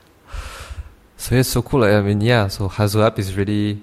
So 1.19 1.33
it's 1.33 1.49
so 1.49 1.63
cool. 1.63 1.83
I 1.83 1.99
mean, 2.01 2.21
yeah. 2.21 2.47
So 2.47 2.69
Hasu 2.69 3.03
app 3.03 3.17
is 3.17 3.35
really 3.35 3.81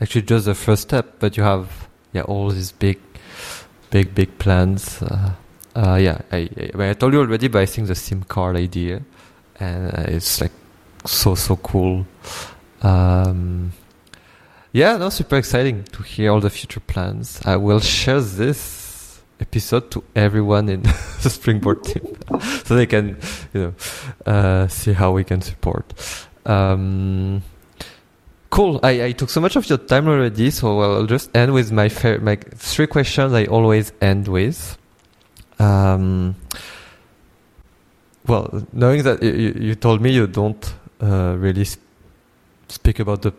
actually 0.00 0.22
just 0.22 0.44
the 0.44 0.54
first 0.54 0.82
step, 0.82 1.16
but 1.18 1.36
you 1.36 1.42
have 1.42 1.88
yeah 2.12 2.22
all 2.22 2.48
these 2.50 2.70
big, 2.70 3.00
big, 3.90 4.14
big 4.14 4.38
plans. 4.38 5.02
Uh, 5.02 5.32
uh, 5.76 5.96
yeah, 5.96 6.18
I, 6.32 6.48
I, 6.74 6.90
I, 6.90 6.94
told 6.94 7.12
you 7.12 7.20
already, 7.20 7.48
but 7.48 7.60
I 7.60 7.66
think 7.66 7.88
the 7.88 7.94
SIM 7.94 8.22
card 8.22 8.56
idea, 8.56 9.02
and 9.60 9.92
uh, 9.92 10.04
it's 10.08 10.40
like 10.40 10.52
so 11.04 11.34
so 11.34 11.56
cool. 11.56 12.06
Um, 12.80 13.72
yeah, 14.72 14.96
no, 14.96 15.10
super 15.10 15.36
exciting 15.36 15.84
to 15.84 16.02
hear 16.02 16.32
all 16.32 16.40
the 16.40 16.48
future 16.48 16.80
plans. 16.80 17.42
I 17.44 17.56
will 17.56 17.80
share 17.80 18.20
this 18.22 19.20
episode 19.38 19.90
to 19.90 20.02
everyone 20.14 20.70
in 20.70 20.82
the 21.22 21.28
Springboard 21.28 21.84
team, 21.84 22.16
so 22.64 22.74
they 22.74 22.86
can, 22.86 23.18
you 23.52 23.60
know, 23.60 23.74
uh, 24.24 24.68
see 24.68 24.94
how 24.94 25.12
we 25.12 25.24
can 25.24 25.42
support. 25.42 25.92
Um, 26.46 27.42
cool. 28.48 28.80
I, 28.82 29.04
I 29.04 29.12
took 29.12 29.28
so 29.28 29.42
much 29.42 29.56
of 29.56 29.68
your 29.68 29.78
time 29.78 30.08
already, 30.08 30.50
so 30.50 30.80
I'll 30.80 31.06
just 31.06 31.36
end 31.36 31.52
with 31.52 31.70
my 31.70 31.90
my 32.22 32.36
three 32.36 32.86
questions. 32.86 33.34
I 33.34 33.44
always 33.44 33.92
end 34.00 34.28
with. 34.28 34.78
Um, 35.58 36.36
well, 38.26 38.66
knowing 38.72 39.02
that 39.04 39.22
you, 39.22 39.54
you 39.58 39.74
told 39.74 40.00
me 40.00 40.12
you 40.12 40.26
don't 40.26 40.74
uh, 41.00 41.36
really 41.38 41.64
sp- 41.64 41.84
speak 42.68 42.98
about 42.98 43.22
the 43.22 43.32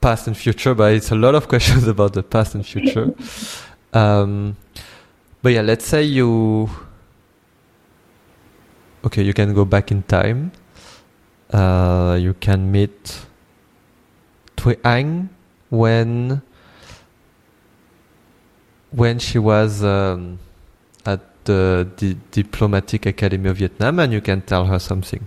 past 0.00 0.26
and 0.26 0.36
future, 0.36 0.74
but 0.74 0.92
it's 0.94 1.10
a 1.10 1.14
lot 1.14 1.34
of 1.34 1.48
questions 1.52 1.86
about 1.86 2.12
the 2.12 2.22
past 2.22 2.54
and 2.54 2.64
future. 2.64 3.14
um, 3.92 4.56
but 5.42 5.52
yeah, 5.52 5.62
let's 5.62 5.86
say 5.86 6.02
you. 6.02 6.68
Okay, 9.04 9.22
you 9.22 9.34
can 9.34 9.54
go 9.54 9.64
back 9.64 9.92
in 9.92 10.02
time. 10.02 10.50
Uh, 11.52 12.18
you 12.20 12.34
can 12.34 12.72
meet 12.72 13.20
Thuy 14.56 14.76
Anh 14.84 15.28
when 15.70 16.42
when 18.90 19.18
she 19.18 19.38
was 19.38 19.84
um, 19.84 20.38
the, 21.46 22.16
Diplomatic 22.30 23.06
Academy 23.06 23.48
of 23.48 23.56
Vietnam, 23.56 23.98
and 24.00 24.12
you 24.12 24.20
can 24.20 24.42
tell 24.42 24.66
her 24.66 24.78
something. 24.78 25.26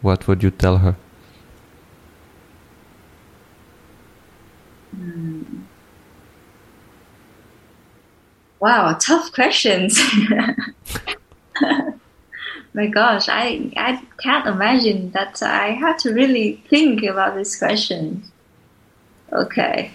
What 0.00 0.26
would 0.26 0.42
you 0.42 0.50
tell 0.50 0.78
her? 0.78 0.96
Hmm. 4.90 5.42
Wow, 8.60 8.96
tough 9.00 9.32
questions. 9.32 10.00
My 12.74 12.86
gosh, 12.86 13.28
I 13.28 13.70
I 13.76 14.02
can't 14.22 14.46
imagine 14.46 15.10
that 15.10 15.42
I 15.42 15.72
had 15.72 15.98
to 16.00 16.14
really 16.14 16.62
think 16.70 17.02
about 17.02 17.34
this 17.34 17.58
question. 17.58 18.22
Okay. 19.32 19.92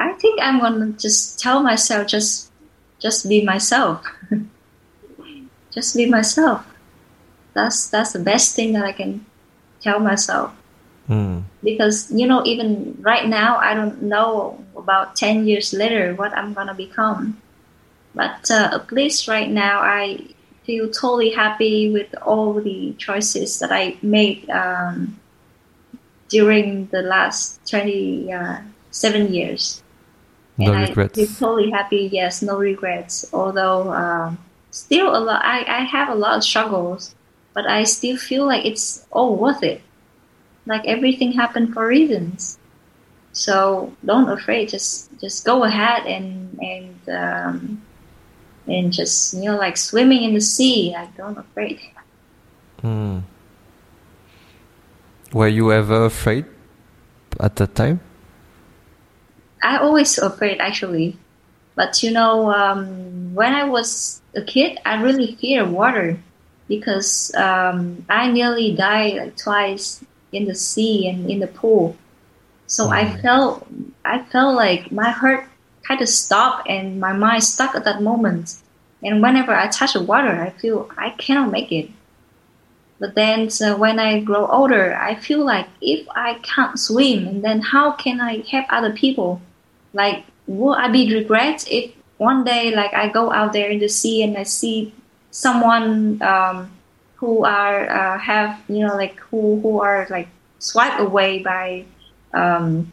I 0.00 0.12
think 0.14 0.40
I'm 0.40 0.60
gonna 0.60 0.92
just 0.92 1.38
tell 1.38 1.62
myself 1.62 2.06
just 2.06 2.50
just 2.98 3.28
be 3.28 3.44
myself. 3.44 4.04
just 5.70 5.96
be 5.96 6.06
myself. 6.06 6.64
That's 7.52 7.88
that's 7.88 8.12
the 8.12 8.18
best 8.18 8.56
thing 8.56 8.72
that 8.72 8.84
I 8.84 8.92
can 8.92 9.26
tell 9.80 10.00
myself. 10.00 10.52
Mm. 11.08 11.44
Because 11.62 12.10
you 12.12 12.26
know, 12.26 12.44
even 12.46 12.96
right 13.00 13.28
now, 13.28 13.58
I 13.58 13.74
don't 13.74 14.02
know 14.02 14.64
about 14.76 15.16
ten 15.16 15.46
years 15.46 15.72
later 15.72 16.14
what 16.14 16.32
I'm 16.36 16.54
gonna 16.54 16.74
become. 16.74 17.40
But 18.14 18.50
uh, 18.50 18.70
at 18.72 18.90
least 18.90 19.28
right 19.28 19.50
now, 19.50 19.80
I 19.80 20.34
feel 20.64 20.90
totally 20.90 21.30
happy 21.30 21.90
with 21.90 22.14
all 22.22 22.54
the 22.54 22.94
choices 22.98 23.58
that 23.58 23.72
I 23.72 23.96
made 24.02 24.48
um, 24.50 25.18
during 26.28 26.86
the 26.86 27.02
last 27.02 27.60
27 27.68 29.34
years. 29.34 29.82
No 30.60 30.72
and 30.72 30.88
regrets. 30.88 31.18
I 31.18 31.24
feel 31.24 31.34
totally 31.36 31.70
happy. 31.70 32.08
Yes, 32.12 32.42
no 32.42 32.58
regrets. 32.58 33.24
Although 33.32 33.92
um, 33.92 34.38
still 34.70 35.16
a 35.16 35.18
lot, 35.18 35.42
I, 35.44 35.64
I 35.64 35.84
have 35.84 36.10
a 36.10 36.14
lot 36.14 36.36
of 36.36 36.44
struggles, 36.44 37.14
but 37.54 37.66
I 37.66 37.84
still 37.84 38.16
feel 38.16 38.44
like 38.44 38.66
it's 38.66 39.06
all 39.10 39.36
worth 39.36 39.62
it. 39.62 39.80
Like 40.66 40.84
everything 40.84 41.32
happened 41.32 41.72
for 41.72 41.86
reasons. 41.86 42.58
So 43.32 43.96
don't 44.04 44.28
afraid. 44.28 44.68
Just 44.68 45.08
just 45.18 45.44
go 45.44 45.64
ahead 45.64 46.04
and 46.04 46.58
and 46.60 47.00
um, 47.08 47.82
and 48.66 48.92
just 48.92 49.32
you 49.34 49.44
know 49.44 49.56
like 49.56 49.76
swimming 49.76 50.22
in 50.22 50.34
the 50.34 50.40
sea. 50.44 50.92
Like 50.92 51.16
don't 51.16 51.38
afraid. 51.38 51.80
Mm. 52.82 53.22
Were 55.32 55.48
you 55.48 55.72
ever 55.72 56.04
afraid 56.04 56.44
at 57.38 57.56
that 57.56 57.74
time? 57.74 58.00
I 59.62 59.78
always 59.78 60.18
afraid 60.18 60.60
actually, 60.60 61.16
but 61.74 62.02
you 62.02 62.10
know, 62.10 62.50
um, 62.52 63.34
when 63.34 63.54
I 63.54 63.64
was 63.64 64.20
a 64.34 64.42
kid, 64.42 64.78
I 64.84 65.02
really 65.02 65.36
fear 65.36 65.64
water 65.66 66.18
because 66.68 67.34
um, 67.34 68.04
I 68.08 68.30
nearly 68.30 68.74
died 68.74 69.16
like 69.16 69.36
twice 69.36 70.04
in 70.32 70.46
the 70.46 70.54
sea 70.54 71.08
and 71.08 71.30
in 71.30 71.40
the 71.40 71.46
pool. 71.46 71.96
So 72.66 72.86
mm. 72.86 72.92
I 72.92 73.16
felt 73.20 73.66
I 74.04 74.22
felt 74.22 74.54
like 74.54 74.92
my 74.92 75.10
heart 75.10 75.44
kind 75.82 76.00
of 76.00 76.08
stopped 76.08 76.68
and 76.68 77.00
my 77.00 77.12
mind 77.12 77.42
stuck 77.42 77.74
at 77.74 77.84
that 77.84 78.02
moment. 78.02 78.56
And 79.02 79.22
whenever 79.22 79.52
I 79.54 79.66
touch 79.68 79.94
the 79.94 80.02
water, 80.02 80.28
I 80.28 80.50
feel 80.50 80.88
I 80.96 81.10
cannot 81.10 81.50
make 81.50 81.72
it. 81.72 81.90
But 83.00 83.14
then 83.14 83.48
when 83.78 83.98
I 83.98 84.20
grow 84.20 84.46
older, 84.46 84.94
I 84.94 85.14
feel 85.14 85.42
like 85.44 85.66
if 85.80 86.06
I 86.14 86.34
can't 86.42 86.78
swim, 86.78 87.26
and 87.26 87.42
then 87.42 87.62
how 87.62 87.92
can 87.92 88.20
I 88.20 88.44
help 88.46 88.66
other 88.68 88.92
people? 88.92 89.40
Like, 89.92 90.24
will 90.46 90.74
I 90.74 90.88
be 90.88 91.14
regret 91.14 91.66
if 91.70 91.92
one 92.18 92.44
day, 92.44 92.74
like, 92.74 92.92
I 92.94 93.08
go 93.08 93.32
out 93.32 93.52
there 93.52 93.70
in 93.70 93.78
the 93.78 93.88
sea 93.88 94.22
and 94.22 94.36
I 94.36 94.44
see 94.44 94.92
someone 95.30 96.20
um, 96.22 96.70
who 97.16 97.44
are 97.44 97.88
uh, 97.88 98.18
have 98.18 98.60
you 98.68 98.86
know 98.86 98.96
like 98.96 99.16
who 99.20 99.60
who 99.60 99.80
are 99.80 100.06
like 100.10 100.28
swiped 100.58 101.00
away 101.00 101.42
by 101.42 101.84
um, 102.32 102.90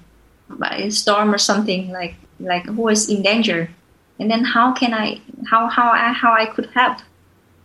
by 0.49 0.69
a 0.87 0.91
storm 0.91 1.33
or 1.33 1.37
something 1.37 1.91
like 1.91 2.15
like 2.39 2.65
who 2.65 2.87
is 2.89 3.09
in 3.09 3.21
danger, 3.21 3.69
and 4.19 4.29
then 4.29 4.43
how 4.43 4.73
can 4.73 4.93
I 4.93 5.21
how 5.49 5.67
how 5.67 5.89
I 5.91 6.11
how 6.13 6.33
I 6.33 6.45
could 6.45 6.69
help? 6.73 6.99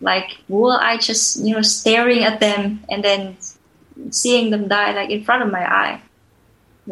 Like, 0.01 0.39
will 0.49 0.73
I 0.73 0.97
just, 0.97 1.39
you 1.39 1.55
know, 1.55 1.63
staring 1.63 2.25
at 2.25 2.41
them 2.41 2.83
and 2.91 3.05
then 3.05 3.37
seeing 4.11 4.51
them 4.51 4.67
die 4.67 4.93
like 4.93 5.11
in 5.11 5.23
front 5.23 5.45
of 5.45 5.53
my 5.53 5.63
eye? 5.63 6.03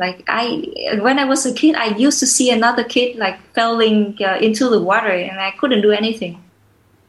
Like 0.00 0.24
I, 0.28 0.98
when 1.02 1.18
I 1.18 1.26
was 1.26 1.44
a 1.44 1.52
kid, 1.52 1.74
I 1.76 1.94
used 1.96 2.20
to 2.20 2.26
see 2.26 2.50
another 2.50 2.82
kid 2.82 3.16
like 3.16 3.38
falling 3.52 4.16
uh, 4.24 4.38
into 4.40 4.70
the 4.70 4.80
water 4.80 5.12
and 5.12 5.38
I 5.38 5.50
couldn't 5.50 5.82
do 5.82 5.90
anything. 5.92 6.42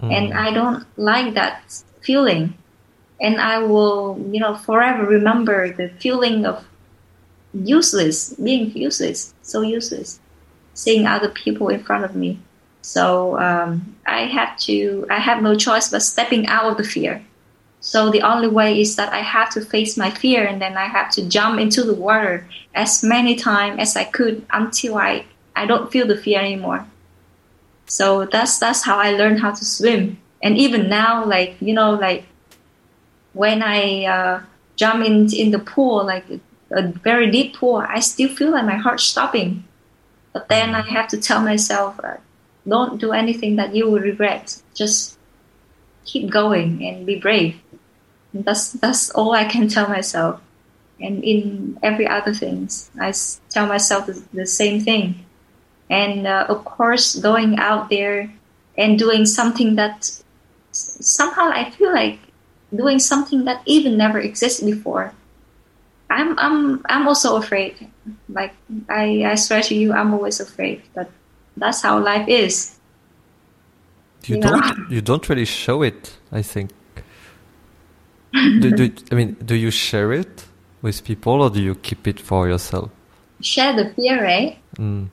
Mm. 0.01 0.11
And 0.11 0.33
I 0.33 0.51
don't 0.51 0.85
like 0.97 1.33
that 1.35 1.81
feeling. 2.01 2.53
And 3.21 3.39
I 3.39 3.59
will, 3.59 4.19
you 4.33 4.41
know, 4.41 4.55
forever 4.55 5.05
remember 5.05 5.71
the 5.71 5.87
feeling 6.03 6.45
of 6.45 6.67
useless, 7.53 8.33
being 8.33 8.71
useless, 8.75 9.33
so 9.41 9.61
useless, 9.61 10.19
seeing 10.73 11.07
other 11.07 11.29
people 11.29 11.69
in 11.69 11.81
front 11.81 12.03
of 12.03 12.13
me. 12.13 12.39
So 12.81 13.39
um, 13.39 13.95
I 14.05 14.25
have 14.25 14.57
to, 14.67 15.07
I 15.09 15.19
have 15.19 15.41
no 15.41 15.55
choice 15.55 15.89
but 15.89 16.01
stepping 16.01 16.47
out 16.47 16.65
of 16.65 16.75
the 16.75 16.83
fear. 16.83 17.23
So 17.81 18.11
the 18.11 18.21
only 18.21 18.47
way 18.47 18.79
is 18.79 18.95
that 18.95 19.11
I 19.11 19.21
have 19.21 19.49
to 19.51 19.61
face 19.61 19.97
my 19.97 20.11
fear 20.11 20.45
and 20.45 20.61
then 20.61 20.77
I 20.77 20.85
have 20.85 21.09
to 21.11 21.27
jump 21.27 21.59
into 21.59 21.83
the 21.83 21.95
water 21.95 22.47
as 22.75 23.03
many 23.03 23.35
times 23.35 23.79
as 23.79 23.95
I 23.97 24.03
could 24.03 24.45
until 24.51 24.97
I, 24.97 25.25
I 25.55 25.65
don't 25.65 25.91
feel 25.91 26.05
the 26.05 26.15
fear 26.15 26.39
anymore. 26.39 26.85
So 27.87 28.25
that's 28.25 28.59
that's 28.59 28.83
how 28.83 28.97
I 28.99 29.11
learned 29.11 29.41
how 29.41 29.51
to 29.51 29.65
swim. 29.65 30.17
And 30.43 30.57
even 30.57 30.89
now, 30.89 31.25
like 31.25 31.57
you 31.59 31.73
know, 31.73 31.91
like 31.95 32.23
when 33.33 33.63
I 33.63 34.05
uh, 34.05 34.41
jump 34.75 35.03
in 35.03 35.33
in 35.33 35.51
the 35.51 35.59
pool, 35.59 36.05
like 36.05 36.25
a 36.69 36.87
very 36.87 37.29
deep 37.31 37.55
pool, 37.55 37.77
I 37.77 37.99
still 37.99 38.29
feel 38.29 38.51
like 38.51 38.65
my 38.65 38.77
heart 38.77 39.01
stopping. 39.01 39.65
But 40.33 40.47
then 40.47 40.75
I 40.75 40.81
have 40.81 41.09
to 41.09 41.19
tell 41.19 41.41
myself, 41.41 41.99
uh, 42.01 42.17
don't 42.65 43.01
do 43.01 43.11
anything 43.11 43.57
that 43.57 43.75
you 43.75 43.89
will 43.89 43.99
regret. 43.99 44.61
Just 44.73 45.17
keep 46.05 46.29
going 46.29 46.85
and 46.85 47.05
be 47.05 47.19
brave. 47.19 47.59
That's 48.33 48.73
that's 48.73 49.09
all 49.11 49.33
I 49.33 49.45
can 49.45 49.67
tell 49.67 49.87
myself. 49.87 50.41
And 50.99 51.23
in 51.23 51.79
every 51.81 52.07
other 52.07 52.33
things, 52.33 52.91
I 52.99 53.13
tell 53.49 53.65
myself 53.65 54.05
the, 54.05 54.23
the 54.33 54.45
same 54.45 54.81
thing. 54.81 55.25
And 55.89 56.27
uh, 56.27 56.45
of 56.47 56.63
course, 56.63 57.15
going 57.15 57.57
out 57.59 57.89
there 57.89 58.31
and 58.77 58.97
doing 58.97 59.25
something 59.25 59.75
that 59.75 60.21
somehow 60.71 61.49
I 61.51 61.69
feel 61.71 61.91
like 61.91 62.19
doing 62.73 62.99
something 62.99 63.45
that 63.45 63.61
even 63.65 63.97
never 63.97 64.19
existed 64.19 64.65
before. 64.65 65.11
I'm 66.09 66.37
I'm 66.39 66.81
I'm 66.87 67.07
also 67.07 67.37
afraid. 67.37 67.75
Like 68.29 68.53
I, 68.89 69.23
I 69.25 69.35
swear 69.35 69.61
to 69.63 69.75
you, 69.75 69.93
I'm 69.93 70.13
always 70.13 70.39
afraid 70.39 70.81
that 70.93 71.09
that's 71.57 71.81
how 71.81 71.99
life 71.99 72.27
is. 72.27 72.77
You, 74.25 74.35
you 74.35 74.41
don't. 74.41 74.59
Know? 74.59 74.85
You 74.89 75.01
don't 75.01 75.27
really 75.29 75.45
show 75.45 75.81
it. 75.81 76.17
I 76.31 76.41
think. 76.41 76.71
Do, 78.33 78.71
do, 78.71 78.91
I 79.11 79.15
mean, 79.15 79.33
do 79.45 79.55
you 79.55 79.71
share 79.71 80.13
it 80.13 80.45
with 80.81 81.03
people, 81.03 81.41
or 81.41 81.49
do 81.49 81.61
you 81.61 81.75
keep 81.75 82.07
it 82.07 82.19
for 82.19 82.47
yourself? 82.47 82.89
Share 83.41 83.75
the 83.75 83.89
fear, 83.93 84.23
right? 84.23 84.57
Mm. 84.77 85.09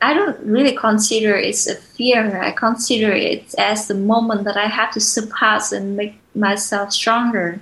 I 0.00 0.14
don't 0.14 0.38
really 0.40 0.76
consider 0.76 1.34
it's 1.34 1.66
a 1.66 1.74
fear. 1.74 2.40
I 2.40 2.52
consider 2.52 3.12
it 3.12 3.54
as 3.58 3.88
the 3.88 3.94
moment 3.94 4.44
that 4.44 4.56
I 4.56 4.66
have 4.66 4.92
to 4.92 5.00
surpass 5.00 5.72
and 5.72 5.96
make 5.96 6.20
myself 6.34 6.92
stronger. 6.92 7.60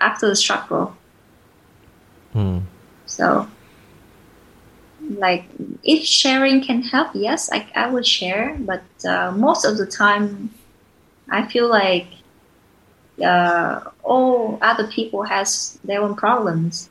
after 0.00 0.28
the 0.28 0.36
struggle. 0.36 0.94
Mm. 2.34 2.62
So, 3.06 3.48
like, 5.08 5.44
if 5.82 6.04
sharing 6.04 6.62
can 6.62 6.82
help, 6.82 7.08
yes, 7.14 7.50
I, 7.52 7.66
I 7.74 7.88
would 7.88 8.06
share. 8.06 8.56
But 8.60 8.84
uh, 9.08 9.32
most 9.32 9.64
of 9.64 9.78
the 9.78 9.86
time, 9.86 10.50
I 11.30 11.46
feel 11.46 11.68
like 11.68 12.06
uh, 13.24 13.80
all 14.02 14.58
other 14.62 14.86
people 14.88 15.22
has 15.24 15.78
their 15.84 16.02
own 16.02 16.14
problems, 16.16 16.90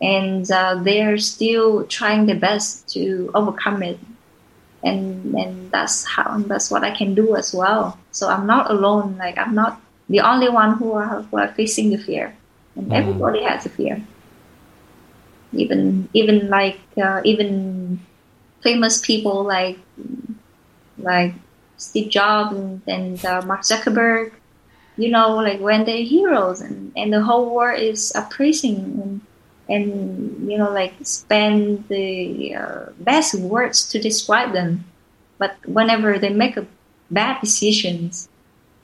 and 0.00 0.50
uh, 0.50 0.76
they're 0.82 1.18
still 1.18 1.84
trying 1.86 2.26
their 2.26 2.38
best 2.38 2.88
to 2.94 3.30
overcome 3.34 3.82
it. 3.82 3.98
And 4.82 5.34
and 5.34 5.70
that's 5.72 6.04
how 6.04 6.38
that's 6.46 6.70
what 6.70 6.84
I 6.84 6.90
can 6.90 7.14
do 7.14 7.36
as 7.36 7.52
well. 7.54 7.98
So 8.12 8.28
I'm 8.28 8.46
not 8.46 8.70
alone. 8.70 9.16
Like 9.18 9.38
I'm 9.38 9.54
not 9.54 9.80
the 10.08 10.20
only 10.20 10.48
one 10.48 10.76
who 10.78 10.92
are 10.92 11.22
who 11.22 11.38
are 11.38 11.48
facing 11.48 11.90
the 11.90 11.98
fear, 11.98 12.34
and 12.76 12.92
Mm. 12.92 12.94
everybody 12.94 13.42
has 13.44 13.66
a 13.66 13.70
fear. 13.70 14.02
Even 15.52 16.08
even 16.12 16.48
like 16.48 16.78
uh, 17.02 17.20
even 17.24 17.98
famous 18.62 19.00
people 19.00 19.44
like 19.44 19.78
like 20.98 21.34
Steve 21.76 22.10
Jobs 22.10 22.56
and, 22.56 22.82
and 22.86 23.24
uh, 23.24 23.42
Mark 23.42 23.62
Zuckerberg, 23.62 24.32
you 24.96 25.10
know, 25.10 25.36
like 25.36 25.60
when 25.60 25.84
they're 25.84 26.04
heroes 26.04 26.60
and, 26.60 26.92
and 26.96 27.12
the 27.12 27.22
whole 27.22 27.54
world 27.54 27.80
is 27.80 28.12
appraising 28.14 28.76
and 28.76 29.20
and 29.68 30.50
you 30.50 30.58
know 30.58 30.70
like 30.70 30.92
spend 31.02 31.88
the 31.88 32.54
uh, 32.54 32.86
best 33.00 33.34
words 33.34 33.88
to 33.88 33.98
describe 33.98 34.52
them, 34.52 34.84
but 35.38 35.56
whenever 35.66 36.18
they 36.18 36.28
make 36.28 36.56
a 36.56 36.66
bad 37.10 37.40
decisions, 37.40 38.28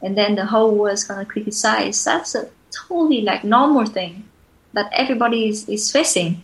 and 0.03 0.17
then 0.17 0.35
the 0.37 0.47
whole 0.47 0.75
world 0.75 0.95
is 0.95 1.05
gonna 1.05 1.25
criticize. 1.25 2.03
That's 2.05 2.35
a 2.35 2.49
totally 2.71 3.21
like 3.21 3.45
normal 3.45 3.87
thing 3.87 4.25
that 4.73 4.91
everybody 4.93 5.49
is, 5.49 5.69
is 5.69 5.91
facing. 5.91 6.43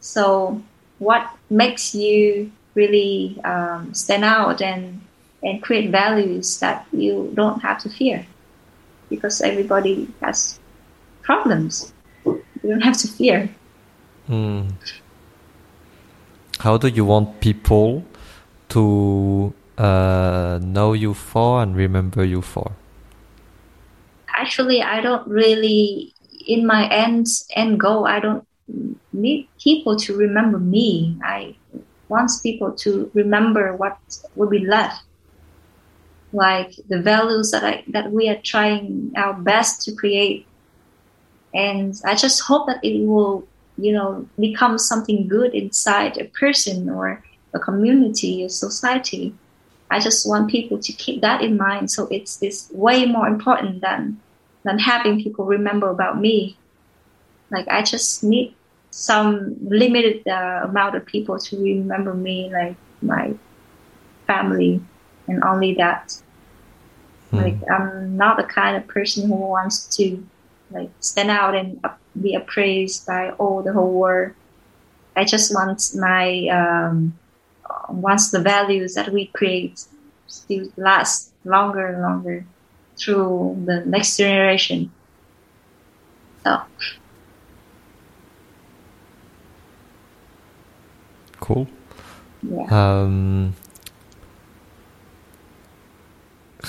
So 0.00 0.62
what 0.98 1.30
makes 1.50 1.94
you 1.94 2.50
really 2.74 3.40
um, 3.44 3.92
stand 3.94 4.24
out 4.24 4.60
and 4.62 5.00
and 5.42 5.62
create 5.62 5.90
values 5.90 6.58
that 6.60 6.86
you 6.92 7.30
don't 7.34 7.60
have 7.60 7.78
to 7.82 7.88
fear 7.88 8.26
because 9.08 9.40
everybody 9.40 10.08
has 10.20 10.58
problems. 11.22 11.92
You 12.24 12.42
don't 12.62 12.80
have 12.80 12.96
to 12.98 13.08
fear. 13.08 13.48
Mm. 14.28 14.72
How 16.58 16.76
do 16.78 16.88
you 16.88 17.04
want 17.04 17.40
people 17.40 18.04
to 18.70 19.52
uh, 19.78 20.58
know 20.62 20.92
you 20.94 21.14
for 21.14 21.62
and 21.62 21.76
remember 21.76 22.24
you 22.24 22.42
for? 22.42 22.72
Actually, 24.28 24.82
I 24.82 25.00
don't 25.00 25.26
really, 25.28 26.12
in 26.46 26.66
my 26.66 26.88
end 26.88 27.26
end 27.54 27.80
goal, 27.80 28.06
I 28.06 28.20
don't 28.20 28.46
need 29.12 29.48
people 29.62 29.96
to 29.96 30.16
remember 30.16 30.58
me. 30.58 31.18
I 31.22 31.56
want 32.08 32.30
people 32.42 32.72
to 32.72 33.10
remember 33.14 33.76
what 33.76 33.98
will 34.34 34.48
be 34.48 34.60
left, 34.60 35.02
like 36.32 36.74
the 36.88 37.00
values 37.00 37.50
that 37.50 37.64
I 37.64 37.84
that 37.88 38.10
we 38.10 38.28
are 38.28 38.40
trying 38.42 39.12
our 39.16 39.34
best 39.34 39.82
to 39.82 39.94
create. 39.94 40.46
And 41.54 41.94
I 42.04 42.14
just 42.14 42.40
hope 42.42 42.66
that 42.66 42.84
it 42.84 43.06
will, 43.06 43.46
you 43.78 43.92
know, 43.92 44.28
become 44.38 44.78
something 44.78 45.26
good 45.28 45.54
inside 45.54 46.18
a 46.18 46.24
person 46.38 46.90
or 46.90 47.22
a 47.54 47.58
community, 47.58 48.44
a 48.44 48.50
society. 48.50 49.34
I 49.90 50.00
just 50.00 50.28
want 50.28 50.50
people 50.50 50.78
to 50.78 50.92
keep 50.92 51.22
that 51.22 51.42
in 51.42 51.56
mind. 51.56 51.90
So 51.90 52.08
it's 52.10 52.42
it's 52.42 52.70
way 52.72 53.06
more 53.06 53.26
important 53.26 53.80
than 53.80 54.20
than 54.64 54.78
having 54.78 55.22
people 55.22 55.46
remember 55.46 55.88
about 55.88 56.20
me. 56.20 56.56
Like 57.50 57.68
I 57.68 57.82
just 57.82 58.24
need 58.24 58.54
some 58.90 59.56
limited 59.62 60.26
uh, 60.26 60.62
amount 60.64 60.96
of 60.96 61.06
people 61.06 61.38
to 61.38 61.62
remember 61.62 62.14
me, 62.14 62.50
like 62.52 62.76
my 63.00 63.34
family, 64.26 64.80
and 65.28 65.42
only 65.44 65.74
that. 65.74 66.20
Mm. 67.32 67.42
Like 67.42 67.70
I'm 67.70 68.16
not 68.16 68.36
the 68.36 68.44
kind 68.44 68.76
of 68.76 68.86
person 68.86 69.28
who 69.28 69.34
wants 69.34 69.86
to 69.96 70.26
like 70.70 70.90
stand 71.00 71.30
out 71.30 71.54
and 71.54 71.84
be 72.20 72.34
appraised 72.34 73.06
by 73.06 73.30
all 73.32 73.62
the 73.62 73.72
whole 73.72 73.92
world. 73.92 74.32
I 75.14 75.24
just 75.24 75.54
want 75.54 75.82
my 75.94 76.48
um, 76.48 77.18
wants 77.88 78.30
the 78.30 78.40
values 78.40 78.94
that 78.94 79.12
we 79.12 79.26
create 79.26 79.84
still 80.26 80.68
last 80.76 81.32
longer 81.44 81.86
and 81.86 82.02
longer 82.02 82.44
through 82.98 83.62
the 83.66 83.84
next 83.86 84.16
generation. 84.16 84.92
So 86.44 86.62
Cool. 91.40 91.68
yeah. 92.42 92.66
Um, 92.70 93.54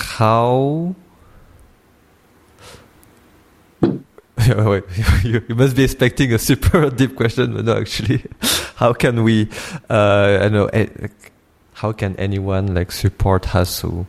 how? 0.02 0.94
Wait, 4.48 4.84
you, 5.24 5.42
you 5.48 5.54
must 5.54 5.76
be 5.76 5.84
expecting 5.84 6.32
a 6.32 6.38
super 6.38 6.90
deep 7.00 7.16
question, 7.16 7.54
but 7.54 7.64
no, 7.64 7.76
actually, 7.78 8.24
how 8.76 8.92
can 8.92 9.22
we? 9.22 9.48
Uh, 9.90 10.38
I 10.42 10.48
know. 10.48 10.66
eh, 10.66 10.86
How 11.74 11.92
can 11.92 12.16
anyone 12.16 12.74
like 12.74 12.90
support 12.90 13.42
Hasu? 13.44 14.06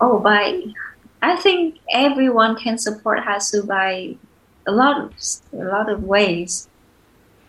Oh, 0.00 0.18
by 0.18 0.62
I 1.22 1.36
think 1.36 1.78
everyone 1.90 2.54
can 2.56 2.78
support 2.78 3.18
Hasu 3.20 3.66
by 3.66 4.14
a 4.66 4.72
lot 4.72 5.00
of 5.00 5.12
a 5.52 5.64
lot 5.64 5.88
of 5.90 6.02
ways. 6.04 6.68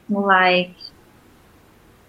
Like 0.09 0.71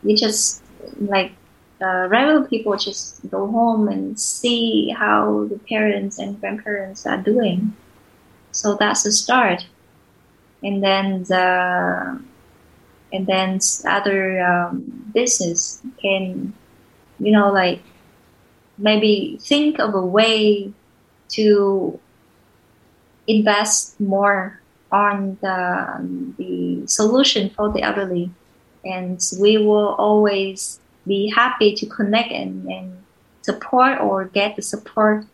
you 0.03 0.17
just 0.17 0.63
like 1.01 1.33
uh, 1.81 2.07
regular 2.09 2.45
people 2.45 2.77
just 2.77 3.29
go 3.31 3.47
home 3.51 3.89
and 3.89 4.19
see 4.19 4.91
how 4.91 5.47
the 5.51 5.59
parents 5.59 6.19
and 6.19 6.41
grandparents 6.41 7.07
are 7.07 7.19
doing. 7.19 7.77
So 8.53 8.77
that's 8.77 9.03
the 9.03 9.13
start, 9.13 9.67
and 10.63 10.83
then 10.83 11.25
the 11.25 12.21
and 13.13 13.27
then 13.27 13.61
other 13.87 14.41
um, 14.41 15.11
business 15.13 15.83
can 16.01 16.55
you 17.19 17.33
know 17.33 17.53
like 17.53 17.83
maybe 18.79 19.39
think 19.41 19.79
of 19.79 19.95
a 19.95 20.05
way 20.05 20.73
to 21.29 21.99
invest 23.27 24.01
more 24.01 24.61
on 24.93 25.37
the, 25.41 26.35
the 26.39 26.87
solution 26.87 27.51
for 27.51 27.73
the 27.73 27.83
elderly. 27.83 28.31
And 28.85 29.21
we 29.41 29.59
will 29.59 29.95
always 29.99 30.81
be 31.07 31.33
happy 31.35 31.75
to 31.75 31.87
connect 31.87 32.33
and, 32.33 32.67
and 32.67 33.05
support 33.43 34.01
or 34.01 34.25
get 34.25 34.57
the 34.57 34.63
support 34.63 35.25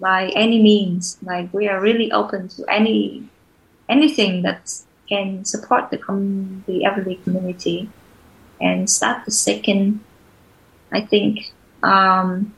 by 0.00 0.28
any 0.34 0.62
means. 0.62 1.18
Like 1.22 1.52
we 1.52 1.68
are 1.68 1.80
really 1.80 2.10
open 2.12 2.48
to 2.48 2.64
any 2.68 3.28
anything 3.88 4.42
that 4.42 4.72
can 5.08 5.44
support 5.44 5.90
the 5.90 5.98
com- 5.98 6.64
the 6.66 6.84
elderly 6.84 7.16
community. 7.16 7.90
And 8.62 8.90
start 8.90 9.24
the 9.24 9.30
second, 9.30 10.00
I 10.92 11.00
think, 11.00 11.50
um, 11.82 12.52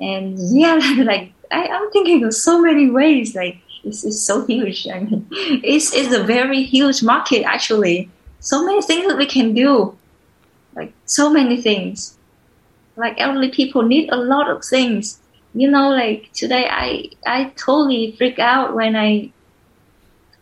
and 0.00 0.38
yeah, 0.38 0.74
like 0.98 1.32
I, 1.50 1.66
I'm 1.66 1.90
thinking 1.90 2.24
of 2.24 2.34
so 2.34 2.60
many 2.60 2.90
ways. 2.90 3.34
Like 3.34 3.58
it's, 3.84 4.04
it's 4.04 4.20
so 4.20 4.46
huge. 4.46 4.86
I 4.88 5.00
mean, 5.04 5.26
it's 5.30 5.94
it's 5.94 6.14
a 6.14 6.22
very 6.22 6.62
huge 6.62 7.02
market 7.02 7.42
actually. 7.42 8.10
So 8.40 8.64
many 8.64 8.82
things 8.82 9.08
that 9.08 9.16
we 9.16 9.26
can 9.26 9.54
do, 9.54 9.96
like 10.76 10.92
so 11.06 11.30
many 11.30 11.60
things. 11.60 12.16
Like 12.96 13.20
elderly 13.20 13.50
people 13.50 13.82
need 13.82 14.10
a 14.10 14.16
lot 14.16 14.48
of 14.48 14.64
things. 14.64 15.18
You 15.54 15.70
know, 15.70 15.90
like 15.90 16.30
today 16.32 16.68
I 16.70 17.08
I 17.26 17.52
totally 17.56 18.14
freak 18.16 18.38
out 18.38 18.74
when 18.74 18.94
I 18.94 19.32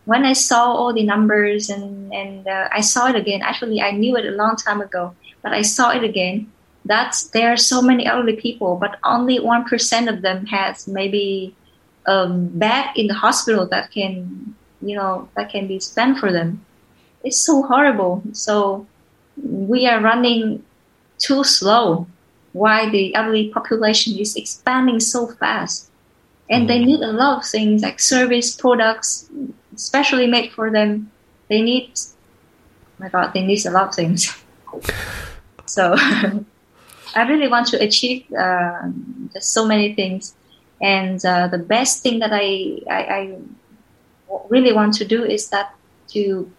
when 0.05 0.23
I 0.23 0.33
saw 0.33 0.71
all 0.71 0.93
the 0.93 1.03
numbers 1.03 1.69
and 1.69 2.13
and 2.13 2.47
uh, 2.47 2.69
I 2.71 2.81
saw 2.81 3.07
it 3.07 3.15
again. 3.15 3.41
Actually, 3.41 3.81
I 3.81 3.91
knew 3.91 4.15
it 4.17 4.25
a 4.25 4.35
long 4.35 4.55
time 4.55 4.81
ago, 4.81 5.15
but 5.41 5.53
I 5.53 5.61
saw 5.63 5.91
it 5.91 6.03
again 6.03 6.51
that 6.85 7.15
there 7.33 7.51
are 7.51 7.57
so 7.57 7.81
many 7.81 8.05
elderly 8.05 8.35
people, 8.35 8.75
but 8.75 8.99
only 9.03 9.39
one 9.39 9.63
percent 9.65 10.07
of 10.07 10.21
them 10.21 10.45
has 10.47 10.87
maybe 10.87 11.55
a 12.05 12.27
bed 12.27 12.91
in 12.95 13.07
the 13.07 13.15
hospital 13.15 13.65
that 13.67 13.91
can, 13.91 14.55
you 14.81 14.95
know, 14.95 15.27
that 15.35 15.49
can 15.49 15.67
be 15.67 15.79
spent 15.79 16.19
for 16.19 16.31
them. 16.31 16.63
It's 17.23 17.41
so 17.41 17.63
horrible. 17.63 18.21
So 18.33 18.85
we 19.41 19.87
are 19.87 20.01
running 20.01 20.63
too 21.17 21.43
slow. 21.43 22.07
Why 22.53 22.89
the 22.89 23.13
elderly 23.15 23.49
population 23.49 24.17
is 24.17 24.35
expanding 24.35 24.99
so 24.99 25.27
fast, 25.27 25.89
and 26.49 26.69
they 26.69 26.83
need 26.83 27.01
a 27.01 27.11
lot 27.11 27.39
of 27.39 27.45
things 27.45 27.83
like 27.83 27.99
service 27.99 28.55
products, 28.55 29.29
especially 29.75 30.27
made 30.27 30.53
for 30.53 30.71
them. 30.71 31.11
They 31.49 31.61
need, 31.61 31.91
oh 31.95 33.03
my 33.03 33.09
God, 33.09 33.33
they 33.33 33.45
need 33.45 33.65
a 33.65 33.71
lot 33.71 33.89
of 33.89 33.95
things. 33.95 34.33
so. 35.65 35.95
I 37.15 37.21
really 37.23 37.47
want 37.47 37.67
to 37.67 37.81
achieve 37.81 38.25
uh, 38.33 38.81
just 39.31 39.53
so 39.53 39.65
many 39.65 39.95
things, 39.95 40.35
and 40.81 41.23
uh, 41.25 41.47
the 41.47 41.57
best 41.57 42.03
thing 42.03 42.19
that 42.19 42.31
I, 42.33 42.79
I, 42.89 42.99
I 42.99 43.37
really 44.49 44.73
want 44.73 44.95
to 44.95 45.05
do 45.05 45.23
is 45.23 45.47
that 45.49 45.73
to 46.09 46.51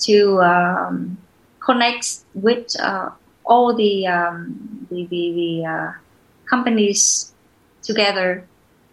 to 0.00 0.40
um, 0.40 1.18
connect 1.68 2.24
with 2.34 2.78
uh, 2.80 3.10
all 3.44 3.74
the 3.74 4.06
um, 4.06 4.86
the, 4.90 5.06
the, 5.06 5.24
the 5.40 5.64
uh, 5.66 5.92
companies 6.48 7.32
together 7.82 8.46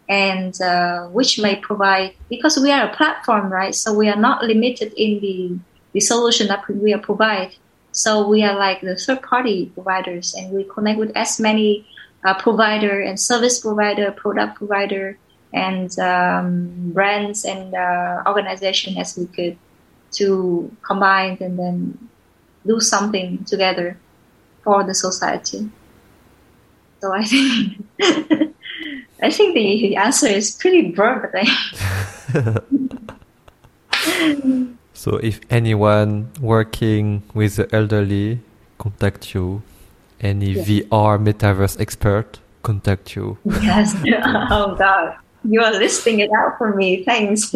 and 0.08 0.62
uh, 0.62 1.08
which 1.08 1.40
may 1.40 1.56
provide 1.56 2.14
because 2.30 2.60
we 2.60 2.72
are 2.72 2.86
a 2.90 2.96
platform 2.96 3.52
right? 3.52 3.74
So 3.74 3.94
we 3.94 4.10
are 4.10 4.22
not 4.28 4.44
limited 4.44 4.94
in 4.96 5.20
the 5.20 5.58
the 5.94 6.02
solution 6.02 6.48
that 6.48 6.68
we 6.68 6.94
are 6.94 7.00
provide. 7.00 7.56
So 7.92 8.28
we 8.28 8.44
are 8.44 8.58
like 8.58 8.82
the 8.82 8.98
third 8.98 9.22
party 9.22 9.72
providers 9.74 10.36
and 10.36 10.52
we 10.52 10.66
connect 10.66 11.00
with 11.00 11.16
as 11.16 11.40
many 11.40 11.88
uh, 12.26 12.34
provider 12.34 13.00
and 13.00 13.18
service 13.18 13.60
provider 13.60 14.12
product 14.12 14.58
provider 14.58 15.18
and 15.54 15.98
um, 16.00 16.92
brands 16.92 17.46
and 17.46 17.74
uh, 17.74 18.24
organization 18.28 18.98
as 18.98 19.16
we 19.18 19.26
could 19.28 19.58
to 20.12 20.70
combine 20.82 21.38
and 21.40 21.58
then 21.58 22.10
do 22.66 22.80
something 22.80 23.44
together 23.46 23.98
for 24.64 24.84
the 24.84 24.94
society 24.94 25.70
so 27.02 27.14
i 27.14 27.24
think 27.24 27.86
I 29.22 29.32
think 29.32 29.54
the 29.56 29.96
answer 29.96 30.28
is 30.28 30.52
pretty 30.52 30.92
broad. 30.92 31.32
so, 34.94 35.18
if 35.18 35.40
anyone 35.50 36.30
working 36.42 37.24
with 37.34 37.56
the 37.56 37.74
elderly 37.74 38.40
contact 38.78 39.34
you, 39.34 39.64
any 40.20 40.52
yes. 40.52 40.68
VR 40.68 41.18
metaverse 41.18 41.80
expert 41.80 42.40
contact 42.62 43.16
you. 43.16 43.38
Yes. 43.46 43.96
Oh 44.52 44.76
God, 44.78 45.16
you 45.44 45.62
are 45.62 45.72
listing 45.72 46.20
it 46.20 46.30
out 46.38 46.58
for 46.58 46.76
me. 46.76 47.04
Thanks. 47.04 47.56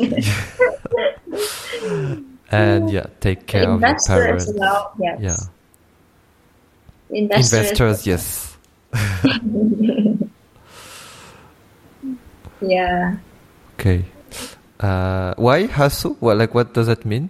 And 2.51 2.89
yeah, 2.89 3.05
take 3.19 3.45
care 3.47 3.69
of 3.69 3.81
your 3.81 3.97
parents. 4.07 4.51
Well. 4.53 4.93
Yes. 4.99 5.19
Yeah. 5.21 5.37
Investors, 7.17 7.71
Investors 7.71 8.07
yes. 8.07 8.57
Yeah. 12.61 13.17
Okay. 13.75 14.05
Uh, 14.79 15.33
why 15.37 15.67
Hasu? 15.67 16.15
What 16.19 16.37
like 16.37 16.53
what 16.53 16.73
does 16.73 16.87
that 16.87 17.05
mean? 17.05 17.29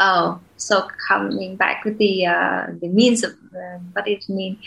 Oh, 0.00 0.40
so 0.56 0.88
coming 1.08 1.56
back 1.56 1.84
with 1.84 1.98
the 1.98 2.26
uh, 2.26 2.66
the 2.80 2.88
means 2.88 3.22
of 3.22 3.32
uh, 3.54 3.78
what 3.92 4.08
it 4.08 4.28
mean. 4.28 4.58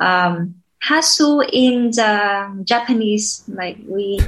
Um, 0.00 0.54
Hasu 0.82 1.46
in 1.52 1.90
the 1.90 2.62
Japanese, 2.64 3.44
like 3.46 3.78
we 3.86 4.20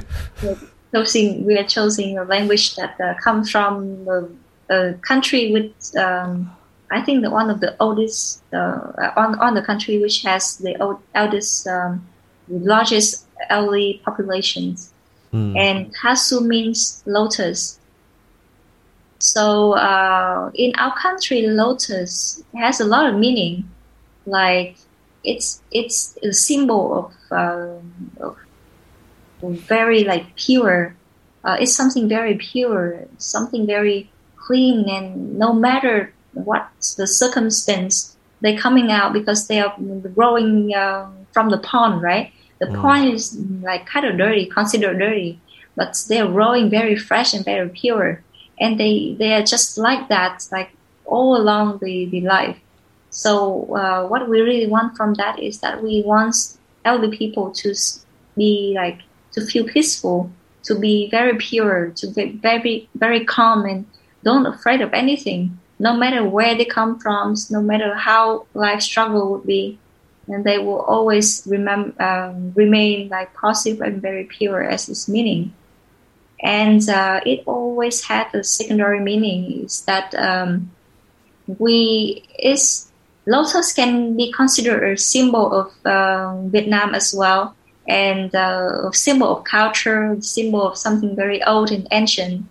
choosing 0.93 1.45
we 1.45 1.57
are 1.57 1.63
choosing 1.63 2.17
a 2.17 2.23
language 2.23 2.75
that 2.75 2.99
uh, 3.01 3.13
comes 3.23 3.49
from 3.49 4.07
a, 4.07 4.73
a 4.73 4.93
country 4.95 5.51
with 5.51 5.71
um, 5.97 6.51
I 6.91 7.01
think 7.01 7.23
the 7.23 7.31
one 7.31 7.49
of 7.49 7.59
the 7.59 7.75
oldest 7.79 8.43
uh, 8.53 9.11
on 9.15 9.39
on 9.39 9.55
the 9.55 9.61
country 9.61 9.97
which 9.99 10.21
has 10.23 10.57
the 10.57 10.79
old, 10.81 10.99
eldest 11.15 11.67
um, 11.67 12.05
largest 12.47 13.25
elderly 13.49 14.01
populations. 14.05 14.93
Mm. 15.33 15.57
And 15.57 15.95
Hasu 15.95 16.45
means 16.45 17.01
lotus. 17.05 17.79
So 19.19 19.73
uh, 19.73 20.51
in 20.53 20.73
our 20.77 20.95
country, 20.97 21.47
lotus 21.47 22.43
has 22.55 22.79
a 22.79 22.85
lot 22.85 23.07
of 23.09 23.15
meaning. 23.15 23.69
Like 24.25 24.75
it's 25.23 25.61
it's 25.71 26.17
a 26.21 26.31
symbol 26.33 26.83
of, 26.99 27.13
uh, 27.31 28.23
of 28.23 28.37
very 29.51 30.03
like 30.03 30.35
pure. 30.35 30.95
Uh, 31.43 31.57
it's 31.59 31.75
something 31.75 32.07
very 32.07 32.35
pure, 32.35 33.05
something 33.17 33.67
very 33.67 34.09
clean, 34.37 34.89
and 34.89 35.37
no 35.37 35.53
matter 35.53 36.13
what 36.33 36.69
the 36.97 37.07
circumstance, 37.07 38.15
they're 38.41 38.57
coming 38.57 38.91
out 38.91 39.13
because 39.13 39.47
they 39.47 39.59
are 39.59 39.75
growing 40.15 40.73
uh, 40.73 41.09
from 41.31 41.49
the 41.49 41.57
pond, 41.57 42.01
right? 42.01 42.31
The 42.59 42.67
mm. 42.67 42.81
pond 42.81 43.13
is 43.13 43.37
like 43.61 43.85
kind 43.85 44.05
of 44.05 44.17
dirty, 44.17 44.45
considered 44.45 44.99
dirty, 44.99 45.39
but 45.75 46.01
they're 46.07 46.27
growing 46.27 46.69
very 46.69 46.95
fresh 46.95 47.33
and 47.33 47.43
very 47.43 47.69
pure. 47.69 48.23
And 48.59 48.79
they, 48.79 49.15
they 49.17 49.33
are 49.33 49.43
just 49.43 49.77
like 49.77 50.09
that, 50.09 50.47
like 50.51 50.71
all 51.05 51.35
along 51.35 51.79
the, 51.81 52.05
the 52.05 52.21
life. 52.21 52.57
So 53.09 53.75
uh, 53.75 54.07
what 54.07 54.29
we 54.29 54.41
really 54.41 54.67
want 54.67 54.95
from 54.97 55.15
that 55.15 55.39
is 55.39 55.59
that 55.59 55.83
we 55.83 56.03
want 56.05 56.35
elderly 56.85 57.15
people 57.15 57.51
to 57.51 57.73
be 58.35 58.73
like, 58.75 58.99
to 59.33 59.45
feel 59.45 59.65
peaceful, 59.65 60.31
to 60.63 60.75
be 60.75 61.09
very 61.09 61.35
pure, 61.37 61.91
to 61.97 62.07
be 62.07 62.31
very, 62.31 62.89
very 62.95 63.25
calm 63.25 63.65
and 63.65 63.85
don't 64.23 64.45
afraid 64.45 64.81
of 64.81 64.93
anything, 64.93 65.59
no 65.79 65.95
matter 65.95 66.23
where 66.23 66.55
they 66.55 66.65
come 66.65 66.99
from, 66.99 67.35
no 67.49 67.61
matter 67.61 67.93
how 67.95 68.45
life 68.53 68.81
struggle 68.81 69.31
would 69.31 69.45
be 69.45 69.77
and 70.27 70.43
they 70.43 70.57
will 70.57 70.79
always 70.81 71.43
remember, 71.45 72.01
um, 72.01 72.53
remain 72.55 73.09
like 73.09 73.33
positive 73.33 73.81
and 73.81 74.01
very 74.01 74.23
pure 74.23 74.63
as 74.63 74.87
its 74.87 75.09
meaning. 75.09 75.53
And 76.41 76.87
uh, 76.89 77.21
it 77.25 77.43
always 77.45 78.03
had 78.03 78.33
a 78.33 78.43
secondary 78.43 78.99
meaning 78.99 79.63
is 79.65 79.81
that 79.81 80.13
um, 80.15 80.71
we 81.47 82.23
is 82.39 82.91
lotus 83.25 83.73
can 83.73 84.15
be 84.15 84.31
considered 84.31 84.83
a 84.83 84.97
symbol 84.97 85.53
of 85.53 85.85
um, 85.85 86.49
Vietnam 86.51 86.95
as 86.95 87.13
well, 87.17 87.55
and 87.87 88.33
uh, 88.33 88.89
a 88.89 88.93
symbol 88.93 89.37
of 89.37 89.43
culture, 89.43 90.15
symbol 90.21 90.65
of 90.65 90.77
something 90.77 91.15
very 91.15 91.43
old 91.43 91.71
and 91.71 91.87
ancient. 91.91 92.45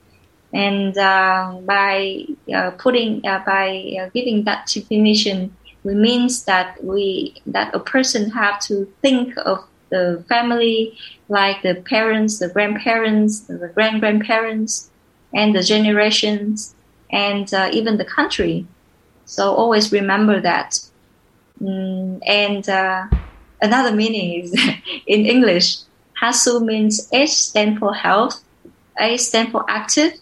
And 0.52 0.96
uh, 0.98 1.58
by 1.64 2.26
uh, 2.54 2.72
putting, 2.72 3.26
uh, 3.26 3.42
by 3.46 3.96
uh, 4.00 4.10
giving 4.12 4.44
that 4.44 4.66
definition, 4.66 5.56
it 5.84 5.94
means 5.94 6.44
that 6.44 6.82
we 6.84 7.34
that 7.46 7.74
a 7.74 7.80
person 7.80 8.30
have 8.30 8.60
to 8.60 8.86
think 9.00 9.34
of 9.38 9.64
the 9.90 10.24
family, 10.28 10.96
like 11.28 11.62
the 11.62 11.74
parents, 11.74 12.38
the 12.38 12.48
grandparents, 12.48 13.40
the 13.40 13.70
grand 13.74 14.00
grandparents, 14.00 14.90
and 15.34 15.54
the 15.54 15.62
generations, 15.62 16.74
and 17.10 17.52
uh, 17.52 17.68
even 17.72 17.96
the 17.96 18.04
country. 18.04 18.66
So 19.24 19.54
always 19.54 19.92
remember 19.92 20.40
that. 20.40 20.78
Mm, 21.60 22.20
and 22.26 22.68
another 23.62 23.94
meaning 23.94 24.42
is 24.42 24.52
in 25.06 25.24
English, 25.24 25.78
HASU 26.20 26.62
means 26.64 27.08
H 27.12 27.30
stand 27.30 27.78
for 27.78 27.94
health, 27.94 28.42
A 28.98 29.16
stand 29.16 29.52
for 29.52 29.64
active, 29.68 30.12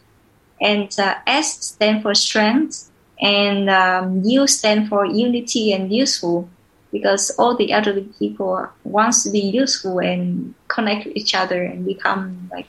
and 0.61 0.89
uh, 0.99 1.15
S 1.27 1.65
stand 1.65 2.03
for 2.03 2.15
strength, 2.15 2.91
and 3.21 3.69
um, 3.69 4.23
U 4.25 4.47
stand 4.47 4.89
for 4.89 5.05
unity 5.05 5.73
and 5.73 5.93
useful 5.93 6.49
because 6.93 7.31
all 7.39 7.57
the 7.57 7.73
elderly 7.73 8.09
people 8.19 8.69
wants 8.85 9.23
to 9.25 9.31
be 9.31 9.41
useful 9.41 9.99
and 9.99 10.55
connect 10.69 11.07
with 11.07 11.17
each 11.17 11.35
other 11.35 11.63
and 11.63 11.85
become 11.85 12.49
like 12.51 12.67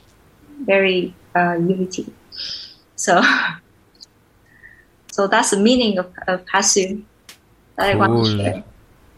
very 0.65 1.13
uh, 1.35 1.53
unity. 1.53 2.13
So, 2.95 3.21
so 5.11 5.27
that's 5.27 5.51
the 5.51 5.57
meaning 5.57 5.97
of, 5.97 6.13
of 6.27 6.45
Hasu 6.45 7.03
that 7.77 7.93
cool. 7.93 8.03
I 8.03 8.07
want 8.07 8.25
to 8.25 8.37
share. 8.37 8.63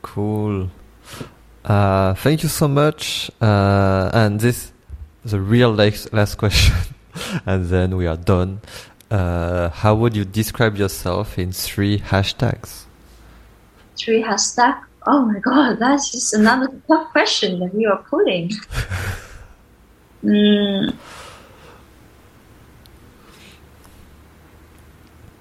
Cool. 0.02 0.70
Uh, 1.64 2.14
thank 2.16 2.44
you 2.44 2.50
so 2.50 2.68
much. 2.68 3.32
Uh, 3.42 4.10
and 4.14 4.40
this 4.40 4.72
is 5.24 5.34
a 5.34 5.40
real 5.40 5.74
last, 5.74 6.12
last 6.14 6.36
question, 6.36 6.76
and 7.46 7.66
then 7.68 7.96
we 7.96 8.08
are 8.08 8.18
done. 8.18 8.60
Uh, 9.10 9.70
how 9.70 9.96
would 9.96 10.16
you 10.16 10.26
describe 10.26 10.76
yourself 10.76 11.38
in 11.38 11.52
three 11.52 12.00
hashtags? 12.00 12.84
Three 13.96 14.24
hashtags? 14.24 14.84
Oh 15.06 15.26
my 15.26 15.40
god, 15.40 15.80
that's 15.80 16.12
just 16.12 16.34
another 16.34 16.68
tough 16.88 17.12
question 17.12 17.60
that 17.60 17.74
you 17.74 17.90
are 17.90 18.04
putting. 18.10 18.50
mm. 20.24 20.96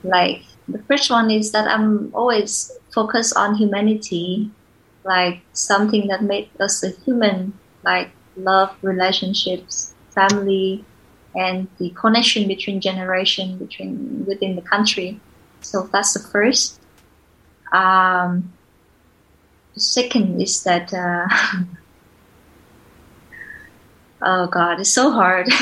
Like 0.03 0.43
the 0.69 0.79
first 0.81 1.11
one 1.11 1.31
is 1.31 1.53
that 1.53 1.69
I'm 1.69 2.11
always 2.15 2.73
focused 2.93 3.37
on 3.37 3.55
humanity, 3.55 4.51
like 5.05 5.41
something 5.53 6.09
that 6.09 6.23
made 6.23 6.49
us 6.61 6.83
a 6.83 6.91
human, 6.91 7.59
like 7.85 8.11
love, 8.37 8.75
relationships, 8.83 9.95
family, 10.11 10.85
and 11.35 11.69
the 11.79 11.91
connection 11.91 12.47
between 12.47 12.81
generation 12.81 13.59
between 13.59 14.25
within 14.27 14.57
the 14.57 14.63
country. 14.63 15.21
So 15.61 15.89
that's 15.93 16.15
the 16.15 16.21
first. 16.21 16.81
Um, 17.73 18.53
the 19.75 19.81
second 19.81 20.41
is 20.41 20.63
that 20.65 20.93
uh, 20.93 21.29
oh 24.23 24.47
god, 24.47 24.81
it's 24.81 24.91
so 24.91 25.11
hard. 25.11 25.49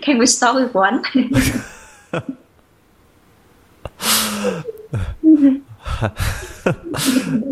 Can 0.00 0.18
we 0.18 0.26
start 0.26 0.56
with 0.56 0.74
one? 0.74 1.04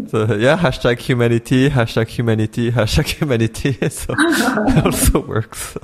so 0.09 0.35
yeah, 0.35 0.59
hashtag 0.59 0.99
humanity, 0.99 1.71
hashtag 1.71 2.09
humanity, 2.09 2.71
hashtag 2.71 3.07
humanity. 3.07 3.79
So 3.91 4.15
it 4.19 4.85
also 4.85 5.21
works. 5.21 5.79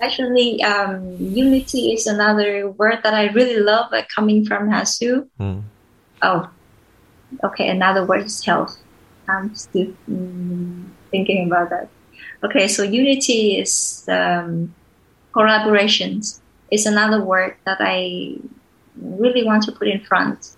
Actually, 0.00 0.62
um, 0.62 1.16
unity 1.18 1.92
is 1.92 2.06
another 2.06 2.70
word 2.70 3.00
that 3.02 3.14
I 3.14 3.32
really 3.32 3.60
love, 3.60 3.90
like 3.90 4.08
coming 4.14 4.44
from 4.44 4.68
Hasu. 4.68 5.28
Mm. 5.40 5.62
Oh, 6.22 6.50
okay. 7.42 7.68
Another 7.68 8.04
word 8.04 8.26
is 8.26 8.44
health. 8.44 8.78
I'm 9.28 9.54
still 9.54 9.92
mm, 10.08 10.84
thinking 11.10 11.46
about 11.46 11.70
that. 11.70 11.88
Okay, 12.44 12.68
so 12.68 12.82
unity 12.82 13.58
is 13.58 14.04
um, 14.08 14.74
collaborations. 15.34 16.40
Is 16.70 16.84
another 16.84 17.24
word 17.24 17.56
that 17.64 17.78
I 17.80 18.36
really 19.00 19.44
want 19.44 19.62
to 19.64 19.72
put 19.72 19.88
in 19.88 20.00
front 20.04 20.57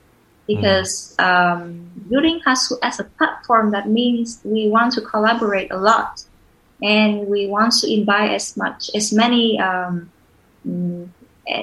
because 0.55 1.14
mm. 1.18 1.24
um, 1.24 1.90
building 2.09 2.40
Hasu 2.47 2.77
as 2.82 2.98
a 2.98 3.05
platform 3.05 3.70
that 3.70 3.89
means 3.89 4.40
we 4.44 4.68
want 4.68 4.93
to 4.94 5.01
collaborate 5.01 5.70
a 5.70 5.78
lot 5.78 6.24
and 6.82 7.28
we 7.28 7.47
want 7.47 7.72
to 7.81 7.93
invite 7.93 8.32
as 8.32 8.56
much 8.56 8.90
as 8.94 9.12
many 9.12 9.60
um, 9.60 10.10
mm, 10.66 11.09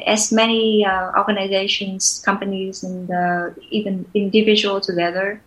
as 0.06 0.32
many 0.32 0.86
uh, 0.86 1.12
organizations, 1.18 2.22
companies, 2.26 2.84
and 2.84 3.10
uh, 3.10 3.50
even 3.70 4.06
individual 4.14 4.82
together. 4.82 5.42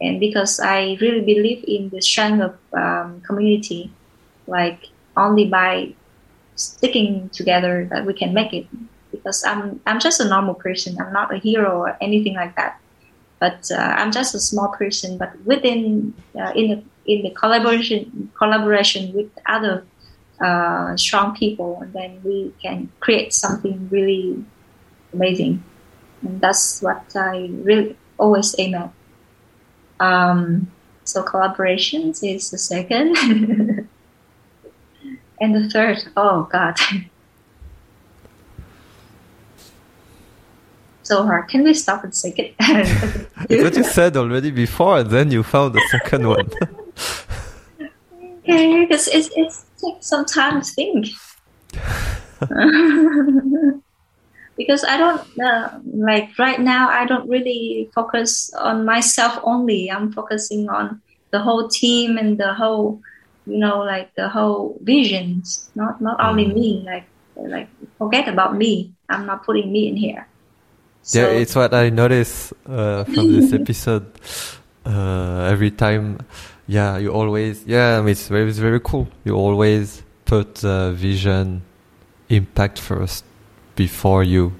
And 0.00 0.20
because 0.20 0.60
I 0.60 0.96
really 1.00 1.20
believe 1.20 1.64
in 1.66 1.90
the 1.90 2.00
strength 2.00 2.40
of 2.40 2.54
um, 2.72 3.20
community, 3.22 3.90
like 4.46 4.86
only 5.16 5.46
by 5.46 5.94
sticking 6.54 7.30
together 7.30 7.88
that 7.90 8.06
we 8.06 8.14
can 8.14 8.32
make 8.32 8.52
it. 8.52 8.66
Because 9.10 9.44
I'm 9.44 9.80
I'm 9.86 10.00
just 10.00 10.20
a 10.20 10.28
normal 10.28 10.54
person. 10.54 10.96
I'm 11.00 11.12
not 11.12 11.34
a 11.34 11.38
hero 11.38 11.80
or 11.80 11.96
anything 12.00 12.34
like 12.34 12.56
that. 12.56 12.80
But 13.38 13.70
uh, 13.70 13.76
I'm 13.76 14.12
just 14.12 14.34
a 14.34 14.40
small 14.40 14.68
person. 14.68 15.18
But 15.18 15.32
within 15.44 16.14
uh, 16.38 16.52
in 16.54 16.68
the 16.70 16.82
in 17.06 17.22
the 17.22 17.30
collaboration 17.30 18.30
collaboration 18.36 19.12
with 19.12 19.30
other 19.46 19.84
uh, 20.40 20.96
strong 20.96 21.34
people, 21.36 21.80
and 21.82 21.92
then 21.92 22.20
we 22.24 22.54
can 22.62 22.90
create 23.00 23.32
something 23.34 23.88
really 23.90 24.44
amazing. 25.12 25.62
And 26.22 26.40
that's 26.40 26.82
what 26.82 27.04
I 27.16 27.50
really 27.62 27.96
always 28.18 28.54
aim 28.58 28.74
at. 28.74 28.92
Um, 29.98 30.70
so 31.04 31.22
collaborations 31.22 32.22
is 32.22 32.50
the 32.50 32.58
second, 32.58 33.16
and 35.40 35.54
the 35.54 35.68
third. 35.68 35.98
Oh 36.16 36.48
God. 36.50 36.76
so 41.10 41.26
hard. 41.26 41.48
Can 41.48 41.64
we 41.66 41.74
stop 41.74 42.04
and 42.04 42.14
say 42.14 42.30
it? 42.38 42.54
what 43.64 43.74
you 43.78 43.84
said 43.98 44.16
already 44.16 44.50
before, 44.64 44.98
and 45.00 45.10
then 45.10 45.26
you 45.34 45.42
found 45.42 45.74
the 45.74 45.82
second 45.90 46.22
one. 46.36 46.48
okay, 48.46 48.86
because 48.86 49.08
it's, 49.08 49.28
it's 49.34 49.66
takes 49.82 50.06
some 50.06 50.24
time 50.24 50.62
to 50.62 50.70
think. 50.78 51.10
because 54.60 54.84
I 54.84 54.96
don't 55.02 55.22
uh, 55.40 55.80
like 55.84 56.38
right 56.38 56.60
now. 56.60 56.88
I 56.88 57.04
don't 57.10 57.28
really 57.28 57.90
focus 57.94 58.54
on 58.54 58.84
myself 58.84 59.34
only. 59.42 59.90
I'm 59.90 60.12
focusing 60.12 60.68
on 60.68 61.02
the 61.34 61.40
whole 61.40 61.66
team 61.68 62.18
and 62.18 62.38
the 62.38 62.54
whole, 62.54 63.02
you 63.46 63.58
know, 63.58 63.78
like 63.82 64.14
the 64.14 64.28
whole 64.28 64.78
visions. 64.82 65.70
Not 65.74 66.00
not 66.00 66.22
only 66.22 66.46
mm. 66.46 66.54
me. 66.54 66.70
Like 66.86 67.06
like 67.34 67.68
forget 67.98 68.28
about 68.28 68.54
me. 68.54 68.94
I'm 69.10 69.26
not 69.26 69.44
putting 69.44 69.72
me 69.72 69.88
in 69.90 69.96
here. 69.96 70.29
So, 71.02 71.20
yeah, 71.20 71.38
it's 71.38 71.54
what 71.54 71.72
I 71.74 71.90
notice 71.90 72.52
uh, 72.66 73.04
from 73.04 73.32
this 73.32 73.52
episode. 73.60 74.06
Uh, 74.84 75.48
every 75.50 75.70
time 75.70 76.18
yeah, 76.70 76.98
you 76.98 77.10
always, 77.10 77.66
yeah, 77.66 77.98
I 77.98 78.00
mean, 78.00 78.10
it's 78.10 78.28
very, 78.28 78.48
it's 78.48 78.58
very 78.58 78.78
cool. 78.78 79.08
You 79.24 79.34
always 79.34 80.04
put 80.24 80.64
uh, 80.64 80.92
vision, 80.92 81.62
impact 82.28 82.78
first 82.78 83.24
before 83.74 84.22
you. 84.22 84.52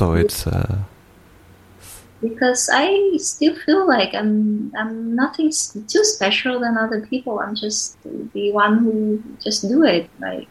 So 0.00 0.14
it's. 0.14 0.48
Uh, 0.48 0.78
because 2.20 2.68
I 2.72 3.16
still 3.18 3.54
feel 3.54 3.86
like 3.86 4.14
I'm 4.14 4.72
I'm 4.76 5.14
nothing 5.14 5.52
too 5.86 6.04
special 6.04 6.58
than 6.58 6.76
other 6.76 7.06
people. 7.06 7.38
I'm 7.38 7.54
just 7.54 8.02
the 8.02 8.50
one 8.50 8.78
who 8.78 9.22
just 9.38 9.62
do 9.68 9.84
it. 9.84 10.10
Like 10.18 10.48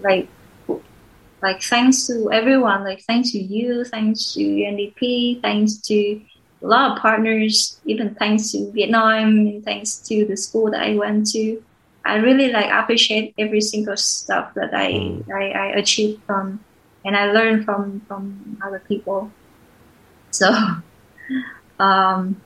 like 0.00 0.28
like 1.42 1.62
thanks 1.62 2.06
to 2.06 2.30
everyone. 2.32 2.84
Like 2.84 3.02
thanks 3.02 3.32
to 3.32 3.38
you, 3.38 3.84
thanks 3.84 4.34
to 4.34 4.40
UNDP, 4.40 5.40
thanks 5.42 5.76
to 5.88 6.20
a 6.62 6.66
lot 6.66 6.92
of 6.92 6.98
partners, 6.98 7.80
even 7.84 8.14
thanks 8.14 8.52
to 8.52 8.70
Vietnam, 8.72 9.46
and 9.46 9.64
thanks 9.64 9.96
to 10.08 10.26
the 10.26 10.36
school 10.36 10.70
that 10.70 10.82
I 10.82 10.96
went 10.96 11.30
to. 11.32 11.62
I 12.04 12.16
really 12.16 12.50
like 12.50 12.70
appreciate 12.70 13.34
every 13.38 13.60
single 13.60 13.96
stuff 13.96 14.54
that 14.54 14.72
I, 14.74 14.92
mm. 14.92 15.30
I, 15.30 15.50
I 15.50 15.66
achieved 15.76 16.22
from 16.24 16.60
and 17.04 17.16
I 17.16 17.32
learned 17.32 17.64
from 17.64 18.00
from 18.08 18.58
other 18.64 18.80
people. 18.80 19.30
So 20.30 20.48
um, 21.78 22.40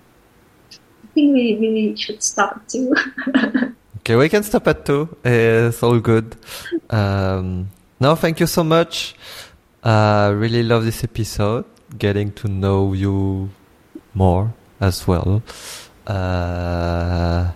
I 1.02 1.06
think 1.14 1.34
we 1.34 1.58
really 1.58 1.96
should 1.96 2.22
stop 2.22 2.56
at 2.56 2.68
two. 2.68 2.94
okay, 3.98 4.16
we 4.16 4.28
can 4.28 4.42
stop 4.42 4.66
at 4.68 4.84
two. 4.84 5.08
It's 5.24 5.82
all 5.82 6.00
good. 6.00 6.36
Um, 6.90 7.70
no, 8.02 8.16
thank 8.16 8.40
you 8.40 8.48
so 8.48 8.64
much. 8.64 9.14
Uh, 9.82 10.34
really 10.34 10.64
love 10.64 10.84
this 10.84 11.04
episode. 11.04 11.64
Getting 11.96 12.32
to 12.32 12.48
know 12.48 12.92
you 12.94 13.50
more 14.12 14.52
as 14.80 15.06
well. 15.06 15.42
Uh, 16.06 17.52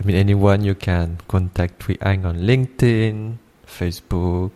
I 0.00 0.02
mean, 0.04 0.16
anyone 0.16 0.64
you 0.64 0.74
can 0.74 1.18
contact 1.28 1.88
Anh 2.02 2.26
on 2.26 2.38
LinkedIn, 2.38 3.36
Facebook, 3.64 4.50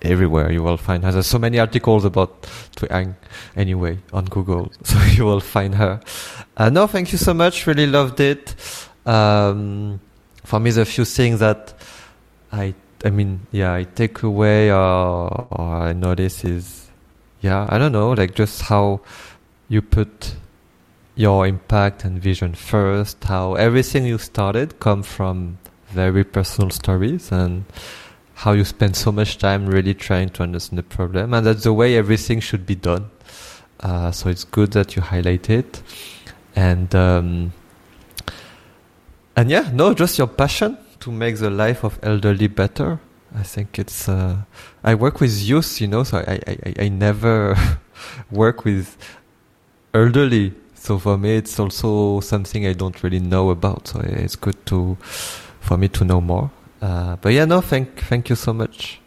everywhere 0.00 0.50
you 0.50 0.62
will 0.62 0.78
find 0.78 1.04
her. 1.04 1.12
There's 1.12 1.26
so 1.26 1.38
many 1.38 1.58
articles 1.58 2.06
about 2.06 2.48
Anh 2.88 3.16
anyway 3.54 3.98
on 4.14 4.24
Google, 4.24 4.72
so 4.82 4.98
you 5.12 5.24
will 5.24 5.40
find 5.40 5.74
her. 5.74 6.00
Uh, 6.56 6.70
no, 6.70 6.86
thank 6.86 7.12
you 7.12 7.18
so 7.18 7.34
much. 7.34 7.66
Really 7.66 7.86
loved 7.86 8.18
it. 8.20 8.54
Um, 9.04 10.00
for 10.44 10.58
me, 10.58 10.70
a 10.70 10.84
few 10.86 11.04
things 11.04 11.40
that 11.40 11.74
I, 12.50 12.74
I 13.04 13.10
mean, 13.10 13.46
yeah, 13.52 13.74
I 13.74 13.84
take 13.84 14.22
away 14.22 14.70
or, 14.70 15.46
or 15.50 15.76
I 15.88 15.92
notice 15.92 16.44
is, 16.44 16.90
yeah, 17.40 17.66
I 17.68 17.78
don't 17.78 17.92
know, 17.92 18.10
like 18.10 18.34
just 18.34 18.62
how 18.62 19.00
you 19.68 19.82
put 19.82 20.34
your 21.14 21.46
impact 21.46 22.04
and 22.04 22.20
vision 22.20 22.54
first, 22.54 23.22
how 23.24 23.54
everything 23.54 24.04
you 24.04 24.18
started 24.18 24.80
come 24.80 25.02
from 25.02 25.58
very 25.88 26.24
personal 26.24 26.70
stories 26.70 27.30
and 27.30 27.64
how 28.34 28.52
you 28.52 28.64
spend 28.64 28.96
so 28.96 29.10
much 29.10 29.38
time 29.38 29.66
really 29.66 29.94
trying 29.94 30.28
to 30.30 30.42
understand 30.42 30.78
the 30.78 30.82
problem 30.82 31.34
and 31.34 31.46
that's 31.46 31.64
the 31.64 31.72
way 31.72 31.96
everything 31.96 32.40
should 32.40 32.66
be 32.66 32.74
done. 32.74 33.10
Uh, 33.80 34.10
so 34.10 34.28
it's 34.28 34.44
good 34.44 34.72
that 34.72 34.96
you 34.96 35.02
highlight 35.02 35.48
it 35.50 35.82
and 36.56 36.94
um, 36.94 37.52
and 39.36 39.50
yeah, 39.50 39.70
no, 39.72 39.94
just 39.94 40.18
your 40.18 40.26
passion 40.26 40.76
to 41.00 41.10
make 41.10 41.36
the 41.38 41.50
life 41.50 41.84
of 41.84 41.98
elderly 42.02 42.48
better. 42.48 42.98
I 43.34 43.42
think 43.42 43.78
it's. 43.78 44.08
Uh, 44.08 44.38
I 44.82 44.94
work 44.94 45.20
with 45.20 45.38
youth, 45.40 45.80
you 45.80 45.88
know, 45.88 46.02
so 46.04 46.18
I 46.18 46.40
I, 46.46 46.84
I 46.84 46.88
never 46.88 47.56
work 48.30 48.64
with 48.64 48.96
elderly. 49.92 50.54
So 50.74 50.98
for 50.98 51.18
me, 51.18 51.36
it's 51.36 51.58
also 51.58 52.20
something 52.20 52.66
I 52.66 52.72
don't 52.72 53.02
really 53.02 53.20
know 53.20 53.50
about. 53.50 53.88
So 53.88 54.00
it's 54.00 54.36
good 54.36 54.64
to 54.66 54.96
for 55.60 55.76
me 55.76 55.88
to 55.88 56.04
know 56.04 56.20
more. 56.20 56.50
Uh, 56.80 57.16
but 57.16 57.32
yeah, 57.32 57.44
no, 57.44 57.60
thank 57.60 58.00
thank 58.00 58.30
you 58.30 58.36
so 58.36 58.52
much. 58.52 59.00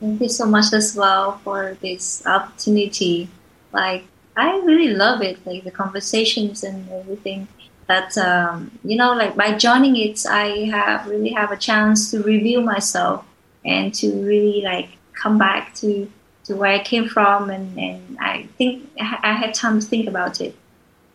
Thank 0.00 0.20
you 0.20 0.28
so 0.28 0.46
much 0.46 0.72
as 0.72 0.96
well 0.96 1.38
for 1.44 1.76
this 1.82 2.26
opportunity. 2.26 3.28
Like 3.72 4.04
I 4.36 4.58
really 4.64 4.94
love 4.94 5.22
it, 5.22 5.44
like 5.46 5.64
the 5.64 5.70
conversations 5.70 6.64
and 6.64 6.88
everything. 6.90 7.48
That 7.88 8.16
um, 8.16 8.70
you 8.84 8.96
know, 8.96 9.14
like 9.14 9.36
by 9.36 9.56
joining 9.56 9.96
it, 9.96 10.24
I 10.26 10.70
have 10.70 11.06
really 11.06 11.30
have 11.30 11.50
a 11.50 11.56
chance 11.56 12.10
to 12.12 12.22
review 12.22 12.60
myself 12.60 13.24
and 13.64 13.92
to 13.94 14.24
really 14.24 14.62
like 14.62 14.90
come 15.12 15.38
back 15.38 15.74
to 15.76 16.10
to 16.44 16.56
where 16.56 16.72
I 16.72 16.82
came 16.82 17.08
from, 17.08 17.50
and, 17.50 17.78
and 17.78 18.18
I 18.20 18.48
think 18.58 18.88
I 18.98 19.32
had 19.32 19.54
time 19.54 19.80
to 19.80 19.86
think 19.86 20.08
about 20.08 20.40
it 20.40 20.56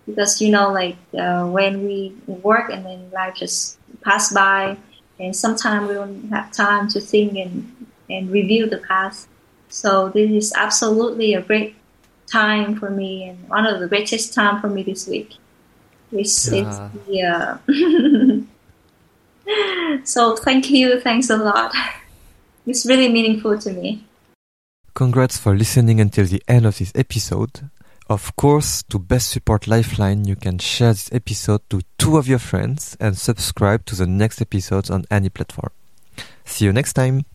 because 0.06 0.42
you 0.42 0.50
know, 0.50 0.72
like 0.72 0.96
uh, 1.18 1.46
when 1.48 1.84
we 1.86 2.16
work 2.26 2.70
and 2.72 2.86
then 2.86 3.12
life 3.12 3.36
just 3.36 3.78
pass 4.02 4.34
by, 4.34 4.78
and 5.20 5.36
sometimes 5.36 5.88
we 5.88 5.96
don't 5.96 6.30
have 6.30 6.52
time 6.52 6.88
to 6.90 7.00
think 7.00 7.36
and 7.38 7.88
and 8.10 8.32
review 8.32 8.68
the 8.68 8.78
past. 8.78 9.28
So 9.70 10.10
this 10.10 10.32
is 10.32 10.54
absolutely 10.56 11.34
a 11.34 11.42
great 11.42 11.76
time 12.32 12.76
for 12.80 12.90
me, 12.90 13.28
and 13.30 13.50
one 13.50 13.68
of 13.68 13.80
the 13.80 13.88
greatest 13.88 14.34
time 14.34 14.62
for 14.62 14.70
me 14.70 14.84
this 14.84 15.08
week. 15.08 15.34
This 16.12 16.50
yeah. 16.52 16.90
is 16.90 16.92
the. 17.08 18.46
Uh, 19.48 20.02
so 20.04 20.36
thank 20.36 20.70
you, 20.70 21.00
thanks 21.00 21.30
a 21.30 21.38
lot. 21.38 21.74
It's 22.66 22.86
really 22.86 23.10
meaningful 23.10 23.58
to 23.60 23.72
me. 23.72 24.04
Congrats 24.94 25.38
for 25.38 25.56
listening 25.56 26.02
until 26.02 26.26
the 26.26 26.42
end 26.48 26.66
of 26.66 26.78
this 26.78 26.92
episode. 26.96 27.70
Of 28.10 28.36
course, 28.38 28.84
to 28.84 29.00
best 29.00 29.30
support 29.30 29.68
Lifeline, 29.68 30.26
you 30.26 30.38
can 30.38 30.60
share 30.60 30.94
this 30.94 31.10
episode 31.12 31.62
to 31.70 31.82
two 31.98 32.18
of 32.18 32.28
your 32.28 32.40
friends 32.40 32.96
and 33.00 33.18
subscribe 33.18 33.86
to 33.86 33.96
the 33.96 34.08
next 34.08 34.42
episodes 34.42 34.90
on 34.90 35.06
any 35.12 35.30
platform. 35.30 35.72
See 36.46 36.66
you 36.66 36.74
next 36.74 36.94
time! 36.94 37.26